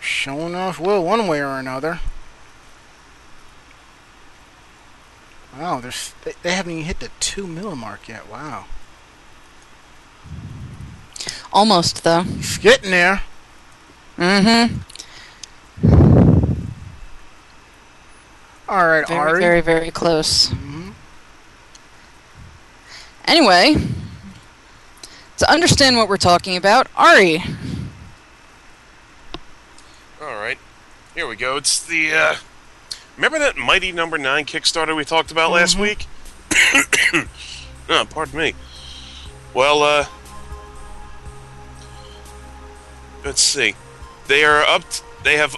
Sure 0.00 0.54
off 0.56 0.80
will 0.80 1.04
one 1.04 1.28
way 1.28 1.40
or 1.40 1.58
another. 1.60 2.00
Wow, 5.56 5.78
there's 5.78 6.12
they, 6.24 6.32
they 6.42 6.54
haven't 6.54 6.72
even 6.72 6.84
hit 6.84 6.98
the 6.98 7.10
two 7.20 7.46
mil 7.46 7.76
mark 7.76 8.08
yet. 8.08 8.28
Wow. 8.28 8.64
Almost, 11.52 12.02
though. 12.02 12.24
It's 12.26 12.58
getting 12.58 12.90
there. 12.90 13.22
Mm-hmm. 14.18 14.78
Alright, 18.68 19.06
Very, 19.06 19.20
Ari. 19.20 19.40
very, 19.40 19.60
very 19.60 19.90
close. 19.90 20.48
Mhm. 20.48 20.94
Anyway, 23.26 23.76
to 25.38 25.50
understand 25.50 25.96
what 25.96 26.08
we're 26.08 26.16
talking 26.16 26.56
about, 26.56 26.88
Ari, 26.96 27.42
All 30.20 30.34
right, 30.34 30.58
here 31.14 31.26
we 31.26 31.34
go. 31.36 31.56
It's 31.56 31.84
the 31.84 32.12
uh, 32.12 32.34
remember 33.16 33.38
that 33.40 33.56
Mighty 33.56 33.90
Number 33.90 34.18
Nine 34.18 34.44
Kickstarter 34.44 34.94
we 34.94 35.04
talked 35.04 35.32
about 35.32 35.50
last 35.50 35.78
week? 35.78 36.06
oh, 37.88 38.06
pardon 38.08 38.38
me. 38.38 38.54
Well, 39.54 39.82
uh, 39.82 40.04
let's 43.24 43.40
see. 43.42 43.74
They 44.28 44.44
are 44.44 44.62
up. 44.62 44.88
t- 44.88 45.02
they 45.24 45.36
have. 45.36 45.56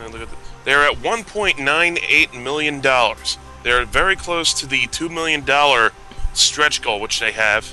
Look 0.00 0.14
at. 0.20 0.28
They're 0.64 0.84
at 0.84 0.94
1.98 0.96 2.42
million 2.42 2.80
dollars. 2.80 3.38
They're 3.62 3.84
very 3.84 4.16
close 4.16 4.52
to 4.54 4.66
the 4.66 4.86
two 4.88 5.08
million 5.08 5.44
dollar 5.44 5.92
stretch 6.36 6.82
goal, 6.82 7.00
which 7.00 7.20
they 7.20 7.32
have, 7.32 7.66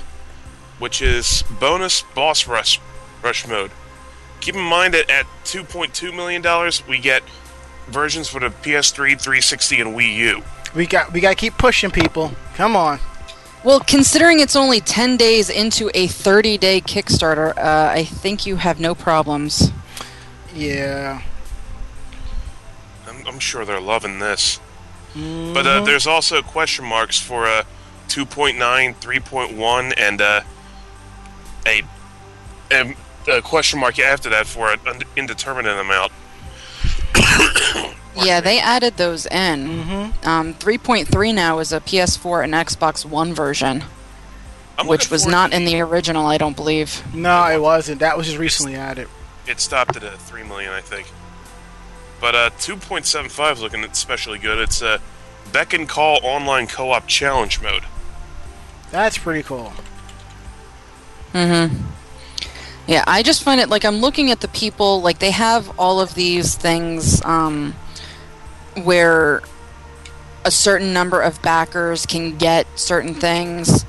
which 0.78 1.00
is 1.02 1.44
bonus 1.60 2.02
boss 2.14 2.46
rush 2.46 2.80
rush 3.22 3.46
mode. 3.46 3.70
Keep 4.40 4.56
in 4.56 4.62
mind 4.62 4.94
that 4.94 5.08
at 5.10 5.26
2.2 5.44 6.14
million 6.14 6.42
dollars, 6.42 6.86
we 6.86 6.98
get 6.98 7.22
versions 7.88 8.28
for 8.28 8.40
the 8.40 8.48
PS3, 8.48 9.20
360, 9.20 9.80
and 9.80 9.94
Wii 9.96 10.16
U. 10.16 10.42
We 10.74 10.86
got 10.86 11.12
we 11.12 11.20
gotta 11.20 11.36
keep 11.36 11.56
pushing 11.58 11.90
people. 11.90 12.32
Come 12.54 12.74
on. 12.76 12.98
well, 13.64 13.80
considering 13.80 14.40
it's 14.40 14.56
only 14.56 14.80
10 14.80 15.16
days 15.16 15.48
into 15.50 15.90
a 15.94 16.06
30 16.08 16.58
day 16.58 16.80
Kickstarter, 16.80 17.56
uh, 17.56 17.90
I 17.92 18.04
think 18.04 18.46
you 18.46 18.56
have 18.56 18.80
no 18.80 18.94
problems. 18.94 19.70
Yeah. 20.54 21.22
I'm, 23.08 23.26
I'm 23.26 23.38
sure 23.38 23.64
they're 23.64 23.80
loving 23.80 24.18
this. 24.18 24.58
But 25.14 25.20
Mm-hmm. 25.20 25.66
uh, 25.66 25.84
there's 25.84 26.06
also 26.06 26.40
question 26.40 26.86
marks 26.86 27.18
for 27.20 27.46
uh, 27.46 27.64
2.9, 28.12 28.94
3.1, 28.96 29.94
and 29.96 30.20
uh, 30.20 30.42
a, 31.66 31.82
a, 32.70 32.94
a 33.38 33.40
question 33.40 33.80
mark 33.80 33.98
after 33.98 34.28
that 34.28 34.46
for 34.46 34.70
an 34.70 35.02
indeterminate 35.16 35.78
amount. 35.78 36.12
Yeah, 38.14 38.42
they 38.42 38.60
added 38.60 38.98
those 38.98 39.24
in. 39.24 39.66
Mm-hmm. 39.66 40.28
Um, 40.28 40.52
3.3 40.52 41.34
now 41.34 41.60
is 41.60 41.72
a 41.72 41.80
PS4 41.80 42.44
and 42.44 42.52
Xbox 42.52 43.06
One 43.06 43.32
version, 43.32 43.84
I'm 44.76 44.86
which 44.86 45.10
was 45.10 45.26
not 45.26 45.54
in 45.54 45.64
the 45.64 45.80
original, 45.80 46.26
I 46.26 46.36
don't 46.36 46.54
believe. 46.54 47.02
No, 47.14 47.46
it 47.46 47.58
wasn't. 47.58 48.00
That 48.00 48.18
was 48.18 48.26
just 48.26 48.38
recently 48.38 48.74
added. 48.74 49.08
It 49.46 49.60
stopped 49.60 49.96
at 49.96 50.04
uh, 50.04 50.18
3 50.18 50.42
million, 50.42 50.72
I 50.72 50.82
think. 50.82 51.10
But 52.20 52.34
uh, 52.34 52.50
2.75 52.58 53.52
is 53.54 53.62
looking 53.62 53.82
especially 53.82 54.38
good. 54.38 54.58
It's 54.58 54.82
a 54.82 55.00
Beck 55.50 55.72
and 55.72 55.88
Call 55.88 56.20
online 56.22 56.66
co 56.66 56.90
op 56.90 57.06
challenge 57.06 57.62
mode. 57.62 57.84
That's 58.92 59.18
pretty 59.18 59.42
cool. 59.42 59.72
Mm-hmm. 61.32 61.74
Yeah, 62.86 63.04
I 63.06 63.22
just 63.22 63.42
find 63.42 63.60
it 63.60 63.68
like 63.68 63.84
I'm 63.84 63.96
looking 63.96 64.30
at 64.30 64.40
the 64.40 64.48
people 64.48 65.00
like 65.00 65.18
they 65.18 65.30
have 65.30 65.78
all 65.78 66.00
of 66.00 66.14
these 66.14 66.54
things 66.54 67.24
um, 67.24 67.74
where 68.82 69.42
a 70.44 70.50
certain 70.50 70.92
number 70.92 71.20
of 71.20 71.40
backers 71.40 72.04
can 72.04 72.36
get 72.36 72.66
certain 72.74 73.14
things, 73.14 73.86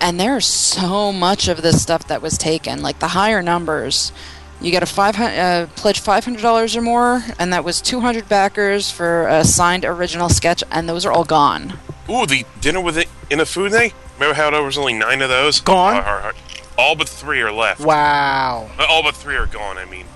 and 0.00 0.20
there's 0.20 0.46
so 0.46 1.12
much 1.12 1.48
of 1.48 1.62
this 1.62 1.80
stuff 1.80 2.08
that 2.08 2.20
was 2.20 2.36
taken. 2.36 2.82
Like 2.82 2.98
the 2.98 3.08
higher 3.08 3.42
numbers, 3.42 4.12
you 4.60 4.70
get 4.70 4.82
a 4.82 4.86
five 4.86 5.14
hundred 5.14 5.38
uh, 5.38 5.66
pledge 5.76 6.00
five 6.00 6.24
hundred 6.24 6.42
dollars 6.42 6.76
or 6.76 6.82
more, 6.82 7.22
and 7.38 7.52
that 7.54 7.64
was 7.64 7.80
two 7.80 8.00
hundred 8.00 8.28
backers 8.28 8.90
for 8.90 9.28
a 9.28 9.44
signed 9.44 9.86
original 9.86 10.28
sketch, 10.28 10.62
and 10.70 10.88
those 10.88 11.06
are 11.06 11.12
all 11.12 11.24
gone. 11.24 11.78
Ooh, 12.10 12.26
the 12.26 12.44
dinner 12.60 12.80
with 12.80 12.98
it 12.98 13.08
in 13.30 13.40
a 13.40 13.46
food 13.46 13.72
day? 13.72 13.94
Remember 14.22 14.40
how 14.40 14.50
there 14.50 14.62
was 14.62 14.78
only 14.78 14.92
nine 14.92 15.20
of 15.20 15.28
those? 15.30 15.60
Gone? 15.60 15.96
Uh, 15.96 15.98
uh, 15.98 16.28
uh, 16.28 16.32
all 16.78 16.94
but 16.94 17.08
three 17.08 17.40
are 17.40 17.50
left. 17.50 17.80
Wow. 17.80 18.70
Uh, 18.78 18.86
all 18.88 19.02
but 19.02 19.16
three 19.16 19.34
are 19.34 19.46
gone, 19.46 19.78
I 19.78 19.84
mean. 19.84 20.06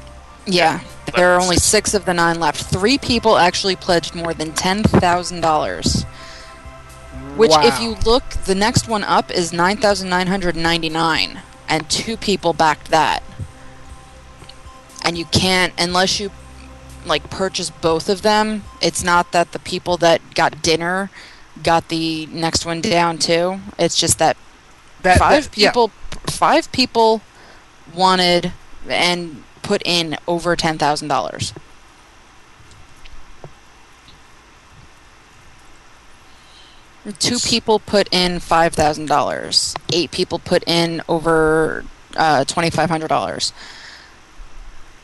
Yeah, 0.47 0.79
there 1.17 1.35
are 1.35 1.41
only 1.41 1.57
six 1.57 1.93
of 1.93 2.05
the 2.05 2.15
nine 2.15 2.39
left. 2.39 2.67
Three 2.67 2.99
people 2.99 3.37
actually 3.37 3.75
pledged 3.75 4.15
more 4.15 4.33
than 4.33 4.53
ten 4.53 4.85
thousand 4.85 5.41
dollars. 5.41 6.05
Which, 7.35 7.51
wow. 7.51 7.67
if 7.67 7.81
you 7.81 7.97
look, 8.07 8.23
the 8.45 8.55
next 8.55 8.87
one 8.87 9.03
up 9.03 9.33
is 9.33 9.53
nine 9.53 9.79
thousand 9.79 10.09
nine 10.09 10.29
hundred 10.29 10.55
ninety-nine, 10.55 11.41
and 11.69 11.91
two 11.91 12.17
people 12.17 12.53
backed 12.53 12.93
that. 12.93 13.25
And 15.05 15.19
you 15.19 15.25
can't 15.25 15.73
unless 15.77 16.21
you 16.21 16.31
like 17.05 17.29
purchase 17.29 17.71
both 17.71 18.09
of 18.09 18.23
them. 18.23 18.63
It's 18.81 19.03
not 19.03 19.33
that 19.33 19.51
the 19.51 19.59
people 19.59 19.97
that 19.97 20.37
got 20.37 20.63
dinner 20.63 21.11
got 21.63 21.89
the 21.89 22.27
next 22.27 22.65
one 22.67 22.81
down 22.81 23.19
too. 23.19 23.61
It's 23.79 23.99
just 23.99 24.19
that 24.19 24.37
that, 25.03 25.19
five? 25.19 25.51
that- 25.51 25.59
yeah. 25.59 25.71
people 25.71 25.89
five 26.27 26.71
people 26.73 27.23
wanted 27.95 28.53
and 28.89 29.43
put 29.63 29.83
in 29.85 30.17
over 30.27 30.57
ten 30.57 30.79
thousand 30.79 31.09
dollars. 31.09 31.53
Two 37.21 37.39
people 37.39 37.79
put 37.79 38.09
in 38.13 38.41
five 38.41 38.75
thousand 38.75 39.07
dollars. 39.07 39.75
Eight 39.93 40.11
people 40.11 40.41
put 40.41 40.65
in 40.67 41.03
over 41.09 41.85
uh, 42.17 42.45
twenty 42.45 42.71
five 42.71 42.91
hundred 42.91 43.09
dollars. 43.09 43.53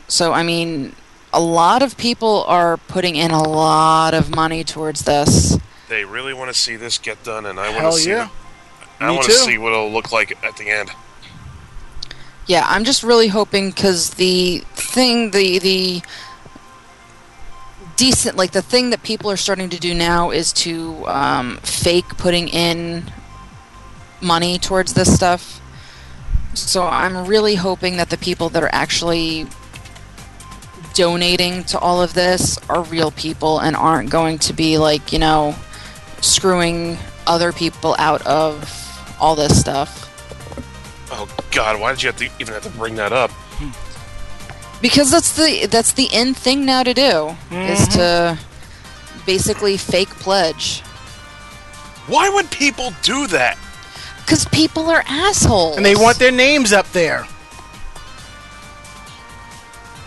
So 0.07 0.33
i 0.33 0.43
mean 0.43 0.95
a 1.31 1.41
lot 1.41 1.81
of 1.81 1.97
people 1.97 2.43
are 2.47 2.77
putting 2.77 3.15
in 3.15 3.31
a 3.31 3.41
lot 3.41 4.13
of 4.13 4.29
money 4.29 4.63
towards 4.63 5.05
this 5.05 5.57
They 5.93 6.05
really 6.05 6.33
want 6.33 6.49
to 6.49 6.55
see 6.59 6.75
this 6.75 6.97
get 6.97 7.23
done, 7.23 7.45
and 7.45 7.59
I 7.59 7.69
want 7.69 7.81
Hell 7.81 7.91
to 7.91 7.97
see. 7.99 8.09
yeah. 8.09 8.29
I 8.99 9.09
Me 9.09 9.13
want 9.13 9.27
too. 9.27 9.33
to 9.33 9.37
see 9.37 9.59
what 9.59 9.73
it'll 9.73 9.91
look 9.91 10.11
like 10.11 10.35
at 10.43 10.57
the 10.57 10.67
end. 10.67 10.89
Yeah, 12.47 12.65
I'm 12.67 12.83
just 12.83 13.03
really 13.03 13.27
hoping 13.27 13.69
because 13.69 14.09
the 14.15 14.63
thing, 14.73 15.29
the 15.29 15.59
the 15.59 16.01
decent, 17.95 18.35
like 18.37 18.53
the 18.53 18.61
thing 18.63 18.89
that 18.89 19.03
people 19.03 19.29
are 19.29 19.37
starting 19.37 19.69
to 19.69 19.79
do 19.79 19.93
now 19.93 20.31
is 20.31 20.51
to 20.53 21.05
um, 21.05 21.57
fake 21.57 22.07
putting 22.17 22.47
in 22.47 23.11
money 24.19 24.57
towards 24.57 24.95
this 24.95 25.13
stuff. 25.13 25.61
So 26.55 26.87
I'm 26.87 27.27
really 27.27 27.53
hoping 27.53 27.97
that 27.97 28.09
the 28.09 28.17
people 28.17 28.49
that 28.49 28.63
are 28.63 28.73
actually 28.73 29.45
donating 30.95 31.63
to 31.65 31.77
all 31.77 32.01
of 32.01 32.15
this 32.15 32.57
are 32.67 32.81
real 32.81 33.11
people 33.11 33.59
and 33.59 33.75
aren't 33.75 34.09
going 34.09 34.39
to 34.39 34.53
be 34.53 34.79
like 34.79 35.13
you 35.13 35.19
know 35.19 35.55
screwing 36.23 36.97
other 37.27 37.51
people 37.51 37.95
out 37.99 38.25
of 38.25 38.69
all 39.19 39.35
this 39.35 39.59
stuff. 39.59 40.09
Oh 41.11 41.27
God, 41.51 41.79
why 41.79 41.91
did 41.91 42.03
you 42.03 42.07
have 42.07 42.17
to 42.17 42.29
even 42.39 42.53
have 42.53 42.63
to 42.63 42.69
bring 42.71 42.95
that 42.95 43.13
up? 43.13 43.31
Because 44.81 45.11
that's 45.11 45.35
the 45.37 45.67
that's 45.67 45.93
the 45.93 46.09
end 46.11 46.35
thing 46.35 46.65
now 46.65 46.83
to 46.83 46.93
do 46.93 47.35
is 47.51 47.79
mm-hmm. 47.79 47.91
to 47.91 48.39
basically 49.25 49.77
fake 49.77 50.09
pledge. 50.09 50.81
Why 52.07 52.29
would 52.29 52.51
people 52.51 52.93
do 53.01 53.27
that? 53.27 53.57
Because 54.25 54.45
people 54.45 54.89
are 54.89 55.03
assholes. 55.07 55.77
And 55.77 55.85
they 55.85 55.95
want 55.95 56.19
their 56.19 56.31
names 56.31 56.73
up 56.73 56.89
there. 56.91 57.25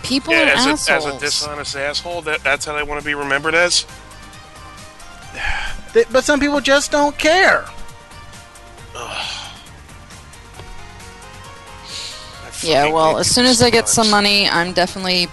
people 0.03 0.33
Yeah, 0.33 0.43
are 0.43 0.57
as 0.57 0.67
a, 0.67 0.71
assholes. 0.71 1.07
as 1.07 1.17
a 1.17 1.19
dishonest 1.21 1.77
asshole, 1.77 2.23
that, 2.23 2.43
that's 2.43 2.65
how 2.65 2.75
they 2.75 2.83
want 2.83 3.01
to 3.01 3.07
be 3.07 3.15
remembered 3.15 3.55
as. 3.55 3.87
They- 5.97 6.05
but 6.13 6.25
some 6.25 6.39
people 6.41 6.61
just 6.61 6.91
don't 6.91 7.17
care. 7.17 7.65
I 8.95 9.25
yeah, 12.63 12.93
well, 12.93 13.17
as 13.17 13.35
soon 13.35 13.47
as 13.47 13.63
I 13.63 13.71
get 13.71 13.89
some 13.89 14.11
money, 14.11 14.47
I'm 14.47 14.75
definitely 14.75 15.29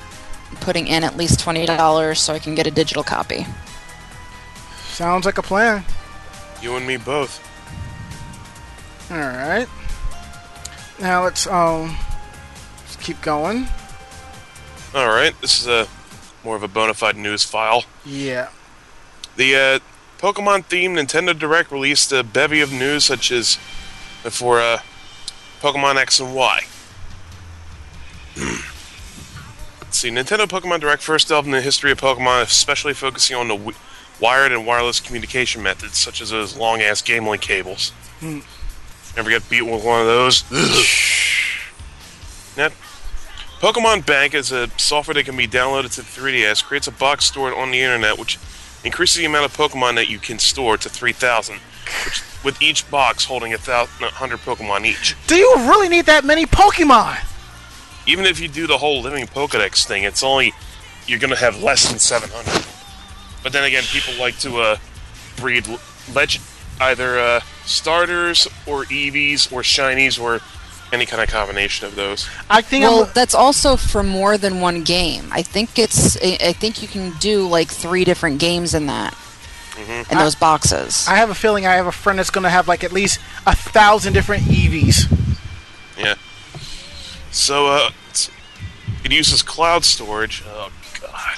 putting 0.62 0.88
in 0.88 1.04
at 1.04 1.18
least 1.18 1.42
twenty 1.42 1.66
dollars 1.66 2.22
so 2.22 2.34
I 2.34 2.40
can 2.40 2.56
get 2.56 2.66
a 2.66 2.72
digital 2.72 3.04
copy. 3.04 3.46
Sounds 4.88 5.26
like 5.26 5.38
a 5.38 5.42
plan. 5.42 5.84
you 6.62 6.78
and 6.78 6.88
me 6.88 6.96
both. 6.96 7.42
All 9.12 9.18
right. 9.18 9.68
Now 10.98 11.26
let's 11.26 11.46
um 11.46 11.98
let's 12.84 12.96
keep 13.02 13.22
going. 13.22 13.68
All 14.96 15.10
right, 15.10 15.34
this 15.42 15.60
is 15.60 15.68
a 15.68 15.90
more 16.46 16.56
of 16.56 16.64
a 16.64 16.70
bona 16.70 16.94
fide 16.94 17.18
news 17.18 17.44
file. 17.44 17.84
Yeah. 18.06 18.48
The 19.36 19.56
uh, 19.56 19.80
Pokemon-themed 20.24 20.98
Nintendo 20.98 21.38
Direct 21.38 21.70
released 21.70 22.14
a 22.14 22.24
bevy 22.24 22.62
of 22.62 22.72
news, 22.72 23.04
such 23.04 23.30
as 23.30 23.56
for 24.30 24.62
uh, 24.62 24.80
Pokemon 25.60 25.98
X 25.98 26.22
and 26.22 26.34
Y. 26.34 26.62
Let's 28.38 29.98
see, 29.98 30.10
Nintendo 30.10 30.48
Pokemon 30.48 30.80
Direct 30.80 31.04
first 31.04 31.28
delved 31.28 31.48
into 31.48 31.58
the 31.58 31.62
history 31.62 31.92
of 31.92 32.00
Pokemon, 32.00 32.44
especially 32.44 32.94
focusing 32.94 33.36
on 33.36 33.50
the 33.50 33.76
wired 34.22 34.54
and 34.54 34.66
wireless 34.66 35.02
communication 35.02 35.62
methods, 35.62 35.98
such 35.98 36.22
as 36.22 36.30
those 36.30 36.56
long-ass 36.56 37.02
game 37.02 37.28
link 37.28 37.42
cables. 37.42 37.92
Never 38.22 39.30
get 39.30 39.50
beat 39.50 39.64
with 39.64 39.84
one 39.84 40.00
of 40.00 40.08
those? 40.08 40.50
Now, 42.56 42.70
Pokemon 43.60 44.06
Bank 44.06 44.36
is 44.36 44.54
a 44.54 44.70
software 44.78 45.16
that 45.16 45.26
can 45.26 45.36
be 45.36 45.50
downloaded 45.50 45.94
to 45.96 46.02
the 46.02 46.08
3DS, 46.08 46.64
creates 46.64 46.88
a 46.88 46.92
box 46.92 47.26
stored 47.26 47.54
on 47.54 47.72
the 47.72 47.82
internet, 47.82 48.18
which 48.18 48.40
increases 48.84 49.18
the 49.18 49.26
amount 49.26 49.46
of 49.46 49.56
Pokemon 49.56 49.96
that 49.96 50.10
you 50.10 50.20
can 50.20 50.40
store 50.40 50.78
to 50.78 50.90
3,000, 50.90 51.60
with 52.44 52.62
each 52.62 52.90
box 52.90 53.26
holding 53.26 53.54
a 53.54 53.58
thousand, 53.58 54.02
100 54.02 54.40
Pokemon 54.40 54.86
each. 54.86 55.16
Do 55.28 55.36
you 55.36 55.54
really 55.58 55.90
need 55.90 56.06
that 56.06 56.26
many 56.26 56.46
Pokemon? 56.46 57.20
Even 58.06 58.26
if 58.26 58.40
you 58.40 58.48
do 58.48 58.68
the 58.68 58.78
whole 58.78 59.02
living 59.02 59.26
Pokedex 59.26 59.86
thing, 59.86 60.04
it's 60.04 60.24
only 60.24 60.54
you're 61.08 61.20
going 61.20 61.32
to 61.34 61.40
have 61.40 61.62
less 61.62 61.90
than 61.90 62.00
700. 62.00 62.66
But 63.42 63.52
then 63.54 63.64
again, 63.64 63.84
people 63.84 64.14
like 64.20 64.38
to 64.40 64.58
uh, 64.58 64.78
breed 65.38 65.68
legend, 66.14 66.44
either 66.80 67.20
uh, 67.20 67.40
starters 67.66 68.48
or 68.66 68.86
Eevees 68.86 69.52
or 69.52 69.62
Shinies 69.62 70.20
or 70.22 70.42
any 70.94 71.06
kind 71.06 71.22
of 71.22 71.30
combination 71.30 71.88
of 71.88 71.96
those. 71.96 72.30
I 72.50 72.62
think 72.62 72.84
Well, 72.84 73.04
I'm, 73.06 73.10
that's 73.14 73.34
also 73.36 73.76
for 73.76 74.04
more 74.04 74.38
than 74.38 74.62
one 74.62 74.84
game. 74.84 75.28
I 75.32 75.42
think 75.42 75.78
it's. 75.80 76.16
I 76.24 76.38
I 76.40 76.54
think 76.54 76.82
you 76.82 76.88
can 76.88 77.12
do 77.20 77.48
like 77.48 77.70
three 77.70 78.06
different 78.06 78.40
games 78.40 78.74
in 78.74 78.86
that. 78.88 79.18
In 80.12 80.18
those 80.20 80.36
boxes. 80.36 81.08
I 81.08 81.16
have 81.16 81.32
a 81.32 81.36
feeling 81.36 81.66
I 81.66 81.74
have 81.74 81.88
a 81.88 81.92
friend 81.92 82.20
that's 82.20 82.30
going 82.30 82.44
to 82.44 82.50
have 82.50 82.68
like 82.68 82.84
at 82.84 82.92
least 82.92 83.20
a 83.48 83.56
thousand 83.56 84.14
different 84.14 84.44
EVs. 84.44 85.12
Yeah. 85.98 86.14
So, 87.32 87.66
uh, 87.68 87.90
it's- 88.10 88.30
it 89.04 89.12
uses 89.12 89.42
cloud 89.42 89.84
storage. 89.84 90.44
Oh, 90.48 90.70
God. 91.02 91.38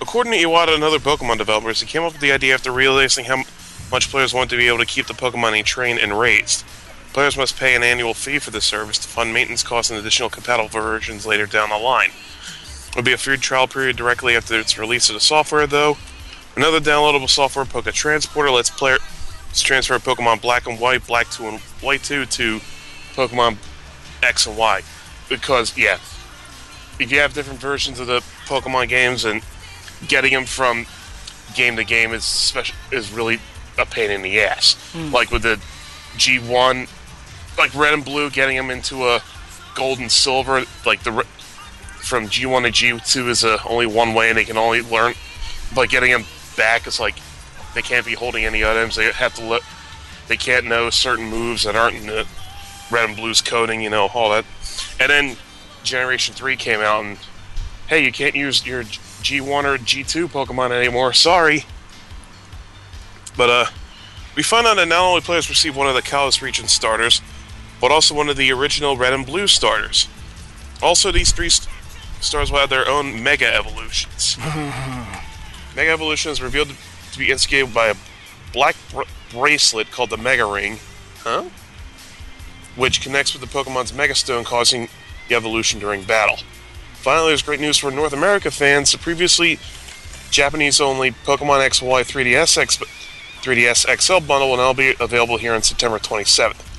According 0.00 0.32
to 0.32 0.38
Iwata 0.38 0.74
and 0.74 0.82
other 0.82 0.98
Pokemon 0.98 1.38
developers, 1.38 1.80
he 1.80 1.86
came 1.86 2.02
up 2.02 2.12
with 2.12 2.20
the 2.20 2.32
idea 2.32 2.52
after 2.52 2.72
realizing 2.72 3.26
how 3.26 3.44
much 3.92 4.10
players 4.10 4.34
want 4.34 4.50
to 4.50 4.56
be 4.56 4.66
able 4.66 4.78
to 4.78 4.84
keep 4.86 5.06
the 5.06 5.14
Pokemon 5.14 5.52
they 5.52 5.62
train 5.62 5.98
and 5.98 6.18
raised. 6.18 6.64
Players 7.12 7.36
must 7.36 7.56
pay 7.56 7.74
an 7.74 7.82
annual 7.82 8.14
fee 8.14 8.38
for 8.38 8.50
the 8.50 8.60
service 8.60 8.98
to 8.98 9.08
fund 9.08 9.32
maintenance 9.32 9.62
costs 9.62 9.90
and 9.90 9.98
additional 9.98 10.30
compatible 10.30 10.68
versions 10.68 11.26
later 11.26 11.46
down 11.46 11.70
the 11.70 11.76
line. 11.76 12.10
There 12.92 13.02
will 13.02 13.06
be 13.06 13.12
a 13.12 13.18
free 13.18 13.36
trial 13.36 13.66
period 13.66 13.96
directly 13.96 14.36
after 14.36 14.58
its 14.58 14.78
release 14.78 15.08
of 15.08 15.14
the 15.14 15.20
software, 15.20 15.66
though. 15.66 15.96
Another 16.56 16.80
downloadable 16.80 17.28
software, 17.28 17.64
Poke 17.64 17.92
Transporter, 17.92 18.50
lets 18.50 18.70
players 18.70 19.00
transfer 19.54 19.98
Pokemon 19.98 20.40
Black 20.40 20.66
and 20.66 20.78
White, 20.78 21.06
Black 21.06 21.28
2 21.30 21.48
and 21.48 21.60
White 21.80 22.02
2 22.02 22.26
to 22.26 22.60
Pokemon 23.14 23.56
X 24.22 24.46
and 24.46 24.56
Y. 24.56 24.82
Because, 25.28 25.76
yeah, 25.76 25.98
if 26.98 27.10
you 27.10 27.18
have 27.18 27.34
different 27.34 27.60
versions 27.60 27.98
of 27.98 28.06
the 28.06 28.20
Pokemon 28.46 28.88
games 28.88 29.24
and 29.24 29.42
getting 30.06 30.32
them 30.32 30.44
from 30.44 30.86
game 31.54 31.76
to 31.76 31.84
game 31.84 32.12
is 32.12 32.24
special 32.24 32.76
is 32.92 33.12
really 33.12 33.40
a 33.78 33.86
pain 33.86 34.10
in 34.10 34.22
the 34.22 34.40
ass. 34.40 34.74
Hmm. 34.92 35.12
Like 35.12 35.30
with 35.30 35.42
the 35.42 35.60
G1, 36.16 36.88
like 37.58 37.74
red 37.74 37.94
and 37.94 38.04
blue, 38.04 38.30
getting 38.30 38.56
them 38.56 38.70
into 38.70 39.06
a 39.06 39.22
gold 39.74 39.98
and 39.98 40.10
silver, 40.10 40.64
like 40.84 41.02
the 41.02 41.24
from 42.00 42.26
G1 42.26 42.64
to 42.64 42.72
G2 42.72 43.28
is 43.28 43.44
a, 43.44 43.62
only 43.64 43.86
one 43.86 44.14
way, 44.14 44.30
and 44.30 44.38
they 44.38 44.44
can 44.44 44.56
only 44.56 44.80
learn. 44.80 45.14
But 45.74 45.90
getting 45.90 46.10
them 46.10 46.24
back 46.56 46.86
is 46.86 46.98
like 46.98 47.16
they 47.74 47.82
can't 47.82 48.04
be 48.04 48.14
holding 48.14 48.44
any 48.44 48.64
items. 48.64 48.96
They 48.96 49.10
have 49.12 49.34
to 49.34 49.44
let. 49.44 49.62
They 50.28 50.36
can't 50.36 50.66
know 50.66 50.90
certain 50.90 51.26
moves 51.26 51.64
that 51.64 51.76
aren't 51.76 51.96
in 51.96 52.06
the 52.06 52.26
red 52.90 53.08
and 53.08 53.16
blue's 53.16 53.40
coding. 53.40 53.80
You 53.80 53.90
know 53.90 54.08
all 54.14 54.30
that. 54.30 54.44
And 54.98 55.10
then 55.10 55.36
Generation 55.82 56.34
Three 56.34 56.56
came 56.56 56.80
out, 56.80 57.04
and 57.04 57.18
hey, 57.88 58.04
you 58.04 58.12
can't 58.12 58.34
use 58.34 58.66
your 58.66 58.84
G1 58.84 59.64
or 59.64 59.78
G2 59.78 60.28
Pokemon 60.28 60.70
anymore. 60.70 61.12
Sorry. 61.12 61.64
But 63.36 63.50
uh, 63.50 63.66
we 64.36 64.42
find 64.42 64.66
out 64.66 64.76
that 64.76 64.88
not 64.88 65.00
only 65.00 65.20
players 65.20 65.48
receive 65.48 65.76
one 65.76 65.88
of 65.88 65.94
the 65.94 66.02
Kalos 66.02 66.42
region 66.42 66.68
starters, 66.68 67.22
but 67.80 67.90
also 67.90 68.14
one 68.14 68.28
of 68.28 68.36
the 68.36 68.52
original 68.52 68.96
Red 68.96 69.12
and 69.12 69.24
Blue 69.24 69.46
starters. 69.46 70.08
Also, 70.82 71.10
these 71.10 71.32
three 71.32 71.48
st- 71.48 71.68
stars 72.20 72.50
will 72.50 72.58
have 72.58 72.70
their 72.70 72.88
own 72.88 73.22
Mega 73.22 73.52
Evolutions. 73.52 74.36
Mega 75.76 75.90
Evolution 75.90 76.30
is 76.30 76.42
revealed 76.42 76.72
to 77.12 77.18
be 77.18 77.30
instigated 77.30 77.72
by 77.72 77.88
a 77.88 77.94
black 78.52 78.76
br- 78.92 79.02
bracelet 79.30 79.90
called 79.90 80.10
the 80.10 80.16
Mega 80.16 80.44
Ring, 80.44 80.78
huh? 81.20 81.44
Which 82.76 83.00
connects 83.00 83.32
with 83.32 83.42
the 83.42 83.48
Pokemon's 83.48 83.92
Mega 83.92 84.14
Stone, 84.14 84.44
causing 84.44 84.88
the 85.28 85.34
evolution 85.34 85.80
during 85.80 86.02
battle. 86.02 86.38
Finally, 86.94 87.28
there's 87.28 87.42
great 87.42 87.60
news 87.60 87.78
for 87.78 87.90
North 87.90 88.12
America 88.12 88.50
fans. 88.50 88.92
The 88.92 88.98
previously 88.98 89.58
Japanese-only 90.30 91.12
Pokemon 91.12 91.66
XY 91.66 92.04
3DS 92.04 92.58
X 92.58 92.76
3DS 93.42 94.00
XL 94.00 94.26
bundle 94.26 94.50
will 94.50 94.58
now 94.58 94.72
be 94.72 94.94
available 95.00 95.38
here 95.38 95.54
on 95.54 95.62
September 95.62 95.98
27th. 95.98 96.69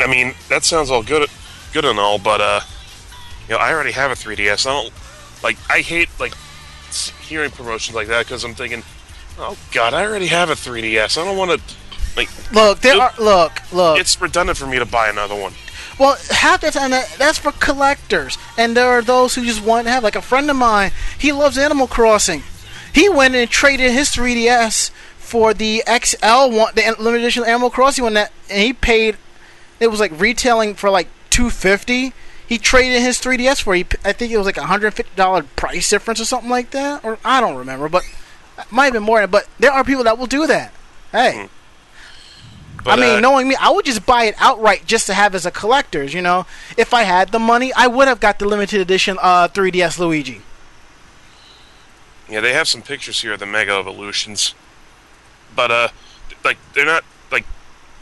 I 0.00 0.06
mean, 0.06 0.34
that 0.48 0.64
sounds 0.64 0.90
all 0.90 1.02
good, 1.02 1.28
good 1.72 1.84
and 1.84 1.98
all, 1.98 2.18
but 2.18 2.40
uh, 2.40 2.60
you 3.48 3.54
know, 3.54 3.60
I 3.60 3.72
already 3.72 3.92
have 3.92 4.10
a 4.10 4.14
3DS. 4.14 4.66
I 4.66 4.72
don't 4.82 4.92
like. 5.42 5.56
I 5.70 5.80
hate 5.80 6.08
like 6.20 6.34
hearing 7.22 7.50
promotions 7.50 7.94
like 7.94 8.08
that 8.08 8.26
because 8.26 8.44
I'm 8.44 8.54
thinking, 8.54 8.82
oh 9.38 9.56
god, 9.72 9.94
I 9.94 10.04
already 10.04 10.26
have 10.26 10.50
a 10.50 10.54
3DS. 10.54 11.20
I 11.20 11.24
don't 11.24 11.36
want 11.36 11.50
to. 11.60 11.74
Like, 12.16 12.30
Look, 12.52 12.80
there 12.80 12.96
Look, 12.96 13.18
are 13.20 13.22
look, 13.22 13.72
look. 13.74 14.00
it's 14.00 14.18
redundant 14.18 14.56
for 14.56 14.66
me 14.66 14.78
to 14.78 14.86
buy 14.86 15.08
another 15.10 15.34
one. 15.34 15.52
Well, 15.98 16.16
half 16.30 16.62
the 16.62 16.70
time 16.70 16.90
that, 16.92 17.14
that's 17.18 17.36
for 17.38 17.52
collectors, 17.52 18.38
and 18.56 18.74
there 18.76 18.88
are 18.88 19.02
those 19.02 19.34
who 19.34 19.44
just 19.44 19.62
want 19.62 19.86
to 19.86 19.90
have. 19.90 20.02
Like 20.02 20.16
a 20.16 20.22
friend 20.22 20.48
of 20.50 20.56
mine, 20.56 20.92
he 21.18 21.32
loves 21.32 21.58
Animal 21.58 21.86
Crossing. 21.86 22.42
He 22.94 23.08
went 23.10 23.34
and 23.34 23.50
traded 23.50 23.92
his 23.92 24.08
3DS 24.10 24.90
for 25.18 25.52
the 25.52 25.82
XL 25.86 26.50
one, 26.56 26.72
the 26.74 26.94
limited 26.98 27.20
edition 27.24 27.44
Animal 27.44 27.68
Crossing 27.70 28.04
one. 28.04 28.14
That 28.14 28.32
and 28.50 28.62
he 28.62 28.72
paid. 28.72 29.16
It 29.80 29.88
was 29.88 30.00
like 30.00 30.18
retailing 30.18 30.74
for 30.74 30.90
like 30.90 31.08
250. 31.30 32.12
He 32.46 32.58
traded 32.58 33.02
his 33.02 33.18
3DS 33.18 33.62
for. 33.62 33.74
He, 33.74 33.84
I 34.04 34.12
think 34.12 34.32
it 34.32 34.38
was 34.38 34.46
like 34.46 34.56
a 34.56 34.66
hundred 34.66 34.94
fifty 34.94 35.14
dollar 35.16 35.42
price 35.42 35.90
difference 35.90 36.20
or 36.20 36.24
something 36.24 36.50
like 36.50 36.70
that, 36.70 37.04
or 37.04 37.18
I 37.24 37.40
don't 37.40 37.56
remember, 37.56 37.88
but 37.88 38.04
it 38.58 38.70
might 38.70 38.84
have 38.84 38.92
been 38.94 39.02
more. 39.02 39.26
But 39.26 39.48
there 39.58 39.72
are 39.72 39.82
people 39.84 40.04
that 40.04 40.16
will 40.18 40.26
do 40.26 40.46
that. 40.46 40.72
Hey. 41.12 41.48
But, 42.84 43.00
I 43.00 43.02
mean, 43.02 43.16
uh, 43.16 43.20
knowing 43.20 43.48
me, 43.48 43.56
I 43.58 43.70
would 43.70 43.84
just 43.84 44.06
buy 44.06 44.24
it 44.24 44.36
outright 44.38 44.86
just 44.86 45.08
to 45.08 45.14
have 45.14 45.34
as 45.34 45.44
a 45.44 45.50
collector's. 45.50 46.14
You 46.14 46.22
know, 46.22 46.46
if 46.76 46.94
I 46.94 47.02
had 47.02 47.32
the 47.32 47.40
money, 47.40 47.72
I 47.72 47.88
would 47.88 48.06
have 48.06 48.20
got 48.20 48.38
the 48.38 48.46
limited 48.46 48.80
edition 48.80 49.18
uh, 49.20 49.48
3DS 49.48 49.98
Luigi. 49.98 50.42
Yeah, 52.28 52.40
they 52.40 52.52
have 52.52 52.68
some 52.68 52.82
pictures 52.82 53.20
here 53.22 53.32
of 53.32 53.40
the 53.40 53.46
Mega 53.46 53.72
Evolutions, 53.72 54.54
but 55.54 55.70
uh, 55.72 55.88
like 56.44 56.58
they're 56.74 56.86
not 56.86 57.04
like 57.32 57.44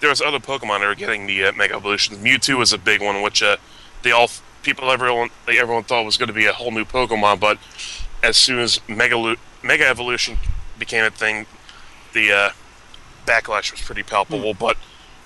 there's 0.04 0.20
other 0.20 0.38
Pokemon 0.38 0.80
that 0.80 0.84
are 0.84 0.94
getting 0.94 1.26
the 1.26 1.44
uh, 1.44 1.52
Mega 1.52 1.74
Evolutions. 1.74 2.18
Mewtwo 2.18 2.58
was 2.58 2.72
a 2.72 2.78
big 2.78 3.02
one, 3.02 3.22
which 3.22 3.42
uh, 3.42 3.56
they 4.02 4.10
all 4.10 4.30
people 4.62 4.90
everyone 4.90 5.30
like 5.46 5.56
everyone 5.56 5.84
thought 5.84 6.04
was 6.04 6.16
going 6.16 6.28
to 6.28 6.32
be 6.34 6.46
a 6.46 6.52
whole 6.52 6.70
new 6.70 6.84
Pokemon, 6.84 7.40
but 7.40 7.58
as 8.22 8.36
soon 8.36 8.58
as 8.58 8.80
Mega 8.88 9.36
Mega 9.62 9.86
Evolution 9.86 10.38
became 10.78 11.04
a 11.04 11.10
thing, 11.10 11.46
the 12.12 12.32
uh, 12.32 12.50
backlash 13.26 13.70
was 13.72 13.80
pretty 13.80 14.02
palpable. 14.02 14.54
But 14.54 14.76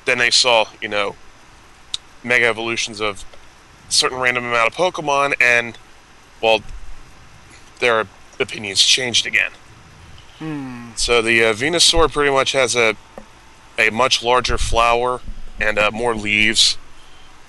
then 0.05 0.19
they 0.19 0.31
saw, 0.31 0.67
you 0.81 0.89
know, 0.89 1.17
mega 2.23 2.47
evolutions 2.47 3.01
of 3.01 3.25
certain 3.89 4.19
random 4.19 4.45
amount 4.45 4.69
of 4.69 4.75
Pokemon, 4.75 5.35
and 5.41 5.79
well, 6.43 6.61
their 7.81 8.07
opinions 8.41 8.81
changed 8.83 9.27
again. 9.27 9.53
So 10.97 11.21
the 11.21 11.45
uh, 11.45 11.53
Venusaur 11.53 12.11
pretty 12.13 12.31
much 12.31 12.53
has 12.53 12.77
a 12.77 12.97
a 13.79 13.91
much 13.91 14.23
larger 14.23 14.59
flower 14.59 15.21
and 15.61 15.79
uh, 15.79 15.91
more 15.93 16.15
leaves. 16.15 16.77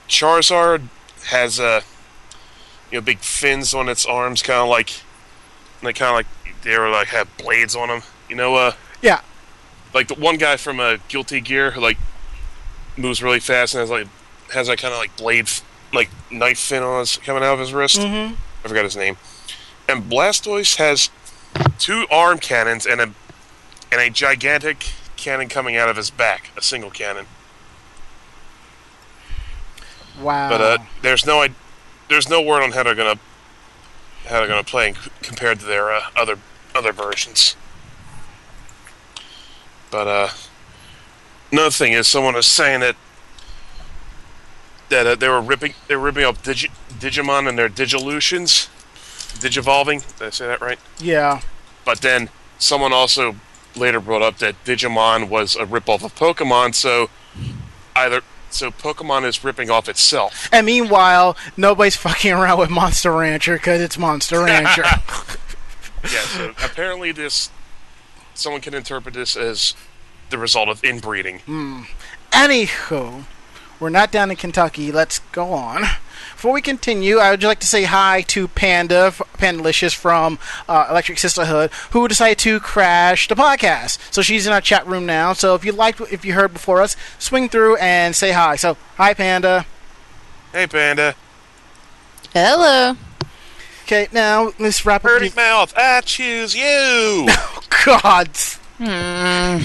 Charizard 0.08 0.88
has 1.28 1.60
uh, 1.60 1.82
you 2.92 2.98
know 3.00 3.02
big 3.02 3.20
fins 3.20 3.74
on 3.74 3.90
its 3.90 4.06
arms, 4.06 4.42
kind 4.42 4.60
of 4.60 4.70
like 4.70 4.92
they 5.82 5.94
kind 5.94 6.10
of 6.10 6.16
like 6.16 6.62
they 6.64 6.78
were 6.78 6.90
like 6.90 7.08
have 7.10 7.28
blades 7.38 7.76
on 7.76 7.88
them. 7.90 8.02
You 8.30 8.36
know, 8.36 8.56
uh, 8.56 8.74
Yeah. 9.02 9.22
like 9.94 10.08
the 10.08 10.16
one 10.16 10.38
guy 10.38 10.58
from 10.58 10.80
uh, 10.80 10.98
Guilty 11.08 11.42
Gear 11.42 11.72
who 11.72 11.82
like 11.82 11.98
moves 12.98 13.24
really 13.24 13.40
fast 13.40 13.74
and 13.74 13.82
has 13.82 13.90
like 13.90 14.08
has 14.54 14.68
that 14.68 14.78
kind 14.78 14.94
of 14.94 15.00
like 15.00 15.16
blade 15.18 15.50
like 15.94 16.10
knife 16.32 16.60
fin 16.60 16.84
on 16.84 17.00
his 17.00 17.18
coming 17.18 17.44
out 17.44 17.54
of 17.54 17.60
his 17.60 17.74
wrist. 17.74 18.00
Mm-hmm. 18.00 18.36
I 18.64 18.68
forgot 18.68 18.84
his 18.84 18.96
name. 18.98 19.18
And 19.88 20.04
Blastoise 20.04 20.76
has 20.78 21.10
two 21.80 22.06
arm 22.12 22.38
cannons 22.40 22.86
and 22.86 23.00
a 23.02 23.04
and 23.92 24.02
a 24.02 24.10
gigantic 24.10 24.92
cannon 25.20 25.50
coming 25.50 25.76
out 25.78 25.90
of 25.90 25.98
his 25.98 26.10
back, 26.10 26.50
a 26.58 26.62
single 26.62 26.90
cannon. 26.90 27.26
Wow. 30.22 30.50
But 30.50 30.62
uh, 30.62 30.78
there's 31.02 31.26
no 31.26 31.42
i- 31.42 31.54
there's 32.10 32.28
no 32.30 32.42
word 32.42 32.64
on 32.64 32.72
how 32.72 32.84
they're 32.84 32.96
gonna 32.96 33.20
how 34.28 34.40
they're 34.40 34.48
gonna 34.48 34.64
play 34.64 34.94
compared 35.22 35.60
to 35.60 35.66
their 35.66 35.92
uh, 35.92 36.02
other 36.16 36.38
other 36.76 36.92
versions. 36.92 37.56
But 39.92 40.08
uh, 40.08 40.30
another 41.52 41.72
thing 41.72 41.94
is, 41.94 42.08
someone 42.08 42.34
was 42.36 42.46
saying 42.48 42.80
that 42.82 42.96
that 44.90 45.06
uh, 45.08 45.16
they 45.16 45.30
were 45.30 45.42
ripping 45.42 45.74
they 45.88 45.96
were 45.96 46.04
ripping 46.04 46.26
up 46.26 46.42
Digi- 46.44 46.72
Digimon 47.00 47.48
and 47.48 47.58
their 47.58 47.70
Digilutions, 47.70 48.68
Digivolving. 49.40 50.04
Did 50.18 50.28
I 50.28 50.30
say 50.32 50.48
that 50.48 50.62
right? 50.62 50.80
yeah. 51.00 51.42
But 51.86 52.02
then 52.02 52.30
someone 52.60 52.92
also 52.94 53.36
later 53.76 54.00
brought 54.00 54.22
up 54.22 54.38
that 54.40 54.64
Digimon 54.66 55.30
was 55.30 55.56
a 55.56 55.66
ripoff 55.66 56.04
of 56.04 56.16
Pokemon, 56.16 56.76
so 56.76 57.10
either 57.96 58.22
so 58.50 58.72
Pokemon 58.72 59.26
is 59.26 59.44
ripping 59.44 59.70
off 59.70 59.88
itself. 59.88 60.50
And 60.52 60.66
meanwhile, 60.66 61.38
nobody's 61.56 61.96
fucking 61.96 62.32
around 62.32 62.60
with 62.60 62.70
Monster 62.70 63.12
Rancher 63.12 63.56
because 63.56 63.82
it's 63.82 63.98
Monster 63.98 64.44
Rancher. 64.44 64.84
Yeah, 66.04 66.22
so 66.22 66.50
apparently 66.64 67.12
this 67.12 67.50
someone 68.34 68.62
can 68.62 68.74
interpret 68.74 69.14
this 69.14 69.36
as 69.36 69.76
the 70.30 70.38
result 70.38 70.70
of 70.70 70.82
inbreeding. 70.84 71.40
Hmm. 71.40 71.82
Anywho, 72.32 73.26
we're 73.80 73.90
not 73.90 74.12
down 74.12 74.30
in 74.32 74.38
Kentucky. 74.38 74.92
Let's 74.92 75.20
go 75.32 75.54
on. 75.54 75.84
Before 76.34 76.54
we 76.54 76.62
continue, 76.62 77.18
I 77.18 77.32
would 77.32 77.42
just 77.42 77.48
like 77.50 77.60
to 77.60 77.68
say 77.68 77.84
hi 77.84 78.22
to 78.28 78.48
Panda, 78.50 79.06
f- 79.08 79.22
Pandalicious 79.38 79.94
from 79.94 80.40
uh, 80.70 80.88
Electric 80.90 81.18
Sisterhood, 81.20 81.72
who 81.92 82.08
decided 82.08 82.38
to 82.40 82.60
crash 82.62 83.28
the 83.28 83.36
podcast. 83.36 84.00
So 84.14 84.22
she's 84.22 84.48
in 84.48 84.54
our 84.54 84.62
chat 84.62 84.88
room 84.88 85.06
now. 85.06 85.34
So 85.34 85.56
if 85.56 85.66
you 85.66 85.72
liked, 85.74 86.00
what- 86.00 86.12
if 86.14 86.24
you 86.24 86.34
heard 86.34 86.54
before 86.54 86.82
us, 86.82 86.96
swing 87.20 87.50
through 87.50 87.76
and 87.78 88.16
say 88.16 88.32
hi. 88.32 88.56
So 88.56 88.78
hi, 88.98 89.14
Panda. 89.14 89.66
Hey, 90.54 90.66
Panda. 90.68 91.16
Hello. 92.34 92.96
Okay, 93.84 94.08
now 94.12 94.52
let's 94.60 94.86
wrap 94.86 95.04
up. 95.04 95.10
Birdie 95.12 95.26
these- 95.30 95.36
Mouth, 95.36 95.74
I 95.78 96.02
choose 96.02 96.56
you! 96.56 97.28
Oh 97.82 98.02
God, 98.02 98.30
Hmm. 98.78 99.58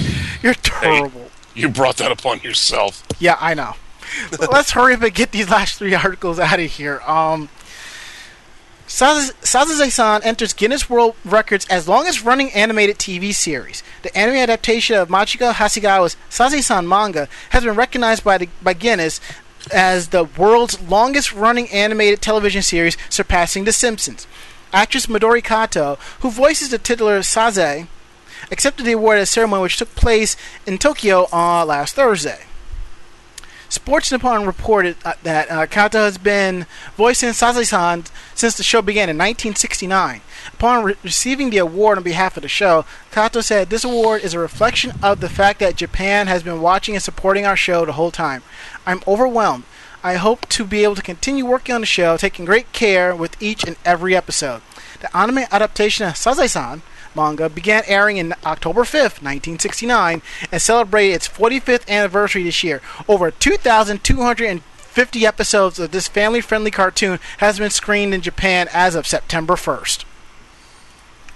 you're 0.43 0.55
terrible. 0.55 1.31
you 1.55 1.69
brought 1.69 1.97
that 1.97 2.13
upon 2.13 2.41
yourself. 2.41 3.03
Yeah, 3.19 3.37
I 3.41 3.55
know. 3.55 3.75
Let's 4.51 4.73
hurry 4.73 4.95
up 4.95 5.03
and 5.03 5.15
get 5.15 5.33
these 5.33 5.49
last 5.51 5.79
three 5.79 5.95
articles 5.95 6.39
out 6.39 6.61
of 6.61 6.71
here. 6.71 7.01
Um, 7.07 7.49
Sazae-san 8.87 10.23
enters 10.23 10.53
Guinness 10.53 10.89
World 10.91 11.17
Records 11.25 11.67
as 11.69 11.89
longest 11.89 12.23
running 12.23 12.53
animated 12.53 12.99
TV 12.99 13.35
series. 13.35 13.83
The 14.03 14.17
anime 14.17 14.37
adaptation 14.37 14.97
of 14.97 15.09
Machiko 15.09 15.53
Hasegawa's 15.53 16.17
Sazae-san 16.31 16.87
manga 16.87 17.29
has 17.51 17.65
been 17.65 17.75
recognized 17.75 18.23
by, 18.23 18.39
the, 18.39 18.49
by 18.63 18.75
Guinness 18.75 19.21
as 19.73 20.09
the 20.09 20.25
world's 20.25 20.81
longest 20.83 21.33
running 21.33 21.69
animated 21.71 22.21
television 22.21 22.63
series, 22.63 22.97
surpassing 23.09 23.65
The 23.65 23.73
Simpsons. 23.73 24.27
Actress 24.73 25.07
Midori 25.07 25.43
Kato, 25.43 25.97
who 26.21 26.31
voices 26.31 26.71
the 26.71 26.79
titular 26.79 27.21
Saze, 27.21 27.87
accepted 28.51 28.85
the 28.85 28.93
award 28.93 29.19
at 29.19 29.23
a 29.23 29.27
ceremony 29.27 29.63
which 29.63 29.79
took 29.79 29.95
place 29.95 30.37
in 30.67 30.79
Tokyo 30.79 31.27
on 31.33 31.69
last 31.69 31.95
Thursday. 31.95 32.45
Sports 33.69 34.13
Nippon 34.13 34.47
reported 34.47 34.97
uh, 35.05 35.15
that 35.23 35.51
uh, 35.51 35.67
Kato 35.67 35.99
has 35.99 36.19
been 36.19 36.67
voicing 36.97 37.31
Sazae-san 37.31 38.05
since 38.35 38.57
the 38.57 38.63
show 38.63 38.83
began 38.83 39.09
in 39.09 39.17
1969. 39.17 40.21
Upon 40.53 40.85
re- 40.85 40.95
receiving 41.03 41.51
the 41.51 41.59
award 41.59 41.99
on 41.99 42.05
behalf 42.05 42.37
of 42.37 42.43
the 42.43 42.49
show, 42.49 42.85
Kato 43.11 43.41
said, 43.41 43.71
This 43.71 43.85
award 43.85 44.23
is 44.23 44.35
a 44.35 44.39
reflection 44.39 44.93
of 45.03 45.21
the 45.21 45.29
fact 45.29 45.61
that 45.61 45.77
Japan 45.77 46.27
has 46.27 46.43
been 46.43 46.61
watching 46.61 46.95
and 46.95 47.03
supporting 47.03 47.47
our 47.47 47.57
show 47.57 47.85
the 47.85 47.93
whole 47.93 48.11
time. 48.11 48.43
I'm 48.87 49.03
overwhelmed. 49.07 49.65
I 50.03 50.17
hope 50.17 50.47
to 50.51 50.65
be 50.65 50.85
able 50.85 50.97
to 50.97 51.03
continue 51.03 51.47
working 51.47 51.75
on 51.75 51.81
the 51.81 51.87
show, 51.87 52.17
taking 52.17 52.45
great 52.45 52.71
care 52.73 53.17
with 53.17 53.43
each 53.43 53.65
and 53.65 53.77
every 53.87 54.15
episode. 54.15 54.61
The 55.01 55.15
anime 55.17 55.47
adaptation 55.51 56.07
of 56.07 56.15
Sazae-san 56.15 56.83
manga 57.15 57.49
began 57.49 57.83
airing 57.87 58.17
in 58.17 58.35
October 58.45 58.83
5th, 58.83 59.23
1969, 59.23 60.23
and 60.51 60.63
celebrated 60.63 61.15
its 61.15 61.29
45th 61.29 61.89
anniversary 61.89 62.43
this 62.45 62.63
year. 62.65 62.81
Over 63.09 63.31
2,250 63.31 65.27
episodes 65.27 65.79
of 65.79 65.91
this 65.91 66.09
family 66.09 66.41
friendly 66.41 66.71
cartoon 66.71 67.19
has 67.39 67.59
been 67.59 67.71
screened 67.71 68.15
in 68.15 68.21
Japan 68.21 68.69
as 68.73 68.95
of 68.95 69.07
September 69.07 69.55
1st. 69.55 70.05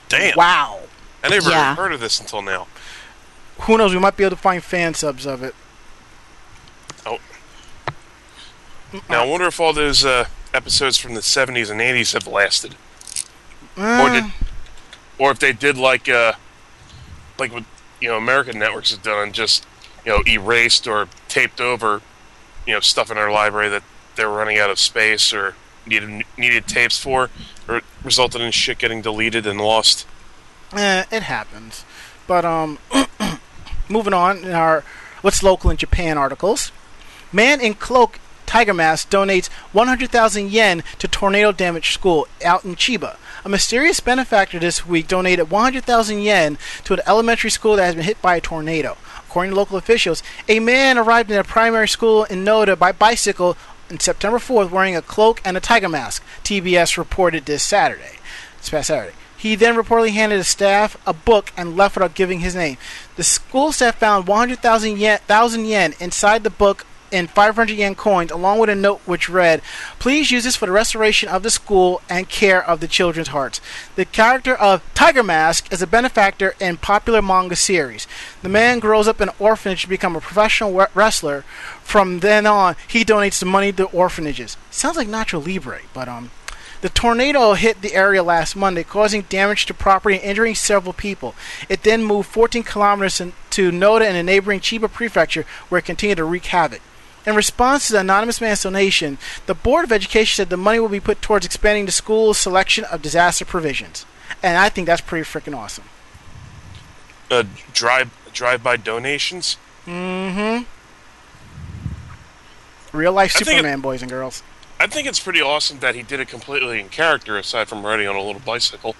Damn. 0.09 0.37
Wow. 0.37 0.81
I 1.23 1.29
never 1.29 1.51
Yeah. 1.51 1.75
heard 1.75 1.93
of 1.93 2.01
this 2.01 2.19
until 2.21 2.43
now. 2.43 2.67
Who 3.63 3.77
knows? 3.77 3.93
We 3.93 4.01
might 4.01 4.17
be 4.17 4.25
able 4.25 4.37
to 4.37 4.43
find 4.43 4.63
fan 4.63 4.95
subs 4.95 5.27
of 5.27 5.43
it. 5.43 5.55
Oh. 7.05 7.19
Now, 9.09 9.23
I 9.25 9.27
wonder 9.27 9.47
if 9.47 9.59
all 9.61 9.73
those 9.73 10.05
uh, 10.05 10.27
episodes 10.55 10.97
from 10.97 11.15
the 11.15 11.21
70s 11.21 11.71
and 11.71 11.81
80s 11.81 12.13
have 12.15 12.27
lasted. 12.27 12.75
Or 13.77 13.85
Uh, 13.85 14.09
did, 14.13 14.25
or 15.19 15.31
if 15.31 15.39
they 15.39 15.53
did 15.53 15.77
like, 15.77 16.09
uh, 16.09 16.33
like 17.39 17.53
what 17.53 17.65
you 18.01 18.09
know 18.09 18.17
American 18.17 18.59
networks 18.59 18.91
have 18.91 19.03
done, 19.03 19.33
just 19.33 19.67
you 20.05 20.13
know 20.13 20.23
erased 20.27 20.87
or 20.87 21.09
taped 21.29 21.61
over, 21.61 22.01
you 22.67 22.75
know 22.75 22.81
stuff 22.81 23.11
in 23.11 23.17
their 23.17 23.31
library 23.31 23.69
that 23.69 23.83
they 24.17 24.25
were 24.25 24.35
running 24.35 24.59
out 24.59 24.71
of 24.71 24.79
space 24.79 25.33
or 25.33 25.55
needed 25.87 26.25
needed 26.37 26.67
tapes 26.67 26.99
for, 26.99 27.31
or 27.69 27.83
resulted 28.05 28.41
in 28.41 28.51
shit 28.53 28.79
getting 28.79 29.03
deleted 29.03 29.47
and 29.47 29.61
lost. 29.61 30.07
Eh, 30.73 31.05
it 31.11 31.23
happens. 31.23 31.85
But 32.27 32.45
um, 32.45 32.79
moving 33.89 34.13
on 34.13 34.39
in 34.39 34.53
our 34.53 34.85
what's 35.23 35.43
local 35.43 35.71
in 35.71 35.77
Japan 35.77 36.19
articles. 36.19 36.71
Man 37.33 37.61
in 37.61 37.75
cloak 37.75 38.21
tiger 38.47 38.73
mask 38.73 39.11
donates 39.11 39.49
100,000 39.73 40.51
yen 40.51 40.83
to 40.99 41.07
tornado 41.07 41.53
damaged 41.53 41.93
school 41.93 42.27
out 42.45 42.65
in 42.65 42.75
Chiba. 42.75 43.17
A 43.45 43.49
mysterious 43.49 44.01
benefactor 44.01 44.59
this 44.59 44.85
week 44.85 45.07
donated 45.07 45.51
100,000 45.51 46.19
yen 46.19 46.59
to 46.83 46.95
an 46.95 47.01
elementary 47.07 47.51
school 47.51 47.77
that 47.77 47.85
has 47.85 47.95
been 47.95 48.05
hit 48.05 48.21
by 48.21 48.37
a 48.37 48.41
tornado. 48.41 48.97
According 49.29 49.53
to 49.53 49.57
local 49.57 49.77
officials, 49.77 50.25
a 50.49 50.59
man 50.59 50.99
arrived 50.99 51.31
in 51.31 51.39
a 51.39 51.45
primary 51.45 51.87
school 51.87 52.25
in 52.25 52.45
Noda 52.45 52.77
by 52.77 52.91
bicycle 52.91 53.57
on 53.91 54.01
September 54.01 54.39
4th 54.39 54.71
wearing 54.71 54.97
a 54.97 55.03
cloak 55.03 55.41
and 55.45 55.57
a 55.57 55.61
tiger 55.61 55.89
mask. 55.89 56.25
TBS 56.43 56.99
reported 56.99 57.47
this 57.47 57.63
Saturday. 57.63 58.19
This 58.59 58.71
past 58.71 58.89
Saturday. 58.89 59.15
He 59.37 59.55
then 59.55 59.77
reportedly 59.77 60.11
handed 60.11 60.41
the 60.41 60.45
staff 60.45 60.97
a 61.07 61.13
book 61.13 61.53
and 61.57 61.77
left 61.77 61.95
without 61.95 62.17
giving 62.17 62.41
his 62.41 62.57
name. 62.57 62.77
The 63.15 63.23
school 63.23 63.71
staff 63.71 63.95
found 63.95 64.27
100,000 64.27 64.99
yen, 64.99 65.21
yen 65.29 65.95
inside 66.01 66.43
the 66.43 66.51
book 66.51 66.85
in 67.11 67.27
500 67.27 67.73
yen 67.73 67.95
coins, 67.95 68.31
along 68.31 68.59
with 68.59 68.71
a 68.71 68.75
note 68.75 69.01
which 69.05 69.29
read, 69.29 69.63
Please 69.99 70.31
use 70.31 70.45
this 70.45 70.57
for 70.57 70.67
the 70.67 70.73
restoration 70.73 71.29
of 71.29 71.43
the 71.43 71.51
school 71.51 72.01
and 72.09 72.29
care 72.29 72.65
of 72.65 72.81
the 72.81 72.89
children's 72.89 73.29
hearts. 73.29 73.61
The 73.97 74.05
character 74.05 74.55
of 74.55 74.83
Tiger 74.95 75.23
Mask 75.23 75.73
is 75.73 75.83
a 75.83 75.87
benefactor 75.87 76.55
in 76.61 76.77
popular 76.77 77.23
manga 77.23 77.57
series. 77.57 78.07
The 78.43 78.49
man 78.49 78.79
grows 78.79 79.09
up 79.09 79.21
in 79.21 79.29
an 79.29 79.35
orphanage 79.39 79.83
to 79.83 79.89
become 79.89 80.17
a 80.17 80.21
professional 80.21 80.87
wrestler. 80.95 81.43
From 81.83 82.21
then 82.21 82.47
on, 82.47 82.77
he 82.87 83.05
donates 83.05 83.41
the 83.41 83.47
money 83.47 83.73
to 83.73 83.85
orphanages. 83.87 84.57
Sounds 84.71 84.97
like 84.97 85.09
Nacho 85.09 85.45
Libre, 85.45 85.81
but 85.93 86.09
um, 86.09 86.31
the 86.81 86.89
tornado 86.89 87.55
hit 87.55 87.83
the 87.83 87.95
area 87.95 88.23
last 88.23 88.55
Monday, 88.55 88.85
causing 88.85 89.23
damage 89.23 89.67
to 89.67 89.75
property 89.75 90.17
and 90.17 90.25
injuring 90.25 90.55
several 90.55 90.93
people. 90.93 91.35
It 91.69 91.83
then 91.83 92.05
moved 92.05 92.29
14 92.29 92.63
kilometers 92.63 93.19
to 93.19 93.73
Noda 93.73 94.09
in 94.09 94.15
the 94.15 94.23
neighboring 94.23 94.61
Chiba 94.61 94.91
prefecture, 94.91 95.45
where 95.69 95.81
it 95.81 95.85
continued 95.85 96.19
to 96.19 96.25
wreak 96.25 96.47
havoc. 96.47 96.81
In 97.29 97.35
response 97.35 97.89
to 97.89 97.93
the 97.93 98.01
anonymous 98.01 98.41
man's 98.41 98.63
donation, 98.63 99.19
the 99.45 99.55
Board 99.55 99.85
of 99.85 99.93
Education 99.93 100.37
said 100.37 100.49
the 100.49 100.57
money 100.57 100.81
will 100.81 100.89
be 100.89 100.99
put 100.99 101.21
towards 101.21 101.45
expanding 101.45 101.85
the 101.85 101.93
school's 101.93 102.39
selection 102.39 102.85
of 102.85 103.03
disaster 103.03 103.45
provisions. 103.45 104.07
And 104.43 104.57
I 104.57 104.71
think 104.71 104.87
that's 104.87 105.03
pretty 105.03 105.25
freaking 105.29 105.55
awesome. 105.55 105.85
Uh, 107.31 107.45
drive 107.75 108.11
drive 108.33 108.63
by 108.63 108.79
donations. 108.79 109.59
Mm-hmm. 109.85 110.65
Real 112.97 113.13
life 113.13 113.33
think 113.33 113.43
it- 113.43 113.51
Superman, 113.51 113.81
boys 113.83 114.01
and 114.01 114.11
girls. 114.11 114.43
I 114.81 114.87
think 114.87 115.07
it's 115.07 115.21
pretty 115.21 115.43
awesome 115.43 115.81
that 115.81 115.95
he 115.95 116.03
did 116.03 116.21
it 116.21 116.29
completely 116.29 116.81
in 116.81 116.89
character, 116.89 117.37
aside 117.37 117.69
from 117.69 117.85
riding 117.85 118.09
on 118.09 118.17
a 118.17 118.23
little 118.23 118.41
bicycle. 118.41 118.97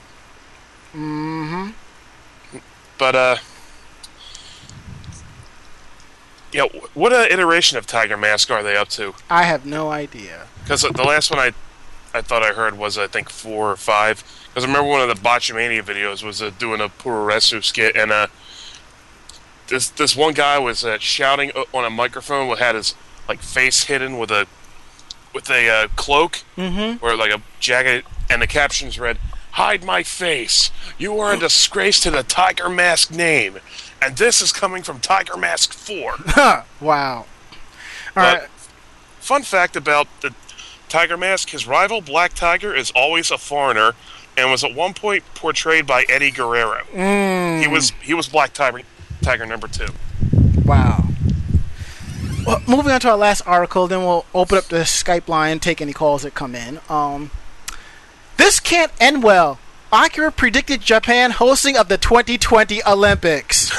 Mm-hmm. 0.95 1.71
But 2.99 3.15
uh, 3.15 3.37
yeah, 6.53 6.65
what 6.95 7.13
uh, 7.13 7.27
iteration 7.31 7.79
of 7.79 7.87
Tiger 7.87 8.17
Mask 8.17 8.51
are 8.51 8.63
they 8.63 8.77
up 8.77 8.89
to? 8.91 9.15
I 9.31 9.43
have 9.45 9.67
no 9.67 9.91
idea. 9.91 10.47
Because 10.63 10.83
the 10.83 11.03
last 11.03 11.31
one 11.31 11.39
I, 11.41 11.53
I 12.15 12.23
thought 12.23 12.43
I 12.43 12.53
heard 12.53 12.77
was 12.79 12.97
I 12.99 13.07
think 13.07 13.29
four 13.31 13.71
or 13.71 13.77
five. 13.77 14.23
Because 14.49 14.65
I 14.65 14.67
remember 14.67 14.89
one 14.91 15.01
of 15.01 15.09
the 15.09 15.23
Botchamania 15.23 15.83
videos 15.83 16.23
was 16.25 16.41
uh, 16.43 16.51
doing 16.59 16.81
a 16.81 16.89
Puroresu 16.89 17.63
skit, 17.63 17.97
and 17.97 18.11
uh, 18.11 18.27
this 19.69 19.91
this 19.91 20.17
one 20.17 20.35
guy 20.35 20.59
was 20.59 20.85
uh, 20.85 20.99
shouting 20.99 21.51
on 21.73 21.85
a 21.85 21.91
microphone, 21.91 22.57
had 22.57 22.75
his 22.75 22.95
like 23.29 23.41
face 23.43 23.85
hidden 23.85 24.19
with 24.19 24.31
a 24.31 24.47
with 25.35 25.51
a 25.51 25.69
uh, 25.69 25.89
cloak 25.97 26.43
Mm-hmm. 26.57 27.05
or 27.05 27.15
like 27.17 27.31
a 27.33 27.43
jacket, 27.61 28.05
and 28.31 28.41
the 28.43 28.47
captions 28.47 28.99
read, 28.99 29.19
"Hide 29.53 29.85
my 29.85 30.03
face! 30.03 30.71
You 30.97 31.19
are 31.21 31.35
a 31.35 31.39
disgrace 31.39 32.01
to 32.01 32.11
the 32.11 32.23
Tiger 32.23 32.69
Mask 32.71 33.11
name, 33.11 33.59
and 34.03 34.17
this 34.17 34.41
is 34.43 34.53
coming 34.53 34.83
from 34.83 35.01
Tiger 35.01 35.37
Mask 35.37 35.73
Four. 35.73 36.15
wow. 36.81 37.17
All 37.19 37.27
But- 38.15 38.41
right. 38.41 38.49
Fun 39.21 39.43
fact 39.43 39.77
about 39.77 40.07
the 40.23 40.35
Tiger 40.89 41.17
Mask: 41.19 41.51
his 41.51 41.67
rival 41.67 42.01
Black 42.01 42.33
Tiger 42.33 42.75
is 42.75 42.91
always 42.93 43.31
a 43.31 43.37
foreigner, 43.37 43.93
and 44.39 44.51
was 44.51 44.65
at 44.65 44.75
one 44.75 44.95
point 44.95 45.23
portrayed 45.35 45.87
by 45.87 46.05
Eddie 46.09 46.31
Guerrero. 46.31 46.85
Mm, 46.95 47.61
He 47.61 47.69
was 47.69 47.91
he 48.01 48.15
was 48.15 48.27
Black 48.29 48.55
Tiger 48.55 48.81
Tiger 49.21 49.45
number 49.45 49.69
two. 49.69 49.89
Wow. 50.65 51.05
Well, 52.47 52.63
moving 52.67 52.93
on 52.93 53.01
to 53.01 53.11
our 53.11 53.17
last 53.19 53.43
article, 53.45 53.87
then 53.87 54.01
we'll 54.01 54.25
open 54.35 54.57
up 54.57 54.65
the 54.65 54.79
Skype 54.79 55.29
line, 55.29 55.59
take 55.61 55.83
any 55.83 55.93
calls 55.93 56.23
that 56.23 56.35
come 56.35 56.55
in. 56.55 56.81
Um, 56.89 57.31
this 58.39 58.59
can't 58.61 58.93
end 58.99 59.23
well. 59.23 59.59
Akira 59.93 60.31
predicted 60.31 60.81
Japan 60.83 61.31
hosting 61.31 61.77
of 61.77 61.89
the 61.89 61.97
2020 61.97 62.85
Olympics. 62.85 63.71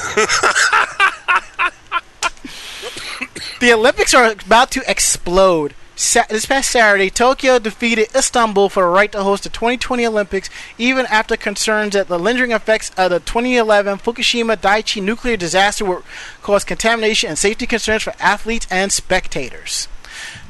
the 3.60 3.72
Olympics 3.73 4.14
are 4.14 4.31
about 4.31 4.72
to 4.72 4.81
explode. 4.90 5.76
Sa- 5.95 6.23
this 6.30 6.45
past 6.45 6.72
Saturday, 6.72 7.10
Tokyo 7.10 7.60
defeated 7.60 8.07
Istanbul 8.15 8.69
for 8.69 8.84
the 8.84 8.90
right 8.90 9.11
to 9.11 9.22
host 9.22 9.44
the 9.44 9.49
2020 9.49 10.06
Olympics, 10.06 10.49
even 10.77 11.06
after 11.07 11.36
concerns 11.36 11.94
that 11.94 12.07
the 12.07 12.18
lingering 12.18 12.53
effects 12.53 12.90
of 12.98 13.11
the 13.11 13.19
2011 13.19 13.98
Fukushima 13.99 14.56
Daiichi 14.56 15.03
nuclear 15.03 15.36
disaster 15.38 15.84
would 15.86 16.03
cause 16.41 16.64
contamination 16.64 17.30
and 17.30 17.38
safety 17.38 17.68
concerns 17.68 18.03
for 18.03 18.14
athletes 18.19 18.65
and 18.72 18.91
spectators. 18.94 19.88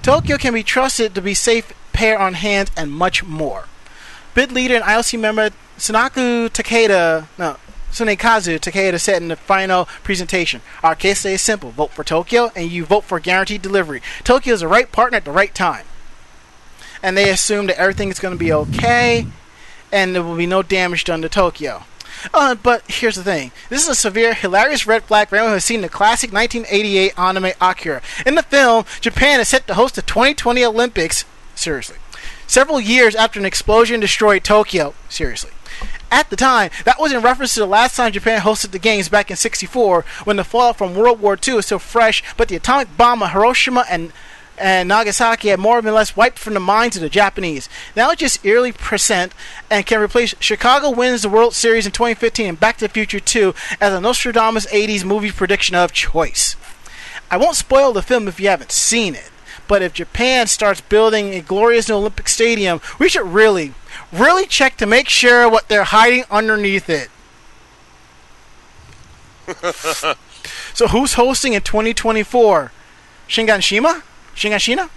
Tokyo 0.04 0.38
can 0.38 0.54
be 0.54 0.64
trusted 0.64 1.16
to 1.16 1.22
be 1.22 1.34
safe 1.34 1.74
pair 1.92 2.18
on 2.18 2.36
hand, 2.36 2.72
and 2.78 2.92
much 2.92 3.26
more. 3.26 3.66
Bid 4.40 4.54
leader 4.54 4.76
and 4.76 4.86
IOC 4.86 5.20
member 5.20 5.50
Sunaku 5.78 6.48
Takeda, 6.48 7.28
no, 7.38 7.58
Tsunekazu 7.92 8.58
Takeda 8.58 8.98
said 8.98 9.22
in 9.22 9.28
the 9.28 9.36
final 9.36 9.84
presentation, 10.02 10.62
Our 10.82 10.96
case 10.96 11.26
is 11.26 11.42
simple. 11.42 11.72
Vote 11.72 11.92
for 11.92 12.06
Tokyo 12.06 12.50
and 12.56 12.72
you 12.72 12.86
vote 12.86 13.04
for 13.04 13.20
guaranteed 13.20 13.62
delivery. 13.62 14.02
Tokyo 14.24 14.54
is 14.54 14.62
the 14.62 14.70
right 14.70 14.90
partner 14.94 15.18
at 15.18 15.26
the 15.26 15.34
right 15.34 15.54
time. 15.54 15.86
And 17.04 17.18
they 17.18 17.30
assume 17.30 17.68
that 17.68 17.78
everything 17.78 18.08
is 18.08 18.20
going 18.20 18.34
to 18.34 18.40
be 18.40 18.54
okay 18.54 19.28
and 19.92 20.16
there 20.16 20.24
will 20.24 20.38
be 20.38 20.46
no 20.46 20.64
damage 20.64 21.04
done 21.04 21.22
to 21.22 21.28
Tokyo. 21.28 21.84
Uh, 22.34 22.56
but 22.56 22.90
here's 22.90 23.18
the 23.18 23.24
thing. 23.26 23.52
This 23.68 23.84
is 23.84 23.90
a 23.90 23.96
severe, 23.96 24.34
hilarious 24.34 24.88
red 24.88 25.04
flag 25.04 25.28
for 25.28 25.36
anyone 25.36 25.50
who 25.50 25.56
has 25.56 25.66
seen 25.66 25.82
the 25.82 25.90
classic 25.90 26.32
1988 26.32 27.20
anime 27.20 27.52
Akira. 27.60 28.02
In 28.26 28.36
the 28.36 28.44
film, 28.44 28.86
Japan 29.02 29.42
is 29.42 29.50
set 29.50 29.68
to 29.68 29.74
host 29.74 29.96
the 29.96 30.02
2020 30.02 30.64
Olympics. 30.64 31.26
Seriously. 31.56 31.98
Several 32.50 32.82
years 32.82 33.14
after 33.14 33.40
an 33.40 33.46
explosion 33.46 34.00
destroyed 34.00 34.44
Tokyo. 34.44 34.96
Seriously. 35.08 35.52
At 36.10 36.32
the 36.32 36.36
time, 36.36 36.72
that 36.84 37.00
was 37.00 37.12
in 37.12 37.22
reference 37.22 37.54
to 37.54 37.60
the 37.60 37.68
last 37.68 37.96
time 37.96 38.12
Japan 38.12 38.42
hosted 38.42 38.72
the 38.72 38.80
games 38.80 39.08
back 39.08 39.30
in 39.30 39.38
64, 39.38 40.04
when 40.24 40.38
the 40.38 40.44
fallout 40.44 40.80
from 40.80 40.96
World 40.96 41.22
War 41.22 41.38
II 41.48 41.58
is 41.58 41.68
still 41.68 41.78
fresh, 41.78 42.24
but 42.38 42.48
the 42.48 42.56
atomic 42.56 42.98
bomb 42.98 43.22
of 43.22 43.30
Hiroshima 43.30 43.86
and 43.88 44.12
and 44.58 44.90
Nagasaki 44.90 45.50
had 45.50 45.60
more 45.60 45.78
or 45.78 45.82
less 45.84 46.18
wiped 46.18 46.40
from 46.40 46.56
the 46.56 46.60
minds 46.60 46.96
of 46.98 47.04
the 47.04 47.08
Japanese. 47.08 47.70
Now 47.96 48.10
it's 48.10 48.20
just 48.20 48.44
eerily 48.44 48.72
present 48.72 49.32
and 49.70 49.86
can 49.86 50.02
replace 50.02 50.34
Chicago 50.40 50.90
wins 50.90 51.22
the 51.22 51.30
World 51.30 51.54
Series 51.54 51.86
in 51.86 51.92
2015 51.92 52.48
and 52.48 52.60
Back 52.60 52.78
to 52.78 52.88
the 52.88 52.94
Future 52.94 53.22
2 53.22 53.54
as 53.80 53.94
a 53.94 54.02
Nostradamus 54.02 54.66
80s 54.66 55.06
movie 55.06 55.32
prediction 55.32 55.76
of 55.76 55.94
choice. 55.94 56.58
I 57.32 57.38
won't 57.38 57.56
spoil 57.56 57.94
the 57.94 58.02
film 58.02 58.28
if 58.28 58.40
you 58.40 58.50
haven't 58.50 58.74
seen 58.74 59.14
it, 59.14 59.30
but 59.70 59.82
if 59.84 59.94
Japan 59.94 60.48
starts 60.48 60.82
building 60.82 61.34
a 61.36 61.42
glorious 61.42 61.88
new 61.88 61.96
Olympic 61.96 62.28
stadium, 62.28 62.82
we 63.00 63.08
should 63.08 63.26
really, 63.26 63.76
really 64.12 64.48
check 64.48 64.76
to 64.78 64.88
make 64.88 65.08
sure 65.08 65.48
what 65.48 65.70
they're 65.70 65.86
hiding 65.86 66.24
underneath 66.32 66.90
it. 66.90 67.10
so 70.74 70.88
who's 70.88 71.14
hosting 71.14 71.54
in 71.54 71.62
2024? 71.62 72.72
Shinganshima? 73.28 74.02
Shingashina? 74.36 74.90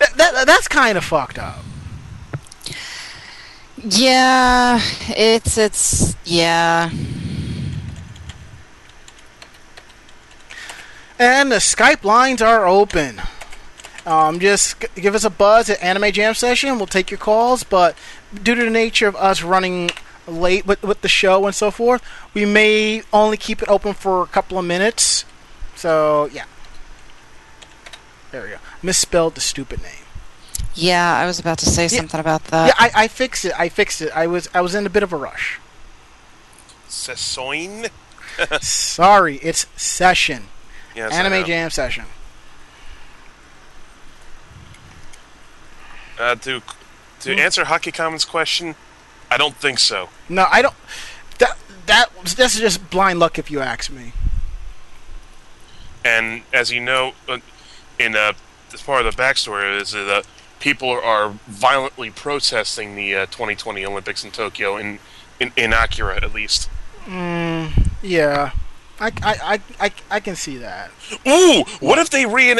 That, 0.00 0.16
that, 0.16 0.46
that's 0.46 0.66
kind 0.66 0.98
of 0.98 1.04
fucked 1.04 1.38
up. 1.38 1.60
Yeah, 3.82 4.80
it's 5.08 5.56
it's 5.56 6.14
yeah. 6.24 6.90
And 11.20 11.52
the 11.52 11.56
Skype 11.56 12.02
lines 12.02 12.40
are 12.40 12.66
open. 12.66 13.20
Um, 14.06 14.40
just 14.40 14.82
give 14.94 15.14
us 15.14 15.22
a 15.22 15.28
buzz 15.28 15.68
at 15.68 15.78
Anime 15.82 16.10
Jam 16.12 16.32
Session. 16.32 16.78
We'll 16.78 16.86
take 16.86 17.10
your 17.10 17.18
calls, 17.18 17.62
but 17.62 17.94
due 18.42 18.54
to 18.54 18.64
the 18.64 18.70
nature 18.70 19.06
of 19.06 19.14
us 19.16 19.42
running 19.42 19.90
late 20.26 20.64
with, 20.64 20.82
with 20.82 21.02
the 21.02 21.08
show 21.08 21.44
and 21.44 21.54
so 21.54 21.70
forth, 21.70 22.02
we 22.32 22.46
may 22.46 23.02
only 23.12 23.36
keep 23.36 23.60
it 23.60 23.68
open 23.68 23.92
for 23.92 24.22
a 24.22 24.26
couple 24.28 24.58
of 24.58 24.64
minutes. 24.64 25.26
So, 25.76 26.30
yeah. 26.32 26.44
There 28.32 28.42
we 28.42 28.48
go. 28.48 28.56
Misspelled 28.82 29.34
the 29.34 29.42
stupid 29.42 29.82
name. 29.82 29.92
Yeah, 30.74 31.14
I 31.18 31.26
was 31.26 31.38
about 31.38 31.58
to 31.58 31.66
say 31.66 31.82
Yeah. 31.82 31.88
something 31.88 32.18
about 32.20 32.44
that. 32.46 32.68
yeah, 32.68 32.74
I, 32.78 33.04
I 33.04 33.08
fixed 33.08 33.44
it. 33.44 33.52
I 33.60 33.68
fixed 33.68 34.00
it. 34.00 34.10
I 34.14 34.26
was 34.26 34.48
I 34.54 34.62
was 34.62 34.74
in 34.74 34.86
a 34.86 34.90
bit 34.90 35.02
of 35.02 35.12
a 35.12 35.16
rush. 35.16 35.58
Sessoin. 36.88 37.90
Sorry, 38.62 39.36
it's 39.42 39.66
session. 39.76 40.44
Yes, 41.00 41.14
Anime. 41.14 41.46
Jam 41.46 41.70
Session. 41.70 42.04
Uh, 46.18 46.34
to 46.34 46.60
to 47.20 47.32
Hmm. 47.32 47.38
answer 47.40 47.64
Hockey 47.64 47.90
Common's 47.90 48.26
question, 48.26 48.74
I 49.30 49.38
don't 49.38 49.56
think 49.56 49.78
so. 49.78 50.10
No, 50.28 50.46
I 50.50 50.60
don't. 50.60 50.74
That 51.38 51.56
that 51.86 52.10
that's 52.36 52.58
just 52.58 52.90
blind 52.90 53.18
luck, 53.18 53.38
if 53.38 53.50
you 53.50 53.60
ask 53.60 53.90
me. 53.90 54.12
And 56.04 56.42
as 56.52 56.70
you 56.70 56.80
know, 56.80 57.14
uh, 57.26 57.38
in 57.98 58.14
uh, 58.14 58.34
as 58.74 58.82
part 58.82 59.06
of 59.06 59.16
the 59.16 59.22
backstory 59.22 59.80
is 59.80 59.92
that 59.92 60.06
uh, 60.06 60.22
people 60.58 60.90
are 60.90 61.30
violently 61.48 62.10
protesting 62.10 62.94
the 62.94 63.14
uh, 63.14 63.26
2020 63.26 63.86
Olympics 63.86 64.22
in 64.22 64.30
Tokyo, 64.32 64.76
in, 64.76 64.98
in 65.40 65.50
in 65.56 65.72
Akira 65.72 66.16
at 66.16 66.34
least. 66.34 66.68
Yeah, 68.02 68.50
I, 69.00 69.06
I, 69.06 69.12
I, 69.22 69.60
I, 69.86 69.92
I 70.10 70.20
can 70.20 70.36
see 70.36 70.58
that. 70.58 70.90
Ooh, 71.26 71.64
what 71.80 71.98
if 71.98 72.10
they 72.10 72.26
re 72.26 72.54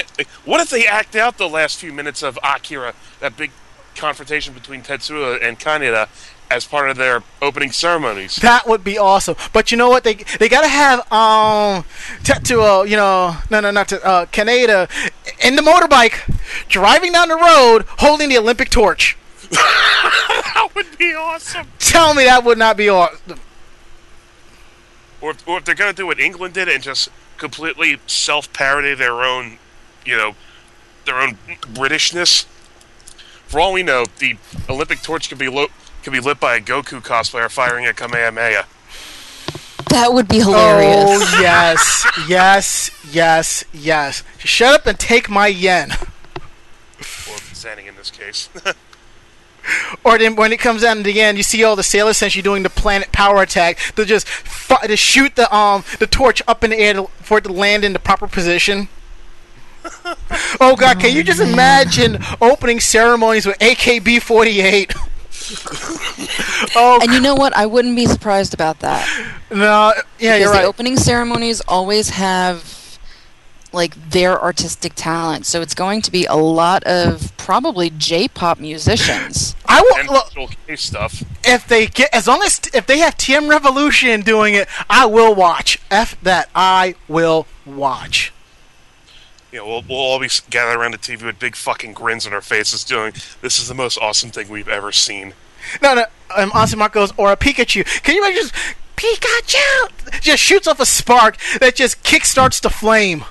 What 0.44 0.60
if 0.60 0.70
they 0.70 0.86
act 0.86 1.14
out 1.14 1.36
the 1.36 1.48
last 1.48 1.78
few 1.78 1.92
minutes 1.92 2.22
of 2.22 2.38
Akira, 2.42 2.94
that 3.20 3.36
big 3.36 3.50
confrontation 3.94 4.54
between 4.54 4.82
Tetsuya 4.82 5.42
and 5.42 5.60
Kaneda, 5.60 6.08
as 6.50 6.64
part 6.64 6.88
of 6.88 6.96
their 6.96 7.22
opening 7.42 7.72
ceremonies? 7.72 8.36
That 8.36 8.66
would 8.66 8.82
be 8.82 8.96
awesome. 8.96 9.36
But 9.52 9.70
you 9.70 9.76
know 9.76 9.90
what? 9.90 10.02
They 10.02 10.14
they 10.38 10.48
gotta 10.48 10.68
have 10.68 11.00
um 11.12 11.84
Tetsuo, 12.22 12.88
you 12.88 12.96
know, 12.96 13.36
no, 13.50 13.60
no, 13.60 13.70
not 13.70 13.88
to 13.88 14.04
uh, 14.04 14.26
Kaneda 14.26 14.88
in 15.44 15.56
the 15.56 15.62
motorbike, 15.62 16.38
driving 16.68 17.12
down 17.12 17.28
the 17.28 17.36
road, 17.36 17.84
holding 17.98 18.30
the 18.30 18.38
Olympic 18.38 18.70
torch. 18.70 19.18
that 19.50 20.68
would 20.74 20.96
be 20.96 21.14
awesome. 21.14 21.66
Tell 21.78 22.14
me 22.14 22.24
that 22.24 22.44
would 22.44 22.56
not 22.56 22.78
be 22.78 22.88
awesome. 22.88 23.38
Or, 25.20 25.34
or 25.46 25.58
if 25.58 25.64
they're 25.64 25.74
going 25.74 25.90
to 25.90 25.96
do 25.96 26.06
what 26.06 26.18
England 26.18 26.54
did 26.54 26.68
and 26.68 26.82
just 26.82 27.08
completely 27.36 27.98
self-parody 28.06 28.94
their 28.94 29.22
own, 29.22 29.58
you 30.04 30.16
know, 30.16 30.34
their 31.04 31.20
own 31.20 31.38
Britishness. 31.62 32.44
For 33.46 33.60
all 33.60 33.72
we 33.72 33.82
know, 33.82 34.06
the 34.18 34.36
Olympic 34.68 35.02
torch 35.02 35.28
could 35.28 35.38
be 35.38 35.48
lo- 35.48 35.68
could 36.02 36.12
be 36.12 36.20
lit 36.20 36.38
by 36.38 36.56
a 36.56 36.60
Goku 36.60 37.02
cosplayer 37.02 37.50
firing 37.50 37.86
a 37.86 37.92
Kamehameha. 37.92 38.64
That 39.90 40.12
would 40.12 40.28
be 40.28 40.38
hilarious. 40.38 41.08
Oh 41.10 41.38
yes, 41.40 42.06
yes, 42.28 42.90
yes, 43.12 43.64
yes. 43.72 44.22
Shut 44.38 44.74
up 44.74 44.86
and 44.86 44.98
take 44.98 45.28
my 45.28 45.48
yen. 45.48 45.90
Or 45.90 47.36
Zanning 47.52 47.88
in 47.88 47.96
this 47.96 48.10
case. 48.10 48.48
Or 50.04 50.16
then 50.18 50.34
when 50.36 50.52
it 50.52 50.58
comes 50.60 50.82
down 50.82 50.96
to 50.98 51.02
the 51.02 51.20
end, 51.20 51.36
you 51.36 51.42
see 51.42 51.62
all 51.62 51.76
the 51.76 51.82
sailors 51.82 52.16
essentially 52.16 52.42
doing 52.42 52.62
the 52.62 52.70
planet 52.70 53.12
power 53.12 53.42
attack. 53.42 53.78
They 53.94 54.04
just 54.04 54.26
fi- 54.28 54.86
to 54.86 54.96
shoot 54.96 55.36
the 55.36 55.54
um 55.54 55.84
the 55.98 56.06
torch 56.06 56.40
up 56.48 56.64
in 56.64 56.70
the 56.70 56.78
air 56.78 56.94
to, 56.94 57.06
for 57.20 57.38
it 57.38 57.44
to 57.44 57.52
land 57.52 57.84
in 57.84 57.92
the 57.92 57.98
proper 57.98 58.26
position. 58.26 58.88
Oh 60.60 60.76
god, 60.76 61.00
can 61.00 61.14
you 61.16 61.22
just 61.24 61.40
imagine 61.40 62.18
opening 62.40 62.80
ceremonies 62.80 63.46
with 63.46 63.58
AKB 63.60 64.20
48? 64.20 64.92
oh 66.76 66.98
And 67.02 67.12
you 67.12 67.20
know 67.20 67.34
what? 67.34 67.54
I 67.56 67.66
wouldn't 67.66 67.96
be 67.96 68.06
surprised 68.06 68.52
about 68.54 68.80
that. 68.80 69.06
no, 69.50 69.92
yeah, 70.18 70.36
because 70.36 70.40
you're 70.40 70.48
the 70.48 70.54
right. 70.58 70.64
opening 70.64 70.96
ceremonies 70.96 71.60
always 71.66 72.10
have 72.10 72.62
like 73.72 74.10
their 74.10 74.40
artistic 74.40 74.94
talent. 74.94 75.46
So 75.46 75.60
it's 75.60 75.74
going 75.74 76.02
to 76.02 76.10
be 76.10 76.24
a 76.26 76.36
lot 76.36 76.82
of 76.84 77.36
probably 77.36 77.90
J-pop 77.90 78.58
musicians. 78.58 79.54
I 79.66 79.80
will 79.80 80.14
look 80.14 80.28
Visual 80.28 80.48
Kei 80.66 80.76
stuff. 80.76 81.22
if 81.44 81.66
they 81.66 81.86
get 81.86 82.12
as 82.12 82.26
long 82.26 82.42
as 82.42 82.60
if 82.74 82.86
they 82.86 82.98
have 82.98 83.16
TM 83.16 83.48
Revolution 83.48 84.22
doing 84.22 84.54
it, 84.54 84.68
I 84.88 85.06
will 85.06 85.34
watch. 85.34 85.78
F 85.90 86.20
that, 86.22 86.48
I 86.54 86.94
will 87.08 87.46
watch. 87.64 88.32
You 89.52 89.58
know, 89.58 89.66
we'll, 89.66 89.82
we'll 89.88 89.98
all 89.98 90.20
be 90.20 90.28
gathered 90.48 90.78
around 90.78 90.92
the 90.92 90.98
TV 90.98 91.24
with 91.24 91.38
big 91.38 91.56
fucking 91.56 91.92
grins 91.92 92.26
on 92.26 92.32
our 92.32 92.40
faces 92.40 92.84
doing, 92.84 93.12
this 93.40 93.58
is 93.58 93.66
the 93.66 93.74
most 93.74 93.98
awesome 93.98 94.30
thing 94.30 94.48
we've 94.48 94.68
ever 94.68 94.92
seen. 94.92 95.34
No, 95.82 95.94
no, 95.94 96.04
um, 96.36 96.50
Ansima 96.50 96.90
goes 96.90 97.12
or 97.16 97.32
a 97.32 97.36
Pikachu. 97.36 97.84
Can 98.02 98.14
you 98.14 98.24
imagine 98.24 98.48
just 98.48 98.54
Pikachu 98.96 100.20
just 100.20 100.42
shoots 100.42 100.66
off 100.66 100.78
a 100.78 100.86
spark 100.86 101.36
that 101.58 101.74
just 101.74 102.02
kickstarts 102.04 102.60
the 102.60 102.70
flame? 102.70 103.24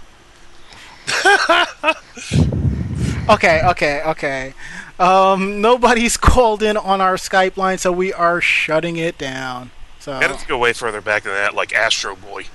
okay, 3.29 3.61
okay, 3.65 4.01
okay. 4.05 4.53
Um, 4.99 5.61
nobody's 5.61 6.17
called 6.17 6.61
in 6.61 6.77
on 6.77 7.01
our 7.01 7.15
Skype 7.15 7.57
line, 7.57 7.77
so 7.77 7.91
we 7.91 8.13
are 8.13 8.41
shutting 8.41 8.97
it 8.97 9.17
down. 9.17 9.71
So 9.99 10.13
I 10.13 10.23
have 10.23 10.41
to 10.41 10.47
go 10.47 10.57
way 10.57 10.73
further 10.73 11.01
back 11.01 11.23
than 11.23 11.33
that, 11.33 11.53
like 11.53 11.73
Astro 11.73 12.15
Boy. 12.15 12.45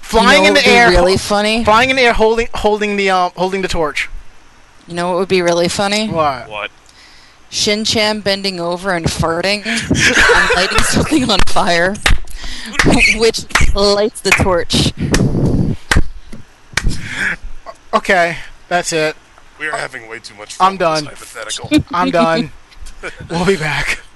flying 0.00 0.44
you 0.44 0.48
know 0.48 0.48
in 0.48 0.54
the 0.54 0.66
air, 0.66 0.88
really 0.90 1.16
funny. 1.16 1.64
flying 1.64 1.90
in 1.90 1.96
the 1.96 2.02
air, 2.02 2.12
holding 2.12 2.48
holding 2.54 2.96
the 2.96 3.10
um 3.10 3.32
holding 3.36 3.62
the 3.62 3.68
torch. 3.68 4.08
You 4.86 4.94
know 4.94 5.10
what 5.10 5.18
would 5.18 5.28
be 5.28 5.42
really 5.42 5.68
funny? 5.68 6.08
What? 6.08 6.48
What? 6.48 6.70
Shin 7.50 7.84
Chan 7.84 8.20
bending 8.20 8.60
over 8.60 8.90
and 8.90 9.06
farting 9.06 9.64
and 9.64 9.90
lighting 10.56 10.78
something 10.78 11.30
on 11.30 11.38
fire, 11.46 11.94
which 13.16 13.46
lights 13.74 14.20
the 14.22 14.30
torch. 14.30 14.92
Okay, 17.92 18.38
that's 18.68 18.92
it. 18.92 19.16
We 19.58 19.68
are 19.68 19.76
having 19.76 20.08
way 20.08 20.18
too 20.18 20.34
much 20.34 20.54
fun. 20.54 20.72
I'm 20.72 20.76
done. 20.76 21.04
Hypothetical. 21.04 21.70
I'm 21.92 22.10
done. 22.10 22.50
we'll 23.30 23.46
be 23.46 23.56
back.「 23.56 24.13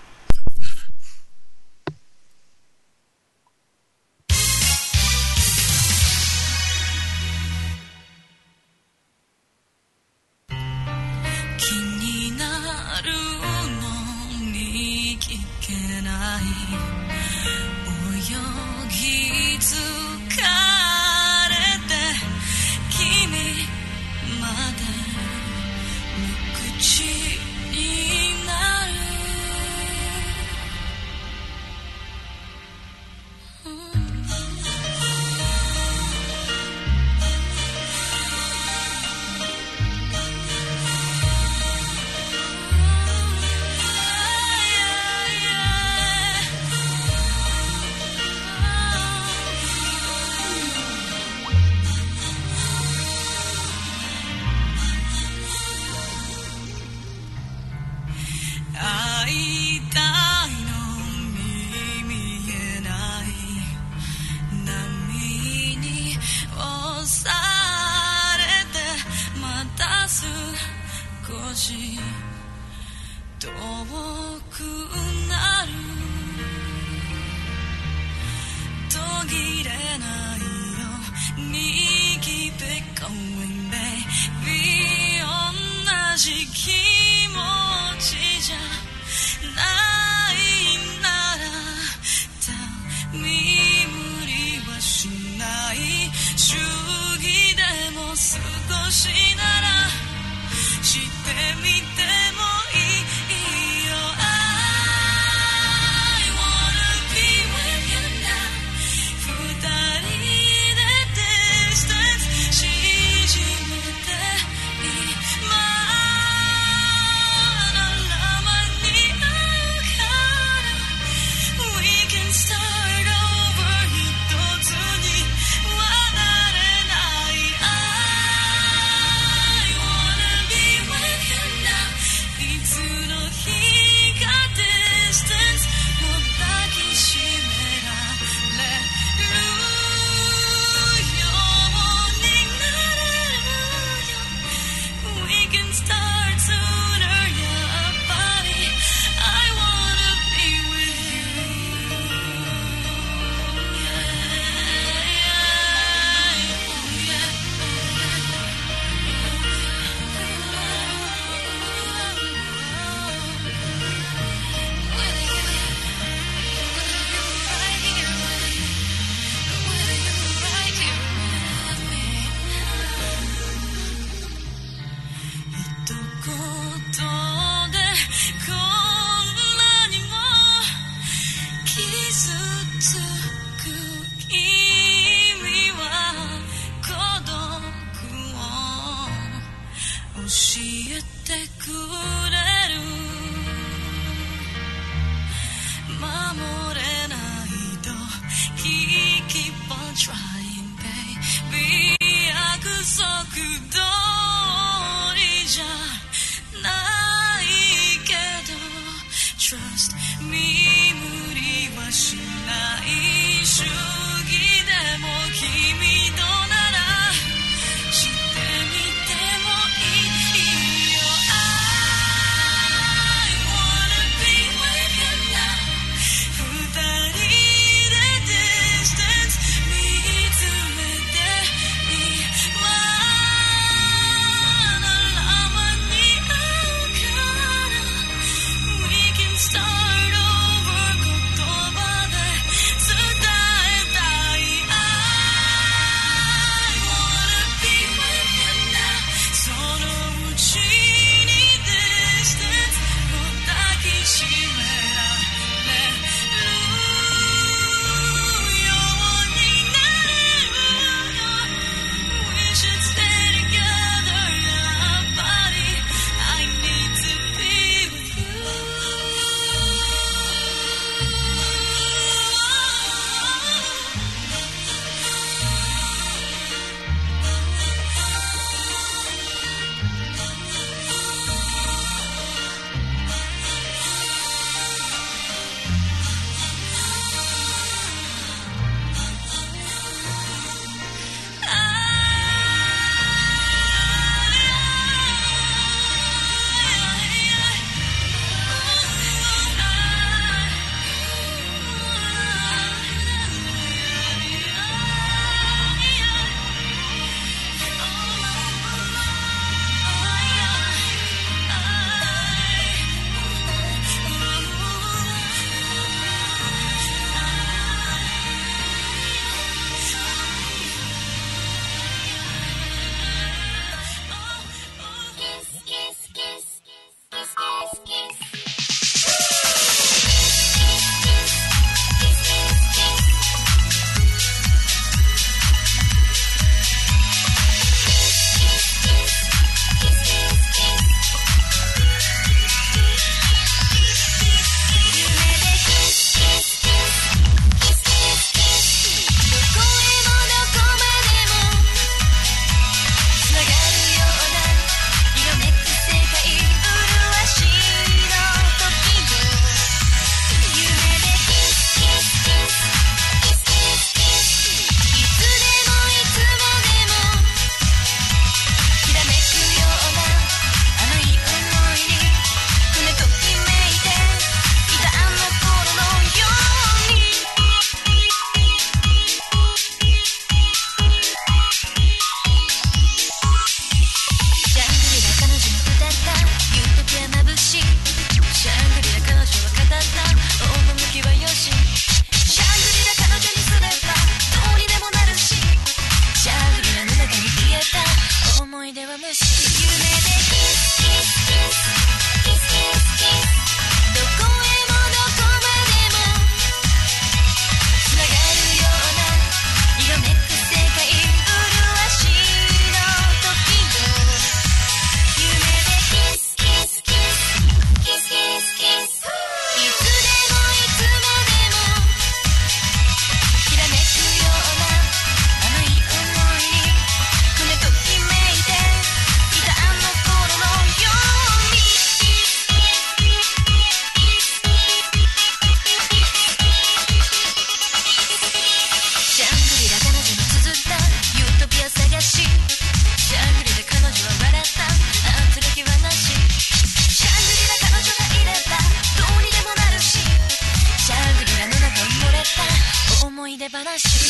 話 453.51 454.08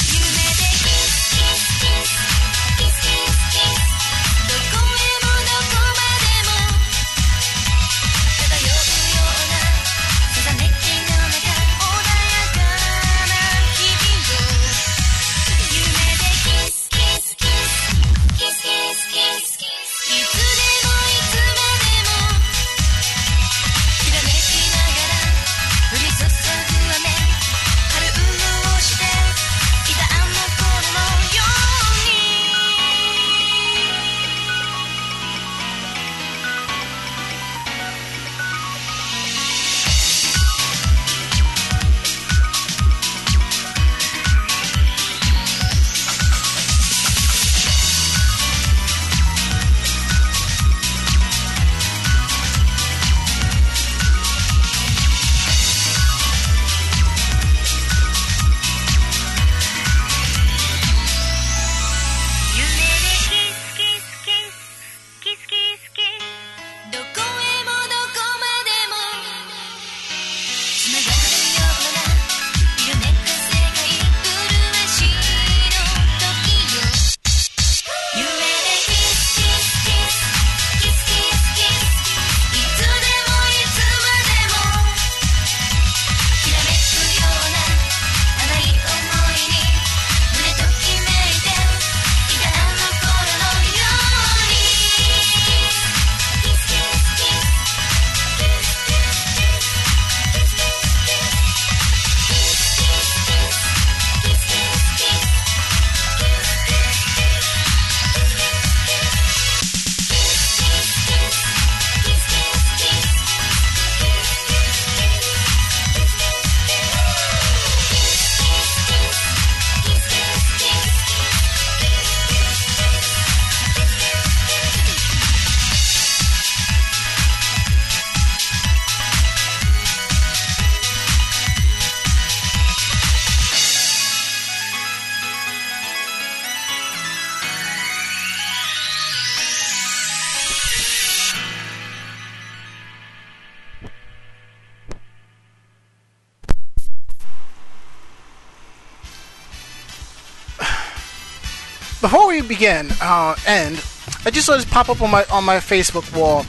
begin, 152.49 152.89
uh, 153.01 153.37
end, 153.47 153.77
I 154.25 154.31
just 154.31 154.47
saw 154.47 154.57
this 154.57 154.65
pop 154.65 154.89
up 154.89 155.01
on 155.03 155.11
my 155.11 155.25
on 155.31 155.45
my 155.45 155.57
Facebook 155.59 156.17
wall. 156.17 156.45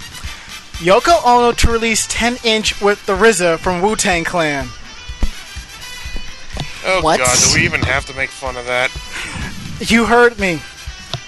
Yoko 0.79 1.23
Ono 1.25 1.51
to 1.51 1.71
release 1.71 2.07
10 2.07 2.37
inch 2.43 2.81
with 2.81 3.05
the 3.05 3.13
RZA 3.13 3.59
from 3.59 3.81
Wu 3.81 3.95
Tang 3.97 4.23
Clan. 4.23 4.67
Oh 6.85 7.01
What? 7.01 7.19
god, 7.19 7.37
do 7.37 7.53
we 7.53 7.65
even 7.65 7.81
have 7.81 8.05
to 8.05 8.13
make 8.15 8.29
fun 8.29 8.55
of 8.55 8.65
that? 8.65 8.89
You 9.81 10.05
heard 10.05 10.39
me. 10.39 10.61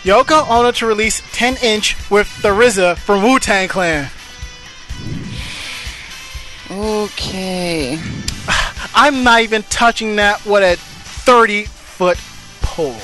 Yoko 0.03 0.49
Ono 0.49 0.72
to 0.72 0.85
release 0.85 1.22
10 1.34 1.57
inch 1.61 1.98
with 2.10 2.41
the 2.41 2.49
RZA 2.49 2.98
from 2.98 3.23
Wu 3.23 3.39
Tang 3.39 3.68
Clan. 3.68 4.10
Okay. 6.72 7.99
I'm 8.95 9.23
not 9.23 9.41
even 9.41 9.64
touching 9.64 10.15
that 10.15 10.45
with 10.45 10.64
a 10.64 10.77
30 10.80 11.65
foot 11.65 12.18
pole. 12.61 12.95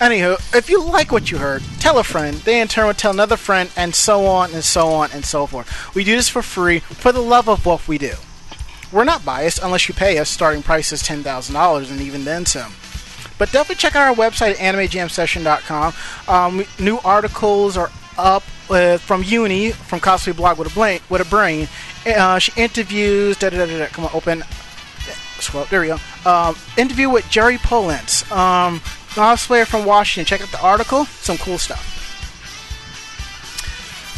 Anywho, 0.00 0.56
if 0.56 0.70
you 0.70 0.82
like 0.82 1.12
what 1.12 1.30
you 1.30 1.36
heard, 1.36 1.62
tell 1.78 1.98
a 1.98 2.04
friend. 2.04 2.34
They 2.38 2.62
in 2.62 2.68
turn 2.68 2.86
will 2.86 2.94
tell 2.94 3.12
another 3.12 3.36
friend, 3.36 3.70
and 3.76 3.94
so 3.94 4.24
on 4.24 4.50
and 4.52 4.64
so 4.64 4.88
on 4.88 5.12
and 5.12 5.26
so 5.26 5.46
forth. 5.46 5.94
We 5.94 6.04
do 6.04 6.16
this 6.16 6.30
for 6.30 6.40
free 6.40 6.78
for 6.78 7.12
the 7.12 7.20
love 7.20 7.50
of 7.50 7.66
what 7.66 7.86
we 7.86 7.98
do. 7.98 8.14
We're 8.90 9.04
not 9.04 9.26
biased 9.26 9.62
unless 9.62 9.88
you 9.88 9.94
pay 9.94 10.18
us. 10.18 10.30
Starting 10.30 10.62
price 10.62 10.90
is 10.90 11.02
$10,000 11.02 11.90
and 11.90 12.00
even 12.00 12.24
then 12.24 12.46
some. 12.46 12.72
But 13.36 13.52
definitely 13.52 13.76
check 13.76 13.94
out 13.94 14.08
our 14.08 14.14
website 14.14 14.54
animejamsession.com. 14.54 15.92
Um, 16.28 16.64
new 16.78 16.98
articles 17.04 17.76
are 17.76 17.90
up 18.16 18.42
uh, 18.70 18.96
from 18.98 19.22
Uni 19.22 19.72
from 19.72 20.00
Cosplay 20.00 20.34
Blog 20.34 20.58
with 20.58 20.70
a 20.70 20.74
brain. 20.74 21.00
With 21.08 21.20
a 21.20 21.24
brain, 21.26 21.68
uh, 22.06 22.38
she 22.38 22.52
interviews. 22.56 23.36
Da, 23.36 23.50
da, 23.50 23.66
da, 23.66 23.78
da, 23.78 23.86
come 23.86 24.06
on, 24.06 24.10
open. 24.14 24.44
Scroll. 25.42 25.64
There 25.66 25.80
we 25.80 25.88
go. 25.88 25.98
Um, 26.24 26.56
interview 26.76 27.10
with 27.10 27.28
Jerry 27.30 27.58
Polentz, 27.58 28.30
um, 28.30 28.80
cosplayer 29.10 29.66
from 29.66 29.84
Washington. 29.84 30.26
Check 30.26 30.42
out 30.46 30.52
the 30.52 30.62
article. 30.64 31.04
Some 31.06 31.38
cool 31.38 31.58
stuff. 31.58 31.96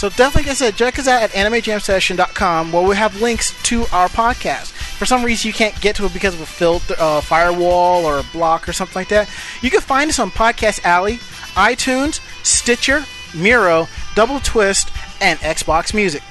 So 0.03 0.09
definitely, 0.09 0.43
like 0.43 0.51
I 0.51 0.55
said, 0.55 0.75
check 0.75 0.99
us 0.99 1.07
out 1.07 1.23
at 1.23 1.31
animejamsession.com 1.31 2.73
where 2.73 2.83
we 2.83 2.97
have 2.97 3.21
links 3.23 3.55
to 3.65 3.83
our 3.93 4.09
podcast. 4.09 4.73
For 4.73 5.07
some 5.07 5.25
reason, 5.25 5.47
you 5.47 5.53
can't 5.53 5.81
get 5.81 5.95
to 5.97 6.07
it 6.07 6.13
because 6.13 6.35
of 6.35 6.41
a 6.41 6.47
filter, 6.47 6.97
uh, 6.99 7.21
firewall 7.21 8.05
or 8.05 8.19
a 8.19 8.25
block 8.33 8.69
or 8.69 8.73
something 8.73 8.97
like 8.97 9.09
that. 9.11 9.31
You 9.61 9.71
can 9.71 9.81
find 9.81 10.11
us 10.11 10.19
on 10.19 10.33
Podcast 10.33 10.85
Alley, 10.85 11.19
iTunes, 11.55 12.19
Stitcher, 12.45 13.05
Miro, 13.33 13.87
Double 14.17 14.41
Twist, 14.41 14.91
and 15.21 15.39
Xbox 15.39 15.95
Music. 15.95 16.23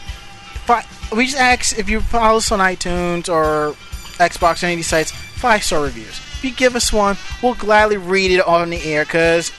Fi- 0.65 0.85
we 1.15 1.25
just 1.27 1.37
ask 1.37 1.79
if 1.79 1.89
you 1.89 2.01
follow 2.01 2.37
us 2.37 2.51
on 2.51 2.59
iTunes 2.59 3.29
or 3.29 3.75
Xbox 4.21 4.63
or 4.63 4.67
any 4.67 4.75
of 4.75 4.77
these 4.79 4.87
sites, 4.87 5.11
five 5.11 5.63
star 5.63 5.83
reviews. 5.83 6.19
If 6.19 6.43
you 6.43 6.51
give 6.51 6.75
us 6.75 6.91
one, 6.91 7.17
we'll 7.41 7.55
gladly 7.55 7.97
read 7.97 8.31
it 8.31 8.45
on 8.47 8.69
the 8.69 8.83
air 8.83 9.05
because 9.05 9.51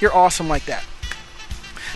you're 0.00 0.14
awesome 0.14 0.48
like 0.48 0.64
that. 0.66 0.84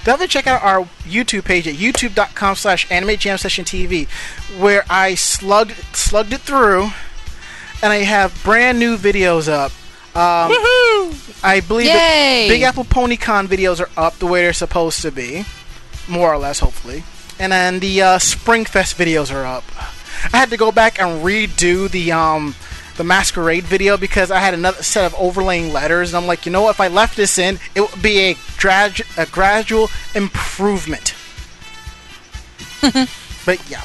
Definitely 0.05 0.28
check 0.28 0.47
out 0.47 0.62
our 0.62 0.85
YouTube 1.05 1.45
page 1.45 1.69
at 1.69 1.74
youtube.com 1.74 2.55
slash 2.55 2.91
anime 2.91 3.16
jam 3.16 3.37
session 3.37 3.65
TV, 3.65 4.09
where 4.59 4.85
I 4.89 5.15
slugged 5.15 5.73
slugged 5.95 6.32
it 6.32 6.41
through, 6.41 6.91
and 7.82 7.93
I 7.93 7.97
have 7.97 8.41
brand 8.43 8.78
new 8.78 8.97
videos 8.97 9.49
up. 9.49 9.73
Um, 10.16 10.51
I 11.45 11.62
believe 11.66 11.87
Yay! 11.87 12.49
Big 12.49 12.62
Apple 12.62 12.85
PonyCon 12.85 13.47
videos 13.47 13.81
are 13.81 13.91
up 13.97 14.15
the 14.19 14.27
way 14.27 14.43
they're 14.43 14.53
supposed 14.53 15.03
to 15.03 15.12
be, 15.12 15.45
more 16.09 16.32
or 16.32 16.39
less, 16.39 16.61
hopefully. 16.61 17.05
And 17.39 17.53
then 17.53 17.81
the 17.81 18.03
uh, 18.03 18.19
Springfest 18.19 18.97
videos 18.97 19.32
are 19.35 19.45
up. 19.45 19.65
I 20.32 20.38
had 20.38 20.51
to 20.51 20.56
go 20.56 20.70
back 20.72 21.01
and 21.01 21.24
redo 21.24 21.90
the 21.90 22.12
um, 22.12 22.55
the 22.97 23.05
Masquerade 23.05 23.64
video 23.64 23.97
because 23.97 24.30
I 24.30 24.40
had 24.40 24.52
another 24.55 24.82
set 24.82 25.05
of 25.05 25.14
overlaying 25.18 25.72
letters, 25.72 26.12
and 26.12 26.22
I'm 26.22 26.26
like, 26.26 26.44
you 26.44 26.52
know 26.52 26.62
what? 26.62 26.70
If 26.70 26.80
I 26.80 26.88
left 26.88 27.16
this 27.16 27.38
in, 27.38 27.59
it 27.74 27.80
would 27.80 28.02
be 28.02 28.18
a, 28.18 28.36
grad- 28.59 29.01
a 29.16 29.26
gradual 29.26 29.88
improvement. 30.14 31.14
but 32.82 33.70
yeah. 33.70 33.82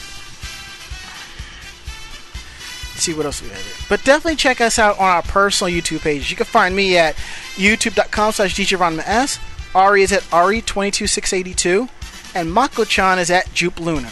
Let's 2.92 3.04
see 3.04 3.14
what 3.14 3.26
else 3.26 3.42
we 3.42 3.50
have 3.50 3.58
here. 3.58 3.86
But 3.90 4.04
definitely 4.04 4.38
check 4.38 4.62
us 4.62 4.80
out 4.80 4.98
on 5.00 5.06
our 5.06 5.22
personal 5.22 5.74
YouTube 5.74 6.02
pages. 6.02 6.30
You 6.30 6.38
can 6.38 6.46
find 6.46 6.76
me 6.76 6.98
at 6.98 7.16
youtube.com 7.56 8.32
slash 8.34 8.56
djranmas. 8.56 9.40
Ari 9.76 10.04
is 10.04 10.12
at 10.14 10.22
Ari22682. 10.24 11.90
And 12.36 12.52
Mako-chan 12.52 13.20
is 13.20 13.32
at 13.32 13.54
Jupe 13.54 13.80
Luna. 13.80 14.12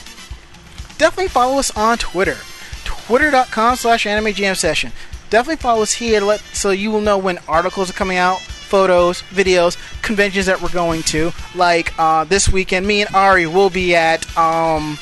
Definitely 1.04 1.32
follow 1.32 1.60
us 1.60 1.70
on 1.76 1.98
Twitter. 1.98 2.38
twitter.com 2.86 3.76
slash 3.76 4.06
anime 4.06 4.34
jam 4.34 4.56
session. 4.56 4.94
Definitely 5.30 5.58
follow 5.58 5.82
us 5.82 5.92
here 5.92 6.22
let, 6.22 6.40
so 6.40 6.72
you 6.72 6.92
will 6.92 7.02
know 7.02 7.18
when 7.18 7.40
articles 7.46 7.90
are 7.90 7.94
coming 7.94 8.16
out, 8.16 8.40
photos, 8.40 9.22
videos, 9.24 9.76
conventions 10.02 10.46
that 10.46 10.62
we're 10.62 10.70
going 10.70 11.04
to. 11.04 11.34
Like 11.56 11.94
uh, 12.00 12.24
this 12.24 12.48
weekend, 12.48 12.88
me 12.88 13.02
and 13.02 13.14
Ari 13.14 13.48
will 13.48 13.70
be 13.70 13.94
at 13.94 14.26
um, 14.38 14.98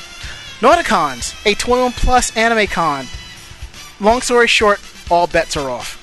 Nauticons, 0.59 1.39
a 1.45 1.53
21 1.53 1.91
plus 1.91 2.35
anime 2.35 2.65
con. 2.65 3.05
Long 3.99 4.21
story 4.21 4.47
short, 4.47 4.81
all 5.11 5.27
bets 5.27 5.55
are 5.55 5.69
off. 5.69 5.99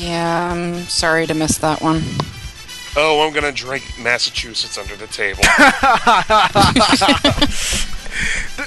Yeah, 0.00 0.50
I'm 0.50 0.84
sorry 0.84 1.26
to 1.26 1.34
miss 1.34 1.58
that 1.58 1.82
one. 1.82 2.04
Oh, 2.96 3.24
I'm 3.26 3.32
gonna 3.32 3.52
drink 3.52 3.84
Massachusetts 3.98 4.76
under 4.78 4.96
the 4.96 5.06
table. 5.06 5.42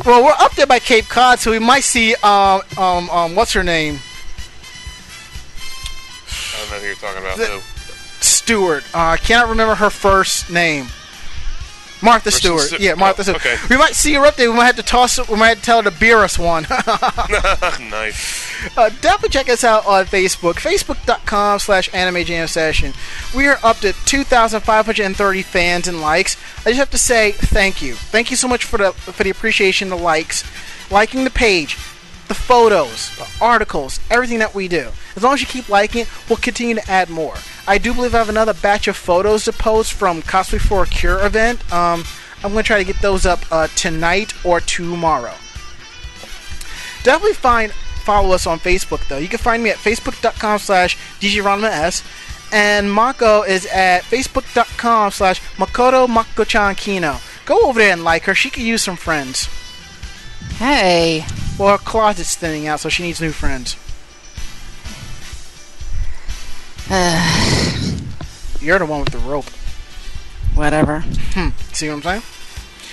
Well, 0.06 0.24
we're 0.24 0.32
up 0.32 0.56
there 0.56 0.66
by 0.66 0.80
Cape 0.80 1.06
Cod, 1.06 1.38
so 1.40 1.52
we 1.52 1.60
might 1.60 1.84
see 1.84 2.16
um 2.24 2.62
um 2.78 3.10
um 3.12 3.36
what's 3.36 3.54
her 3.54 3.64
name 3.64 4.00
I 6.26 6.58
don't 6.62 6.72
know 6.72 6.80
who 6.80 6.86
you're 6.88 6.96
talking 6.96 7.22
about. 7.22 7.38
The- 7.38 7.62
Stewart. 8.22 8.84
Uh, 8.96 9.10
I 9.10 9.18
cannot 9.18 9.50
remember 9.50 9.76
her 9.76 9.90
first 9.92 10.50
name. 10.50 10.88
Martha 12.04 12.24
Kristen 12.24 12.52
Stewart. 12.52 12.68
Stu- 12.68 12.84
yeah, 12.84 12.96
Martha 12.96 13.22
oh, 13.22 13.24
Stewart. 13.24 13.38
okay. 13.38 13.58
We 13.70 13.78
might 13.78 13.96
see 13.96 14.14
her 14.14 14.26
up 14.26 14.36
there. 14.36 14.52
We 14.52 14.58
might 14.58 14.66
have 14.66 14.76
to 14.76 14.84
toss. 14.84 15.18
We 15.30 15.38
might 15.38 15.50
have 15.50 15.60
to 15.60 15.64
tell 15.64 15.82
her 15.82 15.90
to 15.90 15.98
beer 15.98 16.20
us 16.20 16.38
one. 16.38 16.64
nice. 17.90 18.78
Uh, 18.78 18.90
definitely 19.02 19.30
check 19.30 19.50
us 19.50 19.64
out 19.64 19.86
on 19.86 20.06
Facebook, 20.06 20.56
facebook.com 20.56 21.60
slash 21.60 21.90
anime 21.94 22.24
jam 22.26 22.48
session. 22.48 22.94
We 23.36 23.48
are 23.48 23.58
up 23.64 23.78
to 23.78 23.94
2,530 24.06 25.42
fans 25.42 25.88
and 25.88 26.02
likes. 26.02 26.38
I 26.66 26.70
just 26.70 26.80
have 26.80 26.92
to 26.92 26.98
say 26.98 27.32
thank 27.32 27.82
you. 27.82 27.96
Thank 27.96 28.32
you 28.32 28.38
so 28.38 28.48
much 28.48 28.66
for 28.66 28.78
the 28.78 28.92
for 28.92 29.24
the 29.24 29.30
appreciation, 29.30 29.90
the 29.90 29.98
likes, 29.98 30.44
liking 30.92 31.24
the 31.24 31.30
page, 31.30 31.76
the 32.28 32.36
photos, 32.36 33.16
the 33.18 33.28
articles, 33.42 34.00
everything 34.10 34.40
that 34.40 34.54
we 34.54 34.68
do. 34.68 34.90
As 35.16 35.24
long 35.24 35.34
as 35.34 35.42
you 35.42 35.48
keep 35.48 35.70
liking 35.70 36.02
it, 36.02 36.30
we'll 36.30 36.38
continue 36.38 36.76
to 36.76 36.90
add 36.90 37.10
more. 37.10 37.36
I 37.68 37.78
do 37.78 37.94
believe 37.94 38.14
I 38.14 38.20
have 38.20 38.30
another 38.30 38.54
batch 38.54 38.88
of 38.88 38.98
photos 38.98 39.46
to 39.46 39.54
post 39.54 39.94
from 39.94 40.22
Cosplay 40.22 40.60
for 40.60 40.84
a 40.84 40.88
Cure 40.88 41.26
event. 41.26 41.60
Um, 41.74 42.04
I'm 42.44 42.52
going 42.52 42.64
to 42.64 42.68
try 42.68 42.78
to 42.78 42.84
get 42.84 43.02
those 43.02 43.26
up 43.26 43.40
uh, 43.52 43.68
tonight 43.76 44.34
or 44.46 44.60
tomorrow 44.60 45.36
definitely 47.04 47.34
find 47.34 47.72
follow 47.72 48.34
us 48.34 48.48
on 48.48 48.60
Facebook 48.60 49.08
though. 49.08 49.18
You 49.18 49.28
can 49.28 49.40
find 49.40 49.62
me 49.62 49.70
at 49.70 49.78
facebook.com 49.78 50.60
slash 50.60 50.98
djranmas 51.20 52.04
and 52.52 52.92
Mako 52.92 53.44
is 53.44 53.66
at 53.68 54.04
facebook.com 54.04 55.12
slash 55.12 55.42
Makoto 55.58 56.08
Mako-chan 56.08 56.76
Kino. 56.76 57.18
Go 57.46 57.68
over 57.68 57.80
there 57.80 57.94
and 57.94 58.04
like 58.04 58.24
her. 58.24 58.36
She 58.36 58.50
could 58.50 58.64
use 58.64 58.84
some 58.84 58.96
friends. 58.96 59.50
Hey, 60.58 61.26
Well, 61.58 61.78
her 61.78 61.84
closet's 61.84 62.36
thinning 62.36 62.68
out, 62.68 62.80
so 62.80 62.90
she 62.90 63.04
needs 63.04 63.22
new 63.22 63.32
friends. 63.32 63.76
You're 68.64 68.80
the 68.80 68.86
one 68.86 69.02
with 69.02 69.10
the 69.12 69.20
rope. 69.20 69.46
whatever. 70.56 71.02
Hmm. 71.34 71.50
See 71.74 71.90
what 71.90 71.96
I'm 71.96 72.02
saying? 72.02 72.22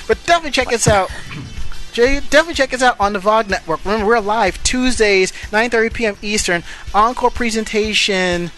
But 0.09 0.19
definitely 0.27 0.51
check 0.51 0.73
us 0.73 0.89
out. 0.89 1.11
Jay, 1.93 2.21
definitely 2.21 2.55
check 2.55 2.73
us 2.73 2.83
out 2.83 2.99
on 3.01 3.13
the 3.13 3.19
VOG 3.19 3.49
Network. 3.49 3.85
Remember, 3.85 4.07
we're 4.07 4.21
live 4.21 4.63
Tuesdays, 4.63 5.33
9:30 5.51 5.93
p.m. 5.93 6.17
Eastern. 6.23 6.63
Encore 6.95 7.31
presentation 7.31 8.49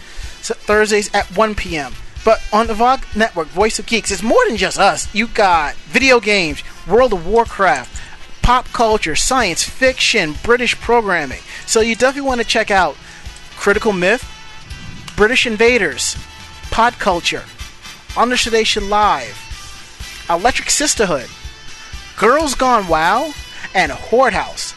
Thursdays 0.41 1.13
at 1.13 1.25
1 1.37 1.55
p.m. 1.55 1.93
But 2.25 2.41
on 2.53 2.67
the 2.67 2.73
VOG 2.73 3.15
Network, 3.15 3.47
Voice 3.47 3.79
of 3.79 3.85
Geeks, 3.85 4.11
it's 4.11 4.23
more 4.23 4.43
than 4.47 4.57
just 4.57 4.79
us. 4.79 5.13
You 5.13 5.27
got 5.27 5.75
video 5.75 6.19
games, 6.19 6.63
World 6.87 7.13
of 7.13 7.27
Warcraft, 7.27 8.01
pop 8.41 8.65
culture, 8.69 9.15
science 9.15 9.63
fiction, 9.63 10.35
British 10.43 10.79
programming. 10.79 11.41
So 11.65 11.81
you 11.81 11.95
definitely 11.95 12.27
want 12.27 12.41
to 12.41 12.47
check 12.47 12.71
out 12.71 12.95
Critical 13.57 13.91
Myth, 13.93 14.29
British 15.15 15.45
Invaders, 15.45 16.15
Pod 16.73 16.93
Culture, 16.97 17.43
Under 18.17 18.35
Sedation 18.35 18.89
Live, 18.89 19.37
Electric 20.27 20.71
Sisterhood, 20.71 21.29
Girls 22.17 22.55
Gone 22.55 22.87
Wow, 22.87 23.31
and 23.75 23.91
Horde 23.91 24.33
House. 24.33 24.73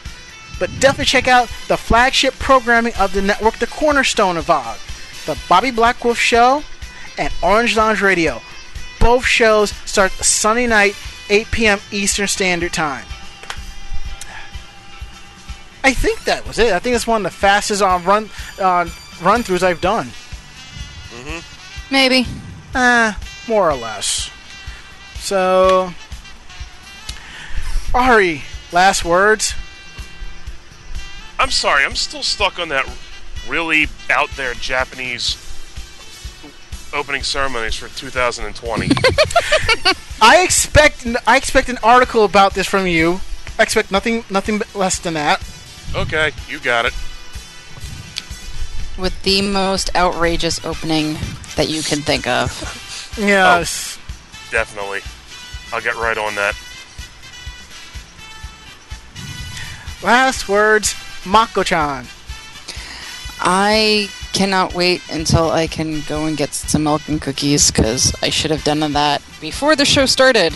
But 0.59 0.69
definitely 0.79 1.07
check 1.07 1.27
out 1.27 1.49
the 1.69 1.79
flagship 1.79 2.35
programming 2.35 2.93
of 2.97 3.15
the 3.15 3.23
network, 3.23 3.57
the 3.57 3.67
cornerstone 3.67 4.37
of 4.37 4.45
VOG, 4.45 5.25
the 5.25 5.39
Bobby 5.49 5.71
Blackwolf 5.71 6.17
Show 6.17 6.63
and 7.17 7.33
Orange 7.43 7.79
Lounge 7.79 8.03
Radio. 8.03 8.43
Both 9.01 9.25
shows 9.25 9.71
start 9.87 10.13
Sunday 10.13 10.67
night, 10.67 10.95
8 11.31 11.51
p.m. 11.51 11.79
Eastern 11.91 12.29
Standard 12.29 12.75
Time. 12.75 13.07
I 15.83 15.95
think 15.95 16.25
that 16.25 16.47
was 16.47 16.59
it. 16.59 16.75
I 16.75 16.79
think 16.79 16.95
it's 16.95 17.07
one 17.07 17.25
of 17.25 17.33
the 17.33 17.39
fastest 17.39 17.81
on 17.81 18.05
run 18.05 18.29
uh, 18.59 18.87
run 19.23 19.43
throughs 19.43 19.63
I've 19.63 19.81
done. 19.81 20.11
Maybe. 21.91 22.27
Eh, 22.75 23.13
more 23.49 23.71
or 23.71 23.77
less. 23.77 24.31
So, 25.17 25.93
Ari, 27.95 28.43
last 28.73 29.05
words. 29.05 29.55
I'm 31.39 31.51
sorry. 31.51 31.85
I'm 31.85 31.97
still 31.97 32.23
stuck 32.23 32.59
on 32.59 32.69
that 32.71 32.87
really 33.49 33.87
out 34.11 34.31
there 34.33 34.55
Japanese 34.55 35.43
opening 36.93 37.23
ceremonies 37.23 37.75
for 37.75 37.89
2020. 37.89 38.89
I 40.23 40.43
expect 40.43 41.07
I 41.27 41.37
expect 41.37 41.69
an 41.69 41.79
article 41.83 42.25
about 42.25 42.55
this 42.55 42.67
from 42.67 42.87
you. 42.87 43.21
I 43.59 43.63
expect 43.63 43.91
nothing 43.91 44.25
nothing 44.31 44.61
less 44.75 44.99
than 44.99 45.15
that. 45.15 45.43
okay, 45.95 46.33
you 46.49 46.59
got 46.59 46.87
it. 46.87 46.95
With 48.99 49.21
the 49.25 49.43
most 49.43 49.95
outrageous 49.95 50.65
opening 50.65 51.17
that 51.57 51.69
you 51.69 51.83
can 51.83 52.01
think 52.01 52.27
of. 52.27 53.15
Yes. 53.19 53.99
Oh, 53.99 54.51
definitely. 54.51 55.01
I'll 55.73 55.81
get 55.81 55.97
right 55.97 56.17
on 56.17 56.35
that. 56.37 56.55
Last 60.03 60.49
words, 60.49 60.95
Mako-chan. 61.25 62.07
I 63.41 64.09
cannot 64.33 64.75
wait 64.75 65.03
until 65.11 65.51
I 65.51 65.67
can 65.67 66.03
go 66.03 66.27
and 66.27 66.37
get 66.37 66.55
some 66.55 66.85
milk 66.85 67.09
and 67.09 67.21
cookies 67.21 67.71
because 67.71 68.15
I 68.23 68.29
should 68.29 68.51
have 68.51 68.65
done 68.65 68.81
that 68.93 69.23
before 69.41 69.75
the 69.75 69.85
show 69.85 70.07
started. 70.07 70.55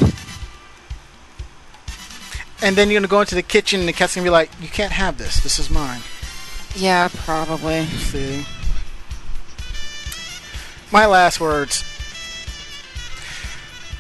And 2.63 2.77
then 2.77 2.91
you're 2.91 3.01
gonna 3.01 3.09
go 3.09 3.21
into 3.21 3.35
the 3.35 3.43
kitchen 3.43 3.81
and 3.81 3.89
the 3.89 3.93
cat's 3.93 4.15
gonna 4.15 4.25
be 4.25 4.31
like, 4.31 4.51
"You 4.61 4.69
can't 4.69 4.93
have 4.93 5.17
this. 5.17 5.41
This 5.41 5.59
is 5.59 5.71
mine." 5.71 6.03
Yeah, 6.75 7.09
probably. 7.25 7.87
See. 7.87 8.47
My 10.93 11.07
last 11.07 11.41
words. 11.41 11.85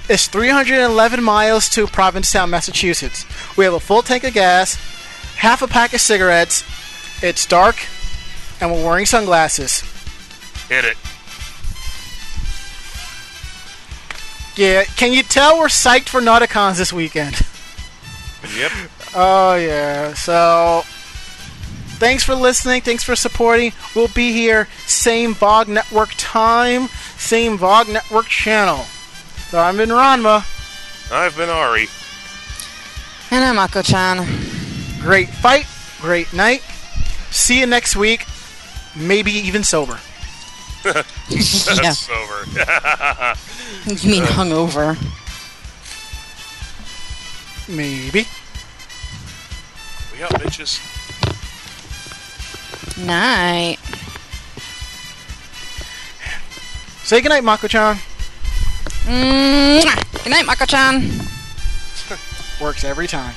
It's 0.09 0.27
311 0.27 1.23
miles 1.23 1.69
to 1.71 1.87
Provincetown, 1.87 2.51
Massachusetts. 2.51 3.25
We 3.57 3.65
have 3.65 3.75
a 3.75 3.81
full 3.81 4.03
tank 4.03 4.25
of 4.25 4.35
gas, 4.35 4.75
half 5.37 5.63
a 5.63 5.69
pack 5.69 5.95
of 5.95 6.01
cigarettes. 6.01 6.65
It's 7.23 7.47
dark, 7.47 7.77
and 8.61 8.73
we're 8.73 8.85
wearing 8.85 9.07
sunglasses. 9.07 9.83
Hit 10.69 10.85
it. 10.85 10.97
Yeah, 14.57 14.85
can 14.97 15.13
you 15.13 15.23
tell 15.23 15.59
we're 15.59 15.69
psyched 15.69 16.09
for 16.09 16.21
Nauticons 16.21 16.77
this 16.77 16.93
weekend? 16.93 17.47
Yep. 18.57 18.73
Oh 19.15 19.55
yeah. 19.55 20.13
So 20.15 20.83
thanks 22.01 22.25
for 22.25 22.35
listening. 22.35 22.81
Thanks 22.81 23.05
for 23.05 23.15
supporting. 23.15 23.73
We'll 23.95 24.09
be 24.09 24.33
here 24.33 24.67
same 24.87 25.35
VOG 25.35 25.69
network 25.69 26.11
time, 26.17 26.89
same 27.17 27.59
VOG 27.59 27.93
network 27.93 28.27
channel. 28.27 28.85
So 29.51 29.61
I've 29.61 29.77
been 29.77 29.91
Ranma. 29.91 30.45
I've 31.13 31.37
been 31.37 31.49
Ari. 31.49 31.87
And 33.31 33.45
I'm 33.45 33.59
Ako-chan. 33.59 34.27
Great 35.01 35.29
fight, 35.29 35.67
great 36.01 36.33
night. 36.33 36.63
See 37.31 37.61
you 37.61 37.67
next 37.67 37.95
week. 37.95 38.27
Maybe 38.97 39.31
even 39.31 39.63
sober. 39.63 40.01
yeah, 40.85 41.03
That's 41.29 42.09
over. 42.11 42.45
you 43.87 44.11
mean 44.11 44.25
hungover. 44.25 44.97
Maybe. 47.69 48.27
we 50.13 50.23
out, 50.25 50.33
bitches. 50.33 51.00
Night. 53.07 53.79
Say 57.03 57.21
goodnight, 57.21 57.45
Mako-chan. 57.45 57.97
Mwah. 59.07 60.23
Good 60.25 60.31
night, 60.31 60.47
Mako-chan. 60.47 61.11
Works 62.61 62.85
every 62.85 63.07
time. 63.09 63.35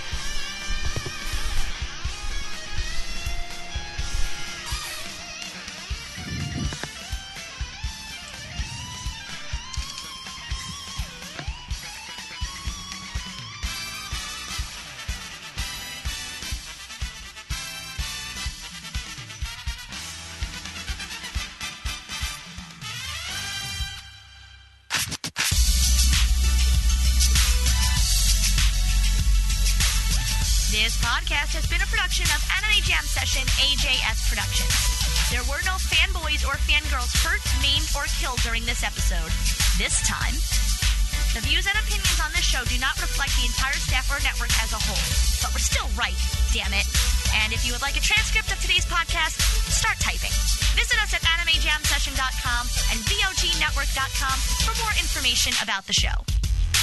Podcast 31.43 31.59
has 31.59 31.67
been 31.67 31.83
a 31.83 31.89
production 31.91 32.23
of 32.31 32.39
Anime 32.55 32.79
Jam 32.87 33.03
Session 33.03 33.43
AJS 33.59 34.31
Productions. 34.31 34.71
There 35.27 35.43
were 35.51 35.59
no 35.67 35.75
fanboys 35.75 36.39
or 36.47 36.55
fangirls 36.63 37.11
hurt, 37.19 37.43
maimed, 37.59 37.83
or 37.91 38.07
killed 38.15 38.39
during 38.47 38.63
this 38.63 38.79
episode. 38.79 39.27
This 39.75 39.99
time. 40.07 40.31
The 41.35 41.43
views 41.43 41.67
and 41.67 41.75
opinions 41.75 42.15
on 42.23 42.31
this 42.31 42.47
show 42.47 42.63
do 42.71 42.79
not 42.79 42.95
reflect 42.95 43.35
the 43.35 43.43
entire 43.43 43.75
staff 43.75 44.07
or 44.07 44.23
network 44.23 44.55
as 44.63 44.71
a 44.71 44.79
whole. 44.79 45.03
But 45.43 45.51
we're 45.51 45.67
still 45.67 45.89
right, 45.99 46.15
damn 46.55 46.71
it. 46.71 46.87
And 47.43 47.51
if 47.51 47.67
you 47.67 47.75
would 47.75 47.83
like 47.83 47.99
a 47.99 48.03
transcript 48.03 48.47
of 48.53 48.63
today's 48.63 48.87
podcast, 48.87 49.35
start 49.67 49.99
typing. 49.99 50.31
Visit 50.79 50.95
us 51.03 51.11
at 51.11 51.27
animejamsession.com 51.27 52.63
and 52.93 52.97
vognetwork.com 53.03 54.37
for 54.63 54.73
more 54.79 54.95
information 54.95 55.51
about 55.59 55.83
the 55.91 55.95
show. 55.97 56.23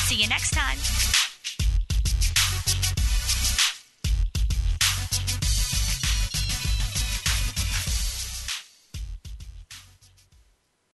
See 0.04 0.20
you 0.20 0.28
next 0.28 0.52
time. 0.52 0.76